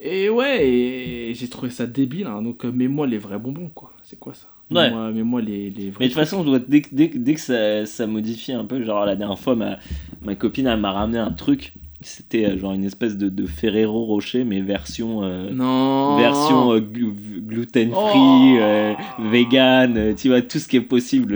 Et 0.00 0.30
ouais, 0.30 1.32
j'ai 1.34 1.48
trouvé 1.48 1.70
ça 1.70 1.86
débile. 1.86 2.26
hein. 2.26 2.40
Donc, 2.40 2.64
euh, 2.64 2.70
mets-moi 2.72 3.06
les 3.06 3.18
vrais 3.18 3.38
bonbons, 3.38 3.68
quoi. 3.74 3.92
C'est 4.02 4.18
quoi 4.18 4.32
ça? 4.32 4.46
Ouais. 4.70 4.88
Mets-moi 4.90 5.10
mets-moi 5.12 5.40
les, 5.42 5.70
les 5.70 5.90
vrais. 5.90 5.96
Mais 6.00 6.06
de 6.08 6.12
toute 6.12 6.20
façon, 6.20 6.40
je 6.42 6.48
dois- 6.48 6.58
dès, 6.58 6.82
que- 6.82 6.88
dès, 6.92 7.08
dès 7.08 7.34
que 7.34 7.40
ça, 7.40 7.86
ça 7.86 8.06
modifie 8.06 8.52
un 8.52 8.64
peu, 8.64 8.82
genre 8.84 9.04
la 9.06 9.16
dernière 9.16 9.38
fois, 9.38 9.54
ma, 9.56 9.78
ma 10.22 10.34
copine 10.34 10.66
elle 10.66 10.78
m'a 10.80 10.92
ramené 10.92 11.18
un 11.18 11.30
truc. 11.32 11.72
C'était 12.00 12.44
euh, 12.46 12.58
genre 12.58 12.74
une 12.74 12.84
espèce 12.84 13.16
de, 13.16 13.28
de 13.28 13.44
Ferrero 13.46 14.04
Rocher, 14.04 14.44
mais 14.44 14.60
version, 14.60 15.24
euh, 15.24 15.50
Non 15.50 16.16
version 16.16 16.72
euh, 16.72 16.78
glu- 16.80 17.12
gluten 17.40 17.90
free, 17.90 17.96
Oh. 17.96 18.58
euh, 18.60 18.94
vegan, 19.30 20.14
tu 20.16 20.28
vois, 20.28 20.42
tout 20.42 20.58
ce 20.58 20.68
qui 20.68 20.76
est 20.76 20.80
possible 20.80 21.32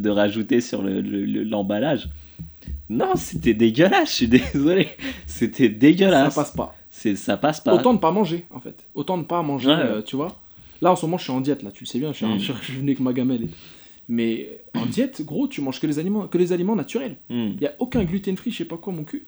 de 0.00 0.10
rajouter 0.10 0.60
sur 0.60 0.82
le- 0.82 1.00
le- 1.00 1.24
le- 1.24 1.44
l'emballage. 1.44 2.08
non, 2.88 3.12
c'était 3.14 3.54
dégueulasse, 3.54 4.08
je 4.10 4.14
suis 4.14 4.28
désolé. 4.54 4.88
C'était 5.26 5.68
Ça 5.68 5.74
dégueulasse. 5.74 6.34
passe 6.34 6.52
pas. 6.52 6.74
Ça 6.90 7.36
passe 7.36 7.60
pas. 7.60 7.74
Autant 7.74 7.92
ne 7.92 7.98
pas 7.98 8.10
manger, 8.10 8.44
en 8.50 8.58
fait. 8.60 8.74
Autant 8.94 9.16
ne 9.16 9.22
pas 9.22 9.42
manger, 9.42 9.68
Ouais. 9.68 10.02
tu 10.04 10.16
vois. 10.16 10.36
Là, 10.82 10.92
en 10.92 10.96
ce 10.96 11.04
moment, 11.06 11.18
je 11.18 11.24
suis 11.24 11.32
en 11.32 11.40
diète, 11.40 11.62
là, 11.62 11.70
tu 11.70 11.84
le 11.84 11.88
sais 11.88 11.98
bien. 11.98 12.12
Je 12.12 12.18
suis, 12.18 12.26
Mm. 12.26 12.38
je 12.38 12.52
suis 12.64 12.72
venu 12.74 12.90
avec 12.90 13.00
ma 13.00 13.12
gamelle. 13.12 13.44
et- 13.44 13.48
Mais 14.08 14.58
en 14.74 14.86
diète, 14.86 15.22
gros, 15.24 15.46
tu 15.46 15.60
manges 15.60 15.78
que 15.80 15.86
les 15.86 15.98
aliments, 16.00 16.26
que 16.26 16.36
les 16.38 16.52
aliments 16.52 16.74
naturels. 16.74 17.16
Il 17.30 17.60
y 17.60 17.66
a 17.66 17.74
aucun 17.78 18.02
gluten 18.04 18.36
free, 18.36 18.50
je 18.50 18.56
sais 18.58 18.64
pas 18.64 18.76
quoi, 18.76 18.92
mon 18.92 19.04
cul. 19.04 19.24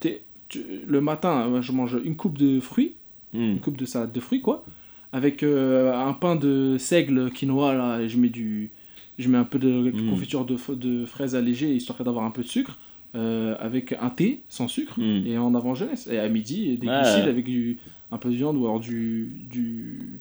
Tu- 0.00 0.60
le 0.86 1.00
matin, 1.02 1.46
euh, 1.50 1.60
je 1.62 1.72
mange 1.72 1.98
une 2.04 2.16
coupe 2.16 2.38
de 2.38 2.58
fruits, 2.60 2.94
Hmm. 3.34 3.38
une 3.52 3.60
coupe 3.60 3.76
de 3.76 3.84
salade 3.84 4.12
de 4.12 4.20
fruits, 4.20 4.40
quoi, 4.40 4.64
avec 5.12 5.42
euh, 5.42 5.92
un 5.94 6.14
pain 6.14 6.36
de 6.36 6.76
seigle 6.78 7.30
quinoa, 7.30 7.74
là, 7.74 8.00
et 8.00 8.08
je 8.08 8.16
mets, 8.18 8.30
du, 8.30 8.70
je 9.18 9.28
mets 9.28 9.36
un 9.36 9.44
peu 9.44 9.58
de 9.58 9.90
Mm. 9.94 10.08
confiture 10.10 10.46
de, 10.46 11.04
fraises 11.04 11.34
allégées, 11.34 11.74
histoire 11.74 12.02
d'avoir 12.02 12.24
un 12.24 12.30
peu 12.30 12.42
de 12.42 12.48
sucre, 12.48 12.78
euh, 13.14 13.56
avec 13.60 13.94
un 14.00 14.08
thé 14.10 14.40
sans 14.48 14.68
sucre, 14.68 14.98
Mm. 14.98 15.26
et 15.26 15.36
en 15.38 15.54
avant 15.54 15.74
jeunesse. 15.74 16.06
Et 16.10 16.18
à 16.18 16.28
midi, 16.30 16.78
des 16.78 16.86
glucides 16.86 17.28
avec 17.28 17.44
du, 17.44 17.78
un 18.10 18.16
peu 18.16 18.30
de 18.30 18.34
viande 18.36 18.56
ou 18.56 18.64
alors 18.64 18.80
du. 18.80 19.30
du 19.50 20.20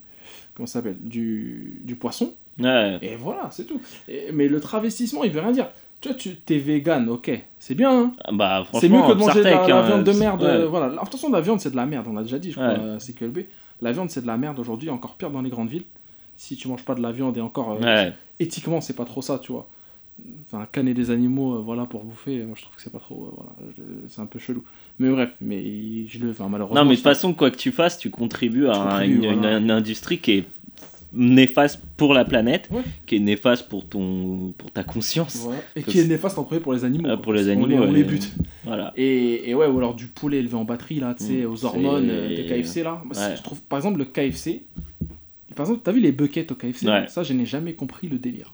comment 0.58 0.68
s'appelle? 0.68 0.98
Du, 1.00 1.80
du 1.86 1.96
poisson. 1.96 2.34
Ouais. 2.60 2.98
Et 3.04 3.16
voilà, 3.16 3.48
c'est 3.52 3.64
tout. 3.66 3.80
Et- 4.10 4.32
mais 4.34 4.48
le 4.50 4.60
travestissement, 4.60 5.24
il 5.24 5.32
veut 5.32 5.40
rien 5.40 5.52
dire. 5.54 5.70
Tu 6.02 6.10
vois, 6.10 6.18
tu 6.18 6.36
es 6.50 6.58
vegan, 6.60 7.08
ok, 7.10 7.32
c'est 7.60 7.74
bien. 7.76 7.92
hein. 7.92 8.12
Bah, 8.34 8.64
franchement, 8.66 8.80
C'est 8.82 8.90
mieux 8.90 9.02
que 9.02 9.14
de 9.14 9.20
manger 9.20 9.40
de 9.40 9.44
la, 9.46 9.64
hein, 9.64 9.82
viande 9.88 10.04
de 10.04 10.12
c'est- 10.12 10.20
merde. 10.20 10.44
ouais. 10.44 10.50
euh, 10.50 10.68
Voilà. 10.68 10.94
Façon, 11.06 11.32
la 11.32 11.42
viande, 11.42 11.60
c'est 11.60 11.72
de 11.72 11.76
la 11.76 11.86
merde, 11.88 12.06
on 12.10 12.14
l'a 12.14 12.22
déjà 12.24 12.38
dit, 12.40 12.52
je 12.52 12.56
crois, 12.60 12.68
Ouais. 12.74 12.96
à 12.96 13.00
CQLB. 13.00 13.46
La 13.82 13.92
viande, 13.94 14.10
c'est 14.12 14.22
de 14.22 14.28
la 14.28 14.38
merde 14.38 14.60
aujourd'hui, 14.60 14.90
encore 14.90 15.16
pire 15.16 15.30
dans 15.32 15.42
les 15.42 15.50
grandes 15.50 15.70
villes. 15.70 15.86
Si 16.36 16.56
tu 16.56 16.68
manges 16.68 16.84
pas 16.84 16.94
de 16.94 17.02
la 17.02 17.12
viande 17.12 17.36
et 17.38 17.42
encore 17.42 17.78
euh, 17.82 18.12
éthiquement, 18.40 18.80
c'est 18.82 18.96
pas 18.96 19.06
trop 19.06 19.24
ça, 19.24 19.40
tu 19.40 19.52
vois. 19.52 19.68
Enfin, 20.46 20.66
canner 20.72 20.94
des 20.94 21.12
animaux, 21.12 21.56
euh, 21.56 21.60
voilà, 21.62 21.86
pour 21.86 22.04
bouffer, 22.04 22.44
moi 22.44 22.56
je 22.58 22.62
trouve 22.64 22.76
que 22.76 22.82
c'est 22.82 22.92
pas 22.92 23.00
trop. 23.00 23.26
euh, 23.26 23.36
voilà, 23.36 23.52
je- 23.78 24.08
c'est 24.08 24.22
un 24.22 24.26
peu 24.26 24.40
chelou. 24.40 24.64
Mais 25.00 25.10
bref, 25.10 25.32
mais 25.42 26.08
je 26.08 26.20
le. 26.20 26.32
Enfin, 26.32 26.48
malheureusement. 26.50 26.82
Non, 26.82 26.86
mais 26.86 26.92
de 26.96 26.96
toute 26.96 27.04
façon, 27.04 27.34
quoi 27.34 27.52
que 27.52 27.58
tu 27.58 27.72
fasses, 27.72 27.98
tu 28.00 28.10
contribues 28.10 28.68
à 28.68 29.06
une, 29.06 29.18
voilà. 29.20 29.58
une- 29.58 29.64
une 29.66 29.72
industrie 29.72 30.20
qui 30.20 30.32
est 30.32 30.44
néfaste 31.14 31.82
pour 31.96 32.14
la 32.14 32.26
planète, 32.26 32.68
Ouais. 32.72 32.82
qui 33.06 33.16
est 33.16 33.20
néfaste 33.20 33.68
pour, 33.70 33.86
ton, 33.88 34.54
pour 34.58 34.72
ta 34.72 34.84
conscience. 34.84 35.38
Voilà. 35.44 35.60
Et 35.76 35.84
qui 35.84 36.00
est 36.00 36.08
néfaste 36.08 36.38
en 36.38 36.44
premier 36.44 36.60
pour 36.62 36.74
les 36.74 36.84
animaux. 36.84 37.08
Ah, 37.12 37.18
pour 37.18 37.34
les 37.34 37.48
animaux, 37.50 37.76
on 37.76 37.82
ouais. 37.88 37.92
les 37.92 38.04
bute. 38.04 38.34
Voilà. 38.66 38.94
Et, 38.98 39.50
et 39.50 39.54
ouais, 39.56 39.68
ou 39.68 39.78
alors 39.78 39.96
du 39.96 40.08
poulet 40.08 40.38
élevé 40.40 40.56
en 40.56 40.66
batterie, 40.66 41.00
là, 41.00 41.16
tu 41.18 41.24
sais, 41.26 41.44
Mm, 41.46 41.52
aux 41.52 41.66
hormones 41.66 42.10
euh, 42.10 42.28
des 42.36 42.46
KFC, 42.46 42.84
là. 42.84 43.02
Moi, 43.06 43.16
Ouais. 43.18 43.36
Je 43.38 43.42
trouve, 43.42 43.62
par 43.62 43.80
exemple, 43.80 44.00
le 44.00 44.06
KFC. 44.06 44.64
Par 45.56 45.66
exemple, 45.66 45.82
t'as 45.84 45.92
vu 45.92 46.02
les 46.02 46.12
buckets 46.12 46.52
au 46.52 46.56
KFC 46.56 46.88
Ouais. 46.88 47.06
Ça, 47.08 47.24
je 47.24 47.34
n'ai 47.34 47.46
jamais 47.46 47.74
compris 47.74 48.08
le 48.10 48.18
délire. 48.20 48.54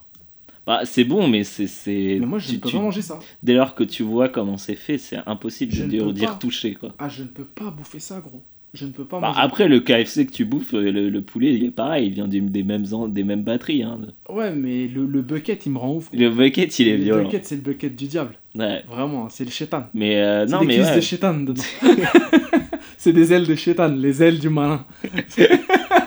Bah, 0.66 0.82
c'est 0.86 1.04
bon, 1.04 1.28
mais 1.28 1.44
c'est. 1.44 1.68
c'est- 1.68 2.18
Mais 2.20 2.26
moi, 2.26 2.40
je 2.40 2.48
tu- 2.50 2.54
ne 2.56 2.60
peux 2.60 2.70
tu- 2.70 2.76
pas 2.78 2.82
manger 2.82 3.02
ça. 3.02 3.20
Dès 3.42 3.54
lors 3.54 3.76
que 3.76 3.84
tu 3.84 4.04
vois 4.04 4.30
comment 4.30 4.58
c'est 4.58 4.76
fait, 4.76 4.98
c'est 4.98 5.18
impossible 5.26 5.74
Je 5.74 5.84
de 5.84 6.12
dire, 6.12 6.28
pas. 6.30 6.34
retoucher. 6.36 6.74
Quoi. 6.76 6.90
Ah, 7.00 7.10
je 7.10 7.24
ne 7.24 7.28
peux 7.28 7.44
pas 7.44 7.70
bouffer 7.70 8.00
ça, 8.00 8.20
gros. 8.22 8.42
Je 8.74 8.86
ne 8.86 8.92
peux 8.92 9.06
pas 9.06 9.20
Bah, 9.20 9.28
manger. 9.28 9.40
après, 9.44 9.68
le 9.68 9.82
KFC 9.82 10.26
que 10.26 10.32
tu 10.32 10.46
bouffes, 10.46 10.74
euh, 10.74 10.92
le, 10.92 11.10
le 11.10 11.22
poulet, 11.22 11.54
il 11.54 11.64
est 11.64 11.70
pareil, 11.70 12.08
il 12.08 12.14
vient 12.14 12.28
des, 12.28 12.42
des, 12.42 12.64
mêmes, 12.64 12.86
des 13.10 13.24
mêmes 13.24 13.44
batteries. 13.44 13.84
Hein. 13.84 14.00
Ouais, 14.30 14.52
mais 14.52 14.88
le, 14.88 15.06
le 15.06 15.22
bucket, 15.22 15.64
il 15.68 15.74
me 15.74 15.78
rend 15.78 15.94
ouf. 15.98 16.10
Le 16.12 16.30
bucket, 16.32 16.80
il 16.80 16.88
est 16.88 16.98
le 16.98 17.04
violent. 17.04 17.24
bucket, 17.26 17.46
c'est 17.46 17.56
le 17.58 17.62
bucket 17.62 17.96
du 17.96 18.08
diable. 18.08 18.34
Ouais. 18.56 18.84
Vraiment, 18.90 19.30
c'est 19.30 19.44
le 19.46 19.52
chétan. 19.52 19.84
Mais 19.94 20.16
euh, 20.24 20.48
C'est 20.48 20.54
non, 20.54 20.62
des 20.62 20.66
mais 20.66 20.76
cuisses 20.78 20.88
ouais. 20.88 20.96
de 20.96 21.02
chétan 21.02 21.34
dedans. 21.36 21.62
c'est 22.98 23.14
des 23.14 23.32
ailes 23.34 23.46
de 23.46 23.54
chétan, 23.56 23.90
les 23.90 24.24
ailes 24.24 24.40
du 24.40 24.50
malin. 24.50 24.84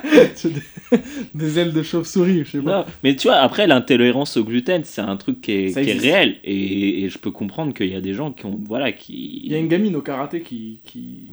Des, 1.35 1.59
ailes 1.59 1.73
de 1.73 1.83
chauve-souris, 1.83 2.45
je 2.45 2.51
sais 2.53 2.61
pas. 2.61 2.79
Non, 2.79 2.85
mais 3.03 3.17
tu 3.17 3.29
vois, 3.29 3.37
après, 3.37 3.67
l'intolérance 3.67 4.37
au 4.37 4.45
gluten, 4.45 4.83
c'est 4.85 5.01
un 5.01 5.17
truc 5.17 5.41
qui 5.41 5.53
est, 5.53 5.83
qui 5.83 5.93
réel. 5.93 6.37
Et, 6.45 7.05
et 7.05 7.09
je 7.09 7.19
peux 7.19 7.31
comprendre 7.31 7.75
qu'il 7.75 7.89
y 7.89 7.97
a 7.97 8.01
des 8.01 8.15
gens 8.15 8.33
qui 8.33 8.47
ont. 8.47 8.59
Voilà, 8.65 8.93
qui. 8.93 9.43
Il 9.45 9.53
y 9.53 9.55
a 9.55 9.59
une 9.59 9.69
gamine 9.69 9.97
au 9.97 10.03
karaté 10.03 10.41
qui, 10.41 10.81
qui 10.85 11.31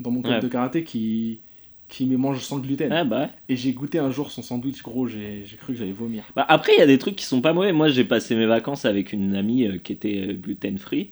dans 0.00 0.10
mon 0.10 0.22
club 0.22 0.34
Ouais. 0.36 0.40
de 0.40 0.48
karaté 0.48 0.84
qui 0.84 1.40
qui 1.88 2.04
me 2.06 2.16
mange 2.18 2.40
sans 2.42 2.58
gluten. 2.58 2.92
Ouais, 2.92 3.04
bah. 3.04 3.30
Et 3.48 3.56
j'ai 3.56 3.72
goûté 3.72 3.98
un 3.98 4.10
jour 4.10 4.30
son 4.30 4.42
sandwich, 4.42 4.82
gros, 4.82 5.06
j'ai 5.06 5.44
cru 5.58 5.72
que 5.72 5.78
j'allais 5.78 5.92
vomir. 5.92 6.24
Bah, 6.36 6.44
après, 6.48 6.72
il 6.76 6.78
y 6.78 6.82
a 6.82 6.86
des 6.86 6.98
trucs 6.98 7.16
qui 7.16 7.24
sont 7.24 7.40
pas 7.40 7.52
mauvais. 7.54 7.72
Moi, 7.72 7.88
j'ai 7.88 8.04
passé 8.04 8.36
mes 8.36 8.44
vacances 8.46 8.84
avec 8.84 9.12
une 9.14 9.34
amie 9.34 9.66
euh, 9.66 9.78
qui 9.78 9.92
était 9.94 10.26
euh, 10.28 10.32
gluten-free. 10.34 11.10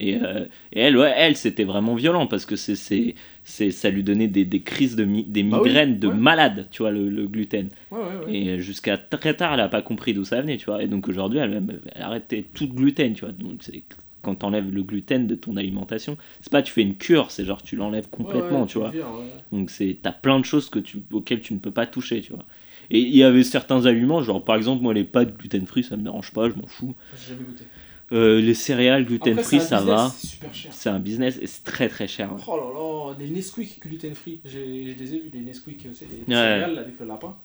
Et, 0.00 0.16
euh, 0.16 0.44
et 0.72 0.80
elle, 0.80 0.96
ouais, 0.98 1.12
elle, 1.16 1.34
c'était 1.36 1.64
vraiment 1.64 1.94
violent 1.94 2.26
parce 2.26 2.44
que 2.44 2.56
c'est, 2.56 3.14
c'est, 3.44 3.70
ça 3.70 3.88
lui 3.90 4.02
donnait 4.02 4.28
des, 4.28 4.44
des 4.44 4.60
crises, 4.60 4.96
de 4.96 5.04
mi- 5.04 5.24
des 5.24 5.42
Bah 5.42 5.60
oui, 5.62 5.68
migraines 5.68 5.98
de 5.98 6.08
ouais. 6.08 6.14
malade, 6.14 6.68
tu 6.70 6.82
vois, 6.82 6.90
le, 6.90 7.08
le 7.08 7.26
gluten. 7.26 7.68
Ouais, 7.90 7.98
ouais, 7.98 8.26
ouais. 8.26 8.34
Et 8.36 8.58
jusqu'à 8.58 8.98
très 8.98 9.34
tard, 9.34 9.54
elle 9.54 9.60
a 9.60 9.68
pas 9.68 9.80
compris 9.82 10.12
d'où 10.12 10.24
ça 10.24 10.40
venait, 10.42 10.58
tu 10.58 10.66
vois. 10.66 10.82
Et 10.82 10.88
donc 10.88 11.08
aujourd'hui, 11.08 11.38
elle, 11.38 11.62
elle 11.94 12.02
a 12.02 12.06
arrêté 12.06 12.44
tout 12.52 12.68
gluten, 12.68 13.14
tu 13.14 13.24
vois. 13.24 13.32
Donc 13.32 13.60
c'est 13.60 13.82
quand 14.22 14.34
t'enlèves 14.36 14.70
le 14.72 14.82
gluten 14.82 15.26
de 15.26 15.34
ton 15.34 15.56
alimentation, 15.56 16.16
c'est 16.40 16.50
pas 16.52 16.62
tu 16.62 16.72
fais 16.72 16.82
une 16.82 16.96
cure, 16.96 17.30
c'est 17.30 17.44
genre 17.44 17.62
tu 17.62 17.76
l'enlèves 17.76 18.08
complètement, 18.10 18.58
Ouais, 18.58 18.60
ouais, 18.62 18.66
tu 18.66 18.78
vois. 18.78 18.90
ouais. 18.90 19.26
Donc 19.52 19.70
c'est 19.70 19.98
t'as 20.02 20.12
plein 20.12 20.38
de 20.40 20.44
choses 20.44 20.68
que 20.68 20.78
tu, 20.78 21.02
auxquelles 21.12 21.40
tu 21.40 21.54
ne 21.54 21.58
peux 21.58 21.70
pas 21.70 21.86
toucher, 21.86 22.20
tu 22.20 22.32
vois. 22.32 22.44
Et 22.90 23.00
il 23.00 23.14
y 23.16 23.22
avait 23.22 23.44
certains 23.44 23.84
aliments, 23.86 24.22
genre 24.22 24.42
par 24.44 24.56
exemple 24.56 24.82
moi 24.82 24.94
les 24.94 25.04
pâtes 25.04 25.36
gluten 25.36 25.66
free 25.66 25.84
ça 25.84 25.96
me 25.96 26.02
dérange 26.02 26.32
pas, 26.32 26.48
je 26.50 26.54
m'en 26.54 26.66
fous. 26.66 26.94
J'ai 27.12 27.34
jamais 27.34 27.44
goûté. 27.46 27.64
Euh, 28.10 28.40
les 28.40 28.54
céréales 28.54 29.04
gluten 29.04 29.32
Après, 29.34 29.42
free 29.44 29.60
ça 29.60 29.76
business, 29.80 29.86
va, 29.86 30.70
C'est 30.70 30.88
un 30.88 30.98
business 30.98 31.38
et 31.42 31.46
c'est 31.46 31.62
très 31.64 31.88
très 31.90 32.08
cher. 32.08 32.30
Oh 32.46 32.56
là 32.56 33.12
là, 33.12 33.16
les 33.18 33.28
Nesquik 33.30 33.80
gluten 33.82 34.14
free, 34.14 34.40
j'ai- 34.46 34.92
je 34.92 34.98
les 34.98 35.14
ai 35.14 35.18
vus, 35.18 35.30
les 35.34 35.40
Nesquik, 35.40 35.84
euh, 35.86 35.90
c'est 35.92 36.06
les 36.06 36.24
céréales 36.26 36.78
avec 36.78 36.98
le 36.98 37.06
lapin. 37.06 37.36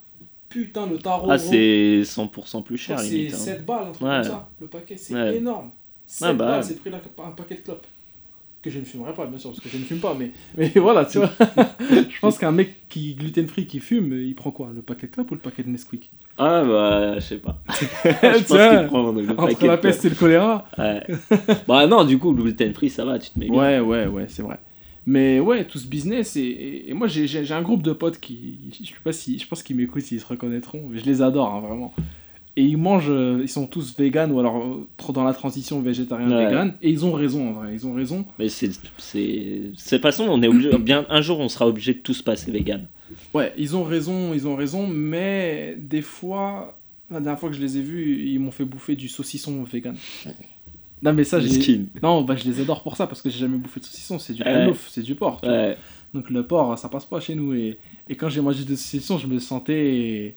Putain, 0.47 0.87
le 0.87 0.99
tarot. 0.99 1.29
Ah 1.31 1.37
c'est 1.37 2.03
100% 2.05 2.61
plus 2.61 2.77
cher 2.77 2.97
que 2.97 3.03
c'est 3.03 3.09
limite. 3.09 3.33
hein. 3.33 3.37
7 3.37 3.65
balles, 3.65 3.87
un 3.87 3.91
truc 3.91 4.07
Ouais. 4.07 4.13
comme 4.21 4.23
ça, 4.23 4.49
le 4.61 4.67
paquet, 4.67 4.95
c'est 4.97 5.13
Ouais. 5.15 5.35
énorme. 5.35 5.71
7 6.13 6.27
Ah 6.29 6.33
balles, 6.33 6.63
c'est 6.63 6.79
prix 6.79 6.91
d'un 6.91 6.97
un 6.97 7.31
paquet 7.31 7.55
de 7.55 7.61
clopes. 7.61 7.87
Que 8.61 8.69
je 8.69 8.79
ne 8.79 8.85
fumerai 8.85 9.13
pas, 9.13 9.25
bien 9.25 9.37
sûr, 9.37 9.49
parce 9.49 9.59
que 9.61 9.67
je 9.67 9.77
ne 9.77 9.83
fume 9.83 9.97
pas, 9.99 10.15
mais, 10.17 10.31
mais 10.55 10.69
voilà, 10.75 11.03
tu 11.05 11.17
vois. 11.17 11.31
je 11.89 12.19
pense 12.21 12.37
qu'un 12.37 12.51
mec 12.51 12.87
qui 12.87 13.13
gluten 13.15 13.47
free 13.47 13.65
qui 13.67 13.79
fume, 13.79 14.13
il 14.13 14.35
prend 14.35 14.51
quoi 14.51 14.69
Le 14.73 14.81
paquet 14.81 15.07
de 15.07 15.11
clopes 15.11 15.31
ou 15.31 15.33
le 15.33 15.39
paquet 15.41 15.63
de 15.63 15.69
Nesquik? 15.69 16.11
Ah 16.37 16.63
bah 16.63 17.15
je 17.15 17.19
sais 17.19 17.37
pas. 17.37 17.59
je 17.69 18.43
pense 18.43 18.47
qu'il 18.47 18.87
prend 18.87 19.11
le 19.11 19.29
Entre 19.31 19.35
paquet 19.47 19.67
la 19.67 19.75
de 19.75 19.81
peste 19.81 20.05
et 20.05 20.09
le 20.09 20.15
choléra 20.15 20.65
Ouais. 20.77 21.03
bah 21.67 21.87
non, 21.87 22.05
du 22.05 22.17
coup, 22.17 22.31
le 22.31 22.41
gluten 22.41 22.73
free, 22.73 22.89
ça 22.89 23.03
va, 23.03 23.19
tu 23.19 23.31
te 23.31 23.39
mets 23.39 23.49
bien. 23.49 23.59
Ouais, 23.59 23.79
ouais, 23.79 24.07
ouais, 24.07 24.25
c'est 24.29 24.43
vrai. 24.43 24.59
Mais 25.05 25.39
ouais, 25.41 25.65
tout 25.65 25.77
ce 25.77 25.87
business, 25.87 26.37
et, 26.37 26.41
et- 26.41 26.89
et 26.91 26.93
moi 26.93 27.07
j'ai- 27.07 27.51
un 27.51 27.61
groupe 27.61 27.81
de 27.83 27.91
potes 27.91 28.19
qui, 28.19 28.59
je 28.81 28.87
sais 28.87 28.93
pas 29.03 29.11
si, 29.11 29.37
je 29.37 29.45
pense 29.47 29.61
qu'ils 29.61 29.75
m'écoutent, 29.75 30.09
ils 30.11 30.21
se 30.21 30.25
reconnaîtront, 30.25 30.83
mais 30.89 30.99
je 30.99 31.05
les 31.05 31.21
adore, 31.21 31.53
hein, 31.53 31.59
vraiment. 31.59 31.93
Et 32.55 32.61
ils 32.63 32.77
mangent, 32.77 33.09
euh, 33.09 33.39
ils 33.41 33.49
sont 33.49 33.65
tous 33.65 33.97
véganes 33.97 34.31
ou 34.31 34.39
alors 34.39 34.63
euh, 34.63 35.11
dans 35.11 35.23
la 35.23 35.33
transition 35.33 35.77
Ouais. 35.79 35.85
végétarien-vegan, 35.85 36.75
et 36.83 36.89
ils 36.91 37.03
ont 37.03 37.11
raison, 37.13 37.49
en 37.49 37.53
vrai, 37.53 37.69
ils 37.73 37.87
ont 37.87 37.93
raison. 37.93 38.25
Mais 38.37 38.47
c'est. 38.47 38.69
C'est. 38.99 39.21
De 39.27 39.89
toute 39.89 40.01
façon, 40.01 40.25
on 40.29 40.41
est 40.43 40.47
obligé. 40.47 40.69
Bien, 40.77 41.05
un 41.09 41.21
jour, 41.21 41.39
on 41.39 41.49
sera 41.49 41.67
obligé 41.67 41.95
de 41.95 41.99
tous 41.99 42.21
passer 42.21 42.51
vegan. 42.51 42.87
Ouais, 43.33 43.53
ils 43.57 43.75
ont 43.75 43.83
raison, 43.83 44.33
ils 44.35 44.47
ont 44.47 44.55
raison, 44.55 44.85
mais 44.87 45.75
des 45.79 46.01
fois, 46.03 46.77
la 47.09 47.19
dernière 47.21 47.39
fois 47.39 47.49
que 47.49 47.55
je 47.55 47.61
les 47.61 47.77
ai 47.79 47.81
vus, 47.81 48.23
ils 48.27 48.39
m'ont 48.39 48.51
fait 48.51 48.65
bouffer 48.65 48.95
du 48.95 49.07
saucisson 49.07 49.63
vegan. 49.63 49.95
Non 51.01 51.11
mais 51.11 51.23
ça, 51.25 51.39
j'ai... 51.41 51.81
Non, 52.01 52.21
bah 52.21 52.35
je 52.35 52.45
les 52.49 52.61
adore 52.61 52.81
pour 52.81 52.95
ça, 52.95 53.07
parce 53.07 53.21
que 53.21 53.29
j'ai 53.29 53.39
jamais 53.39 53.57
bouffé 53.57 53.79
de 53.81 53.85
saucisson, 53.85 54.19
c'est 54.19 54.33
du 54.33 54.41
Ouais. 54.41 54.71
c'est 54.89 55.01
du 55.03 55.15
porc. 55.15 55.41
Ouais. 55.43 55.75
Donc 56.13 56.29
le 56.29 56.43
porc, 56.47 56.77
ça 56.79 56.87
passe 56.87 57.05
pas 57.05 57.19
chez 57.19 57.35
nous. 57.35 57.53
Et, 57.53 57.77
et 58.07 58.15
quand 58.15 58.29
j'ai 58.29 58.39
mangé 58.41 58.63
de 58.63 58.75
saucisson, 58.75 59.17
je 59.17 59.27
me 59.27 59.39
sentais... 59.39 60.35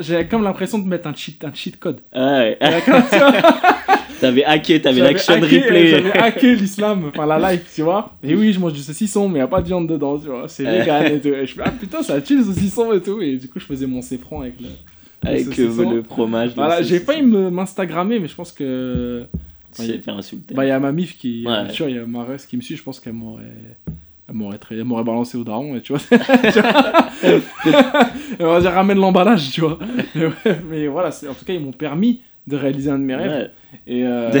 J'avais 0.00 0.26
comme 0.26 0.42
l'impression 0.42 0.78
de 0.78 0.88
mettre 0.88 1.06
un 1.06 1.14
cheat, 1.14 1.44
un 1.44 1.52
cheat 1.52 1.78
code. 1.78 2.00
Ouais. 2.14 2.58
Tu 2.84 2.90
vois, 3.18 3.32
T'avais 4.20 4.44
hacké, 4.44 4.80
t'avais 4.80 5.02
l'action 5.02 5.34
hacké- 5.34 5.62
replay. 5.62 5.88
J'avais 5.90 6.12
hacké 6.18 6.54
l'islam, 6.56 7.04
enfin 7.14 7.26
la 7.26 7.52
life, 7.52 7.70
tu 7.74 7.82
vois. 7.82 8.14
Et 8.22 8.34
oui, 8.34 8.50
je 8.54 8.58
mange 8.58 8.72
du 8.72 8.80
saucisson, 8.80 9.28
mais 9.28 9.40
y 9.40 9.42
a 9.42 9.46
pas 9.46 9.60
de 9.60 9.66
viande 9.66 9.86
dedans, 9.86 10.18
tu 10.18 10.28
vois. 10.28 10.48
C'est 10.48 10.64
Ouais. 10.64 10.78
vegan 10.80 11.04
et 11.06 11.20
tout. 11.20 11.28
Et 11.28 11.46
je 11.46 11.52
fais, 11.54 11.60
ah 11.64 11.70
putain, 11.70 12.02
ça 12.02 12.18
tue 12.22 12.38
le 12.38 12.44
saucisson 12.44 12.94
et 12.94 13.02
tout. 13.02 13.20
Et 13.20 13.36
du 13.36 13.48
coup, 13.48 13.60
je 13.60 13.66
faisais 13.66 13.86
mon 13.86 14.00
céfran 14.00 14.40
avec 14.40 14.54
le... 14.58 14.68
Avec 15.22 15.54
le 15.56 15.64
euh, 15.64 15.94
le 15.96 16.02
fromage. 16.02 16.52
Voilà, 16.54 16.80
j'ai 16.82 17.00
failli 17.00 17.22
me- 17.22 17.50
m'instagrammer, 17.50 18.18
mais 18.18 18.28
je 18.28 18.34
pense 18.34 18.52
que... 18.52 19.26
Tu 19.74 19.82
fait 19.82 20.10
insulter. 20.10 20.54
Bah, 20.54 20.64
il 20.64 20.68
y 20.68 20.70
a 20.70 20.80
ma 20.80 20.92
mif 20.92 21.18
qui... 21.18 21.44
Ouais. 21.46 21.64
Bien 21.64 21.68
sûr, 21.72 21.88
il 21.90 21.96
y 21.96 21.98
a 21.98 22.06
ma 22.06 22.24
qui 22.48 22.56
me 22.56 22.62
suit, 22.62 22.76
je 22.76 22.82
pense 22.82 22.98
qu'elle 23.00 23.12
m'aurait... 23.12 23.42
Elle 24.28 24.34
m'aurait, 24.34 24.58
très... 24.58 24.76
balancé 24.82 25.38
au 25.38 25.44
daron, 25.44 25.76
et 25.76 25.80
tu 25.82 25.92
vois? 25.92 26.00
Elle 27.22 27.42
va 28.40 28.60
dire 28.60 28.72
ramène 28.72 28.98
l'emballage, 28.98 29.50
tu 29.52 29.60
vois. 29.60 29.78
Mais, 30.14 30.26
ouais, 30.26 30.60
mais 30.68 30.86
voilà, 30.88 31.08
en 31.08 31.34
tout 31.34 31.44
cas, 31.44 31.52
ils 31.52 31.60
m'ont 31.60 31.72
permis 31.72 32.20
de 32.46 32.56
réaliser 32.56 32.90
un 32.90 32.98
de 32.98 33.04
mes 33.04 33.14
rêves. 33.14 33.30
Ouais. 33.30 33.50
Et 33.86 34.04
euh... 34.04 34.30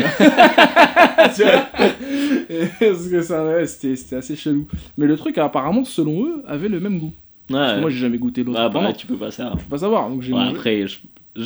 Ouais, 2.80 3.66
c'était, 3.66 4.16
assez 4.16 4.36
chelou. 4.36 4.66
Mais 4.96 5.06
le 5.06 5.16
truc, 5.16 5.38
apparemment, 5.38 5.84
selon 5.84 6.24
eux, 6.24 6.42
avait 6.46 6.68
le 6.68 6.80
même 6.80 6.98
goût. 6.98 7.12
Parce 7.48 7.70
que 7.70 7.74
Ouais. 7.76 7.80
moi, 7.80 7.90
j'ai 7.90 7.98
jamais 7.98 8.18
goûté 8.18 8.42
l'autre. 8.44 8.58
Ah 8.60 8.68
bah, 8.68 8.92
tu 8.92 9.06
peux 9.06 9.16
pas 9.16 9.30
savoir. 9.30 9.58
Je 9.58 9.64
peux 9.64 9.70
pas 9.70 9.78
savoir. 9.78 10.08
Donc 10.10 10.22
j'ai 10.22 10.32
Ouais, 10.32 10.48
après, 10.50 10.86
je- 10.86 10.98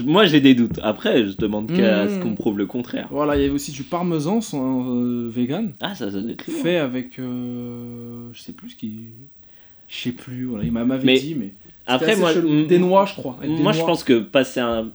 moi 0.05 0.27
j'ai 0.27 0.41
des 0.41 0.55
doutes. 0.55 0.79
Après, 0.83 1.27
je 1.27 1.37
demande 1.37 1.69
qu'à 1.73 2.05
Mmh. 2.05 2.09
ce 2.11 2.19
qu'on 2.21 2.31
me 2.31 2.35
prouve 2.37 2.59
le 2.59 2.67
contraire. 2.67 3.09
Voilà, 3.11 3.37
il 3.37 3.43
y 3.43 3.45
avait 3.45 3.55
aussi 3.55 3.73
du 3.73 3.83
parmesan 3.83 4.41
sans, 4.41 4.95
euh, 4.95 5.29
vegan. 5.29 5.73
Ah, 5.81 5.95
ça, 5.95 6.11
ça 6.11 6.21
doit 6.21 6.31
être 6.31 6.45
fait 6.51 6.77
avec 6.79 7.19
euh, 7.19 8.29
je 8.33 8.41
sais 8.41 8.53
plus 8.53 8.71
ce 8.71 8.77
qui 8.77 9.07
je 9.89 9.97
sais 9.97 10.13
plus 10.13 10.45
voilà 10.45 10.65
il 10.65 10.73
m'a- 10.73 10.85
m'avait 10.85 11.05
Mais 11.05 11.19
dit 11.19 11.35
mais 11.35 11.53
Après, 11.87 12.13
assez 12.13 12.21
moi, 12.21 12.33
chelou. 12.33 12.67
des 12.67 12.79
noix 12.79 13.07
je 13.07 13.15
crois 13.15 13.37
avec 13.43 13.51
Moi, 13.59 13.73
je 13.73 13.81
pense 13.81 14.05
que 14.05 14.21
passer 14.21 14.61
un. 14.61 14.91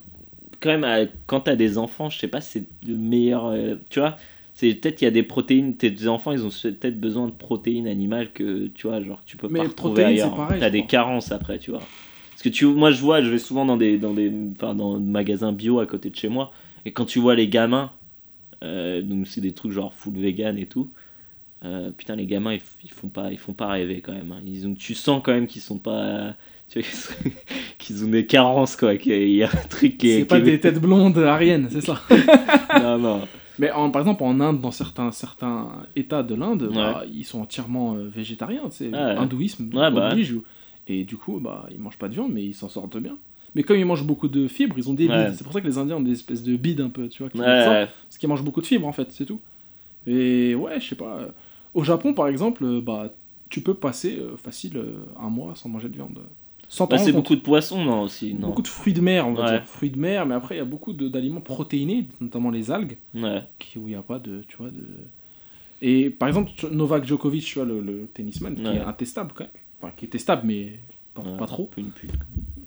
Quand 0.60 0.70
même, 0.70 0.84
à- 0.84 1.06
quand 1.26 1.40
t'as 1.40 1.56
des 1.56 1.76
enfants, 1.76 2.08
je 2.08 2.18
sais 2.18 2.28
pas, 2.28 2.40
c'est 2.40 2.64
le 2.86 2.96
meilleur. 2.96 3.46
euh, 3.48 3.74
Tu 3.90 4.00
vois, 4.00 4.16
c'est 4.54 4.72
peut-être 4.74 4.96
qu'il 4.96 5.04
y 5.04 5.08
a 5.08 5.12
des 5.12 5.22
protéines. 5.22 5.76
Tes 5.76 6.08
enfants, 6.08 6.32
ils 6.32 6.42
ont 6.46 6.48
peut-être 6.48 6.98
besoin 6.98 7.26
de 7.26 7.32
protéines 7.32 7.86
animales 7.86 8.32
que 8.32 8.68
tu 8.68 8.86
vois, 8.86 9.02
genre 9.02 9.20
tu 9.26 9.36
peux 9.36 9.48
Mais 9.48 9.58
pas 9.58 9.64
les 9.64 9.68
retrouver 9.68 9.92
protéines, 10.02 10.08
ailleurs. 10.18 10.30
c'est 10.30 10.36
pareil, 10.36 10.60
T'as 10.60 10.70
des 10.70 10.86
carences 10.86 11.30
après, 11.30 11.58
tu 11.58 11.72
vois. 11.72 11.82
Parce 12.36 12.42
que 12.42 12.48
tu, 12.50 12.66
moi, 12.66 12.90
je 12.90 13.00
vois, 13.00 13.22
je 13.22 13.30
vais 13.30 13.38
souvent 13.38 13.64
dans 13.64 13.78
des, 13.78 13.96
dans 13.96 14.12
des, 14.12 14.30
enfin, 14.56 14.74
dans 14.74 14.98
des 15.00 15.10
magasins 15.10 15.52
bio 15.52 15.80
à 15.80 15.86
côté 15.86 16.10
de 16.10 16.16
chez 16.16 16.28
moi, 16.28 16.52
et 16.84 16.92
quand 16.92 17.06
tu 17.06 17.18
vois 17.18 17.34
les 17.34 17.48
gamins, 17.48 17.90
euh, 18.62 19.00
donc 19.00 19.26
c'est 19.26 19.40
des 19.40 19.52
trucs 19.52 19.72
genre 19.72 19.94
full 19.94 20.14
vegan 20.18 20.58
et 20.58 20.66
tout. 20.66 20.90
euh, 21.64 21.90
putain 21.96 22.14
les 22.16 22.26
gamins 22.26 22.52
ils, 22.52 22.60
ils 22.84 22.90
font 22.90 23.08
pas 23.08 23.32
ils 23.32 23.38
font 23.38 23.54
pas 23.54 23.68
rêver 23.68 24.02
quand 24.02 24.12
même 24.12 24.30
hein. 24.32 24.40
ils 24.46 24.66
ont 24.66 24.74
tu 24.74 24.94
sens 24.94 25.22
quand 25.24 25.32
même 25.32 25.46
qu'ils 25.46 25.62
sont 25.62 25.78
pas 25.78 26.34
tu 26.68 26.80
vois, 26.80 26.88
qu'ils 27.78 28.04
ont 28.04 28.08
des 28.08 28.26
carences, 28.26 28.76
quoi. 28.76 28.96
Qu'il 28.96 29.30
y 29.30 29.42
a 29.42 29.48
un 29.48 29.68
truc 29.68 29.96
qui 29.98 30.08
est. 30.10 30.18
C'est 30.20 30.24
pas 30.26 30.40
des 30.40 30.58
têtes 30.60 30.80
blondes 30.80 31.16
ariennes, 31.18 31.68
c'est 31.70 31.80
ça. 31.80 32.00
Non, 32.82 32.98
non. 32.98 33.20
Mais 33.58 33.70
en- 33.70 33.90
par 33.90 34.02
exemple, 34.02 34.22
en 34.24 34.38
Inde, 34.40 34.60
dans 34.60 34.70
certains, 34.72 35.10
certains 35.12 35.68
États 35.94 36.22
de 36.22 36.34
l'Inde, 36.34 36.70
bah, 36.74 37.04
ils 37.10 37.24
sont 37.24 37.40
entièrement 37.40 37.94
euh, 37.94 38.06
végétariens. 38.08 38.64
C'est 38.70 38.88
Ouais. 38.88 38.98
hindouisme 38.98 39.70
Ouais, 39.72 39.90
bah 39.90 40.10
oblige. 40.10 40.34
Et 40.88 41.04
du 41.04 41.16
coup, 41.16 41.40
bah, 41.40 41.66
ils 41.70 41.78
mangent 41.78 41.98
pas 41.98 42.08
de 42.08 42.14
viande, 42.14 42.32
mais 42.32 42.44
ils 42.44 42.54
s'en 42.54 42.68
sortent 42.68 42.96
bien. 42.98 43.16
Mais 43.54 43.62
comme 43.62 43.76
ils 43.78 43.86
mangent 43.86 44.04
beaucoup 44.06 44.28
de 44.28 44.48
fibres, 44.48 44.76
ils 44.78 44.88
ont 44.88 44.94
des 44.94 45.08
Ouais. 45.08 45.26
bides. 45.26 45.34
C'est 45.36 45.44
pour 45.44 45.52
ça 45.52 45.60
que 45.60 45.66
les 45.66 45.78
Indiens 45.78 45.96
ont 45.96 46.00
des 46.02 46.12
espèces 46.12 46.42
de 46.42 46.56
bides 46.56 46.80
un 46.80 46.90
peu, 46.90 47.08
tu 47.08 47.22
vois. 47.22 47.30
qui 47.30 47.38
Ouais. 47.38 47.64
Parce 47.64 48.18
qu'ils 48.18 48.28
mangent 48.28 48.44
beaucoup 48.44 48.60
de 48.60 48.66
fibres, 48.66 48.86
en 48.86 48.92
fait, 48.92 49.10
c'est 49.12 49.24
tout. 49.24 49.40
Et 50.06 50.54
ouais, 50.54 50.80
je 50.80 50.88
sais 50.88 50.94
pas. 50.94 51.28
Au 51.74 51.82
Japon, 51.82 52.14
par 52.14 52.28
exemple, 52.28 52.64
euh, 52.64 52.80
bah, 52.80 53.12
tu 53.48 53.60
peux 53.60 53.74
passer 53.74 54.18
euh, 54.18 54.36
facile 54.36 54.76
euh, 54.76 55.04
un 55.20 55.28
mois 55.28 55.54
sans 55.56 55.68
manger 55.68 55.88
de 55.88 55.94
viande. 55.94 56.20
Sans 56.68 56.86
Bah, 56.86 56.98
c'est 56.98 57.12
beaucoup 57.12 57.34
de 57.36 57.40
poissons, 57.40 57.84
non, 57.84 58.02
aussi. 58.02 58.34
Non. 58.34 58.48
Beaucoup 58.48 58.62
de 58.62 58.68
fruits 58.68 58.92
de 58.92 59.00
mer, 59.00 59.26
on 59.26 59.34
va 59.34 59.42
Ouais. 59.44 59.50
dire. 59.58 59.66
Fruits 59.66 59.90
de 59.90 59.98
mer, 59.98 60.26
mais 60.26 60.34
après, 60.34 60.54
il 60.56 60.58
y 60.58 60.60
a 60.60 60.64
beaucoup 60.64 60.92
d'aliments 60.92 61.40
protéinés, 61.40 62.06
notamment 62.20 62.50
les 62.50 62.70
algues 62.70 62.96
qui, 63.58 63.78
où 63.78 63.88
il 63.88 63.90
n'y 63.90 63.94
a 63.96 64.02
pas 64.02 64.18
de, 64.18 64.42
tu 64.48 64.56
vois, 64.56 64.70
de... 64.70 64.82
Et 65.82 66.10
par 66.10 66.28
exemple, 66.28 66.50
Novak 66.72 67.04
Djokovic, 67.04 67.44
tu 67.44 67.58
vois, 67.58 67.66
le, 67.66 67.80
le 67.80 68.06
tennisman, 68.12 68.54
qui 68.54 68.62
est 68.62 68.80
intestable 68.80 69.32
quand 69.34 69.44
même. 69.44 69.52
Enfin, 69.86 69.94
qui 69.96 70.04
est 70.06 70.08
testable, 70.08 70.42
mais 70.44 70.72
pas, 71.14 71.22
Ouais. 71.22 71.36
pas 71.38 71.46
trop. 71.46 71.70
Une 71.76 71.90
pute. 71.90 72.10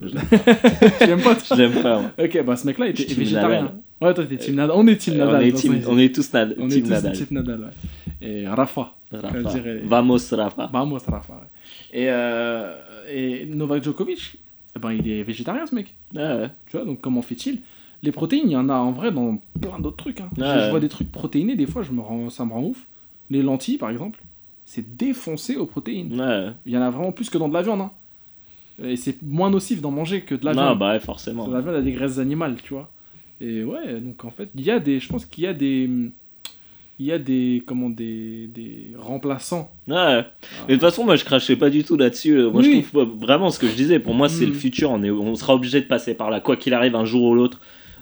tu 0.00 1.06
l'aimes 1.06 1.20
pas, 1.22 1.36
l'aime 1.56 1.82
pas. 1.82 2.02
Ok, 2.18 2.42
bah 2.44 2.56
ce 2.56 2.66
mec-là 2.66 2.88
était 2.88 3.04
végétarien. 3.04 3.62
Nadal. 3.62 3.74
Ouais, 4.00 4.14
toi, 4.14 4.24
t'es 4.24 4.36
team 4.38 4.54
Nadal. 4.54 4.76
On 4.76 4.86
est 4.86 4.96
team 4.96 5.16
Nadal. 5.18 5.34
on, 5.36 5.40
est 5.46 5.52
team- 5.52 5.80
on 5.88 5.98
est 5.98 6.14
tous 6.14 6.32
Nad- 6.32 6.54
On 6.58 6.66
est 6.68 6.72
team 6.72 6.82
tous 6.84 6.90
Nadal. 6.90 7.12
team 7.12 7.26
Nadal, 7.30 7.60
ouais. 7.60 8.26
Et 8.28 8.48
Rafa. 8.48 8.94
Rafa. 9.12 9.38
je 9.40 9.48
dirais- 9.48 9.82
Vamos, 9.84 10.18
Rafa. 10.32 10.70
Vamos, 10.72 10.98
Rafa, 11.06 11.32
ouais. 11.34 12.00
Et, 12.00 12.06
euh, 12.08 12.72
et 13.12 13.44
Novak 13.46 13.82
Djokovic, 13.84 14.36
eh 14.74 14.78
ben, 14.78 14.92
il 14.92 15.06
est 15.08 15.22
végétarien, 15.22 15.66
ce 15.66 15.74
mec. 15.74 15.94
Ouais. 16.14 16.48
Tu 16.66 16.76
vois, 16.76 16.86
donc 16.86 17.00
comment 17.00 17.22
fait-il? 17.22 17.60
Les 18.02 18.12
protéines, 18.12 18.44
il 18.46 18.52
y 18.52 18.56
en 18.56 18.70
a 18.70 18.74
en 18.74 18.92
vrai 18.92 19.10
dans 19.12 19.38
plein 19.60 19.78
d'autres 19.78 19.98
trucs. 19.98 20.20
hein. 20.20 20.30
Je- 20.36 20.42
Ouais. 20.42 20.64
Je, 20.64 20.70
vois 20.70 20.80
des 20.80 20.88
trucs 20.88 21.12
protéinés, 21.12 21.56
des 21.56 21.66
fois, 21.66 21.82
je 21.82 21.92
me 21.92 22.00
rends, 22.00 22.30
ça 22.30 22.44
me 22.46 22.52
rend 22.52 22.62
ouf. 22.62 22.86
Les 23.28 23.42
lentilles, 23.42 23.76
par 23.78 23.90
exemple, 23.90 24.18
c'est 24.72 24.96
défoncé 24.96 25.56
aux 25.56 25.66
protéines. 25.66 26.20
Ouais. 26.20 26.52
Il 26.64 26.72
y 26.72 26.78
en 26.78 26.82
a 26.82 26.90
vraiment 26.90 27.10
plus 27.10 27.28
que 27.28 27.38
dans 27.38 27.48
de 27.48 27.54
la 27.54 27.62
viande. 27.62 27.80
hein. 27.80 27.90
Et 28.84 28.94
c'est 28.94 29.20
moins 29.20 29.50
nocif 29.50 29.80
d'en 29.80 29.90
manger 29.90 30.20
que 30.20 30.36
de 30.36 30.44
la 30.44 30.54
Non, 30.54 30.62
viande. 30.62 30.78
bah 30.78 30.92
ouais, 30.92 31.00
forcément. 31.00 31.44
Que 31.46 31.50
La 31.52 31.60
viande 31.60 31.74
a 31.74 31.82
des 31.82 31.90
graisses 31.92 32.18
animales, 32.18 32.56
tu 32.62 32.74
vois. 32.74 32.88
Et 33.40 33.64
ouais, 33.64 34.00
donc 34.00 34.24
en 34.24 34.30
fait, 34.30 34.48
il 34.54 34.60
y 34.62 34.70
a 34.70 34.78
des. 34.78 35.00
Je 35.00 35.08
pense 35.08 35.26
qu'il 35.26 35.42
y 35.44 35.46
a 35.48 35.52
des. 35.54 35.90
Il 37.00 37.06
y 37.06 37.10
a 37.12 37.18
des. 37.18 37.62
Comment 37.66 37.90
des. 37.90 38.46
Des 38.54 38.92
remplaçants. 38.96 39.72
Ouais. 39.88 40.24
Mais 40.68 40.68
de 40.68 40.72
toute 40.74 40.80
façon, 40.82 41.04
moi 41.04 41.16
je 41.16 41.24
crachais 41.24 41.56
pas 41.56 41.68
du 41.68 41.82
tout 41.82 41.96
là-dessus. 41.96 42.36
Moi 42.44 42.62
Oui. 42.62 42.82
je 42.84 42.88
trouve 42.90 43.18
vraiment 43.18 43.50
ce 43.50 43.58
que 43.58 43.66
je 43.66 43.74
disais, 43.74 43.98
pour 43.98 44.14
moi 44.14 44.28
c'est 44.28 44.46
le 44.46 44.52
futur. 44.52 44.90
On, 44.92 45.02
est, 45.02 45.10
on 45.10 45.34
sera 45.34 45.54
obligé 45.56 45.80
de 45.80 45.86
passer 45.86 46.14
par 46.14 46.30
là. 46.30 46.38
Quoi 46.40 46.56
qu'il 46.56 46.72
arrive, 46.74 46.94
un 46.94 47.04
jour 47.04 47.24
ou 47.24 47.34
l'autre, 47.34 47.60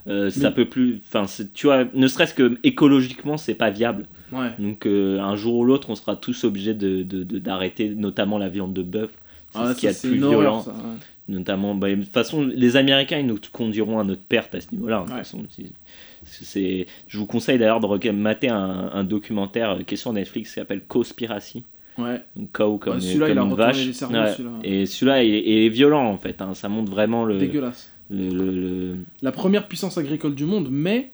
euh, 0.08 0.30
ça 0.30 0.50
peut 0.50 0.64
plus. 0.64 1.00
Enfin, 1.08 1.24
tu 1.54 1.66
vois, 1.66 1.84
ne 1.94 2.06
serait-ce 2.08 2.34
que 2.34 2.58
écologiquement, 2.64 3.36
c'est 3.36 3.54
pas 3.54 3.70
viable. 3.70 4.06
Ouais. 4.32 4.50
Donc 4.58 4.86
euh, 4.86 5.20
un 5.20 5.36
jour 5.36 5.56
ou 5.56 5.64
l'autre, 5.64 5.90
on 5.90 5.94
sera 5.94 6.16
tous 6.16 6.44
obligés 6.44 6.74
d'arrêter 6.74 7.04
de, 7.24 7.38
d'arrêter 7.38 7.88
notamment 7.90 8.38
la 8.38 8.48
viande 8.48 8.72
de 8.74 8.82
bœuf. 8.82 9.10
C'est 9.52 9.58
Ah, 9.60 9.74
ce 9.74 9.80
qu'il 9.80 9.88
y 9.88 9.92
a 9.92 9.94
de 9.94 9.98
plus 9.98 10.22
horreur, 10.24 10.40
violent. 10.40 10.62
ça, 10.62 10.70
ouais. 10.72 10.78
Notamment, 11.30 11.74
bah, 11.74 11.90
de 11.90 11.96
toute 12.02 12.12
façon, 12.12 12.42
les 12.44 12.76
Américains, 12.76 13.18
ils 13.18 13.26
nous 13.26 13.38
conduiront 13.52 13.98
à 13.98 14.04
notre 14.04 14.22
perte 14.22 14.54
à 14.54 14.60
ce 14.60 14.68
niveau-là. 14.72 15.04
hein, 15.06 15.10
Ouais. 15.12 15.18
façon. 15.18 15.44
C'est- 15.50 15.64
c'est- 16.24 16.86
je 17.06 17.18
vous 17.18 17.26
conseille 17.26 17.58
d'ailleurs 17.58 17.80
de 17.80 18.10
mater 18.12 18.48
un, 18.48 18.90
un 18.92 19.04
documentaire 19.04 19.72
euh, 19.72 19.82
qui 19.86 19.94
est 19.94 19.96
sur 19.98 20.12
Netflix 20.12 20.48
qui 20.50 20.54
s'appelle 20.54 20.82
Cospiracy. 20.86 21.64
Ouais. 21.98 22.22
Donc, 22.36 22.52
comme, 22.52 22.94
Ouais, 22.94 23.00
celui-là, 23.00 23.28
il 23.30 23.38
a 23.38 23.44
vache. 23.44 23.86
les 23.86 23.92
cerveaux, 23.92 24.14
Ouais. 24.14 24.32
celui-là. 24.32 24.54
Et 24.64 24.86
celui-là 24.86 25.22
il 25.24 25.34
est, 25.34 25.42
il 25.44 25.58
est 25.64 25.68
violent 25.68 26.06
en 26.06 26.16
fait. 26.16 26.40
hein. 26.40 26.54
Ça 26.54 26.68
montre 26.68 26.90
vraiment 26.92 27.24
le, 27.24 27.38
Dégueulasse. 27.38 27.90
Le, 28.10 28.28
le- 28.30 28.50
le- 28.50 28.96
La 29.22 29.32
première 29.32 29.68
puissance 29.68 29.98
agricole 29.98 30.34
du 30.34 30.44
monde, 30.44 30.68
mais 30.70 31.12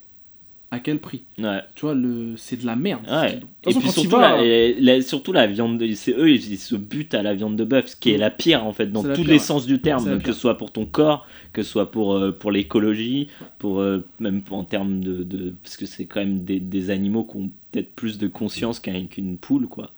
à 0.71 0.81
quel 0.81 0.99
prix 0.99 1.23
Ouais. 1.39 1.61
Tu 1.77 1.83
vois, 1.83 1.95
le... 1.95 2.35
c'est 2.37 2.57
de 2.61 2.67
la 2.67 2.75
merde. 2.75 3.03
Ouais. 3.09 3.37
De 3.65 3.71
Et 3.71 3.75
puis 3.75 3.91
surtout, 3.91 4.11
vas- 4.17 4.37
la, 4.39 4.45
et 4.45 4.75
la- 4.81 5.03
surtout 5.03 5.33
la 5.33 5.47
viande, 5.47 5.79
de- 5.79 5.93
c'est 5.95 6.13
eux, 6.13 6.29
ils, 6.31 6.59
se 6.59 6.75
butent 6.75 7.15
à 7.15 7.23
la 7.23 7.33
viande 7.35 7.55
de 7.55 7.65
bœuf, 7.65 7.87
ce 7.89 7.97
qui 7.97 8.11
est 8.11 8.19
la 8.19 8.31
pire 8.31 8.65
en 8.65 8.73
fait, 8.73 8.87
dans 8.91 9.03
tous 9.05 9.13
pire, 9.13 9.25
les 9.27 9.33
ouais. 9.35 9.39
sens 9.39 9.67
du 9.67 9.81
terme, 9.81 10.21
que 10.21 10.33
ce 10.33 10.41
soit 10.41 10.57
pour 10.59 10.73
ton 10.73 10.85
corps, 10.85 11.27
que 11.53 11.63
ce 11.63 11.71
soit 11.71 11.93
pour, 11.93 12.15
euh, 12.15 12.33
pour 12.33 12.51
l'écologie, 12.51 13.29
pour 13.59 13.81
euh, 13.81 14.05
même 14.19 14.43
en 14.51 14.65
termes 14.65 14.99
de, 15.01 15.23
de- 15.23 15.55
parce 15.63 15.77
que 15.77 15.87
c'est 15.87 16.07
quand 16.07 16.21
même 16.21 16.43
des, 16.43 16.59
des 16.59 16.91
animaux 16.91 17.23
qui 17.25 17.37
ont 17.37 17.51
peut-être 17.71 17.93
plus 17.95 18.19
de 18.19 18.27
conscience 18.27 18.81
qu'un- 18.81 19.07
qu'une 19.07 19.39
poule, 19.39 19.69
quoi. 19.69 19.91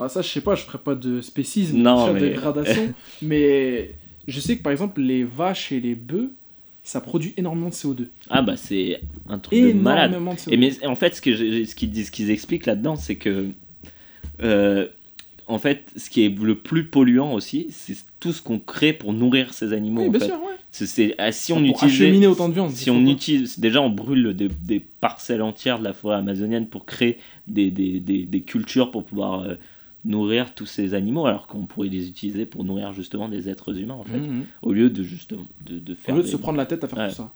Ah, 0.00 0.08
ça, 0.08 0.22
je 0.22 0.28
sais 0.28 0.40
pas, 0.40 0.54
je 0.56 0.62
ferai 0.62 0.78
pas 0.78 0.94
de 0.96 1.20
spécisme, 1.20 1.78
Non, 1.78 2.12
de 2.12 2.18
dégradation, 2.18 2.92
mais 3.22 3.92
je 4.28 4.40
sais 4.40 4.56
que 4.56 4.62
par 4.62 4.70
exemple, 4.72 5.00
les 5.00 5.24
vaches 5.24 5.72
et 5.72 5.80
les 5.80 5.94
bœufs, 5.96 6.30
ça 6.84 7.00
produit 7.00 7.34
énormément 7.36 7.68
de 7.68 7.74
CO2. 7.74 8.06
Ah 8.30 8.40
bah 8.42 8.56
c'est 8.56 9.00
un 9.28 9.38
truc 9.38 9.58
de 9.58 9.72
malade. 9.72 10.10
Énormément 10.12 10.34
de 10.34 10.38
CO2. 10.38 10.52
Et 10.52 10.56
mais 10.56 10.86
en 10.86 10.94
fait, 10.94 11.14
ce 11.16 11.20
que 11.20 11.34
j'ai- 11.34 11.66
ce 11.66 11.74
qu'ils 11.74 11.90
disent, 11.90 12.06
ce 12.06 12.10
qu'ils 12.12 12.30
expliquent 12.30 12.66
là-dedans, 12.66 12.96
c'est 12.96 13.16
que 13.16 13.48
euh, 14.42 14.86
en 15.46 15.58
fait, 15.58 15.84
ce 15.96 16.10
qui 16.10 16.24
est 16.24 16.28
le 16.42 16.56
plus 16.58 16.84
polluant 16.84 17.32
aussi, 17.32 17.68
c'est 17.70 17.96
tout 18.20 18.32
ce 18.32 18.42
qu'on 18.42 18.58
crée 18.58 18.92
pour 18.92 19.12
nourrir 19.14 19.54
ces 19.54 19.72
animaux. 19.72 20.02
oui, 20.02 20.08
en 20.08 20.10
bien 20.10 20.20
fait. 20.20 20.26
sûr, 20.26 20.36
ouais. 20.36 20.54
C'est- 20.70 21.14
ah, 21.18 21.32
si 21.32 21.52
on 21.54 21.64
utilisait, 21.64 22.26
autant 22.26 22.48
de 22.50 22.54
viande. 22.54 22.70
si 22.70 22.90
on 22.90 23.04
utilise, 23.06 23.58
déjà 23.58 23.80
on 23.80 23.88
brûle 23.90 24.34
des, 24.34 24.48
des 24.48 24.80
parcelles 24.80 25.40
entières 25.42 25.78
de 25.78 25.84
la 25.84 25.94
forêt 25.94 26.16
amazonienne 26.16 26.66
pour 26.66 26.84
créer 26.84 27.18
des, 27.46 27.70
des, 27.70 28.00
des, 28.00 28.24
des 28.24 28.40
cultures 28.42 28.90
pour 28.90 29.04
pouvoir 29.04 29.40
euh, 29.40 29.54
nourrir 30.08 30.54
tous 30.54 30.66
ces 30.66 30.94
animaux, 30.94 31.26
alors 31.26 31.46
qu'on 31.46 31.66
pourrait 31.66 31.88
les 31.88 32.08
utiliser 32.08 32.46
pour 32.46 32.64
nourrir 32.64 32.92
justement 32.92 33.28
des 33.28 33.48
êtres 33.48 33.78
humains 33.78 33.94
en 33.94 34.04
fait, 34.04 34.18
Mhm. 34.18 34.44
au 34.62 34.72
lieu 34.72 34.90
de 34.90 35.02
justement 35.04 35.44
de, 35.64 35.78
de 35.78 35.92
Au 35.92 35.96
faire. 35.96 36.16
lieu 36.16 36.22
de 36.22 36.26
se 36.26 36.36
prendre 36.36 36.58
la 36.58 36.66
tête 36.66 36.82
à 36.82 36.88
faire 36.88 36.98
Ouais. 36.98 37.08
tout 37.08 37.14
ça. 37.14 37.32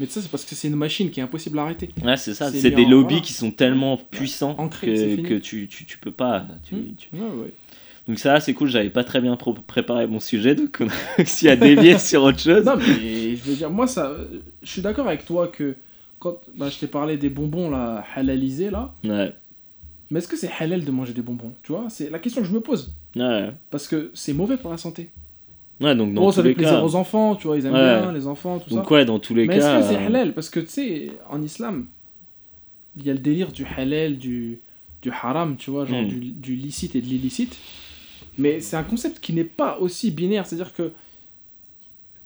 Mais 0.00 0.06
ça, 0.06 0.20
c'est 0.20 0.30
parce 0.30 0.44
que 0.44 0.54
c'est 0.54 0.68
une 0.68 0.76
machine 0.76 1.10
qui 1.10 1.20
est 1.20 1.22
impossible 1.22 1.58
à 1.58 1.62
arrêter. 1.62 1.90
Ouais, 2.04 2.16
c'est 2.16 2.34
ça. 2.34 2.50
c'est 2.50 2.70
des 2.70 2.84
en- 2.84 2.90
lobbies 2.90 3.14
voilà. 3.14 3.20
qui 3.26 3.32
sont 3.32 3.50
tellement 3.50 3.96
puissants 3.96 4.54
Ancrés, 4.58 4.96
c'est 4.96 5.16
que, 5.22 5.28
que 5.28 5.34
tu, 5.34 5.68
tu, 5.68 5.84
tu 5.84 5.98
peux 5.98 6.10
pas. 6.12 6.46
tu- 6.64 6.94
tu- 6.96 7.08
Ouais, 7.14 7.20
ouais. 7.42 7.52
Donc 8.08 8.18
ça, 8.18 8.40
c'est 8.40 8.52
cool. 8.52 8.68
J'avais 8.68 8.90
pas 8.90 9.04
très 9.04 9.20
bien 9.20 9.36
préparé 9.66 10.06
mon 10.08 10.18
sujet, 10.18 10.54
donc 10.56 10.78
on 10.80 10.88
a 10.88 10.92
réussi 11.18 11.48
à 11.48 11.56
dévier 11.56 11.98
sur 11.98 12.24
autre 12.24 12.40
chose. 12.40 12.64
Non, 12.64 12.76
mais 12.76 13.36
je 13.36 13.42
veux 13.44 13.54
dire, 13.54 13.70
moi, 13.70 13.86
ça, 13.86 14.16
je 14.62 14.68
suis 14.68 14.82
d'accord 14.82 15.06
avec 15.06 15.24
toi 15.24 15.46
que 15.48 15.76
quand 16.18 16.36
bah, 16.56 16.68
je 16.68 16.78
t'ai 16.78 16.88
parlé 16.88 17.16
des 17.16 17.28
bonbons 17.30 17.70
là, 17.70 18.04
halalisés, 18.16 18.70
là, 18.70 18.92
Ouais, 19.04 19.32
mais 20.12 20.18
est-ce 20.20 20.28
que 20.28 20.36
c'est 20.36 20.50
halal 20.60 20.84
de 20.84 20.90
manger 20.92 21.12
des 21.12 21.22
bonbons 21.22 21.52
Tu 21.64 21.72
vois, 21.72 21.86
c'est 21.88 22.08
la 22.10 22.20
question 22.20 22.40
que 22.42 22.46
je 22.46 22.52
me 22.52 22.60
pose. 22.60 22.94
ouais. 23.16 23.50
Parce 23.70 23.88
que 23.88 24.10
c'est 24.14 24.32
mauvais 24.32 24.56
pour 24.58 24.70
la 24.70 24.76
santé. 24.76 25.08
Ouais, 25.80 25.96
donc 25.96 26.14
dans 26.14 26.20
bon, 26.20 26.28
tous 26.28 26.36
ça 26.36 26.42
fait 26.42 26.50
les 26.50 26.54
plaisir 26.54 26.74
cas. 26.74 26.82
aux 26.84 26.94
enfants, 26.94 27.34
tu 27.34 27.48
vois, 27.48 27.56
ils 27.56 27.66
aiment 27.66 27.72
Ouais. 27.74 28.00
bien 28.00 28.12
les 28.12 28.28
enfants, 28.28 28.60
tout 28.60 28.70
Donc 28.72 28.86
ça. 28.86 28.92
ouais, 28.92 29.04
dans 29.04 29.18
tous 29.18 29.34
les 29.34 29.46
Mais 29.48 29.58
cas. 29.58 29.78
est-ce 29.80 29.88
que 29.88 29.94
c'est 29.94 30.00
euh, 30.00 30.06
halal? 30.06 30.32
Parce 30.34 30.48
que 30.48 30.60
tu 30.60 30.68
sais, 30.68 31.10
en 31.28 31.42
islam, 31.42 31.86
il 32.96 33.04
y 33.06 33.10
a 33.10 33.14
le 33.14 33.18
délire 33.18 33.50
du 33.50 33.64
halal, 33.64 34.18
du, 34.18 34.60
du 35.00 35.10
haram, 35.10 35.56
tu 35.56 35.70
vois, 35.70 35.84
genre 35.86 36.02
Hmm. 36.02 36.08
du, 36.08 36.20
du 36.20 36.54
licite 36.54 36.94
et 36.94 37.00
de 37.00 37.06
l'illicite. 37.06 37.56
Mais 38.38 38.60
c'est 38.60 38.76
un 38.76 38.82
concept 38.84 39.18
qui 39.20 39.32
n'est 39.32 39.44
pas 39.44 39.78
aussi 39.78 40.10
binaire. 40.10 40.46
C'est-à-dire 40.46 40.72
que. 40.72 40.92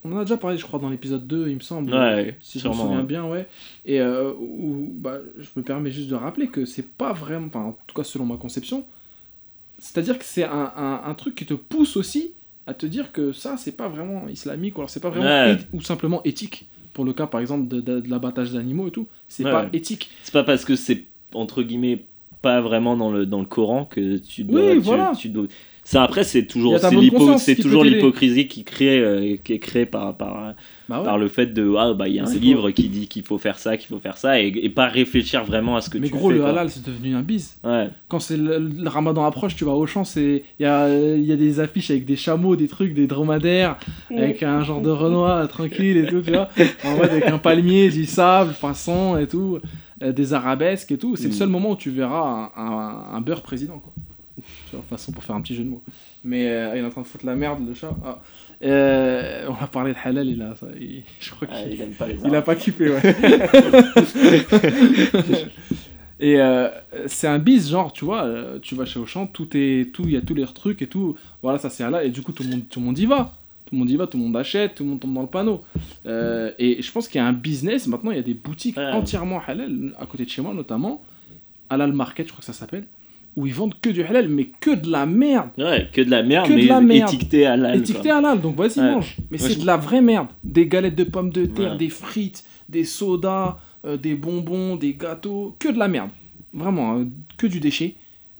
On 0.07 0.15
en 0.15 0.19
a 0.19 0.23
déjà 0.23 0.37
parlé, 0.37 0.57
je 0.57 0.63
crois, 0.65 0.79
dans 0.79 0.89
l'épisode 0.89 1.27
2, 1.27 1.49
il 1.49 1.55
me 1.55 1.59
semble. 1.59 1.93
Ouais, 1.93 2.35
si 2.41 2.59
je 2.59 2.67
me 2.67 2.73
sûrement. 2.73 2.85
souviens 2.85 3.01
ouais. 3.01 3.05
bien, 3.05 3.25
ouais. 3.25 3.47
Et 3.85 3.99
euh, 3.99 4.31
où, 4.39 4.89
bah, 4.93 5.17
je 5.37 5.47
me 5.55 5.63
permets 5.63 5.91
juste 5.91 6.09
de 6.09 6.15
rappeler 6.15 6.47
que 6.47 6.65
c'est 6.65 6.87
pas 6.87 7.13
vraiment. 7.13 7.47
Enfin, 7.47 7.61
en 7.65 7.77
tout 7.85 7.95
cas, 7.95 8.03
selon 8.03 8.25
ma 8.25 8.37
conception. 8.37 8.85
C'est-à-dire 9.79 10.17
que 10.17 10.25
c'est 10.25 10.43
un, 10.43 10.71
un, 10.75 11.01
un 11.05 11.13
truc 11.13 11.35
qui 11.35 11.45
te 11.45 11.53
pousse 11.53 11.97
aussi 11.97 12.31
à 12.65 12.73
te 12.73 12.85
dire 12.85 13.11
que 13.11 13.31
ça, 13.31 13.57
c'est 13.57 13.71
pas 13.77 13.87
vraiment 13.87 14.27
islamique, 14.27 14.77
ou 14.77 14.81
alors 14.81 14.89
c'est 14.89 14.99
pas 14.99 15.09
vraiment. 15.09 15.25
Ouais. 15.25 15.57
ou 15.73 15.81
simplement 15.81 16.21
éthique. 16.23 16.67
Pour 16.93 17.05
le 17.05 17.13
cas, 17.13 17.27
par 17.27 17.41
exemple, 17.41 17.67
de, 17.67 17.79
de- 17.79 17.99
de 17.99 18.09
l'abattage 18.09 18.51
d'animaux 18.53 18.87
et 18.87 18.91
tout. 18.91 19.07
C'est 19.27 19.43
pas 19.43 19.67
éthique. 19.73 20.09
C'est 20.23 20.33
pas 20.33 20.43
parce 20.43 20.65
que 20.65 20.75
c'est 20.75 21.03
entre 21.33 21.61
guillemets 21.61 22.03
pas 22.41 22.59
vraiment 22.61 22.95
dans 22.97 23.11
le 23.11 23.25
dans 23.25 23.39
le 23.39 23.45
Coran 23.45 23.85
que 23.85 24.17
tu 24.17 24.43
dois. 24.43 24.61
Oui, 24.61 24.73
tu- 24.75 24.79
voilà. 24.79 25.11
tu 25.15 25.29
dois- 25.29 25.47
Ça 25.89 26.03
après 26.03 26.25
c'est 26.25 26.45
toujours 26.47 26.73
c'est 26.79 26.89
l'hypo- 26.91 27.61
toujours 27.61 27.85
l'hypocrisie 27.85 28.49
qui 28.49 28.65
crée 28.65 28.99
euh, 28.99 29.37
qui 29.41 29.53
est 29.53 29.59
créée 29.59 29.85
par 29.85 30.17
par 30.17 30.53
Bah 30.89 30.99
ouais. 30.99 31.05
par 31.05 31.17
le 31.17 31.29
fait 31.29 31.47
de 31.53 31.63
ah 31.77 31.93
bah 31.93 32.09
il 32.09 32.15
y 32.15 32.19
a 32.19 32.25
un 32.25 32.33
livre 32.35 32.71
qui 32.71 32.89
dit 32.89 33.07
qu'il 33.07 33.23
faut 33.23 33.37
faire 33.37 33.57
ça 33.57 33.77
qu'il 33.77 33.87
faut 33.87 33.99
faire 33.99 34.17
ça 34.17 34.41
et, 34.41 34.47
et 34.47 34.69
pas 34.69 34.87
réfléchir 34.87 35.45
vraiment 35.45 35.77
à 35.77 35.81
ce 35.81 35.89
que 35.89 35.97
Mais 35.97 36.07
tu 36.09 36.13
gros, 36.13 36.27
fais 36.29 36.35
le 36.35 36.41
quoi. 36.41 36.49
halal, 36.49 36.69
c'est 36.69 36.85
devenu 36.85 37.15
un 37.15 37.21
bise. 37.21 37.57
ouais 37.63 37.89
Quand 38.09 38.19
c'est 38.19 38.35
le, 38.35 38.57
le 38.59 38.89
ramadan 38.89 39.23
approche, 39.25 39.55
tu 39.55 39.63
vas 39.63 39.71
au 39.71 39.85
champ, 39.87 40.03
c'est 40.03 40.43
il 40.59 40.63
y 40.63 40.65
a, 40.65 40.89
il 41.15 41.23
y 41.23 41.31
a 41.31 41.37
des 41.37 41.61
affiches 41.61 41.89
avec 41.89 42.03
des 42.03 42.17
chameaux, 42.17 42.57
des 42.57 42.67
trucs, 42.67 42.93
des 42.93 43.07
dromadaires, 43.07 43.77
avec 44.13 44.43
un 44.43 44.61
genre 44.65 44.81
de 44.81 44.89
renoir 44.89 45.47
tranquille 45.47 45.95
et 45.95 46.05
tout, 46.07 46.19
tu 46.21 46.31
vois. 46.31 46.49
En 46.83 46.97
mode 46.97 47.11
avec 47.11 47.27
un 47.27 47.37
palmier, 47.37 47.89
du 47.89 48.05
sable, 48.05 48.53
poisson 48.59 49.17
et 49.17 49.27
tout, 49.27 49.59
euh, 50.03 50.11
des 50.11 50.33
arabesques 50.33 50.91
et 50.91 50.97
tout. 50.97 51.15
C'est 51.15 51.29
le 51.29 51.29
Mm. 51.29 51.33
seul 51.41 51.49
moment 51.49 51.71
où 51.71 51.75
tu 51.77 51.91
verras 51.91 52.51
un, 52.57 52.61
un- 52.61 53.03
un 53.17 53.21
beurre 53.21 53.41
président, 53.41 53.79
quoi. 53.79 53.93
Tu 54.69 54.75
vois, 54.75 54.85
façon 54.89 55.11
pour 55.11 55.23
faire 55.23 55.35
un 55.35 55.41
petit 55.41 55.55
jeu 55.55 55.63
de 55.63 55.69
mots. 55.69 55.81
Mais 56.23 56.47
euh, 56.49 56.73
il 56.75 56.79
est 56.79 56.85
en 56.85 56.89
train 56.89 57.01
de 57.01 57.07
foutre 57.07 57.25
la 57.25 57.35
merde, 57.35 57.59
le 57.67 57.73
chat. 57.73 57.95
Ah. 58.05 58.19
Euh, 58.63 59.47
on 59.49 59.63
a 59.63 59.67
parlé 59.67 59.93
de 59.93 59.97
halal, 60.03 60.27
il 60.27 60.41
a, 60.41 60.55
ça, 60.55 60.67
il- 60.79 61.03
je 61.19 61.29
crois 61.31 61.47
qu'il 61.47 61.57
Ah, 61.57 61.67
il 61.69 61.81
aime 61.81 61.93
pas 61.93 62.07
les 62.07 62.17
il 62.25 62.35
a 62.35 62.41
pas 62.41 62.55
kiffé, 62.55 62.89
ouais. 62.89 63.01
et 66.19 66.39
euh, 66.39 66.69
c'est 67.05 67.27
un 67.27 67.39
bis, 67.39 67.69
genre, 67.69 67.93
tu 67.93 68.05
vois, 68.05 68.27
tu 68.61 68.75
vas 68.75 68.85
chez 68.85 68.99
Auchan, 68.99 69.27
tout 69.27 69.49
est, 69.55 69.91
tout, 69.93 70.03
il 70.05 70.11
y 70.11 70.17
a 70.17 70.21
tous 70.21 70.33
les 70.33 70.45
trucs 70.45 70.81
et 70.81 70.87
tout. 70.87 71.15
Voilà, 71.43 71.59
ça 71.59 71.69
c'est 71.69 71.87
là, 71.89 72.03
et 72.03 72.09
du 72.09 72.21
coup 72.21 72.31
tout 72.31 72.43
le 72.43 72.49
monde, 72.49 72.61
tout 72.69 72.79
le 72.79 72.85
monde 72.87 72.97
y 72.99 73.05
va. 73.05 73.33
Tout 73.67 73.75
le 73.75 73.79
monde 73.79 73.89
y 73.89 73.97
va, 73.97 74.07
tout 74.07 74.17
le 74.17 74.23
monde 74.23 74.37
achète, 74.37 74.75
tout 74.75 74.83
le 74.83 74.89
monde 74.91 74.99
tombe 75.01 75.13
dans 75.13 75.21
le 75.21 75.27
panneau. 75.27 75.61
Et 76.05 76.81
je 76.81 76.91
pense 76.91 77.07
qu'il 77.07 77.19
y 77.19 77.23
a 77.23 77.27
un 77.27 77.33
business, 77.33 77.87
maintenant 77.87 78.11
il 78.11 78.17
y 78.17 78.19
a 78.19 78.23
des 78.23 78.33
boutiques 78.33 78.77
Ouais. 78.77 78.91
entièrement 78.91 79.41
halal, 79.45 79.93
à 79.99 80.05
côté 80.05 80.25
de 80.25 80.29
chez 80.29 80.41
moi 80.41 80.53
notamment, 80.53 81.03
Halal 81.69 81.91
Market, 81.91 82.27
je 82.27 82.31
crois 82.31 82.39
que 82.39 82.45
ça 82.45 82.53
s'appelle, 82.53 82.85
où 83.37 83.45
ils 83.47 83.53
vendent 83.53 83.79
que 83.79 83.89
du 83.89 84.03
halal, 84.03 84.27
mais 84.27 84.45
que 84.45 84.71
de 84.75 84.89
la 84.91 85.05
merde. 85.05 85.51
Ouais, 85.57 85.87
que 85.93 86.01
de 86.01 86.09
la 86.11 86.23
merde, 86.23 86.47
Que 86.47 86.53
de 86.53 86.57
mais 86.57 86.65
la 86.65 86.81
merde. 86.81 87.13
étiqueté 87.13 87.43
la. 87.43 87.75
Étiqueté 87.75 88.09
halal, 88.11 88.41
donc 88.41 88.55
vas-y, 88.57 88.79
Ouais. 88.81 88.91
mange. 88.91 89.15
Mais 89.31 89.37
c'est 89.37 89.53
je- 89.53 89.59
de 89.61 89.65
la 89.65 89.77
vraie 89.77 90.01
merde. 90.01 90.27
Des 90.43 90.67
galettes 90.67 90.95
de 90.95 91.05
pommes 91.05 91.29
de 91.31 91.45
terre, 91.45 91.71
Ouais. 91.73 91.77
des 91.77 91.89
frites, 91.89 92.43
des 92.67 92.83
sodas, 92.83 93.57
euh, 93.85 93.95
des 93.95 94.15
bonbons, 94.15 94.75
des 94.75 94.93
gâteaux, 94.95 95.55
que 95.59 95.69
de 95.69 95.77
la 95.79 95.87
merde. 95.87 96.09
Vraiment, 96.53 96.95
hein, 96.97 97.07
que 97.37 97.47
du 97.47 97.59
déchet. 97.61 97.95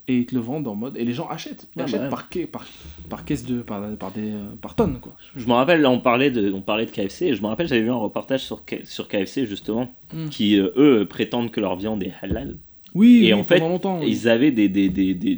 Et 0.10 0.20
ils 0.20 0.26
te 0.26 0.34
le 0.34 0.40
vendent 0.40 0.68
en 0.70 0.74
mode. 0.76 0.96
Et 0.98 1.04
les 1.04 1.12
gens 1.12 1.28
achètent. 1.28 1.68
Ils 1.76 1.80
Ouais, 1.80 1.84
achètent 1.84 2.04
bah 2.04 2.08
par, 2.10 2.28
par, 2.50 2.66
par 3.10 3.26
caisse 3.26 3.46
de. 3.46 3.60
par, 3.60 3.82
par, 3.98 4.12
des, 4.12 4.32
euh, 4.32 4.48
par 4.62 4.74
tonnes, 4.74 5.00
quoi. 5.02 5.12
Je 5.36 5.46
me 5.46 5.52
rappelle, 5.52 5.82
là, 5.82 5.90
on 5.92 6.00
parlait 6.00 6.32
de, 6.32 6.50
on 6.54 6.62
parlait 6.62 6.86
de 6.86 6.92
KFC, 6.92 7.26
et 7.28 7.34
je 7.36 7.42
me 7.42 7.48
rappelle, 7.48 7.68
j'avais 7.68 7.82
vu 7.82 7.92
un 7.92 7.96
reportage 7.96 8.40
sur, 8.40 8.64
KFC, 8.64 9.46
justement, 9.46 9.92
Mm. 10.14 10.30
qui, 10.30 10.58
euh, 10.58 10.70
eux, 10.78 11.06
prétendent 11.10 11.52
que 11.52 11.60
leur 11.60 11.76
viande 11.76 12.02
est 12.04 12.14
halal. 12.22 12.56
Oui, 12.98 13.26
Et 13.28 13.34
oui, 13.34 13.40
en 13.40 13.44
fait, 13.44 13.60
pendant 13.60 13.70
longtemps. 13.70 14.00
oui. 14.02 14.08
Ils 14.10 14.28
avaient 14.28 14.52
des. 14.52 14.70
des, 14.70 14.90
des, 14.90 15.14
des, 15.14 15.36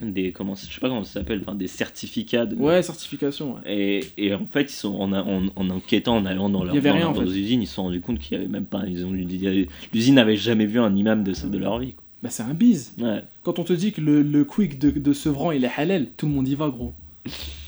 des, 0.00 0.30
comment, 0.32 0.54
je 0.54 0.72
sais 0.72 0.80
pas 0.80 0.88
comment 0.88 1.02
ça 1.02 1.14
s'appelle, 1.20 1.40
enfin, 1.42 1.54
des 1.56 1.66
certificats 1.66 2.46
de. 2.46 2.54
Ouais, 2.54 2.82
certification. 2.82 3.54
Ouais. 3.56 3.60
Et, 3.66 4.00
et 4.26 4.34
en 4.34 4.46
fait, 4.46 4.62
ils 4.62 4.68
sont 4.76 4.94
en, 4.94 5.12
en, 5.12 5.42
en 5.56 5.70
enquêtant, 5.70 6.16
en 6.16 6.24
allant 6.24 6.48
dans, 6.48 6.62
leur, 6.64 6.74
dans 6.74 6.80
rien, 6.80 6.94
leurs 7.00 7.10
en 7.10 7.14
fait. 7.14 7.22
usines, 7.24 7.62
ils 7.62 7.66
se 7.66 7.74
sont 7.74 7.82
rendus 7.84 8.00
compte 8.00 8.18
qu'il 8.20 8.36
y 8.36 8.40
avait 8.40 8.48
même 8.48 8.64
pas. 8.64 8.84
Ils 8.86 9.04
ont, 9.04 9.10
l'usine 9.12 10.14
n'avait 10.14 10.36
jamais 10.36 10.66
vu 10.66 10.78
un 10.78 10.94
imam 10.94 11.24
de, 11.24 11.32
de 11.48 11.58
leur 11.58 11.78
vie. 11.80 11.94
Bah, 12.22 12.30
c'est 12.30 12.42
un 12.44 12.54
bise. 12.54 12.94
quoi. 12.98 13.08
Ouais. 13.08 13.22
Quand 13.42 13.58
on 13.58 13.64
te 13.64 13.72
dit 13.72 13.92
que 13.92 14.00
le, 14.00 14.22
le 14.22 14.44
quick 14.44 14.78
de, 14.78 14.90
de 14.90 15.12
Sevran 15.12 15.52
il 15.52 15.64
est 15.64 15.70
halal, 15.76 16.06
tout 16.16 16.26
le 16.26 16.32
monde 16.32 16.48
y 16.48 16.54
va, 16.54 16.68
gros. 16.68 16.92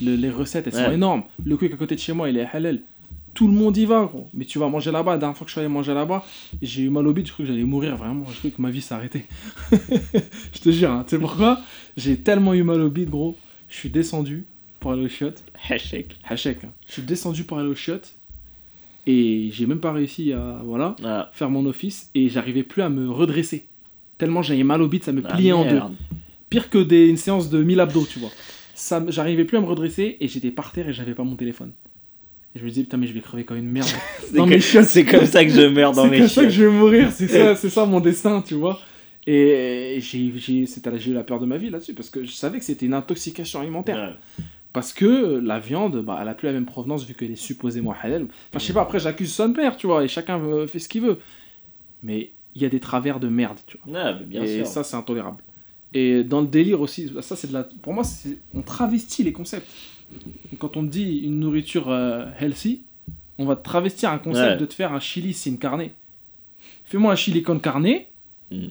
Le- 0.02 0.15
les 0.16 0.31
recettes 0.31 0.66
elles 0.69 0.73
sont 0.73 0.93
énormes. 0.93 1.23
Le 1.44 1.57
quick 1.57 1.73
à 1.73 1.77
côté 1.77 1.94
de 1.97 2.01
chez 2.01 2.12
moi 2.12 2.28
il 2.31 2.36
est 2.36 2.47
halal. 2.52 2.81
Tout 3.40 3.48
le 3.48 3.54
monde 3.54 3.74
y 3.78 3.86
va, 3.86 4.04
gros. 4.04 4.28
Mais 4.34 4.44
tu 4.44 4.58
vas 4.58 4.68
manger 4.68 4.90
là-bas. 4.90 5.12
La 5.12 5.16
dernière 5.16 5.34
fois 5.34 5.46
que 5.46 5.48
je 5.48 5.54
suis 5.54 5.60
allé 5.60 5.68
manger 5.70 5.94
là-bas, 5.94 6.22
j'ai 6.60 6.82
eu 6.82 6.90
mal 6.90 7.06
au 7.06 7.14
bide. 7.14 7.26
Je 7.26 7.32
crois 7.32 7.46
que 7.46 7.50
j'allais 7.50 7.64
mourir, 7.64 7.96
vraiment. 7.96 8.26
Je 8.30 8.36
crois 8.36 8.50
que 8.50 8.60
ma 8.60 8.68
vie 8.68 8.82
s'arrêtait. 8.82 9.24
je 9.72 10.60
te 10.60 10.70
jure, 10.70 10.90
hein. 10.90 11.04
tu 11.08 11.16
sais 11.16 11.18
pourquoi? 11.18 11.58
J'ai 11.96 12.18
tellement 12.18 12.52
eu 12.52 12.62
mal 12.64 12.82
au 12.82 12.90
bide, 12.90 13.08
gros. 13.08 13.38
Je 13.70 13.76
suis 13.76 13.88
descendu 13.88 14.44
pour 14.78 14.92
aller 14.92 15.06
au 15.06 15.08
chiottes. 15.08 15.42
Hachek. 15.70 16.18
Hachek. 16.28 16.64
hein. 16.64 16.72
Je 16.86 16.92
suis 16.92 17.02
descendu 17.02 17.44
pour 17.44 17.58
aller 17.58 17.70
au 17.70 17.74
chiottes. 17.74 18.14
Et 19.06 19.48
j'ai 19.54 19.64
même 19.64 19.80
pas 19.80 19.94
réussi 19.94 20.34
à 20.34 20.60
voilà, 20.62 20.94
Ah, 21.02 21.30
faire 21.32 21.48
mon 21.48 21.64
office. 21.64 22.10
Et 22.14 22.28
j'arrivais 22.28 22.62
plus 22.62 22.82
à 22.82 22.90
me 22.90 23.10
redresser. 23.10 23.68
Tellement 24.18 24.42
j'avais 24.42 24.64
mal 24.64 24.82
au 24.82 24.88
bide, 24.88 25.02
ça 25.02 25.12
me 25.12 25.22
ah, 25.24 25.34
pliait 25.34 25.52
en 25.52 25.64
deux 25.64 25.80
pire 26.50 26.68
que 26.68 26.76
des, 26.76 27.08
une 27.08 27.16
séance 27.16 27.48
de 27.48 27.62
1000 27.62 27.80
abdos, 27.80 28.04
tu 28.04 28.18
vois. 28.18 28.32
J'arrivais 29.08 29.46
plus 29.46 29.56
à 29.56 29.60
me 29.62 29.66
redresser 29.66 30.18
et 30.20 30.28
j'étais 30.28 30.50
par 30.50 30.72
terre 30.72 30.90
et 30.90 30.92
j'avais 30.92 31.14
pas 31.14 31.24
mon 31.24 31.36
téléphone. 31.36 31.72
Et 32.55 32.59
je 32.59 32.64
me 32.64 32.68
disais, 32.68 32.82
putain, 32.82 32.97
mais 32.97 33.06
je 33.06 33.12
vais 33.12 33.20
crever 33.20 33.44
comme 33.44 33.59
une 33.59 33.70
merde. 33.70 33.86
C'est 34.32 34.44
que- 34.44 34.59
chiottes. 34.59 34.85
c'est 34.86 35.05
comme 35.05 35.27
ça 35.27 35.44
que 35.44 35.51
je 35.51 35.60
meurs 35.68 35.93
dans 35.93 36.05
C'est 36.05 36.10
mes 36.10 36.18
comme 36.18 36.28
ça 36.28 36.43
que 36.44 36.51
chiottes. 36.51 36.52
je 36.60 36.64
vais 36.64 36.70
mourir, 36.78 37.10
c'est 37.12 37.28
ça, 37.28 37.55
c'est 37.56 37.70
ça 37.70 37.86
mon 37.86 38.01
destin, 38.01 38.43
tu 38.43 38.55
vois. 38.55 38.81
Et 39.27 39.98
j'ai, 40.01 40.18
eu 40.27 41.12
la 41.12 41.22
peur 41.22 41.39
de 41.39 41.47
ma 41.47 41.56
vie 41.59 41.70
là-dessus 41.70 41.94
parce 41.94 42.10
que 42.10 42.24
je 42.24 42.32
savais 42.32 42.59
que 42.59 42.64
c'était 42.64 42.86
une 42.86 42.94
intoxication 42.94 43.60
alimentaire. 43.60 44.16
Ouais. 44.39 44.44
Parce 44.72 44.93
que 44.93 45.40
la 45.44 45.59
viande, 45.59 46.02
bah, 46.02 46.18
elle 46.22 46.28
a 46.28 46.35
plus 46.35 46.47
la 46.47 46.52
même 46.52 46.64
provenance 46.66 47.05
vu 47.05 47.14
qu'elle 47.14 47.31
est 47.32 47.36
supposément 47.36 47.94
halal. 48.02 48.24
Enfin, 48.51 48.59
je 48.59 48.64
sais 48.64 48.72
pas, 48.72 48.82
après 48.82 48.98
j'accuse 49.01 49.32
son 49.32 49.52
père, 49.52 49.77
tu 49.77 49.86
vois, 49.86 50.05
et 50.05 50.09
chacun 50.09 50.40
fait 50.66 50.78
ce 50.78 50.89
qu'il 50.89 51.02
veut. 51.02 51.18
Mais 52.02 52.31
il 52.55 52.62
y 52.62 52.64
a 52.64 52.68
des 52.68 52.81
travers 52.81 53.20
de 53.20 53.28
merde, 53.28 53.59
tu 53.66 53.78
vois. 53.85 53.93
Ouais, 54.05 54.14
mais 54.20 54.27
bien 54.27 54.43
et 54.43 54.56
sûr. 54.59 54.66
ça, 54.66 54.82
c'est 54.85 54.97
intolérable. 54.97 55.43
Et 55.93 56.22
dans 56.24 56.40
le 56.40 56.47
délire 56.47 56.81
aussi, 56.81 57.10
ça, 57.20 57.35
c'est 57.36 57.48
de 57.48 57.52
la. 57.52 57.64
Pour 57.82 57.93
moi, 57.93 58.05
c'est- 58.05 58.39
on 58.55 58.62
travestit 58.62 59.22
les 59.24 59.32
concepts. 59.32 59.68
Quand 60.59 60.77
on 60.77 60.85
te 60.85 60.91
dit 60.91 61.19
une 61.24 61.41
nourriture 61.41 61.91
euh, 61.91 62.27
healthy, 62.41 62.82
on 63.39 63.45
va 63.47 63.57
te 63.57 63.62
travestir 63.65 64.11
un 64.11 64.19
concept 64.19 64.51
Ouais. 64.53 64.57
de 64.59 64.66
te 64.66 64.74
faire 64.74 64.93
un 64.93 65.01
chili 65.01 65.32
sin 65.32 65.57
carne. 65.57 65.85
Fais-moi 66.85 67.12
un 67.12 67.16
chili 67.16 67.43
con 67.43 67.59
carne, 67.59 67.89
Mm. 68.51 68.66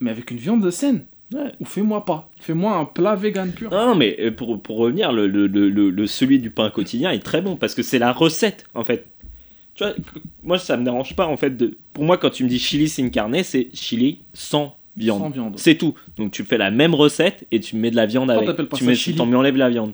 mais 0.00 0.10
avec 0.10 0.30
une 0.30 0.38
viande 0.38 0.68
saine. 0.70 1.04
Ouais. 1.34 1.52
Ou 1.60 1.66
fais-moi 1.66 2.04
pas. 2.06 2.30
Fais-moi 2.40 2.74
un 2.74 2.86
plat 2.86 3.14
vegan 3.14 3.52
pur. 3.52 3.70
Non, 3.70 3.88
non, 3.88 3.94
mais 3.94 4.16
euh, 4.18 4.30
pour, 4.30 4.60
pour 4.62 4.78
revenir, 4.78 5.12
le, 5.12 5.26
le, 5.26 5.46
le, 5.46 5.68
le- 5.68 6.06
celui 6.06 6.38
du 6.38 6.50
pain 6.50 6.70
quotidien 6.70 7.10
est 7.10 7.18
très 7.22 7.42
bon 7.42 7.56
parce 7.56 7.74
que 7.74 7.82
c'est 7.82 7.98
la 7.98 8.12
recette 8.12 8.64
en 8.74 8.84
fait. 8.84 9.06
Tu 9.74 9.84
vois, 9.84 9.92
moi 10.42 10.58
ça 10.58 10.76
me 10.78 10.84
dérange 10.84 11.14
pas 11.14 11.26
en 11.26 11.36
fait. 11.36 11.54
De... 11.56 11.76
Pour 11.92 12.04
moi, 12.04 12.16
quand 12.16 12.30
tu 12.30 12.44
me 12.44 12.48
dis 12.48 12.58
chili 12.58 12.88
sin 12.88 13.10
carne, 13.10 13.40
c'est 13.42 13.68
chili 13.74 14.20
sans 14.32 14.78
viande. 14.96 15.18
Sans 15.20 15.28
viande. 15.30 15.58
C'est 15.58 15.76
tout. 15.76 15.94
Donc 16.16 16.32
tu 16.32 16.42
fais 16.44 16.56
la 16.56 16.70
même 16.70 16.94
recette 16.94 17.46
et 17.52 17.60
tu 17.60 17.76
mets 17.76 17.90
de 17.90 17.96
la 17.96 18.06
viande 18.06 18.32
Pourquoi 18.32 18.54
avec. 18.54 18.72
tu 18.72 18.84
mets, 18.84 18.94
chili 18.94 19.16
t'en 19.18 19.30
enlèves 19.34 19.56
la 19.58 19.68
viande. 19.68 19.92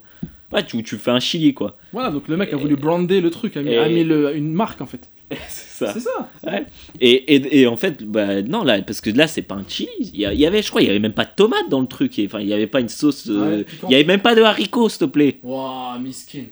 Ouais, 0.55 0.64
tu, 0.64 0.82
tu 0.85 0.97
fais 0.97 1.10
un 1.10 1.20
chili 1.20 1.52
quoi. 1.52 1.76
Voilà, 1.93 2.10
donc 2.10 2.28
le 2.28 2.36
mec 2.36 2.52
a 2.52 2.56
voulu 2.56 2.76
brander 2.76 3.20
le 3.20 3.31
truc, 3.31 3.56
a 3.56 3.62
mis, 3.62 3.72
Et- 3.72 3.78
a 3.78 3.89
mis 3.89 4.05
le- 4.05 4.36
une 4.36 4.52
marque 4.52 4.81
en 4.81 4.86
fait. 4.86 5.10
c'est 5.48 5.85
ça. 5.86 5.93
C'est 5.93 6.01
ça. 6.01 6.31
Ouais. 6.47 6.64
Et, 7.01 7.35
et, 7.35 7.60
et 7.62 7.66
en 7.66 7.76
fait, 7.76 8.05
bah, 8.05 8.43
non, 8.43 8.62
là, 8.62 8.81
parce 8.82 9.01
que 9.01 9.10
là, 9.10 9.26
c'est 9.26 9.43
pas 9.43 9.55
un 9.56 9.64
chili. 9.66 9.89
Il 10.12 10.20
y, 10.20 10.47
avait, 10.47 10.62
je 10.62 10.68
crois, 10.68 10.82
il 10.82 10.86
y 10.86 10.90
avait 10.90 10.98
même 11.01 11.14
pas 11.14 11.24
de 11.24 11.31
tomate 11.35 11.68
dans 11.70 11.81
le 11.81 11.86
truc. 11.86 12.12
Enfin, 12.26 12.40
il 12.40 12.47
y 12.47 12.52
avait 12.52 12.66
pas 12.68 12.81
une 12.81 12.89
sauce. 12.90 13.26
euh, 13.28 13.59
Ouais, 13.60 13.66
il 13.85 13.90
y 13.93 13.94
avait 13.94 14.05
même 14.05 14.20
pas 14.20 14.35
de 14.35 14.43
haricots, 14.43 14.89
s'il 14.90 14.98
te 15.01 15.05
plaît. 15.06 15.40
Waouh, 15.43 15.98
miskin. 15.98 16.44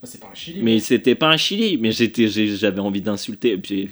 Bah, 0.00 0.08
c'est 0.10 0.20
pas 0.20 0.28
un 0.32 0.34
chili. 0.34 0.60
Mais 0.62 0.78
c'était 0.78 1.16
pas 1.16 1.28
un 1.30 1.36
chili. 1.36 1.76
Mais 1.78 1.90
j'étais, 1.90 2.28
j'avais 2.28 2.80
envie 2.80 3.02
d'insulter. 3.02 3.50
Et 3.52 3.58
puis, 3.58 3.90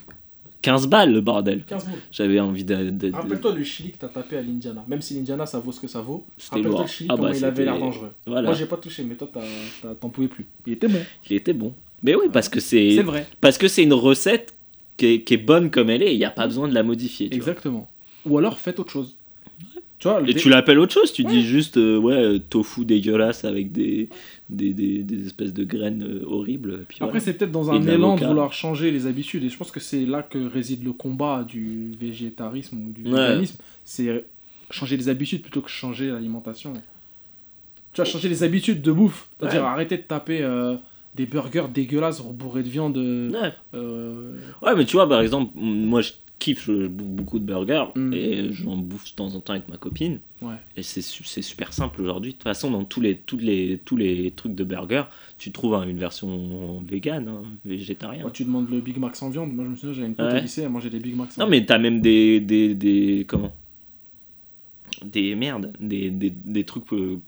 15 0.64 0.86
balles, 0.88 1.12
le 1.12 1.20
bordel. 1.20 1.62
15 1.64 1.84
boules. 1.84 1.98
J'avais 2.10 2.40
envie 2.40 2.64
de. 2.64 2.74
de- 2.74 2.90
de- 2.90 3.12
Rappelle-toi 3.12 3.54
le 3.54 3.64
chili 3.64 3.90
que 3.92 3.98
t'as 3.98 4.08
tapé 4.08 4.36
à 4.38 4.42
l'Indiana. 4.42 4.84
Même 4.88 5.00
si 5.02 5.14
l'Indiana 5.14 5.46
ça 5.46 5.58
vaut 5.58 5.72
ce 5.72 5.80
que 5.80 5.88
ça 5.88 6.00
vaut. 6.00 6.24
C'était 6.38 6.62
lourd. 6.62 6.80
le 6.82 6.86
chili 6.86 7.08
Ah 7.12 7.16
bah, 7.16 7.30
il 7.34 7.44
avait 7.44 7.64
l'air 7.64 7.78
dangereux. 7.78 8.12
Voilà, 8.26 8.48
Moi 8.48 8.54
j'ai 8.54 8.66
pas 8.66 8.76
touché, 8.78 9.04
mais 9.04 9.14
toi 9.14 9.30
t'en 10.00 10.08
pouvais 10.08 10.28
plus. 10.28 10.46
Il 10.66 10.72
était 10.72 10.88
bon. 10.88 11.00
il 11.30 11.36
était 11.36 11.52
bon. 11.52 11.74
Mais 12.02 12.14
oui, 12.14 12.26
parce 12.32 12.48
que 12.48 12.60
c'est, 12.60 12.92
C'est 12.96 13.02
vrai. 13.02 13.26
parce 13.40 13.56
que 13.58 13.68
c'est 13.68 13.82
une 13.82 13.94
recette 13.94 14.54
qui 14.96 15.06
est, 15.06 15.22
qui 15.22 15.34
est 15.34 15.38
bonne 15.38 15.70
comme 15.70 15.88
elle 15.90 16.02
est. 16.02 16.14
Il 16.14 16.18
n'y 16.18 16.24
a 16.24 16.30
pas 16.30 16.46
besoin 16.46 16.68
de 16.68 16.74
la 16.74 16.82
modifier. 16.82 17.28
tu 17.30 17.36
vois. 17.38 17.48
Exactement. 17.48 17.88
Ou 18.26 18.38
alors 18.38 18.58
faites 18.58 18.78
autre 18.80 18.90
chose. 18.92 19.16
Tu 20.04 20.10
vois, 20.10 20.22
Et 20.28 20.34
tu 20.34 20.50
l'appelles 20.50 20.78
autre 20.78 20.92
chose, 20.92 21.14
tu 21.14 21.22
Ouais. 21.24 21.30
dis 21.30 21.42
juste 21.42 21.78
euh, 21.78 21.96
ouais 21.96 22.12
euh, 22.14 22.38
tofu 22.38 22.84
dégueulasse 22.84 23.46
avec 23.46 23.72
des 23.72 24.10
des, 24.50 24.74
des, 24.74 25.02
des 25.02 25.24
espèces 25.24 25.54
de 25.54 25.64
graines 25.64 26.02
euh, 26.06 26.22
horribles. 26.26 26.84
Puis 26.86 26.98
Après, 27.00 27.06
voilà. 27.06 27.20
c'est 27.20 27.32
peut-être 27.38 27.50
dans 27.52 27.70
un 27.70 27.80
élan 27.86 28.16
de 28.16 28.26
vouloir 28.26 28.52
changer 28.52 28.90
les 28.90 29.06
habitudes. 29.06 29.44
Et 29.44 29.48
je 29.48 29.56
pense 29.56 29.70
que 29.70 29.80
c'est 29.80 30.04
là 30.04 30.22
que 30.22 30.36
réside 30.46 30.84
le 30.84 30.92
combat 30.92 31.42
du 31.48 31.92
végétarisme 31.98 32.76
ou 32.86 32.92
du 32.92 33.10
Ouais. 33.10 33.28
véganisme. 33.28 33.56
C'est 33.84 34.26
changer 34.70 34.98
les 34.98 35.08
habitudes 35.08 35.40
plutôt 35.40 35.62
que 35.62 35.70
changer 35.70 36.08
l'alimentation. 36.10 36.74
Tu 36.74 37.96
vois, 37.96 38.04
changer 38.04 38.28
les 38.28 38.42
habitudes 38.42 38.82
de 38.82 38.92
bouffe. 38.92 39.28
C'est-à-dire 39.40 39.62
Ouais. 39.62 39.66
arrêter 39.68 39.96
de 39.96 40.02
taper 40.02 40.42
euh, 40.42 40.76
des 41.14 41.24
burgers 41.24 41.68
dégueulasses 41.72 42.20
bourrés 42.22 42.62
de 42.62 42.68
viande. 42.68 42.98
Ouais. 42.98 43.52
Ouais, 43.72 44.74
mais 44.76 44.84
tu 44.84 44.96
vois, 44.96 45.08
par 45.08 45.22
exemple, 45.22 45.52
moi 45.56 46.02
je 46.02 46.10
kiffe, 46.38 46.66
je, 46.66 46.86
bouffe 46.88 47.08
beaucoup 47.08 47.38
de 47.38 47.44
burgers 47.44 47.84
Mm. 47.94 48.12
et 48.12 48.52
j'en 48.52 48.76
bouffe 48.76 49.10
de 49.10 49.16
temps 49.16 49.34
en 49.34 49.40
temps 49.40 49.52
avec 49.54 49.68
ma 49.68 49.76
copine. 49.76 50.18
Ouais. 50.42 50.54
Et 50.76 50.82
c'est 50.82 51.00
c'est 51.02 51.42
super 51.42 51.72
simple 51.72 52.02
aujourd'hui. 52.02 52.32
De 52.32 52.36
toute 52.36 52.42
façon, 52.44 52.70
dans 52.70 52.84
tous 52.84 53.00
les, 53.00 53.16
tous 53.16 53.38
les, 53.38 53.80
tous 53.84 53.96
les 53.96 54.30
trucs 54.32 54.54
de 54.54 54.64
burgers, 54.64 55.04
tu 55.38 55.52
trouves 55.52 55.74
hein, 55.74 55.86
une 55.88 55.98
version 55.98 56.82
végane, 56.86 57.28
hein, 57.28 57.42
végétarienne. 57.64 58.22
Moi, 58.22 58.30
tu 58.30 58.44
demandes 58.44 58.68
le 58.70 58.80
Big 58.80 58.98
Mac 58.98 59.16
sans 59.16 59.30
viande. 59.30 59.52
Moi, 59.54 59.64
je 59.64 59.70
me 59.70 59.76
souviens, 59.76 59.94
j'avais 59.94 60.08
une 60.08 60.14
pote 60.14 60.32
Ouais. 60.32 60.38
au 60.38 60.42
lycée, 60.42 60.62
elle 60.62 60.68
mangeait 60.70 60.90
des 60.90 61.00
Big 61.00 61.16
Mac 61.16 61.32
sans 61.32 61.42
Non, 61.44 61.48
mais 61.48 61.64
t'as 61.64 61.78
même 61.78 62.00
des, 62.00 62.40
des, 62.40 62.74
des. 62.74 63.24
Comment? 63.26 63.52
Des 65.04 65.34
merdes, 65.34 65.72
des, 65.80 66.10
des, 66.10 66.30
des 66.30 66.64
trucs 66.64 66.92
euh, 66.92 67.18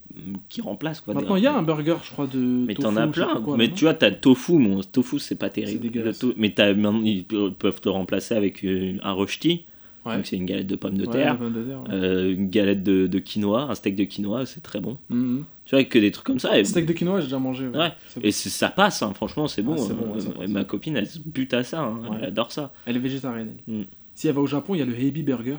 qui 0.48 0.60
remplacent 0.60 1.00
quoi. 1.00 1.14
Maintenant, 1.14 1.34
des- 1.34 1.40
il 1.40 1.44
y 1.44 1.46
a 1.46 1.56
un 1.56 1.62
burger, 1.62 1.96
je 2.04 2.10
crois, 2.10 2.26
de. 2.26 2.38
Mais 2.38 2.74
t'en 2.74 2.96
as 2.96 3.06
plein. 3.06 3.40
quoi, 3.42 3.56
mais 3.56 3.70
tu 3.70 3.84
vois, 3.84 3.94
t'as 3.94 4.10
tofu. 4.10 4.52
Mon 4.58 4.80
tofu, 4.82 5.18
c'est 5.18 5.36
pas 5.36 5.50
terrible. 5.50 5.90
To- 6.18 6.32
Mais 6.36 6.54
ils 7.04 7.24
pe- 7.24 7.50
peuvent 7.50 7.80
te 7.80 7.88
remplacer 7.88 8.34
avec 8.34 8.64
euh, 8.64 8.96
un 9.02 9.12
rochti. 9.12 9.64
Ouais. 10.04 10.14
Donc 10.14 10.26
c'est 10.26 10.36
une 10.36 10.44
galette 10.46 10.68
de 10.68 10.76
pommes 10.76 10.96
de 10.96 11.04
Ouais, 11.04 11.12
terre. 11.12 11.32
la 11.32 11.34
pomme 11.34 11.52
de 11.52 11.64
terre, 11.64 11.80
ouais. 11.82 11.88
euh, 11.92 12.32
une 12.32 12.48
galette 12.48 12.84
de, 12.84 13.08
de 13.08 13.18
quinoa, 13.18 13.62
un 13.62 13.74
steak 13.74 13.96
de 13.96 14.04
quinoa, 14.04 14.46
c'est 14.46 14.62
très 14.62 14.78
bon. 14.78 14.98
Mhm. 15.10 15.42
Tu 15.64 15.74
vois, 15.74 15.82
que 15.82 15.98
des 15.98 16.12
trucs 16.12 16.24
comme 16.26 16.38
ça. 16.38 16.56
Et, 16.56 16.62
Steak 16.64 16.86
de 16.86 16.92
quinoa, 16.92 17.18
j'ai 17.18 17.26
déjà 17.26 17.40
mangé. 17.40 17.66
Ouais. 17.66 17.88
C'est 18.06 18.20
bon. 18.20 18.26
et 18.28 18.30
ça 18.30 18.68
passe, 18.68 19.02
hein, 19.02 19.12
franchement, 19.14 19.48
c'est 19.48 19.62
bon. 19.62 19.74
Ah, 19.76 19.92
bon, 19.94 20.12
Euh, 20.12 20.32
passe. 20.38 20.48
ma 20.48 20.62
copine, 20.62 20.96
elle 20.96 21.08
se 21.08 21.18
bute 21.18 21.52
à 21.54 21.64
ça. 21.64 21.80
hein. 21.82 21.98
Elle 22.20 22.26
adore 22.26 22.52
ça. 22.52 22.72
Elle 22.86 22.94
est 22.94 23.00
végétarienne. 23.00 23.54
Mm. 23.66 23.82
Si 24.14 24.28
elle 24.28 24.34
va 24.36 24.42
au 24.42 24.46
Japon, 24.46 24.76
il 24.76 24.78
y 24.78 24.82
a 24.82 24.84
le 24.86 24.96
Heibi 24.96 25.24
Burger. 25.24 25.56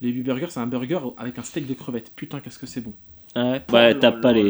Le 0.00 0.08
Heibi 0.08 0.22
Burger, 0.22 0.46
c'est 0.48 0.60
un 0.60 0.66
burger 0.66 0.98
avec 1.18 1.38
un 1.38 1.42
steak 1.42 1.66
de 1.66 1.74
crevettes. 1.74 2.10
Putain, 2.16 2.40
qu'est-ce 2.40 2.58
que 2.58 2.66
c'est 2.66 2.80
bon. 2.80 2.92
Ouais, 3.36 3.42
ouais 3.42 3.60
Oh 3.70 3.72
là 3.76 3.94
t'as 3.94 4.12
pas 4.12 4.32
les. 4.32 4.42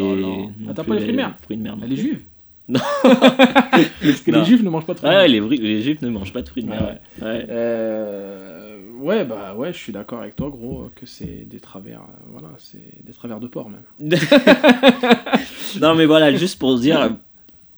Ah, 0.69 0.73
t'as 0.75 0.85
pas 0.85 0.95
les 0.95 1.01
fruits 1.01 1.13
de 1.13 1.17
mer 1.17 1.37
fruits 1.43 1.57
de 1.57 1.63
mer. 1.63 1.77
non 1.77 1.83
Elle 1.85 1.93
est 1.93 1.97
plus. 1.97 2.03
juive 2.03 2.21
Non. 2.69 2.81
Parce 3.03 4.21
que 4.25 4.31
Non. 4.31 4.39
les 4.41 4.45
juifs 4.45 4.63
ne 4.63 4.71
mangent 4.71 4.87
pas 4.87 4.95
de 4.95 4.99
fruits 5.01 5.11
de 5.11 5.15
Ouais, 5.17 5.29
mer. 5.41 5.49
les, 5.49 5.57
les 5.57 5.83
juifs 5.83 6.01
ne 6.03 6.09
mangent 6.11 6.33
pas 6.33 6.43
de 6.43 6.49
fruits 6.49 6.63
de 6.63 6.69
mer. 6.69 6.81
Ouais. 6.81 7.27
ouais. 7.27 7.33
Ouais. 7.33 7.47
Euh, 7.51 8.81
ouais, 9.01 9.25
bah 9.25 9.55
ouais, 9.57 9.73
je 9.73 9.79
suis 9.79 9.93
d'accord 9.93 10.21
avec 10.21 10.37
toi, 10.37 10.49
gros, 10.51 10.89
que 10.95 11.05
c'est 11.07 11.47
des 11.49 11.61
travers. 11.61 12.01
euh, 12.01 12.29
voilà, 12.31 12.49
c'est 12.59 13.05
des 13.05 13.13
travers 13.13 13.41
de 13.41 13.49
porc 13.49 13.71
même. 13.71 13.83
non, 15.81 15.95
mais 15.95 16.07
voilà, 16.07 16.33
juste 16.35 16.59
pour 16.59 16.79
dire, 16.79 17.17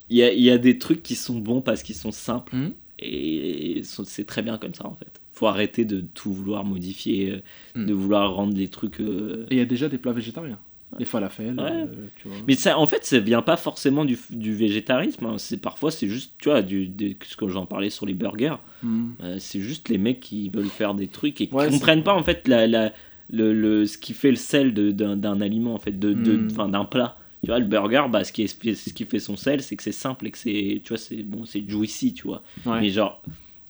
il 0.09 0.17
y 0.17 0.23
a, 0.23 0.31
il 0.31 0.41
y 0.41 0.51
a 0.51 0.57
des 0.57 0.77
trucs 0.77 1.01
qui 1.03 1.15
sont 1.15 1.39
bons 1.39 1.61
parce 1.61 1.83
qu'ils 1.83 1.95
sont 1.95 2.11
simples. 2.11 2.55
Mhm. 2.55 2.73
Et 2.99 3.81
c'est 3.83 4.25
très 4.25 4.41
bien 4.41 4.57
comme 4.57 4.73
ça, 4.73 4.85
en 4.87 4.93
fait. 4.95 5.19
Faut 5.33 5.47
arrêter 5.47 5.83
de 5.85 6.01
tout 6.13 6.31
vouloir 6.31 6.63
modifier, 6.63 7.31
euh, 7.31 7.41
Mm. 7.81 7.85
de 7.87 7.93
vouloir 7.93 8.33
rendre 8.33 8.55
les 8.55 8.67
trucs. 8.67 8.99
euh, 9.01 9.45
Et 9.49 9.55
il 9.55 9.57
y 9.57 9.61
a 9.61 9.65
déjà 9.65 9.89
des 9.89 9.97
plats 9.97 10.13
végétariens. 10.13 10.59
Les 10.99 11.05
falafels, 11.05 11.55
Ouais. 11.59 11.71
euh, 11.71 11.85
tu 12.17 12.27
vois. 12.27 12.37
Mais 12.47 12.53
ça, 12.53 12.77
en 12.77 12.85
fait, 12.85 13.03
ça 13.03 13.17
vient 13.19 13.41
pas 13.41 13.57
forcément 13.57 14.05
du, 14.05 14.15
du 14.29 14.53
végétarisme. 14.53 15.25
hein. 15.25 15.37
C'est 15.39 15.57
parfois, 15.59 15.89
c'est 15.89 16.07
juste, 16.07 16.33
tu 16.37 16.49
vois, 16.49 16.61
du, 16.61 16.85
des- 16.87 17.17
ce 17.27 17.35
que 17.35 17.47
j'en 17.47 17.65
parlais 17.65 17.89
sur 17.89 18.05
les 18.05 18.13
burgers. 18.13 18.57
Hmm. 18.83 19.07
Euh, 19.23 19.37
c'est 19.39 19.59
juste 19.59 19.89
les 19.89 19.97
mecs 19.97 20.19
qui 20.19 20.49
veulent 20.49 20.67
faire 20.67 20.93
des 20.93 21.07
trucs 21.07 21.41
et 21.41 21.47
qui 21.47 21.53
Ouais, 21.55 21.67
comprennent 21.67 22.03
pas 22.03 22.13
en 22.13 22.21
fait 22.21 22.47
la, 22.47 22.67
la- 22.67 22.93
le, 23.31 23.53
le- 23.53 23.87
ce 23.87 23.97
qui 23.97 24.13
fait 24.13 24.29
le 24.29 24.35
sel 24.35 24.71
de- 24.75 24.91
d'un 24.91 25.41
aliment 25.41 25.73
en 25.73 25.79
fait, 25.79 25.97
de, 25.97 26.13
de- 26.13 26.37
Mm. 26.37 26.47
enfin, 26.51 26.69
d'un 26.69 26.85
plat. 26.85 27.17
Tu 27.43 27.47
vois, 27.47 27.57
le 27.57 27.65
burger, 27.65 28.03
bah, 28.11 28.23
ce 28.23 28.31
qui, 28.31 28.43
est, 28.43 28.47
ce 28.75 28.93
qui 28.93 29.05
fait 29.05 29.19
son 29.19 29.35
sel, 29.35 29.63
c'est 29.63 29.75
que 29.75 29.81
c'est 29.83 29.91
simple 29.91 30.27
et 30.27 30.31
que 30.31 30.37
c'est, 30.37 30.79
tu 30.83 30.89
vois, 30.89 30.97
c'est 30.99 31.23
bon, 31.23 31.43
c'est 31.45 31.67
juicy, 31.67 32.13
tu 32.13 32.27
vois. 32.27 32.43
Ouais. 32.67 32.79
Mais 32.81 32.89
genre, 32.89 33.19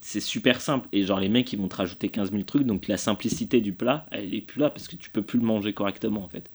c'est 0.06 0.20
super 0.20 0.60
simple 0.62 0.88
et 0.92 1.04
genre 1.04 1.20
les 1.20 1.30
mecs 1.30 1.52
ils 1.54 1.60
vont 1.60 1.68
te 1.70 1.76
rajouter 1.76 2.10
15 2.10 2.32
000 2.32 2.44
trucs, 2.44 2.64
donc 2.66 2.88
la 2.88 2.98
simplicité 2.98 3.62
du 3.62 3.74
plat, 3.74 4.06
elle 4.12 4.34
est 4.36 4.42
plus 4.42 4.60
là 4.60 4.70
parce 4.70 4.88
que 4.88 4.96
tu 4.96 5.10
peux 5.10 5.22
plus 5.22 5.40
le 5.40 5.46
manger 5.46 5.74
correctement 5.74 6.24
en 6.24 6.28
fait. 6.28 6.50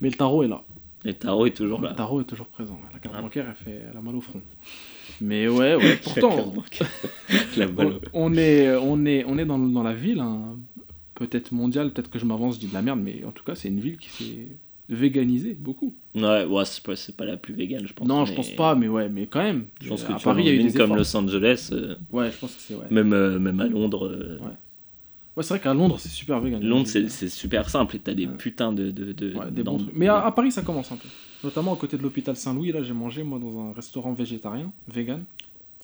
Mais 0.00 0.08
le 0.08 0.14
tarot 0.14 0.42
est 0.44 0.48
là. 0.48 0.62
Et 1.04 1.08
le 1.08 1.14
tarot 1.14 1.46
est 1.46 1.50
toujours 1.56 1.80
Le 1.80 1.88
là. 1.88 1.94
tarot 1.94 2.20
est 2.20 2.24
toujours 2.24 2.46
présent. 2.46 2.80
La 2.92 2.98
carte 2.98 3.14
Ah. 3.18 3.22
bancaire, 3.22 3.46
elle, 3.48 3.54
fait, 3.56 3.82
elle 3.90 3.96
a 3.96 4.00
mal 4.00 4.14
au 4.16 4.20
front. 4.20 4.40
Mais 5.20 5.48
ouais, 5.48 5.74
ouais. 5.74 5.96
Pourtant, 6.02 6.52
La 7.56 7.66
on, 8.14 8.34
est, 8.34 8.74
on 8.76 9.04
est, 9.04 9.24
on 9.26 9.36
est 9.38 9.44
dans, 9.44 9.58
dans 9.58 9.82
la 9.82 9.92
ville, 9.92 10.20
hein. 10.20 10.56
peut-être 11.14 11.52
mondiale, 11.52 11.92
peut-être 11.92 12.10
que 12.10 12.18
je 12.18 12.24
m'avance, 12.24 12.54
je 12.54 12.60
dis 12.60 12.68
de 12.68 12.74
la 12.74 12.82
merde, 12.82 13.00
mais 13.02 13.22
en 13.24 13.32
tout 13.32 13.44
cas, 13.44 13.54
c'est 13.54 13.68
une 13.68 13.80
ville 13.80 13.98
qui 13.98 14.08
s'est 14.10 14.48
véganisée 14.88 15.54
beaucoup. 15.58 15.94
Ouais, 16.14 16.44
ouais 16.44 16.64
c'est 16.64 16.82
pas, 16.84 16.92
pas 17.16 17.24
la 17.24 17.36
plus 17.36 17.54
végane, 17.54 17.86
je 17.86 17.92
pense. 17.92 18.06
non, 18.06 18.24
je 18.24 18.34
pense 18.34 18.50
pas, 18.50 18.74
mais 18.74 18.88
ouais, 18.88 19.08
mais 19.08 19.26
quand 19.26 19.42
même. 19.42 19.66
Je 19.80 19.88
pense 19.88 20.02
Euh, 20.04 20.08
que 20.08 20.12
à 20.12 20.16
tu 20.16 20.24
Paris, 20.24 20.42
il 20.42 20.46
y 20.46 20.50
a 20.50 20.52
eu 20.52 20.58
des 20.58 20.64
ville 20.64 20.72
comme 20.74 20.92
efforts. 20.92 20.96
Los 20.98 21.16
Angeles, 21.16 21.70
euh, 21.72 21.94
Ouais, 22.12 22.30
je 22.30 22.36
pense 22.38 22.52
que 22.54 22.60
c'est 22.60 22.74
ouais. 22.74 22.84
même, 22.90 23.12
euh, 23.12 23.38
même 23.38 23.60
à 23.60 23.66
Londres, 23.66 24.06
euh, 24.06 24.38
Ouais, 25.36 25.42
c'est 25.42 25.54
vrai 25.54 25.60
qu'à 25.60 25.74
Londres, 25.74 25.96
c'est 25.98 26.10
super 26.10 26.38
vegan. 26.40 26.62
Londres 26.62 26.86
c'est, 26.86 27.28
super 27.28 27.68
simple 27.68 27.96
et 27.96 27.98
t'as 27.98 28.14
des 28.14 28.26
Ouais. 28.26 28.36
putains 28.36 28.72
de. 28.72 28.90
de, 28.92 29.10
de 29.12 29.34
Ouais, 29.34 29.50
des 29.50 29.64
bons 29.64 29.78
trucs. 29.78 29.94
Mais 29.96 30.06
à, 30.06 30.24
à 30.24 30.30
Paris, 30.30 30.52
ça 30.52 30.62
commence 30.62 30.92
un 30.92 30.96
peu. 30.96 31.08
Notamment 31.42 31.74
à 31.74 31.76
côté 31.76 31.96
de 31.96 32.02
l'hôpital 32.02 32.36
Saint-Louis, 32.36 32.70
là, 32.70 32.82
j'ai 32.84 32.92
mangé, 32.92 33.22
moi, 33.24 33.38
dans 33.40 33.58
un 33.58 33.72
restaurant 33.72 34.12
végétarien, 34.12 34.70
vegan. 34.86 35.24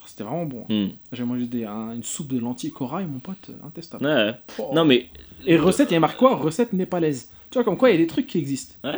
C'était 0.06 0.24
vraiment 0.24 0.46
bon. 0.46 0.64
hein. 0.70 0.86
Hmm. 0.86 0.88
J'ai 1.12 1.24
mangé 1.24 1.46
des, 1.46 1.64
un- 1.64 1.92
une 1.94 2.02
soupe 2.02 2.28
de 2.28 2.38
lentilles 2.38 2.70
corail, 2.72 3.06
mon 3.06 3.18
pote, 3.18 3.50
intestable. 3.64 4.04
Ouais, 4.06 4.12
ouais. 4.14 4.34
Oh. 4.58 4.70
Non, 4.74 4.84
mais. 4.84 5.08
Et 5.46 5.56
recette, 5.56 5.90
il 5.90 5.94
y 5.94 5.96
a 5.96 6.00
marqué 6.00 6.16
quoi? 6.18 6.36
Recette 6.36 6.72
népalaise. 6.72 7.30
Tu 7.50 7.54
vois, 7.54 7.64
comme 7.64 7.76
quoi, 7.76 7.90
il 7.90 7.92
y 7.92 7.96
a 7.96 7.98
des 7.98 8.06
trucs 8.06 8.26
qui 8.26 8.38
existent. 8.38 8.74
Ouais. 8.84 8.92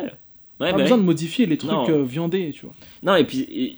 Ouais, 0.59 0.71
pas 0.71 0.77
bah 0.77 0.83
besoin 0.83 0.97
ouais. 0.97 1.01
de 1.01 1.05
modifier 1.07 1.45
les 1.47 1.57
trucs 1.57 1.71
euh, 1.89 2.03
viandés, 2.03 2.51
tu 2.53 2.65
vois. 2.65 2.75
Non, 3.01 3.15
et 3.15 3.23
puis. 3.25 3.39
et- 3.41 3.77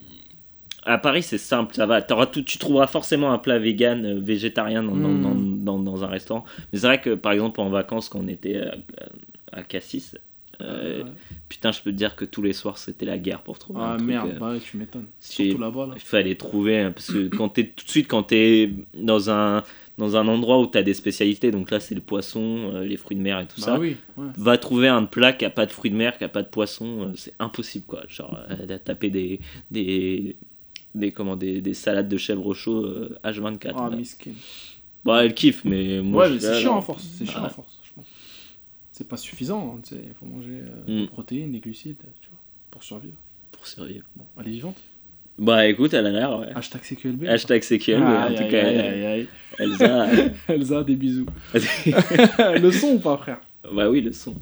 à 0.88 1.00
Paris, 1.00 1.24
c'est 1.24 1.40
simple, 1.40 1.74
ça 1.74 1.88
va. 1.88 2.04
Tout, 2.04 2.44
tu 2.44 2.60
trouveras 2.60 2.86
forcément 2.86 3.32
un 3.34 3.40
plat 3.40 3.58
vegan, 3.58 4.06
euh, 4.06 4.20
végétarien 4.20 4.84
dans, 4.84 4.96
dans, 4.96 5.10
Mm. 5.10 5.22
dans, 5.24 5.36
dans- 5.36 5.80
dans 5.80 6.04
un 6.04 6.08
restaurant. 6.08 6.46
Mais 6.72 6.78
c'est 6.78 6.86
vrai 6.86 7.02
que, 7.02 7.16
par 7.16 7.32
exemple, 7.32 7.60
en 7.60 7.70
vacances, 7.70 8.08
quand 8.08 8.20
on 8.24 8.28
était 8.28 8.58
à, 8.62 8.76
à 9.52 9.64
Cassis, 9.64 10.16
euh, 10.62 11.04
Ouais. 11.04 11.10
putain, 11.50 11.72
je 11.72 11.82
peux 11.82 11.92
te 11.92 11.96
dire 11.96 12.16
que 12.16 12.24
tous 12.24 12.44
les 12.44 12.54
soirs, 12.54 12.78
c'était 12.78 13.06
la 13.08 13.18
guerre 13.18 13.42
pour 13.42 13.58
trouver 13.58 13.80
un 13.80 13.94
ah 13.94 13.98
truc. 13.98 14.08
merde, 14.08 14.30
euh, 14.36 14.40
bah 14.40 14.52
ouais, 14.52 14.60
tu 14.60 14.78
m'étonnes. 14.78 15.08
Surtout 15.20 15.58
là-bas, 15.60 15.88
là. 15.88 15.94
Il 15.96 16.02
fallait 16.02 16.36
trouver, 16.36 16.80
hein, 16.80 16.92
parce 16.92 17.08
que 17.12 17.30
quand 17.30 17.50
t'es 17.50 17.66
tout 17.66 17.84
de 17.84 17.90
suite, 17.90 18.08
quand 18.08 18.22
t'es 18.24 18.70
dans 18.94 19.32
un, 19.32 19.64
dans 19.98 20.16
un 20.18 20.28
endroit 20.28 20.60
où 20.60 20.66
t'as 20.68 20.84
des 20.84 20.94
spécialités, 20.94 21.52
donc 21.52 21.72
là 21.72 21.80
c'est 21.80 21.96
le 21.96 22.02
poisson, 22.02 22.72
euh, 22.74 22.84
les 22.86 22.98
fruits 22.98 23.16
de 23.18 23.22
mer 23.22 23.40
et 23.40 23.46
tout 23.48 23.60
Bah 23.62 23.66
ça, 23.66 23.80
oui, 23.80 23.96
ouais. 24.18 24.28
va 24.38 24.58
trouver 24.58 24.88
un 24.90 25.04
plat 25.06 25.32
qui 25.34 25.46
a 25.46 25.50
pas 25.50 25.66
de 25.66 25.72
fruits 25.72 25.92
de 25.92 25.96
mer, 25.96 26.18
qui 26.18 26.24
a 26.24 26.30
pas 26.30 26.44
de 26.44 26.50
poisson, 26.50 27.02
euh, 27.04 27.12
c'est 27.16 27.34
impossible 27.40 27.86
quoi. 27.86 28.02
Genre, 28.08 28.38
euh, 28.50 28.66
de 28.66 28.78
taper 28.78 29.10
des, 29.10 29.40
des, 29.72 30.36
des, 30.94 31.12
comment, 31.12 31.36
des, 31.38 31.62
des 31.62 31.74
salades 31.74 32.10
de 32.10 32.18
chèvre 32.18 32.54
chaud 32.54 32.84
euh, 32.86 33.18
H24. 33.24 33.74
Ah, 33.78 33.90
là. 33.90 33.96
miskin. 33.96 34.32
Bon, 35.06 35.16
elle 35.18 35.34
kiffe, 35.34 35.64
mais 35.66 36.02
moi 36.02 36.28
Ouais, 36.30 36.40
c'est 36.40 36.60
chiant 36.60 36.78
à 36.78 36.82
force. 36.82 37.04
C'est 37.18 37.26
chiant 37.26 37.40
Ouais. 37.42 37.46
à 37.46 37.50
force, 37.50 37.80
je 37.84 37.92
pense. 37.94 38.06
C'est 38.92 39.08
pas 39.08 39.18
suffisant, 39.18 39.76
hein, 39.78 39.82
tu 39.84 39.96
sais. 39.96 40.02
Il 40.06 40.14
faut 40.14 40.26
manger 40.26 40.62
euh, 40.62 40.84
Mm. 40.88 41.02
des 41.02 41.08
protéines, 41.08 41.52
des 41.52 41.60
glucides, 41.60 41.98
tu 42.22 42.30
vois, 42.30 42.40
pour 42.72 42.82
survivre. 42.84 43.18
Pour 43.52 43.68
survivre. 43.68 44.06
Bon, 44.16 44.26
elle 44.40 44.48
est 44.48 44.52
vivante. 44.52 44.78
Bah 45.38 45.66
écoute, 45.68 45.94
elle 45.94 46.06
a 46.08 46.12
l'air, 46.12 46.40
ouais. 46.40 46.48
Hashtag 46.56 46.82
CQLB. 46.82 47.28
Hashtag 47.28 47.62
CQL, 47.62 48.00
mais 48.00 48.06
Aïe, 48.06 48.34
en 48.34 48.36
tout 48.36 48.44
aïe, 48.44 48.52
cas, 48.52 48.66
aïe, 48.66 48.76
elle- 48.76 48.94
aïe, 48.94 49.06
aïe. 49.06 49.28
Elsa. 49.60 50.08
Elsa, 50.48 50.84
des 50.84 50.96
bisous. 50.96 51.26
Le 51.54 52.72
son 52.72 52.88
ou 52.94 53.00
pas, 53.00 53.18
frère? 53.18 53.38
Bah 53.74 53.90
oui, 53.90 54.00
le 54.02 54.12
son. 54.14 54.36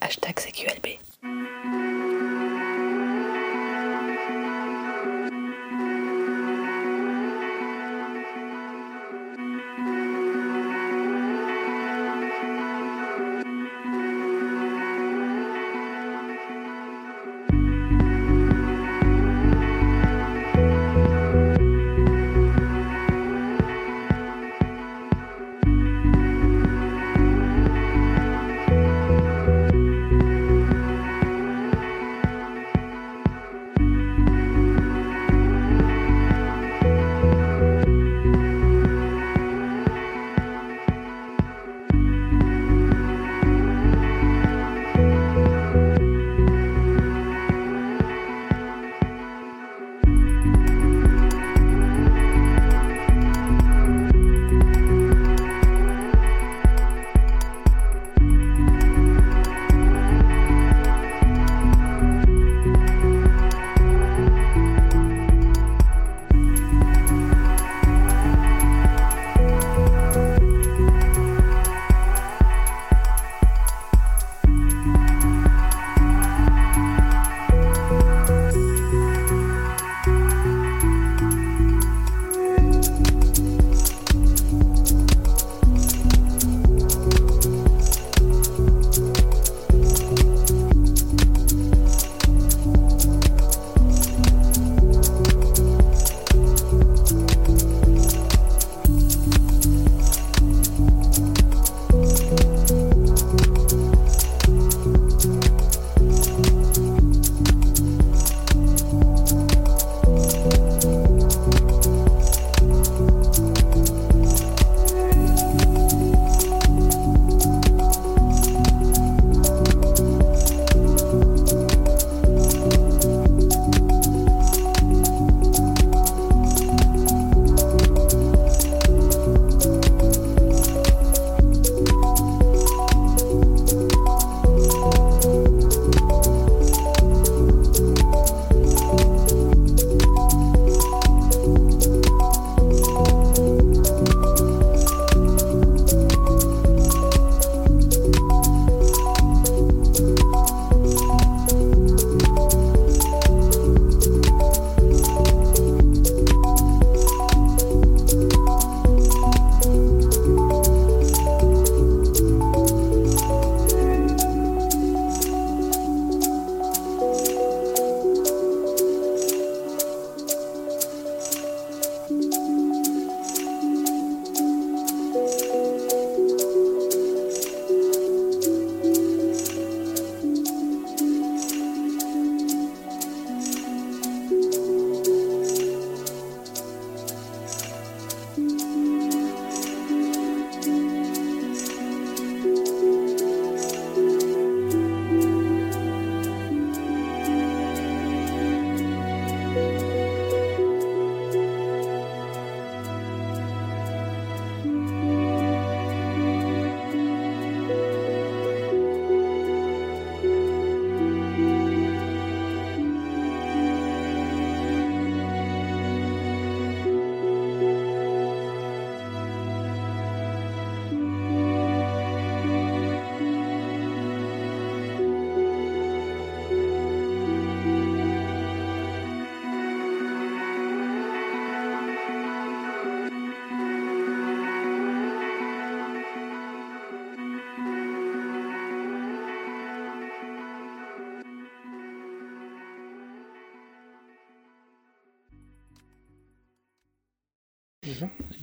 Hashtag 0.00 0.34
CQLB. 0.38 0.98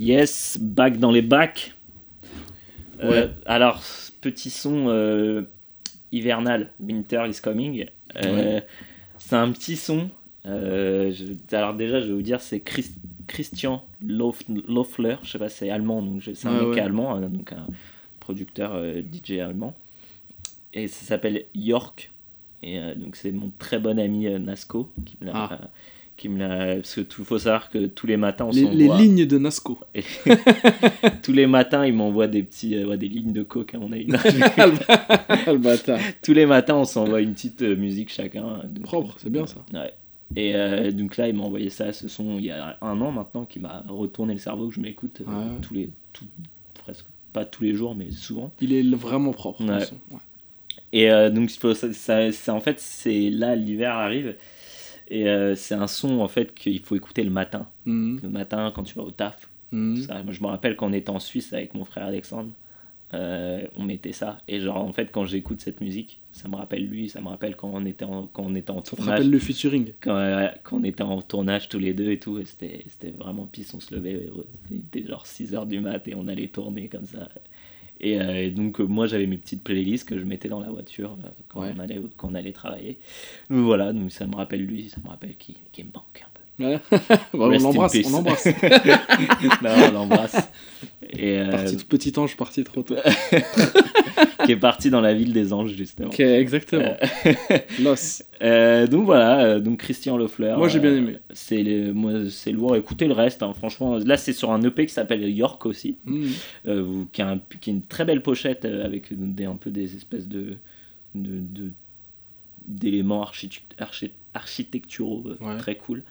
Yes, 0.04 0.58
back 0.62 0.98
dans 0.98 1.12
les 1.12 1.22
bacs. 1.22 1.74
Euh, 3.02 3.28
alors, 3.46 3.82
petit 4.22 4.50
son 4.50 4.86
euh, 4.90 5.44
hivernal, 6.12 6.72
Winter 6.80 7.24
is 7.30 7.40
coming. 7.42 7.86
Euh, 8.18 8.60
C'est 9.18 9.36
un 9.36 9.52
petit 9.52 9.76
son. 9.78 10.10
je- 10.46 11.56
alors 11.56 11.74
déjà, 11.74 12.02
je 12.02 12.08
vais 12.08 12.14
vous 12.14 12.22
dire, 12.22 12.42
c'est 12.42 12.60
Chris- 12.60 12.96
Christian 13.28 13.86
Lof- 14.06 14.44
Loeffler. 14.68 15.16
Je 15.24 15.32
sais 15.32 15.40
pas, 15.40 15.50
c'est 15.50 15.70
allemand, 15.70 16.02
donc 16.02 16.22
c'est 16.24 16.48
un 16.48 16.60
Ouais, 16.60 16.66
mec 16.68 16.78
allemand, 16.80 17.16
hein, 17.16 17.22
donc 17.30 17.54
un 17.54 17.66
producteur 18.20 18.82
DJ 19.12 19.40
allemand. 19.40 19.74
Et 20.74 20.88
ça 20.88 21.06
s'appelle 21.06 21.46
York. 21.56 22.12
Et 22.62 22.80
donc 22.96 23.16
c'est 23.16 23.32
mon 23.32 23.52
très 23.58 23.80
bon 23.80 24.00
ami 24.00 24.26
Nasco 24.40 24.92
qui 25.06 25.18
me 25.22 25.28
l'a. 25.28 25.32
Ah. 25.36 25.60
Euh, 26.14 26.18
qui 26.18 26.30
me 26.30 26.40
l'a 26.40 26.76
parce 26.76 26.96
que 26.96 27.02
tout 27.02 27.24
faut 27.24 27.40
savoir 27.40 27.70
que 27.70 27.88
tous 27.88 28.08
les 28.08 28.18
matins 28.18 28.46
on 28.46 28.52
Les, 28.52 28.66
les 28.70 28.88
lignes 28.90 29.26
de 29.26 29.38
Nasco. 29.38 29.80
et 29.96 30.04
tous 31.22 31.34
les 31.34 31.48
matins, 31.48 31.86
il 31.86 31.94
m'envoie 31.94 32.28
des 32.28 32.44
petits, 32.44 32.76
euh, 32.76 32.88
ouais, 32.88 32.98
des 32.98 33.08
lignes 33.10 33.34
de 33.34 33.44
coke. 33.44 33.76
hein, 33.76 33.80
on 33.82 33.92
a 33.92 33.98
une- 33.98 34.16
tous 36.22 36.34
les 36.34 36.46
matins, 36.46 36.76
on 36.76 36.86
s'envoie 36.86 37.22
une 37.22 37.34
petite 37.34 37.62
euh, 37.62 37.76
musique 37.76 38.12
chacun. 38.12 38.62
donc, 38.70 38.84
Propre, 38.84 39.16
c'est 39.20 39.30
bien 39.30 39.46
ça. 39.46 39.64
Ouais. 39.74 39.94
Et 40.36 40.56
euh, 40.56 40.92
donc 40.92 41.18
là, 41.18 41.28
il 41.28 41.36
m'a 41.36 41.44
envoyé 41.44 41.70
ça, 41.70 41.94
ce 41.94 42.08
son, 42.08 42.40
il 42.40 42.46
y 42.46 42.52
a 42.52 42.78
un 42.82 43.00
an 43.02 43.12
maintenant, 43.12 43.46
qui 43.46 43.60
m'a 43.60 43.84
retourné 43.88 44.34
le 44.34 44.40
cerveau, 44.40 44.70
que 44.70 44.76
je 44.76 44.80
m'écoute 44.80 45.22
euh, 45.22 45.26
Ouais. 45.32 45.58
tous 45.62 45.74
les, 45.74 45.90
tout- 46.12 46.26
presque 46.84 47.06
pas 47.34 47.46
tous 47.46 47.64
les 47.64 47.74
jours, 47.74 47.96
mais 47.96 48.12
souvent. 48.12 48.52
Il 48.62 48.74
est 48.74 48.84
vraiment 48.96 49.32
propre. 49.32 49.60
Son. 49.64 49.96
Et 50.92 51.10
euh, 51.12 51.30
donc, 51.32 51.50
ça, 51.50 52.54
en 52.54 52.60
fait, 52.62 52.80
c'est 52.80 53.30
là, 53.32 53.56
l'hiver 53.56 53.92
arrive. 53.96 54.36
Et 55.10 55.28
euh, 55.30 55.56
c'est 55.56 55.76
un 55.76 55.88
son, 55.88 56.20
en 56.22 56.28
fait, 56.28 56.54
qu'il 56.54 56.80
faut 56.80 56.96
écouter 56.96 57.24
le 57.24 57.30
matin. 57.32 57.68
Mhm. 57.86 58.20
Le 58.24 58.30
matin, 58.30 58.72
quand 58.74 58.84
tu 58.84 58.96
vas 58.96 59.04
au 59.04 59.12
taf, 59.12 59.50
Mhm. 59.72 59.98
Ça, 60.04 60.22
moi, 60.22 60.32
je 60.34 60.42
me 60.42 60.46
rappelle 60.48 60.76
quand 60.76 60.88
on 60.88 60.94
était 60.94 61.10
en 61.10 61.18
Suisse 61.20 61.52
avec 61.52 61.74
mon 61.74 61.84
frère 61.84 62.06
Alexandre, 62.06 62.52
euh, 63.16 63.66
on 63.76 63.84
mettait 63.84 64.12
ça. 64.12 64.38
Et 64.48 64.60
genre, 64.60 64.78
en 64.78 64.94
fait, 64.94 65.12
quand 65.12 65.26
j'écoute 65.26 65.62
cette 65.62 65.82
musique, 65.82 66.20
ça 66.32 66.48
me 66.48 66.56
rappelle 66.56 66.86
lui, 66.88 67.10
ça 67.10 67.22
me 67.22 67.28
rappelle 67.28 67.56
quand 67.56 67.72
on 67.74 67.84
était 67.86 68.06
en, 68.06 68.28
quand 68.28 68.44
on 68.46 68.54
était 68.54 68.70
en 68.72 68.84
Ça 68.84 68.96
tournage. 68.96 69.08
rappelle 69.10 69.32
le 69.32 69.40
featuring. 69.40 69.94
Quand, 70.00 70.16
euh, 70.16 70.48
quand 70.64 70.78
on 70.78 70.84
était 70.84 71.02
en 71.04 71.22
tournage 71.24 71.70
tous 71.70 71.80
les 71.80 71.96
deux 71.96 72.12
et 72.12 72.20
tout, 72.20 72.38
et 72.40 72.46
c'était 72.46 72.84
c'était 72.88 73.12
vraiment 73.12 73.46
pisse, 73.46 73.74
on 73.74 73.80
se 73.80 73.94
levait, 73.96 74.30
il 74.72 74.78
était 74.78 75.08
genre 75.08 75.26
6h 75.26 75.68
du 75.68 75.80
mat 75.80 76.08
et 76.08 76.14
on 76.16 76.28
allait 76.28 76.48
tourner 76.48 76.88
comme 76.88 77.06
ça. 77.06 77.30
Et, 78.04 78.20
euh, 78.20 78.44
et 78.46 78.52
donc, 78.52 78.80
euh, 78.82 78.84
moi, 78.86 79.08
j'avais 79.08 79.28
mes 79.28 79.38
petites 79.38 79.64
playlists 79.64 80.08
que 80.10 80.20
je 80.20 80.26
mettais 80.26 80.50
dans 80.50 80.60
la 80.60 80.70
voiture 80.70 81.18
euh, 81.24 81.30
quand, 81.48 81.62
Ouais. 81.62 81.74
on 81.76 81.80
allait, 81.80 82.02
quand 82.18 82.30
on 82.32 82.36
allait 82.36 82.52
travailler. 82.52 83.00
Voilà, 83.50 83.94
donc 83.94 84.12
ça 84.12 84.28
me 84.28 84.36
rappelle 84.36 84.66
lui, 84.66 84.90
ça 84.90 85.00
me 85.04 85.08
rappelle 85.08 85.38
qui, 85.38 85.56
qui 85.72 85.84
me 85.84 85.92
manque. 85.94 86.26
Ouais. 86.60 86.80
Bah, 86.92 87.18
on 87.34 87.50
l'embrasse, 87.50 87.98
on 88.06 88.10
l'embrasse. 88.12 88.46
non, 88.46 89.70
on 89.88 89.92
l'embrasse. 89.92 90.50
Et, 91.10 91.40
euh, 91.40 91.50
Parti 91.52 91.76
petit 91.86 92.14
ange, 92.20 92.38
parti 92.38 92.64
trop 92.64 92.84
tôt. 92.84 92.96
qui 94.46 94.52
est 94.52 94.58
parti 94.58 94.90
dans 94.90 95.02
la 95.02 95.14
ville 95.14 95.34
des 95.34 95.52
anges 95.54 95.72
justement. 95.74 96.10
Ok, 96.10 96.20
exactement. 96.20 96.96
Los. 97.82 98.24
Euh, 98.42 98.88
donc 98.88 99.06
voilà, 99.06 99.44
euh, 99.46 99.60
donc 99.60 99.80
Christian 99.80 100.18
Lefleur. 100.18 100.58
Moi, 100.58 100.68
j'ai 100.68 100.80
bien 100.80 100.92
euh, 100.92 100.98
aimé. 100.98 101.18
c'est 101.34 101.64
le- 101.64 101.94
moi 101.94 102.12
c'est 102.30 102.52
lourd. 102.52 102.76
Écoutez 102.76 103.08
le 103.08 103.14
reste, 103.14 103.42
hein, 103.44 103.54
franchement. 103.58 103.98
Là 103.98 104.18
c'est 104.18 104.34
sur 104.34 104.52
un 104.52 104.62
EP 104.64 104.86
qui 104.86 104.94
s'appelle 104.94 105.28
York 105.30 105.66
aussi, 105.66 105.98
euh, 106.68 106.82
vous- 106.84 107.08
qui, 107.12 107.22
a 107.22 107.30
un- 107.30 107.42
qui 107.62 107.70
a 107.70 107.74
une 107.74 107.82
très 107.84 108.06
belle 108.06 108.22
pochette 108.22 108.66
euh, 108.66 108.86
avec 108.86 109.08
des, 109.12 109.46
un 109.46 109.56
peu 109.56 109.72
des 109.72 109.96
espèces 109.96 110.28
de 110.28 110.56
de- 111.16 111.40
de- 111.40 111.72
d'éléments 112.68 113.22
architect- 113.24 113.76
archi- 113.80 114.12
architecturaux 114.34 115.24
euh, 115.28 115.36
Ouais. 115.46 115.58
très 115.58 115.76
cool. 115.76 116.04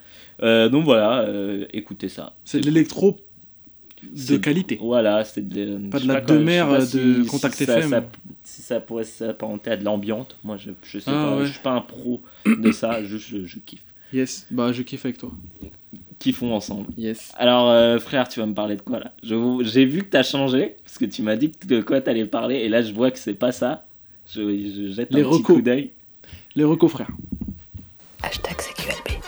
Euh, 0.42 0.68
donc 0.68 0.84
voilà, 0.84 1.20
euh, 1.22 1.66
écoutez 1.72 2.08
ça. 2.08 2.34
C'est 2.44 2.60
de 2.60 2.66
l'électro 2.66 3.18
de 4.02 4.36
qualité. 4.36 4.78
Voilà, 4.82 5.24
c'est 5.24 5.46
de, 5.48 5.78
Pas 5.88 6.00
de 6.00 6.08
la 6.08 6.20
demeure 6.20 6.78
de 6.78 6.84
si- 7.22 7.26
Contact 7.28 7.54
si 7.54 7.64
ça- 7.64 7.78
FM. 7.78 7.90
ça- 7.90 8.04
si 8.42 8.62
ça 8.62 8.80
pourrait 8.80 9.04
s'apparenter 9.04 9.70
à 9.70 9.76
de 9.76 9.84
l'ambiante, 9.84 10.36
moi 10.42 10.56
je, 10.56 10.70
je 10.82 10.98
sais 10.98 11.10
Ah, 11.10 11.12
pas, 11.30 11.36
ouais. 11.38 11.46
je 11.46 11.52
suis 11.52 11.60
pas 11.62 11.70
un 11.72 11.80
pro 11.80 12.20
de 12.46 12.72
ça, 12.72 13.02
juste 13.04 13.28
je, 13.28 13.44
je 13.44 13.58
kiffe. 13.60 13.82
Yes, 14.12 14.46
bah 14.50 14.72
je 14.72 14.82
kiffe 14.82 15.04
avec 15.06 15.18
toi. 15.18 15.30
Kiffons 16.18 16.52
ensemble. 16.52 16.86
Yes. 16.98 17.32
Alors 17.36 17.70
euh, 17.70 17.98
frère, 17.98 18.28
tu 18.28 18.40
vas 18.40 18.46
me 18.46 18.54
parler 18.54 18.76
de 18.76 18.82
quoi 18.82 18.98
là? 19.00 19.12
J'ai 19.22 19.84
vu 19.86 20.00
que 20.00 20.10
t'as 20.10 20.22
changé, 20.22 20.76
parce 20.84 20.98
que 20.98 21.04
tu 21.04 21.22
m'as 21.22 21.36
dit 21.36 21.50
que 21.52 21.66
de 21.66 21.80
quoi 21.80 22.00
t'allais 22.00 22.26
parler, 22.26 22.56
et 22.56 22.68
là 22.68 22.82
je 22.82 22.92
vois 22.92 23.10
que 23.10 23.18
c'est 23.18 23.34
pas 23.34 23.52
ça. 23.52 23.86
Je, 24.32 24.40
je 24.40 24.92
jette 24.92 25.12
Les 25.12 25.20
un 25.22 25.24
petit 25.24 25.36
recos. 25.38 25.56
coup 25.56 25.62
d'œil. 25.62 25.90
Les 26.54 26.64
recos 26.64 26.90
frères. 26.90 27.10
Hashtag 28.22 28.56
CQLB. 28.56 29.20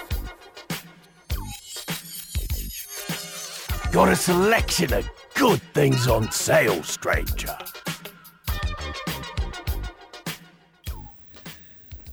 Got 3.93 4.09
a 4.09 4.17
selection 4.17 4.93
of 4.93 5.05
good 5.37 5.61
things 5.73 6.09
on 6.09 6.31
sale, 6.31 6.83
stranger. 6.85 7.53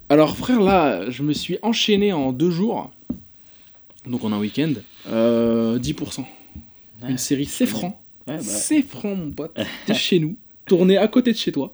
Alors 0.09 0.35
frère, 0.35 0.59
là, 0.61 1.09
je 1.09 1.23
me 1.23 1.31
suis 1.33 1.57
enchaîné 1.61 2.11
en 2.11 2.33
deux 2.33 2.51
jours, 2.51 2.91
donc 4.05 4.23
en 4.25 4.31
un 4.33 4.39
week-end, 4.39 4.73
euh, 5.07 5.79
10%. 5.79 6.25
Une 7.07 7.17
série 7.17 7.45
c'est 7.45 7.65
franc. 7.65 8.01
Ouais, 8.27 8.35
bah, 8.37 8.43
C'est 8.43 8.81
franc 8.83 9.15
mon 9.15 9.31
pote. 9.31 9.57
T'es 9.85 9.93
chez 9.93 10.19
nous, 10.19 10.35
tourné 10.65 10.97
à 10.97 11.07
côté 11.07 11.31
de 11.31 11.37
chez 11.37 11.51
toi. 11.51 11.73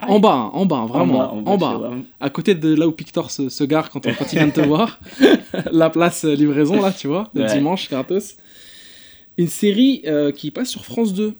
En 0.00 0.20
bas, 0.20 0.32
hein, 0.34 0.50
en 0.52 0.66
bas, 0.66 0.84
vraiment, 0.86 1.32
en 1.34 1.46
en 1.46 1.56
bas, 1.56 1.78
en. 1.78 2.02
À 2.20 2.28
côté 2.30 2.54
de 2.54 2.74
là 2.74 2.86
où 2.86 2.92
Pictor 2.92 3.30
se, 3.30 3.48
se 3.48 3.64
gare 3.64 3.88
quand, 3.90 4.06
on- 4.06 4.12
quand 4.14 4.30
il 4.32 4.36
vient 4.38 4.46
de 4.48 4.52
te 4.52 4.60
voir. 4.60 5.00
La 5.72 5.88
place 5.88 6.24
euh, 6.24 6.34
livraison, 6.34 6.80
là, 6.82 6.92
tu 6.92 7.06
vois, 7.06 7.30
le 7.34 7.42
Ouais. 7.42 7.54
dimanche, 7.56 7.88
gratos. 7.88 8.36
Une 9.38 9.48
série 9.48 10.02
euh, 10.06 10.32
qui 10.32 10.50
passe 10.50 10.68
sur 10.68 10.84
France 10.84 11.14
2, 11.14 11.34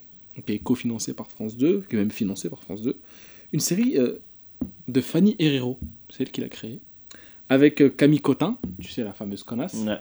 qui 0.47 0.53
est 0.53 0.59
cofinancée 0.59 1.13
par 1.15 1.27
France 1.31 1.57
2, 1.57 1.85
qui 1.89 1.97
est 1.97 1.99
même 1.99 2.11
financée 2.11 2.49
par 2.49 2.61
France 2.63 2.81
2. 2.83 2.97
Une 3.53 3.61
série 3.61 3.99
euh, 3.99 4.19
de 4.89 5.01
Fanny 5.03 5.37
Herrero, 5.39 5.79
c'est 6.11 6.23
elle 6.23 6.31
qui 6.31 6.41
l'a 6.41 6.49
créée. 6.49 6.81
Avec 7.49 7.81
euh, 7.83 7.89
Camille 7.91 8.21
Cotin, 8.21 8.57
tu 8.81 8.91
sais, 8.91 9.05
la 9.05 9.13
fameuse 9.13 9.43
connasse. 9.43 9.75
Ouais. 9.87 9.99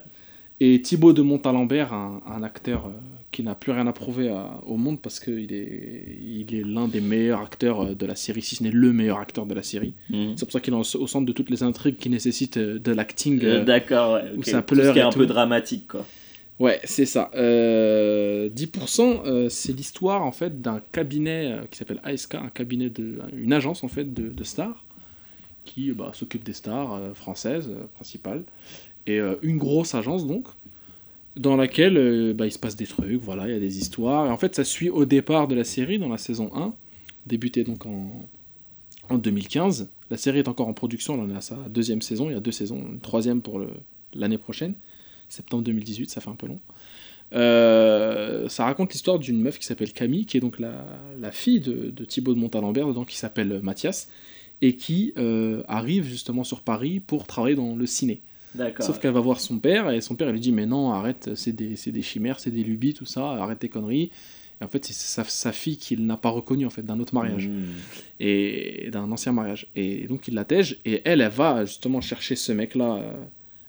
Et 0.61 0.81
Thibaut 0.81 1.11
de 1.13 1.21
Montalembert, 1.21 1.93
un, 1.93 2.21
un 2.25 2.41
acteur 2.43 2.89
qui 3.35 3.43
n'a 3.43 3.53
plus 3.53 3.73
rien 3.73 3.85
à 3.85 3.91
prouver 3.91 4.29
à- 4.29 4.61
au 4.65 4.77
monde 4.77 4.99
parce 5.01 5.19
qu'il 5.19 5.51
est, 5.51 6.17
il 6.21 6.55
est 6.55 6.63
l'un 6.63 6.87
des 6.87 7.01
meilleurs 7.01 7.41
acteurs 7.41 7.81
euh, 7.81 7.93
de 7.93 8.05
la 8.05 8.15
série, 8.15 8.41
si 8.41 8.55
ce 8.55 8.63
n'est 8.63 8.71
le 8.71 8.93
meilleur 8.93 9.19
acteur 9.19 9.45
de 9.45 9.53
la 9.53 9.61
série. 9.61 9.93
Mhm. 10.09 10.35
C'est 10.37 10.45
pour 10.45 10.53
ça 10.53 10.61
qu'il 10.61 10.73
est 10.73 10.77
au 10.77 11.01
au 11.03 11.07
centre 11.07 11.25
de 11.25 11.33
toutes 11.33 11.49
les 11.49 11.61
intrigues 11.61 11.97
qui 11.97 12.09
nécessitent 12.09 12.57
euh, 12.57 12.79
de 12.79 12.91
l'acting. 12.93 13.43
Euh, 13.43 13.65
D'accord, 13.65 14.13
ouais. 14.13 14.31
où 14.35 14.39
ok. 14.39 14.45
ça 14.45 14.61
Tout 14.61 14.75
ce 14.75 14.91
qui 14.93 14.99
est 14.99 15.01
un 15.01 15.09
tout. 15.09 15.19
peu 15.19 15.25
dramatique 15.25 15.87
quoi. 15.89 16.05
Ouais, 16.57 16.79
c'est 16.85 17.05
ça. 17.05 17.29
Euh, 17.35 18.47
10%, 18.49 19.21
euh, 19.25 19.49
c'est 19.49 19.73
l'histoire 19.73 20.23
en 20.23 20.31
fait 20.31 20.61
d'un 20.61 20.81
cabinet 20.93 21.57
qui 21.69 21.77
s'appelle 21.77 21.99
ASK, 22.03 22.35
un 22.35 22.47
cabinet 22.47 22.89
de, 22.89 23.19
une 23.35 23.51
agence 23.51 23.83
en 23.83 23.89
fait 23.89 24.13
de, 24.13 24.29
de 24.29 24.43
stars 24.45 24.85
qui 25.65 25.91
bah, 25.91 26.11
s'occupe 26.13 26.43
des 26.45 26.53
stars 26.53 27.01
françaises 27.15 27.69
principales 27.95 28.43
et 29.07 29.19
une 29.41 29.57
grosse 29.57 29.93
agence 29.95 30.25
donc 30.25 30.45
dans 31.37 31.55
laquelle 31.55 31.97
euh, 31.97 32.33
bah, 32.33 32.45
il 32.45 32.51
se 32.51 32.59
passe 32.59 32.75
des 32.75 32.87
trucs, 32.87 33.21
voilà, 33.21 33.47
il 33.47 33.53
y 33.53 33.55
a 33.55 33.59
des 33.59 33.77
histoires 33.77 34.27
et 34.27 34.29
en 34.29 34.37
fait 34.37 34.55
ça 34.55 34.63
suit 34.63 34.89
au 34.89 35.05
départ 35.05 35.47
de 35.47 35.55
la 35.55 35.63
série 35.63 35.99
dans 35.99 36.09
la 36.09 36.17
saison 36.17 36.49
1, 36.55 36.73
débutée 37.25 37.63
donc 37.63 37.85
en, 37.85 38.27
en 39.09 39.17
2015. 39.17 39.89
La 40.11 40.17
série 40.17 40.39
est 40.39 40.47
encore 40.47 40.67
en 40.67 40.73
production, 40.73 41.15
on 41.15 41.23
en 41.23 41.29
est 41.29 41.35
à 41.35 41.41
sa 41.41 41.55
deuxième 41.69 42.01
saison, 42.01 42.29
il 42.29 42.33
y 42.33 42.37
a 42.37 42.39
deux 42.39 42.51
saisons, 42.51 42.77
une 42.77 42.99
troisième 42.99 43.41
pour 43.41 43.59
l'année 44.13 44.37
prochaine 44.37 44.75
septembre 45.29 45.63
2018, 45.63 46.09
ça 46.09 46.21
fait 46.21 46.29
un 46.29 46.35
peu 46.35 46.47
long. 46.47 46.59
Euh, 47.33 48.47
ça 48.49 48.65
raconte 48.65 48.93
l'histoire 48.93 49.19
d'une 49.19 49.41
meuf 49.41 49.59
qui 49.59 49.65
s'appelle 49.65 49.91
Camille, 49.91 50.25
qui 50.25 50.37
est 50.37 50.39
donc 50.39 50.59
la, 50.59 50.85
la 51.19 51.31
fille 51.31 51.59
de, 51.59 51.89
de 51.89 52.05
Thibaut 52.05 52.33
de 52.33 52.39
Montalembert, 52.39 52.93
donc 52.93 53.09
qui 53.09 53.17
s'appelle 53.17 53.59
Mathias, 53.61 54.09
et 54.61 54.75
qui 54.75 55.13
euh, 55.17 55.63
arrive 55.67 56.05
justement 56.05 56.43
sur 56.43 56.61
Paris 56.61 56.99
pour 56.99 57.27
travailler 57.27 57.55
dans 57.55 57.75
le 57.75 57.85
ciné. 57.85 58.21
Sauf 58.83 58.99
qu'elle 58.99 59.13
va 59.13 59.19
voir 59.19 59.39
son 59.39 59.59
père, 59.59 59.89
et 59.91 60.01
son 60.01 60.15
père 60.15 60.29
il 60.29 60.33
lui 60.33 60.39
dit 60.39 60.51
Mais 60.51 60.65
non, 60.65 60.91
arrête, 60.91 61.31
c'est 61.35 61.51
des, 61.53 61.75
des 61.87 62.01
chimères, 62.01 62.39
c'est 62.39 62.51
des 62.51 62.63
lubies, 62.63 62.93
tout 62.93 63.05
ça, 63.05 63.31
arrête 63.31 63.59
tes 63.59 63.69
conneries. 63.69 64.11
Et 64.61 64.63
en 64.63 64.67
fait, 64.69 64.85
c'est 64.85 64.93
sa, 64.93 65.23
sa 65.25 65.51
fille 65.51 65.77
qu'il 65.77 66.05
n'a 66.05 66.15
pas 66.15 66.29
reconnue 66.29 66.65
en 66.65 66.69
fait, 66.69 66.81
d'un 66.81 66.99
autre 66.99 67.13
mariage 67.13 67.47
Mhm. 67.49 67.65
et 68.19 68.89
d'un 68.91 69.11
ancien 69.11 69.31
mariage. 69.31 69.67
Et 69.75 70.07
donc 70.07 70.27
il 70.27 70.33
l'attège 70.33 70.79
et 70.85 71.01
elle, 71.05 71.21
elle 71.21 71.29
va 71.31 71.65
justement 71.65 72.01
chercher 72.01 72.35
ce 72.35 72.51
mec-là. 72.51 72.95
euh, 72.97 73.13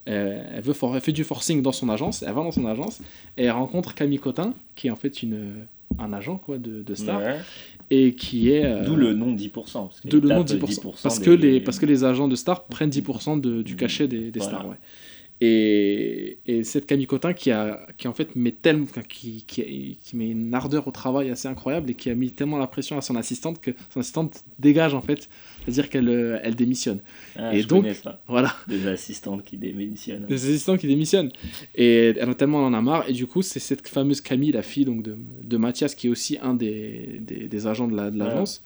elle, 0.04 0.46
elle 0.54 0.62
veut 0.62 0.72
for- 0.72 0.94
elle 0.94 1.02
fait 1.02 1.10
du 1.12 1.24
forcing 1.24 1.62
dans 1.62 1.72
son 1.72 1.88
agence. 1.88 2.22
Elle 2.22 2.32
va 2.32 2.42
dans 2.42 2.52
son 2.52 2.66
agence 2.66 3.00
et 3.36 3.44
elle 3.44 3.50
rencontre 3.50 3.94
Camille 3.94 4.20
Cotin, 4.20 4.54
qui 4.76 4.86
est 4.86 4.90
en 4.90 4.96
fait 4.96 5.22
une, 5.24 5.66
un 5.98 6.12
agent 6.12 6.36
quoi 6.38 6.58
de, 6.58 6.82
de 6.82 6.94
star 6.94 7.18
Ouais. 7.20 7.38
Et 7.90 8.14
qui 8.14 8.50
est. 8.50 8.64
euh, 8.64 8.84
D'où 8.84 8.96
le 8.96 9.12
nom 9.14 9.32
10%. 9.34 9.50
Parce 9.52 10.00
d'où 10.06 10.20
le 10.20 10.28
nom 10.28 10.44
tape 10.44 10.58
10%. 10.58 11.02
parce, 11.02 11.18
des- 11.20 11.24
que 11.24 11.30
les, 11.30 11.60
parce 11.60 11.78
que 11.78 11.86
les 11.86 12.04
agents 12.04 12.28
de 12.28 12.36
stars 12.36 12.64
prennent 12.66 12.90
10% 12.90 13.36
de- 13.36 13.62
du 13.62 13.72
Mhm. 13.72 13.78
cachet 13.78 14.08
des, 14.08 14.30
des 14.30 14.40
Voilà. 14.40 14.58
stars. 14.58 14.68
Ouais. 14.68 14.76
Et, 15.42 16.38
et 16.46 16.64
cette 16.64 16.86
Camille 16.86 17.06
Cotin 17.06 17.34
qui, 17.34 17.50
a, 17.50 17.86
qui 17.98 18.08
en 18.08 18.14
fait 18.14 18.34
met 18.36 18.52
tellement, 18.52 18.86
qui, 19.08 19.44
qui 19.46 19.98
met 20.16 20.30
une 20.30 20.54
ardeur 20.54 20.88
au 20.88 20.90
travail 20.90 21.28
assez 21.30 21.46
incroyable 21.46 21.90
et 21.90 21.94
qui 21.94 22.08
a 22.08 22.14
mis 22.14 22.30
tellement 22.32 22.56
la 22.56 22.66
pression 22.66 22.96
à 22.96 23.02
son 23.02 23.16
assistante 23.16 23.60
que 23.60 23.72
son 23.92 24.00
assistante 24.00 24.44
dégage 24.58 24.94
en 24.94 25.02
fait 25.02 25.28
C'est-à-dire 25.66 25.90
qu'elle 25.90 26.08
euh, 26.08 26.38
elle 26.42 26.54
démissionne. 26.54 27.00
Ah, 27.36 27.54
Et 27.54 27.60
je 27.62 27.66
donc- 27.66 27.86
ça. 27.90 28.22
Voilà. 28.28 28.54
Des 28.68 28.86
assistantes 28.86 29.44
qui 29.44 29.56
démissionnent. 29.56 30.26
des 30.26 30.34
assistants 30.48 30.76
qui 30.76 30.86
démissionnent. 30.86 31.30
Et 31.74 32.14
elle 32.16 32.30
a 32.30 32.34
tellement 32.34 32.60
elle 32.60 32.72
en 32.74 32.78
a 32.78 32.80
marre. 32.82 33.08
Et 33.08 33.12
du 33.12 33.26
coup, 33.26 33.42
c'est 33.42 33.58
cette 33.60 33.86
fameuse 33.88 34.20
Camille, 34.20 34.52
la 34.52 34.62
fille 34.62 34.84
donc, 34.84 35.02
de, 35.02 35.16
de 35.42 35.56
Mathias, 35.56 35.94
qui 35.94 36.06
est 36.06 36.10
aussi 36.10 36.38
un 36.40 36.54
des, 36.54 37.20
des, 37.20 37.48
des 37.48 37.66
agents 37.66 37.88
de 37.88 37.96
la- 37.96 38.10
de 38.10 38.18
l'agence, 38.18 38.62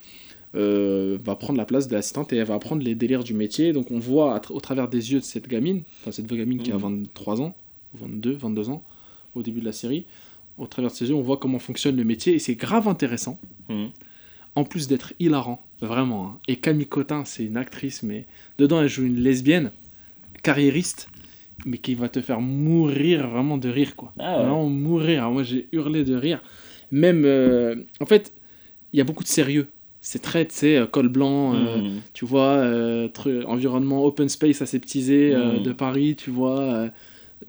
euh, 0.54 1.16
va 1.24 1.36
prendre 1.36 1.56
la 1.58 1.64
place 1.64 1.88
de 1.88 1.94
l'assistante 1.94 2.32
et 2.32 2.36
elle 2.36 2.46
va 2.46 2.54
apprendre 2.54 2.82
les 2.82 2.94
délires 2.94 3.24
du 3.24 3.34
métier. 3.34 3.72
Donc 3.72 3.90
on 3.90 3.98
voit 3.98 4.40
au 4.50 4.60
travers 4.60 4.88
des 4.88 5.12
yeux 5.12 5.20
de 5.20 5.24
cette 5.24 5.48
gamine, 5.48 5.82
enfin 6.00 6.10
cette 6.12 6.26
gamine 6.26 6.60
qui 6.62 6.70
a 6.72 6.74
Mhm. 6.74 6.80
23 7.04 7.40
ans, 7.40 7.56
ou 7.94 7.98
22, 8.04 8.32
22 8.32 8.68
ans, 8.68 8.84
au 9.34 9.42
début 9.42 9.60
de 9.60 9.64
la 9.66 9.72
série. 9.72 10.04
Au 10.58 10.66
travers 10.66 10.90
de 10.90 10.96
ses 10.96 11.08
yeux, 11.08 11.14
on 11.14 11.22
voit 11.22 11.38
comment 11.38 11.58
fonctionne 11.58 11.96
le 11.96 12.04
métier 12.04 12.34
et 12.34 12.38
c'est 12.38 12.56
grave 12.56 12.88
intéressant. 12.88 13.38
Mhm. 13.68 13.88
En 14.56 14.64
plus 14.64 14.88
d'être 14.88 15.12
hilarant, 15.20 15.64
vraiment. 15.82 16.26
hein. 16.26 16.38
Et 16.48 16.56
Camille 16.56 16.86
Cotin, 16.86 17.24
c'est 17.24 17.44
une 17.44 17.56
actrice, 17.56 18.02
mais 18.02 18.26
dedans 18.58 18.80
elle 18.82 18.88
joue 18.88 19.04
une 19.04 19.20
lesbienne, 19.20 19.70
carriériste, 20.42 21.08
mais 21.66 21.78
qui 21.78 21.94
va 21.94 22.08
te 22.08 22.20
faire 22.20 22.40
mourir 22.40 23.28
vraiment 23.28 23.58
de 23.58 23.68
rire, 23.68 23.96
quoi. 23.96 24.12
Ah 24.18 24.32
ouais. 24.38 24.44
Vraiment 24.44 24.68
mourir. 24.68 25.20
Alors, 25.20 25.32
moi 25.32 25.42
j'ai 25.42 25.68
hurlé 25.72 26.04
de 26.04 26.14
rire. 26.14 26.40
Même, 26.90 27.24
euh, 27.24 27.76
en 28.00 28.06
fait, 28.06 28.32
il 28.92 28.98
y 28.98 29.00
a 29.00 29.04
beaucoup 29.04 29.22
de 29.22 29.28
sérieux. 29.28 29.68
C'est 30.00 30.22
très, 30.22 30.46
tu 30.46 30.54
sais, 30.54 30.76
euh, 30.78 30.86
col 30.86 31.08
blanc, 31.08 31.54
euh, 31.54 31.76
Mhm. 31.82 32.00
tu 32.14 32.24
vois, 32.24 32.54
euh, 32.56 33.08
environnement 33.46 34.02
open 34.04 34.28
space 34.30 34.62
aseptisé 34.62 35.34
euh, 35.34 35.58
Mm. 35.58 35.62
de 35.62 35.72
Paris, 35.72 36.16
tu 36.16 36.30
vois. 36.30 36.88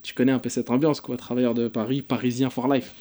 tu 0.04 0.14
connais 0.14 0.32
un 0.32 0.40
peu 0.40 0.48
cette 0.50 0.70
ambiance, 0.70 1.02
quoi, 1.02 1.18
travailleur 1.18 1.54
de 1.54 1.68
Paris, 1.68 2.02
parisien 2.02 2.50
for 2.50 2.74
life. 2.74 2.96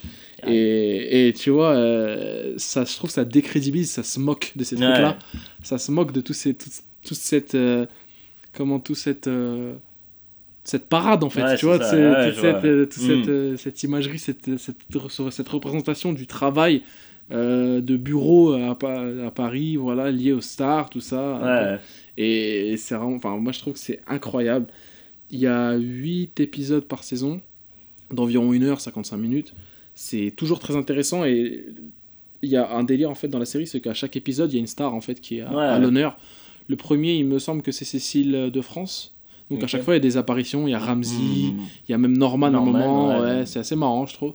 Et, 0.49 1.29
et 1.29 1.33
tu 1.33 1.51
vois, 1.51 1.73
euh, 1.73 2.55
ça, 2.57 2.85
je 2.85 2.95
trouve 2.97 3.11
ça 3.11 3.25
décrédibilise, 3.25 3.91
ça 3.91 4.03
se 4.03 4.19
moque 4.21 4.53
de 4.57 4.65
ces 4.65 4.77
Ouais. 4.77 4.85
trucs-là. 4.87 5.19
Ça 5.63 5.79
se 5.79 5.91
moque 5.93 6.13
de 6.13 6.21
tout 6.21 6.33
ces, 6.33 6.55
tout, 6.55 6.71
toute 7.05 7.17
cette. 7.19 7.55
euh, 7.55 7.87
comment, 8.53 8.81
tout 8.81 8.95
cette. 8.95 9.27
euh, 9.27 9.75
cette 10.63 10.89
parade 10.89 11.25
en 11.25 11.31
fait, 11.31 11.43
Ouais, 11.43 11.57
tu 11.57 11.65
vois, 11.67 11.79
ça, 11.83 11.97
ouais, 11.97 12.33
toute 12.33 12.41
cette, 12.41 12.91
toute 12.91 13.03
cette, 13.03 13.29
euh, 13.29 13.57
cette 13.57 13.83
imagerie, 13.83 14.19
cette, 14.19 14.59
cette, 14.59 14.77
cette 15.31 15.49
représentation 15.49 16.13
du 16.13 16.27
travail 16.27 16.83
de 17.31 17.97
bureau 17.97 18.53
à, 18.55 18.71
à 18.73 19.31
Paris, 19.31 19.77
voilà, 19.77 20.11
lié 20.11 20.33
aux 20.33 20.41
stars, 20.41 20.91
tout 20.91 21.01
ça. 21.01 21.79
Et 22.19 22.75
c'est 22.77 22.95
vraiment, 22.97 23.15
enfin, 23.17 23.37
moi 23.39 23.53
je 23.53 23.61
trouve 23.61 23.73
que 23.75 23.79
c'est 23.79 24.01
incroyable. 24.07 24.67
Il 25.31 25.39
y 25.39 25.47
a 25.47 25.77
8 25.77 26.41
épisodes 26.41 26.85
par 26.85 27.05
saison, 27.05 27.41
d'environ 28.13 28.53
1 28.53 28.63
heure 28.65 28.81
55 28.81 29.17
minutes. 29.17 29.55
C'est 29.95 30.33
toujours 30.37 30.59
très 30.61 30.77
intéressant 30.77 31.25
et 31.25 31.65
il 32.43 32.49
y 32.49 32.57
a 32.57 32.71
un 32.75 32.85
délire 32.85 33.11
en 33.11 33.15
fait 33.15 33.29
dans 33.29 33.39
la 33.39 33.45
série, 33.45 33.67
c'est 33.67 33.81
qu'à 33.81 33.93
chaque 33.95 34.17
épisode, 34.17 34.51
il 34.53 34.57
y 34.57 34.59
a 34.59 34.61
une 34.61 34.67
star 34.67 34.95
en 34.95 35.01
fait 35.01 35.21
qui 35.21 35.39
est 35.39 35.41
à, 35.43 35.53
Ouais. 35.55 35.63
à 35.65 35.79
l'honneur. 35.79 36.17
Le 36.69 36.77
premier, 36.77 37.15
il 37.15 37.27
me 37.27 37.39
semble 37.39 37.63
que 37.63 37.73
c'est 37.73 37.85
Cécile 37.85 38.51
de 38.53 38.61
France. 38.61 39.15
Donc 39.51 39.65
à 39.65 39.67
chaque 39.67 39.83
fois, 39.83 39.95
il 39.95 39.97
y 39.97 39.99
a 39.99 40.01
des 40.01 40.17
apparitions, 40.17 40.69
il 40.69 40.71
y 40.71 40.75
a 40.75 40.79
Ramsey, 40.79 41.17
Mhm. 41.19 41.61
il 41.89 41.91
y 41.91 41.95
a 41.95 41.99
même 41.99 42.17
Norman, 42.17 42.47
à 42.47 42.51
un 42.59 42.65
moment, 42.65 43.19
ouais. 43.21 43.45
c'est 43.47 43.59
assez 43.59 43.75
marrant, 43.75 44.07
je 44.07 44.15
trouve. 44.15 44.35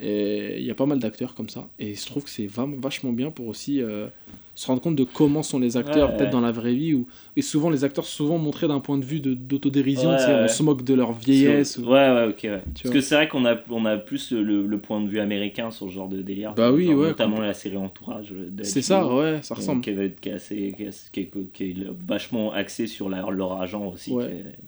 Et 0.00 0.56
il 0.58 0.64
y 0.64 0.70
a 0.70 0.74
pas 0.74 0.86
mal 0.86 0.98
d'acteurs 0.98 1.34
comme 1.34 1.48
ça. 1.50 1.68
Et 1.78 1.94
je 1.94 2.06
trouve 2.06 2.24
que 2.24 2.30
c'est 2.30 2.48
vachement 2.48 3.12
bien 3.12 3.30
pour 3.30 3.46
aussi 3.48 3.82
euh, 3.82 4.08
se 4.56 4.66
rendre 4.66 4.80
compte 4.80 4.96
de 4.96 5.04
comment 5.04 5.42
sont 5.44 5.58
les 5.60 5.76
acteurs, 5.76 6.08
Ouais, 6.10 6.16
peut-être 6.16 6.26
ouais. 6.28 6.32
dans 6.32 6.40
la 6.40 6.50
vraie 6.50 6.74
vie. 6.74 6.94
Ou... 6.94 7.06
Et 7.36 7.42
souvent, 7.42 7.68
les 7.70 7.84
acteurs 7.84 8.04
sont 8.06 8.24
souvent 8.24 8.38
montrés 8.38 8.66
d'un 8.66 8.80
point 8.80 8.96
de 8.98 9.04
vue 9.04 9.20
de- 9.20 9.34
d'autodérision. 9.34 10.10
Ouais, 10.10 10.16
On 10.44 10.48
se 10.48 10.62
moque 10.62 10.82
de 10.82 10.94
leur 10.94 11.12
vieillesse. 11.12 11.76
Ou- 11.78 11.82
Ouais, 11.84 12.10
ouais, 12.10 12.26
ok. 12.30 12.40
Ouais. 12.44 12.62
Parce 12.82 12.90
que 12.94 13.00
c'est 13.02 13.14
vrai 13.14 13.28
qu'on 13.28 13.44
a, 13.44 13.54
on 13.70 13.84
a 13.84 13.96
plus 13.98 14.32
le, 14.32 14.66
le 14.66 14.78
point 14.78 15.00
de 15.02 15.08
vue 15.08 15.20
américain 15.20 15.70
sur 15.70 15.86
ce 15.88 15.92
genre 15.92 16.08
de 16.08 16.22
délire. 16.22 16.54
Bah 16.54 16.72
oui, 16.72 16.86
Genre 16.86 16.96
ouais, 16.98 17.08
Notamment 17.08 17.38
la 17.40 17.52
série 17.54 17.76
Entourage. 17.76 18.32
C'est 18.62 18.82
ça, 18.82 19.06
ouais, 19.14 19.40
ça 19.42 19.54
euh, 19.54 19.58
ressemble. 19.58 19.82
Qui 19.82 19.90
est, 19.90 20.20
qui 20.20 20.28
est 20.30 20.32
assez, 20.32 20.74
qui 20.76 20.82
est, 20.84 21.10
qui 21.12 21.20
est- 21.20 21.52
qui 21.52 21.64
est 21.64 21.76
vachement 22.08 22.50
axé 22.52 22.86
sur 22.86 23.08
la- 23.10 23.28
leur 23.30 23.60
agent 23.60 23.86
aussi, 23.86 24.12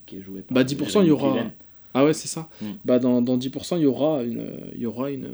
qui, 0.06 0.16
est, 0.16 0.20
joué 0.20 0.42
par. 0.42 0.54
Bah 0.54 0.64
10% 0.64 1.00
il 1.02 1.08
y 1.08 1.10
aura. 1.10 1.34
Ah 1.94 2.04
ouais, 2.04 2.12
c'est 2.12 2.28
ça. 2.28 2.46
Mm. 2.60 2.66
Bah 2.84 2.98
dans, 2.98 3.22
dans 3.22 3.38
10% 3.38 3.76
il 3.78 3.82
y 3.84 3.86
aura 3.86 4.22
une, 4.22 4.44
il 4.74 4.82
y 4.82 4.86
aura 4.86 5.10
une, 5.10 5.28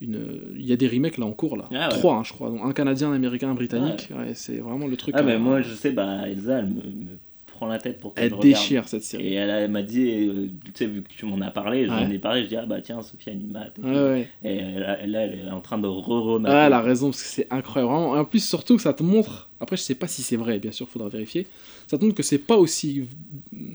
une, 0.00 0.54
il 0.56 0.66
y 0.66 0.72
a 0.72 0.76
des 0.76 0.86
remakes 0.88 1.18
là 1.18 1.26
en 1.26 1.32
cours 1.32 1.56
là. 1.56 1.64
Ah 1.72 1.88
ouais. 1.88 1.98
Trois, 1.98 2.14
hein, 2.14 2.22
je 2.24 2.32
crois. 2.32 2.50
Donc, 2.50 2.60
un 2.62 2.72
canadien, 2.72 3.10
un 3.10 3.14
américain, 3.14 3.50
un 3.50 3.54
britannique. 3.54 4.08
Ouais, 4.16 4.32
c'est 4.34 4.58
vraiment 4.58 4.86
le 4.86 4.96
truc. 4.96 5.14
Ah, 5.18 5.22
mais 5.22 5.38
moi, 5.38 5.60
je 5.62 5.74
sais, 5.74 5.90
bah, 5.90 6.28
Elsa, 6.28 6.58
elle 6.60 6.66
me, 6.66 6.74
me 6.82 7.18
prend 7.52 7.66
la 7.66 7.78
tête 7.78 7.98
pour 7.98 8.14
que 8.14 8.20
elle 8.20 8.30
je 8.30 8.34
regarde. 8.36 8.54
déchire 8.54 8.88
cette 8.88 9.02
série. 9.02 9.26
Et 9.26 9.32
elle, 9.34 9.50
elle 9.50 9.70
m'a 9.72 9.82
dit, 9.82 10.28
euh, 10.28 10.46
tu 10.66 10.70
sais, 10.74 10.86
vu 10.86 11.02
que 11.02 11.08
tu 11.08 11.26
m'en 11.26 11.40
as 11.40 11.50
parlé, 11.50 11.86
j'en 11.86 12.08
ai 12.08 12.18
parlé, 12.20 12.44
je 12.44 12.48
dis, 12.48 12.54
ah 12.56 12.64
bah 12.64 12.80
tiens, 12.80 13.02
Sophia 13.02 13.32
Animat. 13.32 13.66
et 13.66 13.70
tout. 13.74 13.82
Ouais, 13.82 13.90
ouais. 13.92 14.28
Et 14.44 14.56
elle, 14.58 14.98
elle, 15.02 15.14
elle 15.16 15.48
est 15.48 15.50
en 15.50 15.60
train 15.60 15.78
de 15.78 15.88
re-remater. 15.88 16.54
Ah, 16.54 16.66
elle 16.68 16.72
a 16.72 16.80
raison, 16.80 17.08
parce 17.10 17.20
que 17.22 17.28
c'est 17.28 17.48
incroyable. 17.50 17.92
Vraiment. 17.92 18.16
Et 18.16 18.20
en 18.20 18.24
plus, 18.24 18.44
surtout 18.44 18.76
que 18.76 18.82
ça 18.82 18.92
te 18.92 19.02
montre. 19.02 19.48
Après, 19.60 19.76
je 19.76 19.82
sais 19.82 19.96
pas 19.96 20.06
si 20.06 20.22
c'est 20.22 20.36
vrai, 20.36 20.60
bien 20.60 20.70
sûr, 20.70 20.88
faudra 20.88 21.08
vérifier. 21.08 21.48
Ça 21.88 21.98
te 21.98 22.04
montre 22.04 22.14
que 22.16 22.22
c'est 22.22 22.38
pas 22.38 22.56
aussi 22.56 23.08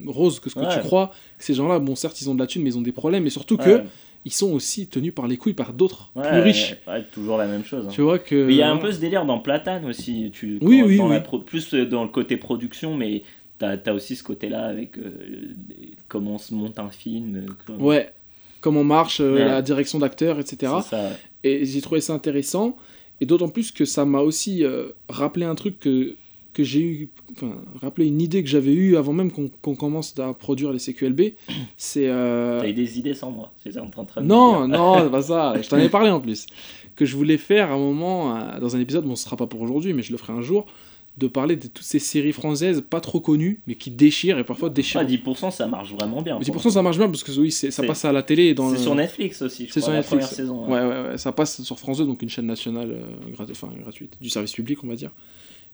rose 0.07 0.39
que 0.39 0.49
ce 0.49 0.55
que 0.55 0.73
tu 0.73 0.79
crois. 0.79 1.11
Que 1.37 1.43
ces 1.43 1.53
gens-là, 1.53 1.79
bon, 1.79 1.95
certes, 1.97 2.21
ils 2.21 2.29
ont 2.29 2.35
de 2.35 2.39
la 2.39 2.47
thune, 2.47 2.61
mais 2.63 2.69
ils 2.69 2.77
ont 2.77 2.81
des 2.81 2.93
problèmes. 2.93 3.25
Et 3.25 3.29
surtout 3.29 3.57
que. 3.57 3.83
Ils 4.25 4.31
sont 4.33 4.51
aussi 4.53 4.87
tenus 4.87 5.13
par 5.13 5.27
les 5.27 5.37
couilles 5.37 5.53
par 5.53 5.73
d'autres 5.73 6.11
Ouais, 6.15 6.29
plus 6.29 6.39
riches. 6.41 6.75
ouais, 6.87 7.03
toujours 7.13 7.37
la 7.37 7.45
même 7.47 7.63
chose. 7.65 7.85
hein. 7.87 7.91
Tu 7.91 8.01
vois 8.01 8.19
que. 8.19 8.49
Il 8.49 8.55
y 8.55 8.61
a 8.61 8.71
un 8.71 8.77
peu 8.77 8.91
ce 8.91 8.99
délire 8.99 9.25
dans 9.25 9.39
Platane 9.39 9.85
aussi, 9.85 10.31
tu, 10.33 10.57
Oui, 10.61 10.79
quand- 10.81 10.87
oui, 10.87 10.97
dans 10.97 11.07
la 11.09 11.17
oui. 11.17 11.23
pro- 11.23 11.39
plus 11.39 11.73
euh, 11.73 11.85
dans 11.85 12.03
le 12.03 12.09
côté 12.09 12.37
production, 12.37 12.95
mais 12.95 13.23
t'as 13.59 13.75
as 13.85 13.93
aussi 13.93 14.15
ce 14.15 14.23
côté-là 14.23 14.65
avec 14.65 14.97
euh, 14.97 15.53
comment 16.07 16.37
se 16.37 16.53
monte 16.53 16.79
un 16.79 16.89
film. 16.89 17.35
euh, 17.35 17.45
comme- 17.65 17.81
Ouais. 17.81 18.11
Comment 18.61 18.83
marche 18.85 19.19
euh, 19.19 19.33
Ouais. 19.35 19.45
la 19.45 19.61
direction 19.61 19.99
d'acteur, 19.99 20.39
etc. 20.39 20.71
ça. 20.89 21.09
Et 21.43 21.65
j'ai 21.65 21.81
trouvé 21.81 21.99
ça 21.99 22.13
intéressant. 22.13 22.77
Et 23.21 23.25
d'autant 23.25 23.49
plus 23.49 23.71
que 23.71 23.83
ça 23.85 24.05
m'a 24.05 24.19
aussi 24.19 24.63
euh, 24.63 24.87
rappelé 25.09 25.45
un 25.45 25.55
truc 25.55 25.79
que, 25.79 26.15
que 26.53 26.63
j'ai 26.63 26.81
eu. 26.81 27.09
Enfin, 27.35 27.55
rappelé 27.81 28.07
une 28.07 28.21
idée 28.21 28.43
que 28.43 28.49
j'avais 28.49 28.73
eue 28.73 28.95
avant 28.95 29.11
même 29.13 29.31
qu'on 29.31 29.75
commence 29.75 30.17
à 30.19 30.33
produire 30.33 30.71
les 30.71 30.79
CQLB. 30.79 31.33
C'est. 31.77 32.07
euh, 32.07 32.61
T'as 32.61 32.69
eu 32.69 32.73
des 32.73 32.99
idées 32.99 33.13
sans 33.13 33.31
moi, 33.31 33.51
c'est 33.63 33.71
ça 33.73 33.83
en 33.83 33.87
train 34.05 34.21
de 34.21 34.27
Non, 34.27 34.67
non, 34.67 35.03
c'est 35.03 35.09
pas 35.11 35.21
ça. 35.21 35.53
Je 35.61 35.67
t'en 35.67 35.77
ai 35.77 35.89
parlé 35.97 36.09
en 36.09 36.19
plus. 36.21 36.45
Que 36.95 37.05
je 37.05 37.15
voulais 37.15 37.37
faire 37.37 37.71
à 37.71 37.73
un 37.73 37.79
moment, 37.79 38.37
euh, 38.37 38.59
dans 38.59 38.75
un 38.75 38.79
épisode, 38.79 39.05
bon, 39.05 39.15
ce 39.15 39.23
sera 39.23 39.35
pas 39.35 39.47
pour 39.47 39.61
aujourd'hui, 39.61 39.93
mais 39.93 40.03
je 40.03 40.11
le 40.11 40.17
ferai 40.19 40.33
un 40.33 40.41
jour, 40.41 40.67
de 41.17 41.27
parler 41.27 41.55
de 41.55 41.67
toutes 41.67 41.83
ces 41.85 41.99
séries 41.99 42.31
françaises 42.31 42.83
pas 42.87 42.99
trop 42.99 43.19
connues, 43.19 43.61
mais 43.67 43.75
qui 43.75 43.89
déchirent 43.91 44.37
et 44.39 44.43
parfois 44.43 44.69
déchirent. 44.69 45.01
Ah, 45.01 45.05
10% 45.05 45.51
ça 45.51 45.67
marche 45.67 45.91
vraiment 45.93 46.21
bien. 46.23 46.39
pour 46.39 46.43
10% 46.43 46.69
ça 46.71 46.81
marche 46.81 46.97
bien 46.97 47.07
parce 47.07 47.23
que 47.23 47.31
oui, 47.39 47.51
ça 47.51 47.83
passe 47.83 48.05
à 48.05 48.11
la 48.11 48.21
télé. 48.23 48.45
et 48.45 48.53
Dans 48.55 48.69
C'est 48.69 48.75
le- 48.77 48.81
sur 48.81 48.95
Netflix 48.95 49.41
aussi, 49.43 49.67
je 49.67 49.73
C'est 49.73 49.79
crois, 49.79 49.81
sur 49.81 49.91
la 49.91 49.97
Netflix. 49.99 50.25
première 50.27 50.27
saison. 50.35 50.65
Ouais, 50.67 50.79
ouais, 50.81 51.09
ouais, 51.11 51.17
ça 51.19 51.31
passe 51.31 51.61
sur 51.63 51.77
France 51.79 51.97
2, 51.99 52.05
donc 52.05 52.21
une 52.23 52.29
chaîne 52.29 52.47
nationale 52.47 52.89
euh, 52.91 53.31
grat- 53.31 53.45
enfin, 53.51 53.69
gratuite, 53.81 54.17
du 54.21 54.29
service 54.29 54.53
public, 54.53 54.79
on 54.83 54.87
va 54.87 54.95
dire. 54.95 55.11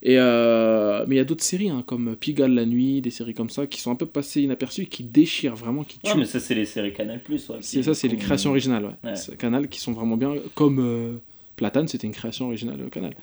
Et 0.01 0.17
euh, 0.17 1.05
mais 1.07 1.15
il 1.15 1.17
y 1.17 1.21
a 1.21 1.25
d'autres 1.25 1.43
séries, 1.43 1.69
hein, 1.69 1.83
comme 1.85 2.15
Pigalle 2.15 2.53
la 2.53 2.65
nuit, 2.65 3.01
des 3.01 3.09
séries 3.09 3.33
comme 3.33 3.49
ça, 3.49 3.67
qui 3.67 3.81
sont 3.81 3.91
un 3.91 3.95
peu 3.95 4.05
passées 4.05 4.41
inaperçues, 4.41 4.85
qui 4.85 5.03
déchirent 5.03 5.55
vraiment, 5.55 5.83
qui 5.83 5.99
tuent. 5.99 6.11
Ouais, 6.11 6.19
mais 6.19 6.25
ça 6.25 6.39
c'est 6.39 6.55
les 6.55 6.65
séries 6.65 6.93
Canal+. 6.93 7.19
Ouais, 7.29 7.37
C'est 7.61 7.83
ça, 7.83 7.93
c'est 7.93 8.07
les 8.07 8.17
créations 8.17 8.51
originales, 8.51 8.85
ouais. 8.85 9.09
Ouais. 9.09 9.15
C'est 9.15 9.37
Canal 9.37 9.67
qui 9.67 9.79
sont 9.79 9.91
vraiment 9.91 10.15
bien, 10.15 10.35
comme 10.55 10.79
euh, 10.79 11.17
Platane, 11.59 11.89
c'était 11.89 12.07
une 12.07 12.13
création 12.13 12.45
originale 12.45 12.79
euh, 12.79 12.89
Canal. 12.89 13.13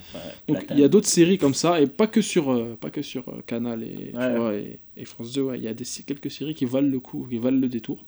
Donc 0.46 0.66
il 0.70 0.78
y 0.78 0.84
a 0.84 0.88
d'autres 0.88 1.06
séries 1.06 1.38
comme 1.38 1.54
ça, 1.54 1.80
et 1.80 1.86
pas 1.86 2.06
que 2.06 2.20
sur, 2.20 2.52
euh, 2.52 2.76
pas 2.78 2.90
que 2.90 3.00
sur 3.00 3.26
euh, 3.30 3.42
Canal 3.46 3.82
et, 3.82 4.12
tu 4.12 4.36
vois, 4.36 4.54
et, 4.54 4.78
et 4.98 5.04
France 5.06 5.32
2, 5.32 5.40
ouais. 5.40 5.58
il 5.58 5.64
y 5.64 5.68
a 5.68 5.72
des, 5.72 5.86
quelques 6.06 6.30
séries 6.30 6.54
qui 6.54 6.66
valent 6.66 6.88
le 6.88 7.00
coup, 7.00 7.26
qui 7.30 7.38
valent 7.38 7.58
le 7.58 7.68
détour. 7.68 8.04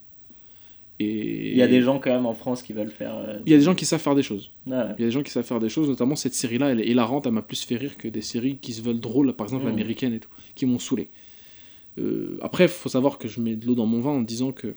Et 1.00 1.52
Il 1.52 1.56
y 1.56 1.62
a 1.62 1.68
des 1.68 1.80
gens 1.82 1.98
quand 2.00 2.10
même 2.10 2.26
en 2.26 2.34
France 2.34 2.62
qui 2.62 2.72
veulent 2.72 2.90
faire. 2.90 3.14
euh, 3.16 3.38
Il 3.46 3.52
y 3.52 3.54
a 3.54 3.58
des 3.58 3.64
gens 3.64 3.74
qui 3.74 3.84
savent 3.84 4.00
faire 4.00 4.14
des 4.16 4.22
choses. 4.24 4.50
ouais. 4.66 4.76
Il 4.98 5.02
y 5.02 5.04
a 5.04 5.06
des 5.06 5.10
gens 5.12 5.22
qui 5.22 5.30
savent 5.30 5.44
faire 5.46 5.60
des 5.60 5.68
choses, 5.68 5.88
notamment 5.88 6.16
cette 6.16 6.34
série-là, 6.34 6.70
elle 6.70 6.80
est 6.80 6.88
hilarante, 6.88 7.26
elle 7.26 7.32
m'a 7.32 7.42
plus 7.42 7.62
fait 7.64 7.76
rire 7.76 7.96
que 7.96 8.08
des 8.08 8.20
séries 8.22 8.56
qui 8.58 8.72
se 8.72 8.82
veulent 8.82 8.98
drôles, 9.00 9.32
par 9.34 9.46
exemple 9.46 9.66
Mm. 9.66 9.68
américaines 9.68 10.14
et 10.14 10.18
tout, 10.20 10.30
qui 10.56 10.66
m'ont 10.66 10.78
saoulé. 10.80 11.08
Euh, 11.98 12.38
après, 12.42 12.64
il 12.64 12.68
faut 12.70 12.88
savoir 12.88 13.18
que 13.18 13.28
je 13.28 13.40
mets 13.40 13.54
de 13.56 13.66
l'eau 13.66 13.74
dans 13.74 13.86
mon 13.86 14.00
vin 14.00 14.10
en 14.10 14.22
disant 14.22 14.52
que 14.52 14.74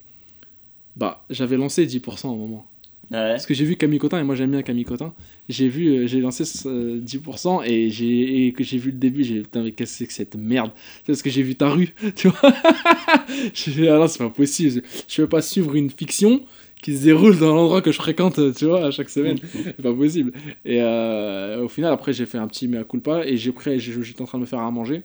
bah 0.96 1.26
j'avais 1.30 1.58
lancé 1.58 1.86
10% 1.86 2.30
à 2.30 2.34
un 2.34 2.36
moment. 2.36 2.66
Ouais. 3.12 3.32
Parce 3.32 3.46
que 3.46 3.54
j'ai 3.54 3.66
vu 3.66 3.76
Camille 3.76 4.00
Cotin 4.00 4.20
et 4.20 4.24
moi 4.24 4.36
j'aime 4.36 4.52
bien 4.52 4.62
Camille 4.62 4.86
Cotin. 4.86 5.14
J'ai 5.50 5.68
vu, 5.68 5.90
euh, 5.90 6.08
j'ai 6.08 6.22
lancé 6.22 6.46
ce, 6.46 6.68
euh, 6.70 7.02
10% 7.02 7.62
et 7.66 7.90
j'ai 7.90 8.48
et 8.48 8.54
que 8.54 8.64
j'ai 8.64 8.78
vu 8.78 8.92
le 8.92 8.98
début, 8.98 9.26
j'ai 9.26 9.42
putain 9.42 9.64
mais 9.64 9.74
qu'est-ce 9.74 9.92
que 9.92 9.98
c'est 9.98 10.08
que 10.08 10.14
cette 10.14 10.36
merde? 10.36 10.72
C'est 11.00 11.08
parce 11.08 11.22
que 11.22 11.30
j'ai 11.30 11.44
vu 11.44 11.56
ta 11.56 11.70
rue, 11.70 11.94
tu 12.16 12.30
vois? 12.30 12.54
j'ai 13.54 13.72
dit 13.72 13.88
ah 13.90 13.98
non 13.98 14.08
c'est 14.08 14.20
pas 14.20 14.30
possible, 14.30 14.82
je 15.10 15.22
peux 15.22 15.28
pas 15.28 15.42
suivre 15.42 15.76
une 15.76 15.90
fiction 15.90 16.42
qui 16.82 16.96
se 16.98 17.04
déroule 17.04 17.38
dans 17.38 17.54
l'endroit 17.54 17.82
que 17.82 17.92
je 17.92 17.98
fréquente, 17.98 18.40
tu 18.56 18.66
vois, 18.66 18.86
à 18.86 18.92
chaque 18.92 19.10
semaine. 19.10 19.38
c'est 19.54 19.82
pas 19.82 19.94
possible. 19.94 20.32
Et 20.64 20.82
euh, 20.82 21.64
au 21.64 21.68
final 21.68 21.92
après 21.92 22.14
j'ai 22.14 22.26
fait 22.26 22.38
un 22.38 22.48
petit 22.48 22.70
mea 22.70 22.86
culpa 22.86 23.26
et 23.26 23.36
j'ai 23.36 23.52
pris, 23.52 23.78
j'étais 23.78 24.22
en 24.22 24.26
train 24.26 24.38
de 24.38 24.44
me 24.44 24.48
faire 24.48 24.60
à 24.60 24.72
manger. 24.72 25.04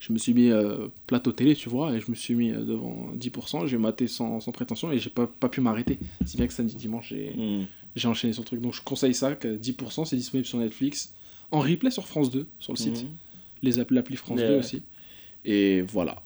Je 0.00 0.12
me 0.12 0.18
suis 0.18 0.32
mis 0.34 0.48
euh, 0.50 0.88
plateau 1.06 1.30
télé, 1.30 1.54
tu 1.54 1.68
vois, 1.68 1.94
et 1.94 2.00
je 2.00 2.10
me 2.10 2.16
suis 2.16 2.34
mis 2.34 2.50
euh, 2.50 2.64
devant 2.64 3.12
10%, 3.16 3.66
j'ai 3.66 3.76
maté 3.78 4.08
sans, 4.08 4.40
sans 4.40 4.50
prétention 4.50 4.90
et 4.90 4.98
j'ai 4.98 5.10
pas, 5.10 5.26
pas 5.26 5.48
pu 5.50 5.60
m'arrêter. 5.60 5.98
Si 6.24 6.36
bien 6.38 6.46
que 6.46 6.52
samedi 6.54 6.74
dimanche, 6.74 7.10
j'ai 7.10 7.30
Hmm. 7.36 7.64
j'ai 7.96 8.08
enchaîné 8.08 8.32
sur 8.32 8.42
le 8.42 8.46
truc. 8.46 8.60
Donc 8.62 8.72
je 8.74 8.80
conseille 8.82 9.14
ça, 9.14 9.34
que 9.34 9.56
10% 9.56 10.04
c'est 10.06 10.16
disponible 10.16 10.46
sur 10.46 10.58
Netflix, 10.58 11.12
en 11.50 11.60
replay 11.60 11.90
sur 11.90 12.06
France 12.06 12.30
2, 12.30 12.46
sur 12.58 12.72
le 12.72 12.78
site, 12.78 13.02
Mhm. 13.04 13.10
les 13.62 13.78
applis 13.78 13.94
l'appli 13.96 14.16
France 14.16 14.40
Ouais, 14.40 14.46
2 14.46 14.52
ouais. 14.54 14.58
aussi. 14.58 14.82
Et 15.44 15.82
voilà. 15.82 16.22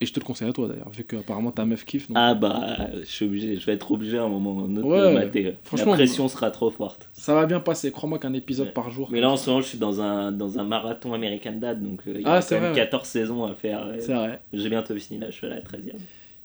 Et 0.00 0.06
je 0.06 0.12
te 0.12 0.20
le 0.20 0.24
conseille 0.24 0.48
à 0.48 0.52
toi 0.52 0.68
d'ailleurs, 0.68 0.90
vu 0.90 1.02
qu'apparemment 1.02 1.50
ta 1.50 1.64
meuf 1.64 1.84
kiffe. 1.84 2.06
donc- 2.08 2.16
Ah 2.20 2.34
bah, 2.34 2.76
je 3.00 3.04
suis 3.04 3.24
obligé, 3.24 3.56
je 3.58 3.66
vais 3.66 3.72
être 3.72 3.90
obligé 3.90 4.16
à 4.16 4.22
un 4.22 4.28
moment 4.28 4.52
ou 4.54 4.60
à 4.60 4.62
un 4.62 4.76
autre 4.76 4.86
Ouais, 4.86 5.10
de 5.12 5.18
mater. 5.18 5.54
franchement, 5.64 5.90
La 5.92 5.96
pression 5.98 6.28
sera 6.28 6.52
trop 6.52 6.70
forte. 6.70 7.08
Ça 7.12 7.34
va 7.34 7.46
bien 7.46 7.58
passer, 7.58 7.90
crois-moi 7.90 8.20
qu'un 8.20 8.32
épisode 8.32 8.68
Ouais. 8.68 8.72
par 8.72 8.90
jour. 8.92 9.08
Mais 9.10 9.20
là, 9.20 9.28
en 9.30 9.36
ce 9.36 9.50
moment, 9.50 9.60
je 9.60 9.66
suis 9.68 9.78
dans 9.78 10.00
un, 10.00 10.30
dans 10.30 10.58
un 10.60 10.62
marathon 10.62 11.14
American 11.14 11.54
Dad, 11.56 11.82
donc 11.82 12.02
euh, 12.06 12.12
il 12.14 12.20
y 12.20 12.24
a 12.24 12.30
Ah, 12.30 12.34
quand 12.36 12.42
c'est 12.42 12.54
même 12.60 12.70
vrai, 12.70 12.80
ouais. 12.80 12.86
14 12.86 13.08
saisons 13.08 13.44
à 13.44 13.54
faire. 13.54 13.84
euh, 13.86 13.96
C'est 13.98 14.14
vrai. 14.14 14.40
J'ai 14.52 14.68
bientôt 14.68 14.94
fini 14.96 15.18
là, 15.18 15.30
je 15.30 15.34
suis 15.34 15.46
à 15.46 15.50
la 15.50 15.60
13 15.60 15.88
e 15.88 15.92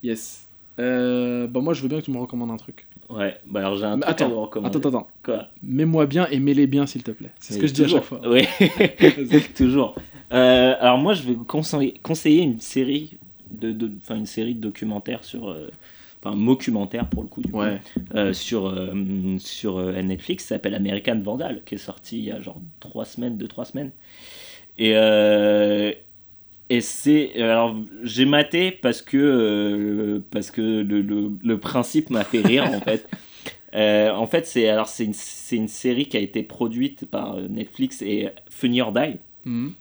Yes. 0.02 0.48
Euh, 0.80 1.46
bah 1.46 1.60
moi 1.62 1.76
je 1.76 1.84
veux 1.84 1.88
bien 1.88 2.00
que 2.00 2.06
tu 2.06 2.10
me 2.10 2.18
recommandes 2.18 2.50
un 2.50 2.58
truc. 2.58 2.88
Ouais, 3.08 3.36
bah 3.46 3.60
alors 3.60 3.76
j'ai 3.76 3.86
un 3.86 3.92
truc 4.00 4.06
à 4.06 4.10
attends, 4.10 4.30
vous 4.30 4.42
recommander. 4.42 4.76
Attends, 4.76 4.90
attends, 4.90 4.98
attends. 5.02 5.08
Quoi? 5.24 5.48
Mets-moi 5.62 6.08
bien 6.08 6.28
et 6.32 6.40
mets-les 6.40 6.66
bien 6.66 6.88
s'il 6.88 7.04
te 7.04 7.12
plaît. 7.12 7.30
C'est 7.40 7.54
ce 7.54 7.60
que 7.60 7.68
je 7.68 7.74
dis 7.74 7.84
à 7.84 7.88
chaque 7.90 8.04
fois. 8.04 8.20
Oui, 8.26 8.42
toujours. 9.56 9.94
Euh, 10.34 10.74
alors 10.80 10.98
moi, 10.98 11.14
je 11.14 11.22
vais 11.22 11.36
conseiller 11.46 12.42
une 12.42 12.60
série 12.60 13.18
de, 13.54 13.72
de, 13.72 13.92
une 14.12 14.26
série 14.26 14.56
de 14.56 14.62
documentaires 14.62 15.24
sur, 15.24 15.50
euh, 15.50 15.70
enfin 16.24 16.36
documentaire 16.36 17.08
pour 17.10 17.24
le 17.24 17.30
coup, 17.30 17.42
du 17.42 17.52
coup, 17.52 17.60
Ouais. 17.60 17.80
euh, 18.16 18.34
sur 18.34 18.68
euh, 18.68 18.94
sur 19.40 19.78
euh, 19.78 20.02
Netflix, 20.02 20.46
s'appelle 20.46 20.76
American 20.76 21.20
Vandal, 21.20 21.62
qui 21.66 21.76
est 21.76 21.78
sorti 21.80 22.18
il 22.20 22.26
y 22.26 22.32
a 22.32 22.42
genre 22.42 22.62
trois 22.80 23.06
semaines, 23.06 23.38
deux 23.38 23.48
trois 23.48 23.66
semaines. 23.66 23.92
Et 24.78 24.94
euh, 24.96 25.92
et 26.70 26.82
c'est 26.82 27.42
alors 27.42 27.76
j'ai 28.04 28.26
maté 28.26 28.72
parce 28.72 29.02
que 29.02 30.24
parce 30.32 30.50
que 30.52 30.62
le, 30.62 31.02
le, 31.02 31.32
le 31.44 31.60
principe 31.60 32.10
m'a 32.10 32.24
fait 32.24 32.42
rire 32.42 32.66
en 32.72 32.80
fait. 32.82 33.08
En 33.76 34.28
fait, 34.28 34.46
c'est 34.46 34.70
alors 34.70 34.88
c'est 34.88 35.04
une, 35.04 35.16
une 35.52 35.68
série 35.68 36.06
qui 36.06 36.16
a 36.16 36.20
été 36.20 36.44
produite 36.44 37.08
par 37.08 37.38
Netflix 37.50 38.04
et 38.04 38.30
Funny 38.52 38.82
or 38.82 38.92
Die. 38.94 39.18
Mhm. 39.46 39.74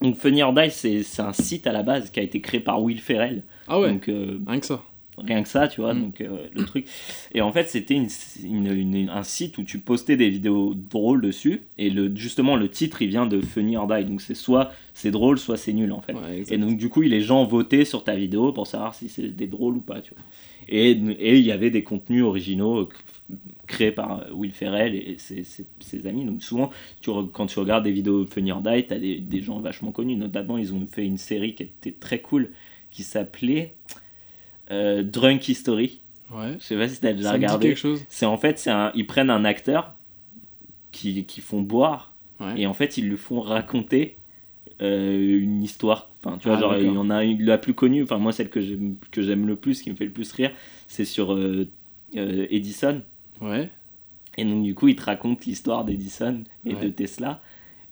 Donc 0.00 0.16
Funny 0.16 0.42
or 0.42 0.52
Die, 0.52 0.70
c'est 0.70 1.02
un 1.20 1.32
site 1.32 1.66
à 1.66 1.72
la 1.72 1.82
base 1.82 2.10
qui 2.10 2.20
a 2.20 2.22
été 2.22 2.40
créé 2.40 2.60
par 2.60 2.82
Will 2.82 3.00
Ferrell. 3.00 3.42
Ah 3.66 3.80
ouais, 3.80 3.90
Donc 3.90 4.08
euh, 4.08 4.38
rien 4.46 4.60
que 4.60 4.66
ça. 4.66 4.82
rien 5.18 5.42
que 5.42 5.48
ça, 5.48 5.66
tu 5.66 5.80
vois, 5.80 5.94
Mm. 5.94 6.00
donc 6.02 6.20
euh, 6.20 6.46
le 6.52 6.64
truc. 6.64 6.86
Et 7.34 7.40
en 7.40 7.52
fait, 7.52 7.68
c'était 7.68 7.94
une, 7.94 8.06
une- 8.44 8.72
une- 8.94 9.08
un 9.10 9.24
site 9.24 9.58
où 9.58 9.64
tu 9.64 9.80
postais 9.80 10.16
des 10.16 10.28
vidéos 10.30 10.74
drôles 10.74 11.20
dessus, 11.20 11.62
et 11.78 11.90
le, 11.90 12.14
justement, 12.14 12.54
le 12.54 12.68
titre, 12.68 13.02
il 13.02 13.08
vient 13.08 13.26
de 13.26 13.40
Funny 13.40 13.76
or 13.76 13.88
Die, 13.88 14.04
donc 14.04 14.20
c'est 14.20 14.34
soit 14.36 14.70
c'est 14.94 15.10
drôle, 15.10 15.38
soit 15.38 15.56
c'est 15.56 15.72
nul, 15.72 15.90
en 15.92 16.00
fait. 16.00 16.12
Ouais. 16.14 16.44
Et 16.48 16.58
donc, 16.58 16.76
du 16.78 16.88
coup, 16.88 17.00
les 17.02 17.20
gens 17.20 17.44
votaient 17.44 17.84
sur 17.84 18.04
ta 18.04 18.14
vidéo 18.14 18.52
pour 18.52 18.66
savoir 18.68 18.94
si 18.94 19.08
c'est 19.08 19.28
des 19.34 19.46
drôles 19.48 19.76
ou 19.76 19.80
pas, 19.80 20.00
tu 20.00 20.14
vois. 20.14 20.22
Et 20.68 20.90
et 20.92 21.36
il 21.38 21.44
y 21.44 21.50
avait 21.52 21.70
des 21.70 21.82
contenus 21.82 22.22
originaux 22.22 22.88
créés 23.66 23.92
par 23.92 24.20
euh, 24.20 24.32
Will 24.32 24.52
Ferrell 24.52 24.94
et 24.94 25.16
ses, 25.18 25.44
ses- 25.44 25.66
ses 25.80 26.06
amis. 26.06 26.24
Donc, 26.24 26.42
souvent, 26.42 26.70
tu, 27.00 27.10
quand 27.32 27.46
tu 27.46 27.58
regardes 27.58 27.84
des 27.84 27.92
vidéos 27.92 28.24
de 28.24 28.30
Funny 28.30 28.52
or 28.52 28.62
Die, 28.62 28.86
t'as 28.86 28.98
des, 28.98 29.18
des 29.20 29.40
gens 29.42 29.60
vachement 29.60 29.92
connus. 29.92 30.16
Notamment, 30.16 30.56
ils 30.58 30.72
ont 30.74 30.86
fait 30.86 31.04
une 31.04 31.18
série 31.18 31.54
qui 31.54 31.62
était 31.64 31.92
très 31.92 32.20
cool, 32.20 32.50
qui 32.90 33.02
s'appelait 33.02 33.74
euh, 34.70 35.02
Drunk 35.02 35.48
History. 35.48 36.00
Ouais. 36.30 36.54
Je 36.58 36.64
sais 36.64 36.76
pas 36.76 36.88
si 36.88 37.00
t'as 37.00 37.12
déjà 37.12 37.28
Ça 37.28 37.32
regardé. 37.34 37.68
quelque 37.68 37.78
chose. 37.78 38.04
C'est 38.08 38.26
en 38.26 38.36
fait, 38.38 38.58
c'est 38.58 38.70
un, 38.70 38.92
ils 38.94 39.06
prennent 39.06 39.30
un 39.30 39.44
acteur 39.44 39.94
qui, 40.92 41.24
qui 41.24 41.40
font 41.40 41.62
boire 41.62 42.14
Ouais. 42.40 42.60
et 42.60 42.66
en 42.68 42.72
fait, 42.74 42.96
ils 42.96 43.08
lui 43.08 43.16
font 43.16 43.40
raconter 43.40 44.16
euh, 44.80 45.40
une 45.40 45.60
histoire. 45.62 46.08
Enfin, 46.22 46.38
tu 46.38 46.46
vois, 46.46 46.56
Ah, 46.56 46.60
genre, 46.60 46.76
il 46.78 46.86
y 46.86 46.96
en 46.96 47.10
a 47.10 47.24
une, 47.24 47.42
la 47.42 47.58
plus 47.58 47.74
connue, 47.74 48.04
enfin, 48.04 48.18
moi, 48.18 48.30
celle 48.30 48.48
que 48.48 48.60
j'aime, 48.60 48.94
que 49.10 49.22
j'aime 49.22 49.46
le 49.48 49.56
plus, 49.56 49.82
qui 49.82 49.90
me 49.90 49.96
fait 49.96 50.04
le 50.04 50.12
plus 50.12 50.30
rire, 50.32 50.52
c'est 50.86 51.04
sur 51.04 51.32
euh, 51.34 51.66
Edison. 52.14 53.02
Ouais. 53.40 53.68
Et 54.36 54.44
donc, 54.44 54.62
du 54.62 54.74
coup, 54.74 54.88
il 54.88 54.96
te 54.96 55.04
raconte 55.04 55.44
l'histoire 55.46 55.84
d'Edison 55.84 56.42
et 56.64 56.74
Ouais. 56.74 56.80
de 56.80 56.88
Tesla. 56.88 57.40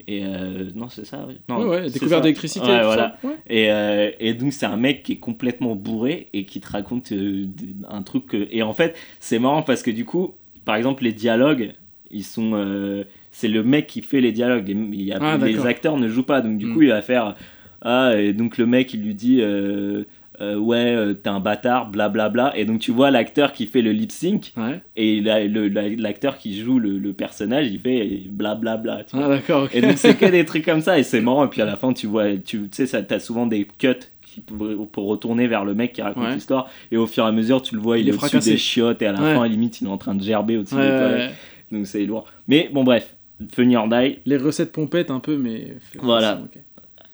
Et 0.09 0.25
euh, 0.25 0.71
non, 0.75 0.89
c'est 0.89 1.05
ça, 1.05 1.25
oui. 1.27 1.39
Non, 1.49 1.59
Ouais, 1.59 1.81
ouais, 1.81 1.91
découverte 1.91 2.23
d'électricité. 2.23 2.67
Ouais, 2.67 2.83
voilà. 2.85 3.17
Et, 3.49 3.73
euh, 3.73 4.11
et 4.21 4.35
donc 4.35 4.53
c'est 4.53 4.67
un 4.67 4.77
mec 4.77 5.03
qui 5.03 5.13
est 5.13 5.19
complètement 5.19 5.75
bourré 5.75 6.29
et 6.33 6.45
qui 6.45 6.61
te 6.61 6.71
raconte 6.71 7.11
euh, 7.11 7.47
un 7.89 8.03
truc 8.03 8.27
que... 8.27 8.47
Et 8.53 8.63
en 8.63 8.73
fait 8.73 8.97
c'est 9.19 9.41
marrant 9.41 9.63
parce 9.63 9.83
que 9.83 9.91
du 9.91 10.05
coup, 10.05 10.35
par 10.65 10.77
exemple 10.77 11.03
les 11.03 11.13
dialogues, 11.13 11.73
ils 12.13 12.23
sont... 12.23 13.05
c'est 13.33 13.49
le 13.49 13.65
mec 13.65 13.89
qui 13.89 14.01
fait 14.03 14.21
les 14.21 14.31
dialogues, 14.31 14.69
les, 14.69 14.75
il 14.75 15.03
y 15.03 15.13
a- 15.13 15.19
Ah, 15.21 15.39
les 15.39 15.67
acteurs 15.67 15.97
ne 15.97 16.07
jouent 16.09 16.23
pas, 16.23 16.41
donc 16.41 16.57
du 16.59 16.67
Mm. 16.67 16.75
coup 16.75 16.83
il 16.83 16.89
va 16.91 17.03
faire... 17.03 17.35
Ah, 17.83 18.13
et 18.17 18.33
donc 18.33 18.59
le 18.59 18.67
mec 18.67 18.95
il 18.95 19.03
lui 19.03 19.15
dit... 19.17 19.39
euh, 19.41 20.05
euh, 20.41 20.57
ouais, 20.57 20.95
euh, 20.95 21.15
t'es 21.15 21.29
un 21.29 21.41
bâtard, 21.41 21.91
blablabla. 21.91 22.53
Et 22.57 22.65
donc 22.65 22.81
tu 22.81 22.91
vois 22.93 23.11
l'acteur 23.11 23.53
qui 23.53 23.67
fait 23.67 23.83
le 23.83 23.93
lip 23.93 24.13
sync 24.13 24.53
Ouais. 24.57 24.81
et 24.97 25.21
la- 25.21 25.45
le- 25.45 25.69
la- 25.69 25.89
l'acteur 25.89 26.39
qui 26.39 26.59
joue 26.59 26.79
le, 26.79 26.99
le 26.99 27.13
personnage, 27.13 27.69
il 27.71 27.79
fait 27.81 28.23
blablabla. 28.31 29.05
tu 29.09 29.17
vois. 29.17 29.27
Ah 29.27 29.29
d'accord, 29.29 29.65
ok. 29.65 29.71
Et 29.75 29.81
donc 29.81 29.97
c'est 29.99 30.17
que 30.17 30.27
des 30.31 30.45
trucs 30.45 30.65
comme 30.65 30.81
ça 30.83 30.99
et 30.99 31.03
c'est 31.03 31.21
marrant 31.21 31.45
et 31.45 31.49
puis 31.49 31.63
à 31.63 31.65
la 31.67 31.77
fin 31.77 31.93
tu 31.93 32.07
vois 32.07 32.37
tu 32.37 32.69
sais 32.73 32.87
t'as 33.05 33.19
souvent 33.19 33.47
des 33.47 33.65
cuts 33.79 33.89
qui 34.23 34.41
pour, 34.41 34.89
pour 34.91 35.07
retourner 35.07 35.47
vers 35.47 35.65
le 35.65 35.75
mec 35.75 35.93
qui 35.93 36.03
raconte 36.03 36.25
Ouais. 36.25 36.35
l'histoire 36.35 36.69
et 36.93 36.97
au 36.97 37.07
fur 37.07 37.25
et 37.25 37.29
à 37.29 37.33
mesure 37.33 37.63
tu 37.63 37.75
le 37.75 37.81
vois 37.81 37.99
il, 37.99 38.07
Il 38.07 38.09
est 38.11 38.13
au-dessus 38.23 38.39
des 38.51 38.57
chiottes 38.59 39.01
et 39.03 39.07
à 39.07 39.13
la 39.13 39.21
Ouais. 39.23 39.35
fin 39.35 39.47
limite 39.49 39.81
il 39.81 39.87
est 39.87 39.91
en 39.91 39.99
train 39.99 40.15
de 40.15 40.23
gerber 40.23 40.57
au-dessus 40.59 40.75
des 40.77 40.81
toilettes 40.83 41.33
donc 41.73 41.87
c'est 41.87 42.05
lourd 42.05 42.27
mais 42.49 42.69
bon 42.73 42.85
bref 42.85 43.15
Funny 43.53 43.77
or 43.77 43.87
Die 43.89 44.19
Les 44.25 44.39
recettes 44.39 44.73
pompettes 44.73 45.11
un 45.11 45.21
peu, 45.21 45.37
mais. 45.37 45.77
Voilà. 46.01 46.41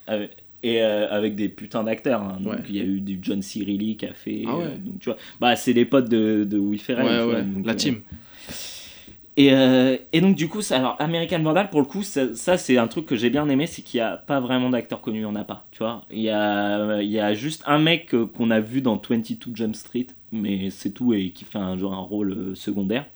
euh, 0.09 0.25
et 0.63 0.81
euh, 0.81 1.07
avec 1.11 1.35
des 1.35 1.49
putains 1.49 1.83
d'acteurs 1.83 2.21
hein. 2.21 2.37
donc 2.39 2.53
Ouais. 2.53 2.59
il 2.69 2.75
y 2.77 2.79
a 2.79 2.83
eu 2.83 3.01
du 3.01 3.19
John 3.21 3.41
C. 3.41 3.63
Reilly 3.65 3.97
qui 3.97 4.05
a 4.05 4.13
fait 4.13 4.43
Ah 4.47 4.57
ouais. 4.57 4.63
euh, 4.63 4.77
donc 4.77 4.99
tu 4.99 5.09
vois 5.09 5.17
bah 5.39 5.55
c'est 5.55 5.73
les 5.73 5.85
potes 5.85 6.09
de, 6.09 6.43
de 6.45 6.57
Will 6.57 6.79
Ferrell 6.79 7.05
Ouais, 7.05 7.23
vois, 7.23 7.33
ouais. 7.35 7.43
donc, 7.43 7.65
La 7.65 7.73
euh, 7.73 7.75
team. 7.75 8.01
Et, 9.35 9.47
et 10.13 10.21
donc 10.21 10.35
du 10.35 10.47
coup, 10.47 10.61
ça, 10.61 10.77
alors 10.77 10.95
American 10.99 11.39
Vandal, 11.41 11.71
pour 11.71 11.79
le 11.81 11.87
coup, 11.87 12.03
ça, 12.03 12.35
ça, 12.35 12.55
c'est 12.55 12.77
un 12.77 12.85
truc 12.87 13.07
que 13.07 13.15
j'ai 13.15 13.31
bien 13.31 13.49
aimé, 13.49 13.65
c'est 13.65 13.81
qu'il 13.81 13.97
n'y 13.97 14.03
a 14.03 14.15
pas 14.15 14.39
vraiment 14.39 14.69
d'acteurs 14.69 15.01
connus, 15.01 15.17
il 15.17 15.21
n'y 15.21 15.25
en 15.25 15.35
a 15.35 15.43
pas, 15.43 15.65
tu 15.71 15.79
vois. 15.79 16.05
Il 16.11 16.19
y 16.21 16.29
a, 16.29 17.01
il 17.01 17.09
y 17.09 17.19
a 17.19 17.33
juste 17.33 17.63
un 17.65 17.79
mec 17.79 18.13
qu'on 18.35 18.51
a 18.51 18.59
vu 18.59 18.81
dans 18.81 18.97
22 18.97 19.55
Jump 19.55 19.75
Street, 19.75 20.05
mais 20.31 20.69
c'est 20.69 20.91
tout, 20.91 21.13
et 21.15 21.31
qui 21.31 21.45
fait 21.45 21.57
un, 21.57 21.75
genre, 21.79 21.93
un 21.95 22.01
rôle 22.01 22.55
secondaire. 22.55 23.07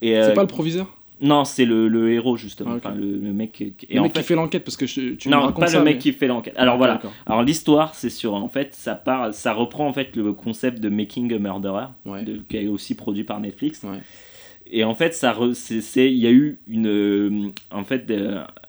Et, 0.00 0.12
C'est 0.22 0.34
pas 0.34 0.42
le 0.42 0.46
proviseur? 0.46 0.95
Non, 1.20 1.44
c'est 1.46 1.64
le, 1.64 1.88
le 1.88 2.12
héros, 2.12 2.36
justement, 2.36 2.72
Ah, 2.74 2.76
enfin, 2.76 2.94
le, 2.94 3.16
le 3.18 3.32
mec... 3.32 3.52
qui- 3.52 3.74
Et 3.88 3.94
Le 3.94 4.00
en 4.00 4.02
mec 4.02 4.12
fait, 4.12 4.20
qui 4.20 4.26
fait 4.26 4.34
l'enquête, 4.34 4.64
parce 4.64 4.76
que 4.76 4.86
je, 4.86 5.12
tu 5.14 5.28
me 5.28 5.34
non, 5.34 5.40
racontes 5.40 5.60
pas 5.60 5.66
ça, 5.68 5.78
le 5.78 5.84
mec 5.84 5.94
mais- 5.94 5.98
qui 6.00 6.12
fait 6.12 6.26
l'enquête. 6.26 6.52
Alors 6.58 6.74
Ok, 6.74 6.78
voilà, 6.80 7.00
alors 7.24 7.42
l'histoire, 7.42 7.94
c'est 7.94 8.10
sur, 8.10 8.34
en 8.34 8.48
fait, 8.48 8.74
ça, 8.74 8.94
part, 8.94 9.32
ça 9.32 9.54
reprend 9.54 9.88
en 9.88 9.92
fait 9.94 10.14
le 10.14 10.32
concept 10.34 10.78
de 10.80 10.90
Making 10.90 11.32
a 11.32 11.38
Murderer, 11.38 11.86
Ouais. 12.04 12.22
de- 12.22 12.36
qui 12.48 12.58
est 12.58 12.66
aussi 12.66 12.94
produit 12.94 13.24
par 13.24 13.40
Netflix. 13.40 13.82
Ouais. 13.84 13.98
Et 14.70 14.84
en 14.84 14.94
fait, 14.94 15.14
ça, 15.14 15.34
c'est, 15.54 16.12
il 16.12 16.18
y 16.18 16.26
a 16.26 16.30
eu 16.32 16.58
une, 16.68 16.86
euh, 16.88 17.48
en 17.70 17.84
fait, 17.84 18.12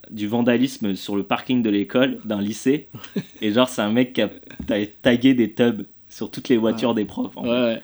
du 0.10 0.28
vandalisme 0.28 0.96
sur 0.96 1.18
le 1.18 1.24
parking 1.24 1.62
de 1.62 1.70
l'école 1.70 2.20
d'un 2.24 2.40
lycée. 2.42 2.88
et 3.42 3.52
genre, 3.52 3.68
c'est 3.68 3.82
un 3.82 3.92
mec 3.92 4.14
qui 4.14 4.22
a 4.22 4.30
ta- 4.68 4.86
tagué 5.02 5.34
des 5.34 5.52
tubs 5.54 5.82
sur 6.08 6.32
toutes 6.32 6.48
les 6.48 6.56
voitures 6.58 6.94
des 6.94 7.04
profs. 7.04 7.36
en 7.36 7.44
fait. 7.44 7.82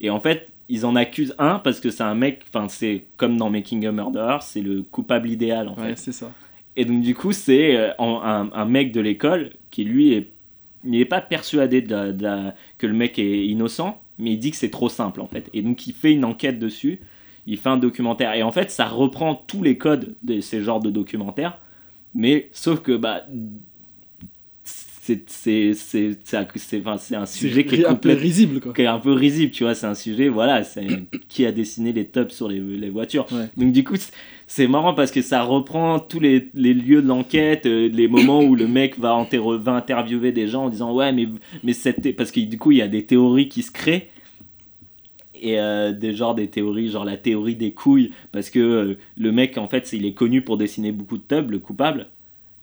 Et 0.00 0.08
en 0.10 0.20
fait, 0.20 0.48
ils 0.68 0.84
en 0.86 0.96
accusent 0.96 1.34
un 1.38 1.58
parce 1.58 1.80
que 1.80 1.90
c'est 1.90 2.02
un 2.02 2.14
mec, 2.14 2.42
enfin, 2.48 2.68
c'est 2.68 3.04
comme 3.16 3.36
dans 3.36 3.50
Making 3.50 3.86
a 3.86 3.92
Murderer, 3.92 4.38
c'est 4.40 4.60
le 4.62 4.82
coupable 4.82 5.30
idéal 5.30 5.68
en 5.68 5.74
Ouais, 5.74 5.90
fait. 5.90 5.96
c'est 5.98 6.12
ça. 6.12 6.32
Et 6.76 6.84
donc, 6.84 7.00
du 7.02 7.14
coup, 7.14 7.32
c'est 7.32 7.76
euh, 7.76 7.90
un, 7.98 8.50
un 8.52 8.64
mec 8.66 8.92
de 8.92 9.00
l'école 9.00 9.50
qui, 9.70 9.84
lui, 9.84 10.12
est, 10.12 10.28
il 10.84 10.90
n'est 10.90 11.04
pas 11.06 11.20
persuadé 11.22 11.80
de 11.82 11.90
la- 11.90 12.12
de 12.12 12.22
la- 12.22 12.54
que 12.78 12.86
le 12.86 12.92
mec 12.92 13.18
est 13.18 13.46
innocent, 13.46 14.02
mais 14.18 14.32
il 14.32 14.38
dit 14.38 14.50
que 14.50 14.56
c'est 14.56 14.70
trop 14.70 14.88
simple, 14.88 15.20
en 15.20 15.26
fait. 15.26 15.48
Et 15.54 15.62
donc, 15.62 15.86
il 15.86 15.94
fait 15.94 16.12
une 16.12 16.24
enquête 16.24 16.58
dessus, 16.58 17.00
il 17.46 17.56
fait 17.56 17.68
un 17.70 17.76
documentaire. 17.78 18.34
Et 18.34 18.42
en 18.42 18.52
fait, 18.52 18.70
ça 18.70 18.86
reprend 18.86 19.34
tous 19.36 19.62
les 19.62 19.78
codes 19.78 20.16
de 20.22 20.40
ces 20.40 20.62
genres 20.62 20.80
de 20.80 20.90
documentaires, 20.90 21.58
mais 22.14 22.48
sauf 22.52 22.80
que, 22.80 22.96
bah. 22.96 23.22
C'est 25.06 27.16
un- 27.16 27.26
sujet 27.26 27.64
qui 27.64 27.76
est 27.76 27.86
un 27.86 27.94
peu 27.94 28.12
risible, 28.12 28.60
quoi. 28.60 28.72
qui 28.72 28.82
est 28.82 28.86
un 28.86 28.98
peu 28.98 29.12
risible, 29.12 29.52
tu 29.52 29.64
vois, 29.64 29.74
c'est 29.74 29.86
un 29.86 29.94
sujet, 29.94 30.28
voilà, 30.28 30.64
c'est 30.64 30.86
qui 31.28 31.46
a 31.46 31.52
dessiné 31.52 31.92
les 31.92 32.06
tops 32.06 32.34
sur 32.34 32.48
les, 32.48 32.60
les 32.60 32.90
voitures. 32.90 33.26
Ouais. 33.32 33.48
Donc 33.56 33.72
du 33.72 33.84
coup, 33.84 33.96
c'est- 33.96 34.68
marrant 34.68 34.94
parce 34.94 35.10
que 35.10 35.22
ça 35.22 35.42
reprend 35.42 35.98
tous 35.98 36.20
les, 36.20 36.48
les 36.54 36.74
lieux 36.74 37.02
de 37.02 37.08
l'enquête, 37.08 37.66
euh, 37.66 37.88
les 37.92 38.08
moments 38.08 38.42
où 38.42 38.54
le 38.54 38.66
mec 38.66 38.98
va, 38.98 39.12
interviewer 39.14 40.32
des 40.32 40.48
gens 40.48 40.64
en 40.66 40.70
disant 40.70 40.94
ouais, 40.94 41.12
mais, 41.12 41.28
mais 41.62 41.72
cette... 41.72 42.16
Parce 42.16 42.30
que 42.30 42.40
du 42.40 42.58
coup, 42.58 42.72
il 42.72 42.78
y 42.78 42.82
a 42.82 42.88
des 42.88 43.04
théories 43.06 43.48
qui 43.48 43.62
se 43.62 43.70
créent. 43.70 44.08
Et 45.38 45.60
euh, 45.60 45.92
des 45.92 46.14
genres 46.14 46.34
des 46.34 46.48
théories, 46.48 46.88
genre 46.88 47.04
la 47.04 47.18
théorie 47.18 47.56
des 47.56 47.72
couilles, 47.72 48.10
parce 48.32 48.48
que 48.48 48.58
euh, 48.58 48.94
le 49.18 49.32
mec, 49.32 49.58
en 49.58 49.68
fait, 49.68 49.92
il 49.92 50.06
est 50.06 50.14
connu 50.14 50.40
pour 50.40 50.56
dessiner 50.56 50.92
beaucoup 50.92 51.18
de 51.18 51.22
tubs, 51.28 51.50
le 51.50 51.58
coupable. 51.58 52.06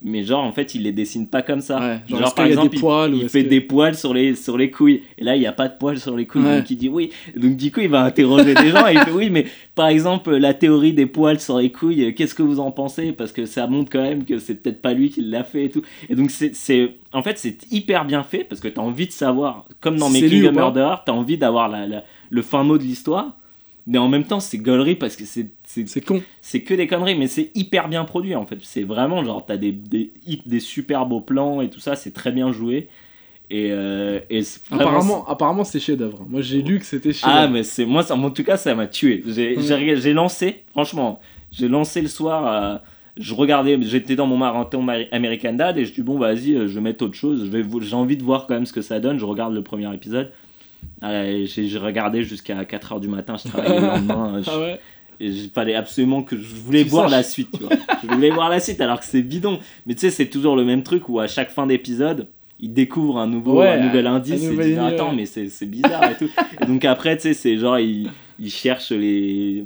Mais 0.06 0.24
genre, 0.24 0.44
en 0.44 0.52
fait, 0.52 0.76
il 0.76 0.84
les 0.84 0.92
dessine 0.92 1.28
pas 1.28 1.42
comme 1.42 1.62
ça. 1.62 1.80
Ouais, 1.80 2.00
genre, 2.20 2.36
par 2.36 2.46
exemple, 2.52 2.76
il, 3.14 3.30
fait 3.30 3.44
que- 3.46 3.50
des 3.50 3.62
poils 3.62 3.96
sur 3.96 4.14
les, 4.14 4.36
sur 4.36 4.58
les 4.58 4.70
couilles. 4.70 5.02
Et 5.18 5.24
là, 5.24 5.36
il 5.36 5.40
n'y 5.40 5.48
a 5.48 5.54
pas 5.54 5.70
de 5.70 5.78
poils 5.78 5.98
sur 6.00 6.16
les 6.18 6.26
couilles. 6.28 6.42
Ouais. 6.44 6.58
Donc, 6.58 6.70
il 6.70 6.76
dit 6.78 6.90
oui. 6.90 7.10
Donc, 7.38 7.56
du 7.56 7.72
coup, 7.72 7.80
il 7.80 7.88
va 7.88 8.04
interroger 8.04 8.54
des 8.54 8.70
gens 8.70 8.86
et 8.88 8.94
il 8.94 9.00
fait 9.00 9.12
oui, 9.12 9.30
mais 9.30 9.46
par 9.76 9.88
exemple, 9.88 10.36
la 10.36 10.54
théorie 10.54 10.92
des 10.94 11.06
poils 11.06 11.40
sur 11.40 11.58
les 11.58 11.72
couilles, 11.72 12.14
qu'est-ce 12.16 12.36
que 12.36 12.44
vous 12.44 12.60
en 12.60 12.72
pensez? 12.72 13.14
Parce 13.14 13.32
que 13.32 13.46
ça 13.46 13.66
montre 13.68 13.90
quand 13.92 14.02
même 14.04 14.26
que 14.26 14.40
c'est 14.40 14.56
peut-être 14.56 14.82
pas 14.82 14.94
lui 14.94 15.10
qui 15.10 15.22
l'a 15.22 15.44
fait 15.46 15.66
et 15.66 15.70
tout. 15.70 15.84
Et 16.10 16.16
donc, 16.16 16.32
c'est, 16.32 16.54
c'est- 16.54 16.96
en 17.14 17.24
fait, 17.24 17.38
c'est 17.38 17.72
hyper 17.72 18.04
bien 18.06 18.24
fait 18.24 18.44
parce 18.44 18.60
que 18.60 18.68
tu 18.68 18.80
as 18.80 18.84
envie 18.84 19.08
de 19.08 19.12
savoir, 19.14 19.66
comme 19.80 19.98
dans 19.98 20.10
Making 20.10 20.48
a. 20.48 20.52
Murderer, 20.52 20.96
tu 21.06 21.12
as 21.12 21.16
envie 21.16 21.38
d'avoir 21.38 21.70
la, 21.70 21.88
la- 21.88 22.04
le 22.30 22.42
fin 22.42 22.64
mot 22.64 22.78
de 22.78 22.84
l'histoire. 22.84 23.38
Mais 23.86 23.98
en 23.98 24.08
même 24.08 24.24
temps, 24.24 24.40
c'est 24.40 24.58
gaulerie 24.60 24.96
parce 24.96 25.16
que 25.18 25.26
c'est, 25.26 25.50
c'est, 25.66 26.00
con. 26.02 26.22
c'est 26.42 26.62
que 26.62 26.74
des 26.74 26.88
conneries, 26.88 27.16
mais 27.16 27.28
c'est 27.28 27.52
hyper 27.54 27.90
bien 27.90 28.06
produit 28.06 28.34
en 28.36 28.46
fait. 28.46 28.58
C'est 28.62 28.84
vraiment 28.84 29.24
genre, 29.26 29.46
t'as 29.46 29.58
des, 29.58 29.74
des, 29.74 30.60
super 30.62 31.06
beaux 31.06 31.20
plans 31.20 31.60
et 31.62 31.70
tout 31.70 31.82
ça, 31.82 31.96
c'est 31.98 32.12
très 32.12 32.32
bien 32.32 32.52
joué. 32.54 32.88
Et, 33.50 33.68
euh, 33.72 34.20
et 34.30 34.40
vraiment- 34.72 34.82
Apparemment, 34.90 35.28
apparemment 35.28 35.64
c'est 35.66 35.80
chef-d'œuvre. 35.82 36.26
Moi 36.30 36.42
j'ai 36.42 36.62
lu 36.62 36.80
que 36.80 36.86
c'était 36.86 37.10
Ah, 37.10 37.14
chef-d'œuvre. 37.14 37.50
mais 37.52 37.64
c'est 37.64 37.86
moi, 37.86 38.04
ça, 38.04 38.16
en 38.16 38.30
tout 38.32 38.44
cas, 38.46 38.56
ça 38.58 38.74
m'a 38.74 38.88
tué. 38.88 39.22
J'ai 39.28 39.58
j'ai 39.60 40.14
lancé, 40.14 40.64
franchement, 40.72 41.20
j'ai 41.52 41.68
lancé 41.68 42.02
le 42.02 42.08
soir. 42.08 42.48
euh, 42.48 42.78
je 43.18 43.34
regardais, 43.36 43.78
j'étais 43.82 44.16
dans 44.16 44.26
mon 44.26 44.38
marathon 44.38 44.82
Mar- 44.82 45.06
American 45.12 45.54
Dad 45.54 45.78
et 45.78 45.86
je 45.86 45.94
dis 45.94 46.02
bon, 46.02 46.18
bah, 46.18 46.34
vas-y, 46.34 46.56
euh, 46.56 46.68
je 46.68 46.74
vais 46.76 46.82
mettre 46.82 47.04
autre 47.06 47.14
chose. 47.16 47.42
Je 47.46 47.50
vais 47.52 47.62
vo- 47.62 47.80
J'ai 47.82 47.94
envie 47.96 48.18
de 48.18 48.24
voir 48.24 48.48
quand 48.48 48.56
même 48.56 48.66
ce 48.66 48.74
que 48.74 48.82
ça 48.82 49.00
donne. 49.00 49.20
Je 49.20 49.26
regarde 49.26 49.54
le 49.54 49.62
premier 49.62 49.94
épisode. 49.94 50.32
Euh, 51.04 51.46
J'ai 51.46 51.78
regardé 51.78 52.24
jusqu'à 52.24 52.64
4h 52.64 53.00
du 53.00 53.08
matin. 53.08 53.36
Je 53.44 53.50
travaillais 53.50 53.80
le 53.80 53.88
lendemain. 53.88 54.42
je- 54.42 54.50
Ah 54.52 54.60
ouais 54.60 54.80
et 55.20 55.28
il 55.28 55.50
fallait 55.54 55.76
absolument 55.76 56.24
que 56.24 56.36
je 56.36 56.56
voulais 56.56 56.84
Tu 56.84 56.90
voir 56.90 57.04
saches. 57.08 57.12
la 57.18 57.24
suite, 57.24 57.50
tu 57.56 57.64
vois. 57.64 57.72
je 58.02 58.08
voulais 58.14 58.32
voir 58.32 58.50
la 58.50 58.60
suite 58.60 58.82
alors 58.82 59.00
que 59.00 59.06
c'est 59.06 59.22
bidon. 59.22 59.60
Mais 59.86 59.94
tu 59.94 60.02
sais, 60.02 60.10
c'est 60.10 60.26
toujours 60.26 60.56
le 60.56 60.66
même 60.66 60.82
truc 60.82 61.08
où 61.08 61.20
à 61.20 61.28
chaque 61.28 61.52
fin 61.52 61.68
d'épisode, 61.68 62.28
il 62.60 62.74
découvre 62.74 63.20
un, 63.20 63.28
nouveau, 63.28 63.60
Ouais, 63.60 63.68
un 63.70 63.86
nouvel 63.86 64.08
indice 64.08 64.44
et 64.44 64.56
dit 64.58 64.74
attends, 64.76 65.14
mais 65.14 65.26
c'est 65.28 65.66
bizarre 65.68 66.12
et 66.12 66.16
tout. 66.18 66.30
Et 66.62 66.66
donc 66.66 66.84
après, 66.84 67.16
tu 67.16 67.22
sais, 67.24 67.34
c'est 67.36 67.58
genre, 67.58 67.78
il, 67.78 68.10
il 68.40 68.50
cherche 68.50 68.92
les. 68.92 69.66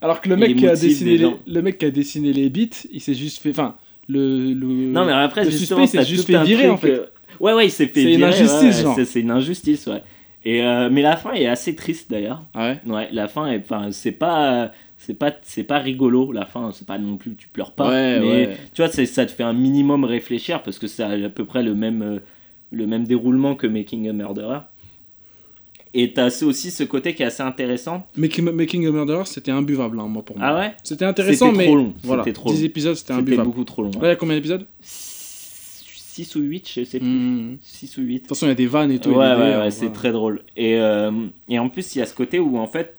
Alors 0.00 0.20
que 0.20 0.28
le 0.28 0.36
mec, 0.36 0.56
qui 0.56 0.66
a 0.66 0.74
dessiné 0.74 1.16
des 1.16 1.24
les, 1.24 1.36
le 1.46 1.62
mec 1.62 1.78
qui 1.78 1.84
a 1.86 1.90
dessiné 1.90 2.32
les 2.32 2.50
beats, 2.50 2.86
il 2.92 3.00
s'est 3.00 3.14
juste 3.14 3.40
fait. 3.40 3.50
Enfin, 3.50 3.76
le. 4.08 4.52
le... 4.52 4.66
Non, 4.66 5.04
mais 5.06 5.12
après, 5.12 5.44
le 5.44 5.50
justement, 5.50 5.82
suspect, 5.82 5.98
t'as 5.98 6.04
c'est 6.04 6.10
juste 6.10 6.26
fait 6.26 6.42
virer, 6.44 6.62
truc, 6.64 6.72
en 6.72 6.76
fait. 6.76 6.90
euh, 6.90 7.06
Ouais, 7.40 7.52
ouais, 7.54 7.66
il 7.66 7.70
s'est 7.70 7.86
fait 7.86 8.02
C'est 8.02 8.10
une 8.12 8.16
virer, 8.18 8.30
injustice, 8.32 8.76
ouais, 8.78 8.82
genre. 8.82 8.94
c'est- 8.96 9.04
C'est 9.04 9.20
une 9.20 9.30
injustice, 9.30 9.86
ouais. 9.86 10.02
Et, 10.44 10.62
euh, 10.62 10.88
mais 10.90 11.02
la 11.02 11.16
fin 11.16 11.32
est 11.32 11.46
assez 11.46 11.74
triste 11.74 12.10
d'ailleurs. 12.10 12.42
Ah 12.54 12.68
ouais? 12.70 12.80
Ouais, 12.92 13.08
la 13.12 13.28
fin 13.28 13.46
est. 13.46 13.58
Enfin, 13.58 13.88
c'est 13.92 14.12
pas. 14.12 14.72
C'est 15.00 15.14
pas, 15.14 15.30
c'est 15.42 15.62
pas 15.62 15.78
rigolo, 15.78 16.32
la 16.32 16.44
fin, 16.44 16.72
c'est 16.72 16.84
pas 16.86 16.98
non 16.98 17.18
plus, 17.18 17.36
tu 17.36 17.46
pleures 17.46 17.70
pas, 17.70 17.88
Ouais, 17.88 18.18
mais 18.18 18.26
ouais. 18.48 18.56
tu 18.74 18.82
vois, 18.82 18.90
ça 18.90 19.26
te 19.26 19.30
fait 19.30 19.44
un 19.44 19.52
minimum 19.52 20.02
réfléchir 20.04 20.60
parce 20.64 20.80
que 20.80 20.88
c'est 20.88 21.04
à 21.04 21.28
peu 21.28 21.44
près 21.44 21.62
le 21.62 21.76
même, 21.76 22.02
euh, 22.02 22.18
le 22.72 22.84
même 22.88 23.04
déroulement 23.04 23.54
que 23.54 23.68
Making 23.68 24.08
a 24.08 24.12
Murderer. 24.12 24.58
Et 25.94 26.12
t'as 26.12 26.26
aussi 26.42 26.72
ce 26.72 26.82
côté 26.82 27.14
qui 27.14 27.22
est 27.22 27.26
assez 27.26 27.44
intéressant. 27.44 28.06
Making, 28.16 28.50
Making 28.50 28.88
a 28.88 28.90
Murderer, 28.90 29.24
c'était 29.24 29.52
imbuvable, 29.52 30.00
hein, 30.00 30.08
moi, 30.08 30.24
pour 30.24 30.36
moi. 30.36 30.46
Ah 30.48 30.58
ouais? 30.58 30.72
C'était 30.82 31.04
intéressant, 31.04 31.46
C'était 31.46 31.58
mais. 31.58 31.66
trop 31.66 31.76
long, 31.76 31.94
Voilà, 32.02 32.24
c'était 32.24 32.34
trop 32.34 32.50
10 32.50 32.58
long. 32.60 32.66
épisodes, 32.66 32.94
c'était 32.96 33.12
C'était 33.12 33.20
imbuvable. 33.20 33.48
beaucoup 33.48 33.64
trop 33.64 33.82
long. 33.84 33.90
Là, 33.92 33.98
il 34.02 34.08
y 34.08 34.10
a 34.10 34.16
combien 34.16 34.34
d'épisodes? 34.34 34.66
6 36.24 36.36
ou 36.36 36.40
8, 36.40 36.68
je 36.74 36.84
sais 36.84 36.98
plus. 36.98 37.08
De 37.08 37.56
6 37.60 37.96
ou 37.98 38.02
8. 38.02 38.18
toute 38.20 38.28
façon, 38.28 38.46
il 38.46 38.50
y 38.50 38.52
a 38.52 38.54
des 38.56 38.66
vannes 38.66 38.90
et 38.90 38.98
tout. 38.98 39.10
Ouais, 39.10 39.16
ouais, 39.16 39.34
ouais, 39.36 39.36
délires, 39.54 39.72
c'est 39.72 39.78
voilà. 39.86 39.94
très 39.94 40.12
drôle. 40.12 40.42
Et, 40.56 40.76
euh, 40.80 41.10
et 41.48 41.58
en 41.58 41.68
plus, 41.68 41.94
il 41.94 41.98
y 42.00 42.02
a 42.02 42.06
ce 42.06 42.14
côté 42.14 42.38
où, 42.38 42.58
en 42.58 42.66
fait, 42.66 42.96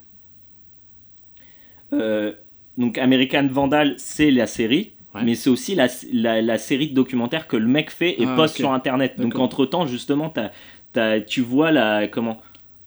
euh, 1.94 2.32
donc 2.78 2.98
American 2.98 3.48
Vandal, 3.50 3.96
c'est 3.98 4.32
la 4.32 4.48
série, 4.48 4.94
Ouais. 5.16 5.24
mais 5.24 5.34
c'est 5.34 5.50
aussi 5.50 5.74
la, 5.74 5.88
la, 6.14 6.40
la 6.41 6.58
série 6.60 6.90
de 6.90 6.94
documentaires 6.94 7.48
que 7.48 7.58
le 7.58 7.66
mec 7.66 7.90
fait 7.90 8.22
et 8.22 8.26
Ah, 8.28 8.36
poste 8.36 8.58
sur 8.58 8.72
Internet. 8.72 9.16
Donc, 9.18 9.30
D'accord. 9.32 9.41
entre-temps, 9.41 9.86
justement, 9.88 10.30
t'as- 10.94 11.20
tu 11.22 11.41
vois 11.41 11.72
la... 11.72 12.08
Comment 12.08 12.40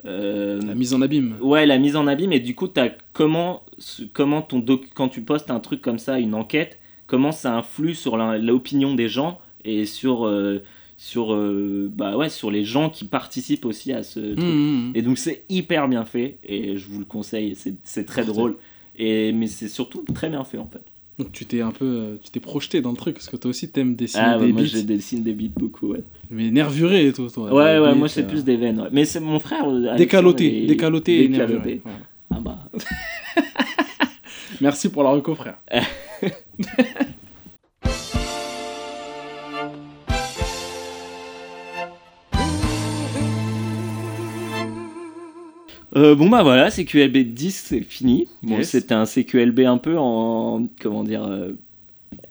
euh, 0.05 0.61
La 0.65 0.75
mise 0.77 0.95
en 0.95 1.03
abîme. 1.03 1.37
Ouais, 1.41 1.67
la 1.67 1.79
mise 1.79 1.97
en 1.97 2.07
abîme, 2.07 2.33
et 2.33 2.39
du 2.41 2.55
coup, 2.55 2.69
as 2.77 2.91
comment, 3.13 3.65
comment 4.13 4.41
ton 4.41 4.61
doc, 4.61 4.83
quand 4.95 5.09
tu 5.09 5.23
postes 5.23 5.51
un 5.51 5.59
truc 5.61 5.81
comme 5.83 5.99
ça, 5.99 6.19
une 6.21 6.35
enquête, 6.35 6.79
comment 7.09 7.33
ça 7.33 7.55
influe 7.57 7.95
sur 7.97 8.17
la- 8.17 8.39
l'opinion 8.39 8.95
des 8.95 9.09
gens 9.09 9.41
et 9.65 9.87
sur, 9.87 10.27
euh, 10.27 10.63
sur, 10.97 11.35
euh, 11.35 11.91
bah 11.95 12.17
ouais, 12.17 12.29
sur 12.29 12.51
les 12.51 12.65
gens 12.65 12.91
qui 12.91 13.05
participent 13.05 13.65
aussi 13.65 13.93
à 13.93 14.03
ce 14.03 14.21
truc. 14.21 14.39
Hmm, 14.39 14.89
hmm. 14.89 14.93
Et 14.95 15.03
donc, 15.03 15.19
c'est 15.19 15.45
hyper 15.49 15.89
bien 15.89 16.05
fait, 16.05 16.39
et 16.45 16.77
je 16.77 16.87
vous 16.89 16.99
le 16.99 17.05
conseille, 17.05 17.55
c'est 17.57 17.75
c'est 17.83 18.05
très 18.05 18.25
drôle. 18.25 18.57
Et, 18.97 19.33
mais 19.33 19.47
c'est 19.47 19.69
surtout 19.69 20.05
très 20.15 20.29
bien 20.29 20.45
fait 20.45 20.59
en 20.59 20.67
fait. 20.67 20.83
Donc 21.19 21.31
tu 21.33 21.45
t'es 21.47 21.61
un 21.61 21.71
peu, 21.73 21.85
euh, 21.85 22.17
tu 22.23 22.31
t'es 22.31 22.41
projeté 22.41 22.81
dans 22.81 22.91
le 22.91 22.97
truc 22.97 23.15
parce 23.15 23.29
que 23.29 23.37
toi 23.37 23.51
aussi 23.51 23.71
t'aimes 23.71 23.95
dessiner 23.95 24.23
Ah, 24.27 24.39
bah, 24.39 24.47
des 24.47 24.53
moi 24.53 24.63
beats, 24.63 24.69
je 24.69 24.79
dessine 24.81 25.23
des 25.23 25.33
beats 25.35 25.53
beaucoup, 25.57 25.89
ouais. 25.89 26.03
mais 26.31 26.51
nervuré 26.51 27.07
et 27.07 27.13
tout. 27.13 27.29
Toi, 27.29 27.53
Ouais, 27.53 27.79
ouais, 27.79 27.81
beats, 27.91 27.95
moi 27.95 28.09
c'est 28.09 28.23
euh, 28.25 28.29
plus 28.29 28.45
des 28.45 28.57
veines. 28.57 28.81
ouais. 28.81 28.89
Mais 28.93 29.05
c'est 29.05 29.21
mon 29.21 29.39
frère. 29.39 29.71
décaloté, 29.97 30.67
décaloté 30.67 31.25
et 31.25 31.29
décaloté. 31.29 31.55
nervuré. 31.55 31.81
Voilà. 31.85 31.99
Ah 32.35 32.41
bah. 32.41 32.71
Merci 34.61 34.89
pour 34.91 35.03
la 35.03 35.11
reco, 35.11 35.35
frère. 35.35 35.59
Euh, 45.94 46.14
bon 46.14 46.28
bah 46.31 46.43
voilà, 46.43 46.70
CQLB 46.70 47.19
10 47.35 47.51
c'est 47.69 47.81
fini. 47.82 48.27
Bon, 48.43 48.56
Yes. 48.59 48.70
c'était 48.70 48.94
un 48.94 49.05
CQLB 49.05 49.60
un 49.60 49.77
peu 49.78 49.98
en 49.98 50.66
comment 50.81 51.05
dire 51.05 51.24
euh, 51.24 51.52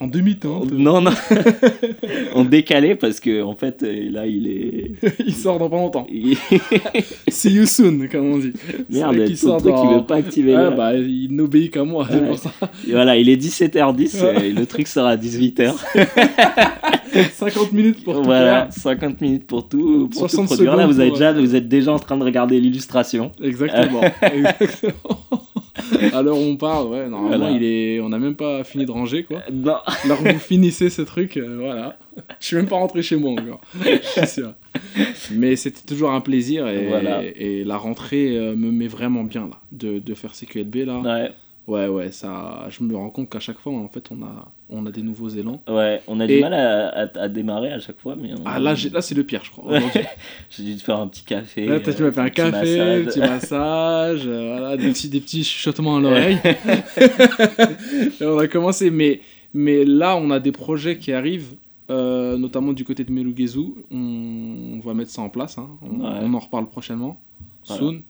En 0.01 0.07
demi-teinte, 0.07 0.71
non 0.71 0.99
non 0.99 1.11
en 2.33 2.43
décalé 2.43 2.95
parce 2.95 3.19
que 3.19 3.43
en 3.43 3.53
fait 3.53 3.83
euh, 3.83 4.09
là 4.11 4.25
il 4.25 4.47
est 4.47 4.91
il 5.27 5.33
sort 5.33 5.59
dans 5.59 5.69
pas 5.69 5.75
longtemps. 5.77 6.07
il- 6.11 6.35
See 7.27 7.51
you 7.51 7.67
soon, 7.67 8.07
comme 8.11 8.33
on 8.33 8.37
dit. 8.39 8.51
Merde 8.89 9.25
ton 9.27 9.35
sort 9.35 9.57
truc 9.61 9.73
dans- 9.75 9.91
il 9.91 9.97
veut 9.97 10.03
pas 10.05 10.15
activer. 10.15 10.55
Ah 10.55 10.71
bah 10.71 10.95
il 10.95 11.27
n'obéit 11.35 11.71
qu'à 11.71 11.83
moi, 11.83 12.07
c'est 12.09 12.17
Ouais. 12.19 12.27
pour 12.27 12.39
ça. 12.39 12.51
Et 12.87 12.91
voilà, 12.91 13.15
il 13.15 13.29
est 13.29 13.35
17h10 13.37 14.43
et 14.43 14.51
le 14.53 14.65
truc 14.65 14.87
sera 14.87 15.11
à 15.11 15.17
18h. 15.17 15.73
50 17.33 17.71
minutes 17.73 18.03
pour 18.03 18.15
tout 18.15 18.23
Voilà, 18.23 18.69
faire. 18.71 18.73
50 18.73 19.21
minutes 19.21 19.45
pour 19.45 19.67
tout, 19.67 20.07
pour 20.11 20.21
tout 20.23 20.29
60 20.29 20.45
produire. 20.47 20.75
Là, 20.75 20.87
vous, 20.87 20.95
pour, 20.95 21.11
déjà, 21.11 21.29
euh, 21.31 21.39
vous 21.41 21.55
êtes 21.55 21.67
déjà 21.67 21.91
en 21.93 21.99
train 21.99 22.17
de 22.17 22.23
regarder 22.23 22.59
l'illustration. 22.59 23.31
Exactement. 23.41 24.01
Exactement. 24.21 24.93
À 26.13 26.21
l'heure 26.21 26.37
où 26.37 26.41
on 26.41 26.55
parle, 26.57 26.87
ouais, 26.87 27.07
normalement 27.09 27.37
Voilà. 27.37 27.51
il 27.55 27.63
est, 27.63 27.99
on 27.99 28.09
n'a 28.09 28.19
même 28.19 28.35
pas 28.35 28.63
fini 28.63 28.85
de 28.85 28.91
ranger 28.91 29.23
quoi. 29.23 29.41
Non. 29.51 29.75
Alors 30.03 30.17
vous 30.21 30.39
finissez 30.39 30.89
ce 30.89 31.01
truc, 31.01 31.37
euh, 31.37 31.57
voilà. 31.59 31.97
Je 32.39 32.45
suis 32.47 32.55
même 32.55 32.67
pas 32.67 32.75
rentré 32.77 33.01
chez 33.01 33.15
moi 33.15 33.31
encore. 33.31 33.61
Je 33.83 33.97
suis 34.21 34.27
sûr. 34.27 34.53
Mais 35.33 35.55
c'était 35.55 35.81
toujours 35.87 36.11
un 36.11 36.21
plaisir 36.21 36.67
et, 36.67 36.87
Voilà. 36.87 37.21
et 37.23 37.63
la 37.63 37.77
rentrée 37.77 38.37
euh, 38.37 38.55
me 38.55 38.71
met 38.71 38.87
vraiment 38.87 39.23
bien 39.23 39.41
là, 39.49 39.57
de, 39.71 39.99
de 39.99 40.13
faire 40.13 40.31
CQLB 40.33 40.75
là. 40.85 40.99
Ouais, 40.99 41.31
Ouais, 41.67 41.87
ouais, 41.87 42.11
ça, 42.11 42.67
je 42.69 42.83
me 42.83 42.95
rends 42.95 43.11
compte 43.11 43.29
qu'à 43.29 43.39
chaque 43.39 43.59
fois 43.59 43.71
en 43.73 43.87
fait 43.87 44.09
on 44.11 44.23
a, 44.23 44.51
on 44.69 44.85
a 44.87 44.91
des 44.91 45.03
nouveaux 45.03 45.29
élans. 45.29 45.61
ouais, 45.69 46.01
on 46.07 46.19
a 46.19 46.25
du 46.27 46.39
mal 46.41 46.53
à, 46.55 46.87
à- 46.89 47.19
à 47.19 47.29
démarrer 47.29 47.71
à 47.71 47.79
chaque 47.79 47.99
fois. 47.99 48.15
Mais 48.19 48.33
on- 48.33 48.41
Ah 48.45 48.59
là, 48.59 48.73
là 48.91 49.01
c'est 49.01 49.13
le 49.15 49.23
pire 49.23 49.41
je 49.43 49.51
crois. 49.51 49.79
J'ai 50.49 50.63
dû 50.63 50.75
te 50.75 50.81
faire 50.81 50.97
un 50.97 51.07
petit 51.07 51.23
café. 51.23 51.67
Là, 51.67 51.79
toi, 51.79 51.93
tu 51.93 52.01
m'as 52.03 52.11
fait 52.11 52.19
un 52.19 52.25
petit 52.25 52.35
café, 52.35 52.51
massage. 52.77 53.05
petit 53.05 53.19
massage, 53.19 54.21
euh, 54.25 54.57
voilà, 54.57 54.75
des 54.75 54.89
petits, 54.89 55.07
des 55.09 55.21
petits 55.21 55.43
chuchotements 55.43 55.97
à 55.97 55.99
l'oreille. 56.01 56.39
Et 58.19 58.25
on 58.25 58.37
a 58.39 58.47
commencé, 58.47 58.89
mais, 58.91 59.21
mais 59.53 59.85
là, 59.85 60.17
on 60.17 60.31
a 60.31 60.39
des 60.39 60.51
projets 60.51 60.97
qui 60.97 61.11
arrivent, 61.13 61.53
euh, 61.89 62.37
notamment 62.37 62.73
du 62.73 62.83
côté 62.83 63.03
de 63.03 63.11
Melugezu. 63.11 63.59
On, 63.91 64.77
on 64.77 64.79
va 64.79 64.93
mettre 64.93 65.11
ça 65.11 65.21
en 65.21 65.29
place, 65.29 65.57
hein. 65.57 65.69
on, 65.83 65.99
Ouais. 66.01 66.19
on 66.21 66.33
en 66.33 66.39
reparle 66.39 66.67
prochainement, 66.69 67.19
Voilà. 67.67 67.81
soon. 67.81 68.01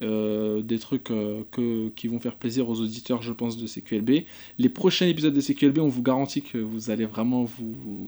Euh, 0.00 0.62
des 0.62 0.78
trucs 0.78 1.10
euh, 1.10 1.42
que, 1.50 1.88
qui 1.88 2.06
vont 2.06 2.20
faire 2.20 2.36
plaisir 2.36 2.68
aux 2.68 2.80
auditeurs, 2.80 3.20
je 3.20 3.32
pense, 3.32 3.56
de 3.56 3.66
CQLB. 3.66 4.24
Les 4.58 4.68
prochains 4.68 5.06
épisodes 5.06 5.34
de 5.34 5.40
CQLB, 5.40 5.78
on 5.80 5.88
vous 5.88 6.02
garantit 6.04 6.40
que 6.42 6.56
vous 6.58 6.90
allez 6.90 7.04
vraiment 7.04 7.42
vous, 7.42 8.06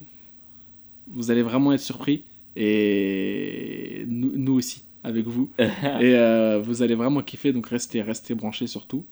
vous 1.08 1.30
allez 1.32 1.42
vraiment 1.42 1.72
être 1.72 1.80
surpris 1.80 2.22
et 2.56 4.04
nous, 4.06 4.32
nous 4.36 4.52
aussi 4.54 4.82
avec 5.02 5.26
vous 5.26 5.50
et 5.58 5.64
euh, 6.14 6.60
vous 6.62 6.82
allez 6.82 6.94
vraiment 6.94 7.22
kiffer 7.22 7.52
donc 7.52 7.66
restez 7.66 8.02
restez 8.02 8.34
branchés 8.34 8.66
surtout 8.66 9.04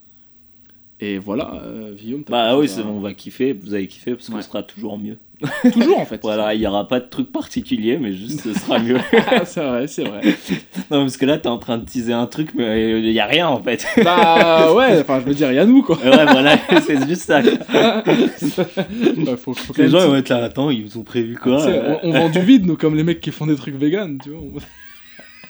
et 1.00 1.18
voilà 1.18 1.62
Guillaume 1.96 2.24
Bah 2.28 2.56
oui, 2.58 2.68
on 2.84 3.00
va 3.00 3.14
kiffer, 3.14 3.52
vous 3.54 3.74
allez 3.74 3.86
kiffer 3.88 4.12
parce 4.14 4.28
qu'on 4.28 4.36
Ouais. 4.36 4.42
sera 4.42 4.62
toujours 4.62 4.98
mieux. 4.98 5.18
toujours 5.72 6.00
en 6.00 6.04
fait 6.04 6.20
Voilà, 6.22 6.54
il 6.54 6.60
n'y 6.60 6.66
aura 6.66 6.88
pas 6.88 7.00
de 7.00 7.06
truc 7.06 7.30
particulier, 7.30 7.96
mais 7.98 8.12
juste 8.12 8.40
ce 8.42 8.52
sera 8.54 8.78
mieux. 8.78 8.98
c'est 9.44 9.60
vrai 9.62 9.86
c'est 9.86 10.04
vrai 10.04 10.20
non, 10.90 11.02
parce 11.02 11.16
que 11.16 11.26
là, 11.26 11.38
t'es 11.38 11.48
en 11.48 11.58
train 11.58 11.78
de 11.78 11.84
teaser 11.84 12.12
un 12.12 12.26
truc, 12.26 12.50
mais 12.54 13.00
il 13.00 13.10
n'y 13.12 13.20
a 13.20 13.26
rien 13.26 13.48
en 13.48 13.62
fait. 13.62 13.86
bah 14.02 14.72
ouais 14.74 15.00
enfin 15.00 15.20
je 15.20 15.26
veux 15.26 15.34
dire 15.34 15.50
il 15.52 15.56
y 15.56 15.58
a 15.58 15.64
nous 15.66 15.82
quoi 15.82 15.96
ouais, 15.98 16.24
voilà, 16.26 16.58
c'est 16.84 17.06
juste 17.06 17.22
ça. 17.22 17.40
Bah, 17.42 19.36
faut, 19.36 19.54
faut 19.54 19.72
quand 19.72 19.82
Les 19.82 19.88
gens 19.88 20.00
ils 20.02 20.06
vont 20.08 20.16
être 20.16 20.28
là, 20.28 20.44
attends, 20.44 20.70
ils 20.70 20.98
ont 20.98 21.02
prévu 21.02 21.36
quoi 21.36 21.62
euh, 21.66 21.96
on, 22.02 22.10
on 22.10 22.12
vend 22.12 22.28
du 22.28 22.40
vide 22.40 22.66
nous 22.66 22.76
comme 22.76 22.94
les 22.96 23.02
mecs 23.04 23.20
qui 23.20 23.30
font 23.30 23.46
des 23.46 23.56
trucs 23.56 23.74
vegan 23.76 24.18
tu 24.22 24.30
vois 24.30 24.40
on- 24.40 24.58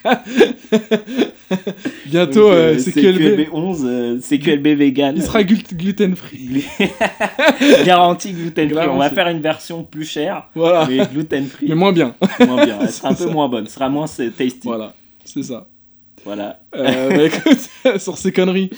bientôt 2.07 2.49
euh, 2.51 2.75
euh, 2.75 2.79
CQLB 2.79 3.19
CQLB 3.19 3.49
11, 3.53 3.85
euh, 3.85 4.19
CQLB 4.21 4.67
vegan. 4.79 5.15
il 5.17 5.23
sera 5.23 5.43
gluten 5.45 6.15
free 6.17 6.65
Garantie 7.85 8.33
gluten 8.33 8.71
free. 8.71 8.89
On 8.89 8.99
va 8.99 9.11
faire 9.11 9.29
une 9.29 9.41
version 9.41 9.83
plus 9.85 10.05
chère, 10.05 10.49
voilà 10.55 10.87
mais 10.89 11.07
gluten 11.07 11.47
free. 11.47 11.67
mais 11.69 11.75
moins 11.75 11.93
bien 11.93 12.15
moins 12.47 12.65
bien. 12.65 12.79
Elle 12.81 12.91
sera 12.91 13.11
un 13.11 13.15
peu 13.15 13.27
moins 13.27 13.49
bonne, 13.49 13.67
ce 13.67 13.75
sera 13.75 13.89
moins 13.89 14.07
c'est 14.07 14.31
tasty. 14.31 14.61
voilà 14.65 14.95
c'est 15.25 15.43
ça 15.43 15.67
Voilà. 16.25 16.61
Euh, 16.75 17.11
bah, 17.11 17.25
écoute, 17.25 17.69
sur 18.01 18.17
ces 18.17 18.33
conneries. 18.33 18.71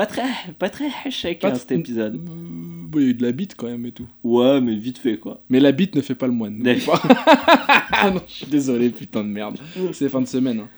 Pas 0.00 0.06
très, 0.06 0.22
pas 0.58 0.70
très 0.70 0.86
hein, 0.86 1.10
tr- 1.10 1.54
cet 1.56 1.72
épisode. 1.72 2.14
Euh, 2.14 2.88
bah, 2.88 3.00
il 3.00 3.02
y 3.02 3.06
a 3.08 3.10
eu 3.10 3.14
de 3.14 3.22
la 3.22 3.32
bite 3.32 3.54
quand 3.54 3.66
même 3.66 3.84
et 3.84 3.92
tout. 3.92 4.06
Ouais, 4.24 4.58
mais 4.62 4.74
vite 4.74 4.96
fait 4.96 5.18
quoi. 5.18 5.42
Mais 5.50 5.60
la 5.60 5.72
bite 5.72 5.94
ne 5.94 6.00
fait 6.00 6.14
pas 6.14 6.26
le 6.26 6.32
moine. 6.32 6.54
n'oublie 6.56 6.76
D'accord. 6.76 7.02
pas. 7.02 7.22
ah 7.92 8.10
non, 8.10 8.22
je 8.26 8.32
suis 8.32 8.46
désolé, 8.46 8.88
putain 8.88 9.22
de 9.22 9.28
merde. 9.28 9.58
C'est 9.92 10.08
fin 10.08 10.22
de 10.22 10.26
semaine. 10.26 10.60
hein. 10.60 10.68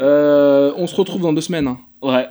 Euh, 0.00 0.72
on 0.76 0.88
se 0.88 0.96
retrouve 0.96 1.22
dans 1.22 1.32
deux 1.32 1.40
semaines. 1.40 1.68
hein. 1.68 1.78
Ouais. 2.02 2.26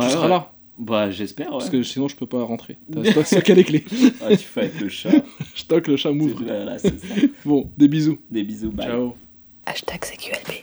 tu 0.00 0.08
seras 0.08 0.22
ouais. 0.22 0.28
là. 0.28 0.52
Bah 0.78 1.10
j'espère. 1.10 1.46
Ouais. 1.48 1.58
Parce 1.58 1.68
que 1.70 1.82
sinon, 1.82 2.06
je 2.06 2.14
peux 2.14 2.26
pas 2.26 2.44
rentrer. 2.44 2.76
T'as 2.92 3.00
les 3.54 3.64
clés. 3.64 3.84
Ah, 4.24 4.36
tu 4.36 4.44
fais 4.44 4.60
avec 4.60 4.80
le 4.80 4.88
chat. 4.88 5.10
Je 5.56 5.64
toque, 5.64 5.88
le 5.88 5.96
chat 5.96 6.12
m'ouvre. 6.12 6.44
Voilà, 6.44 6.78
c'est 6.78 6.96
ça. 6.96 7.14
Bon, 7.44 7.68
des 7.76 7.88
bisous. 7.88 8.18
Des 8.30 8.44
bisous. 8.44 8.70
Bye. 8.70 8.86
Ciao. 8.86 9.16
Hashtag 9.66 9.98
CQLB. 10.04 10.62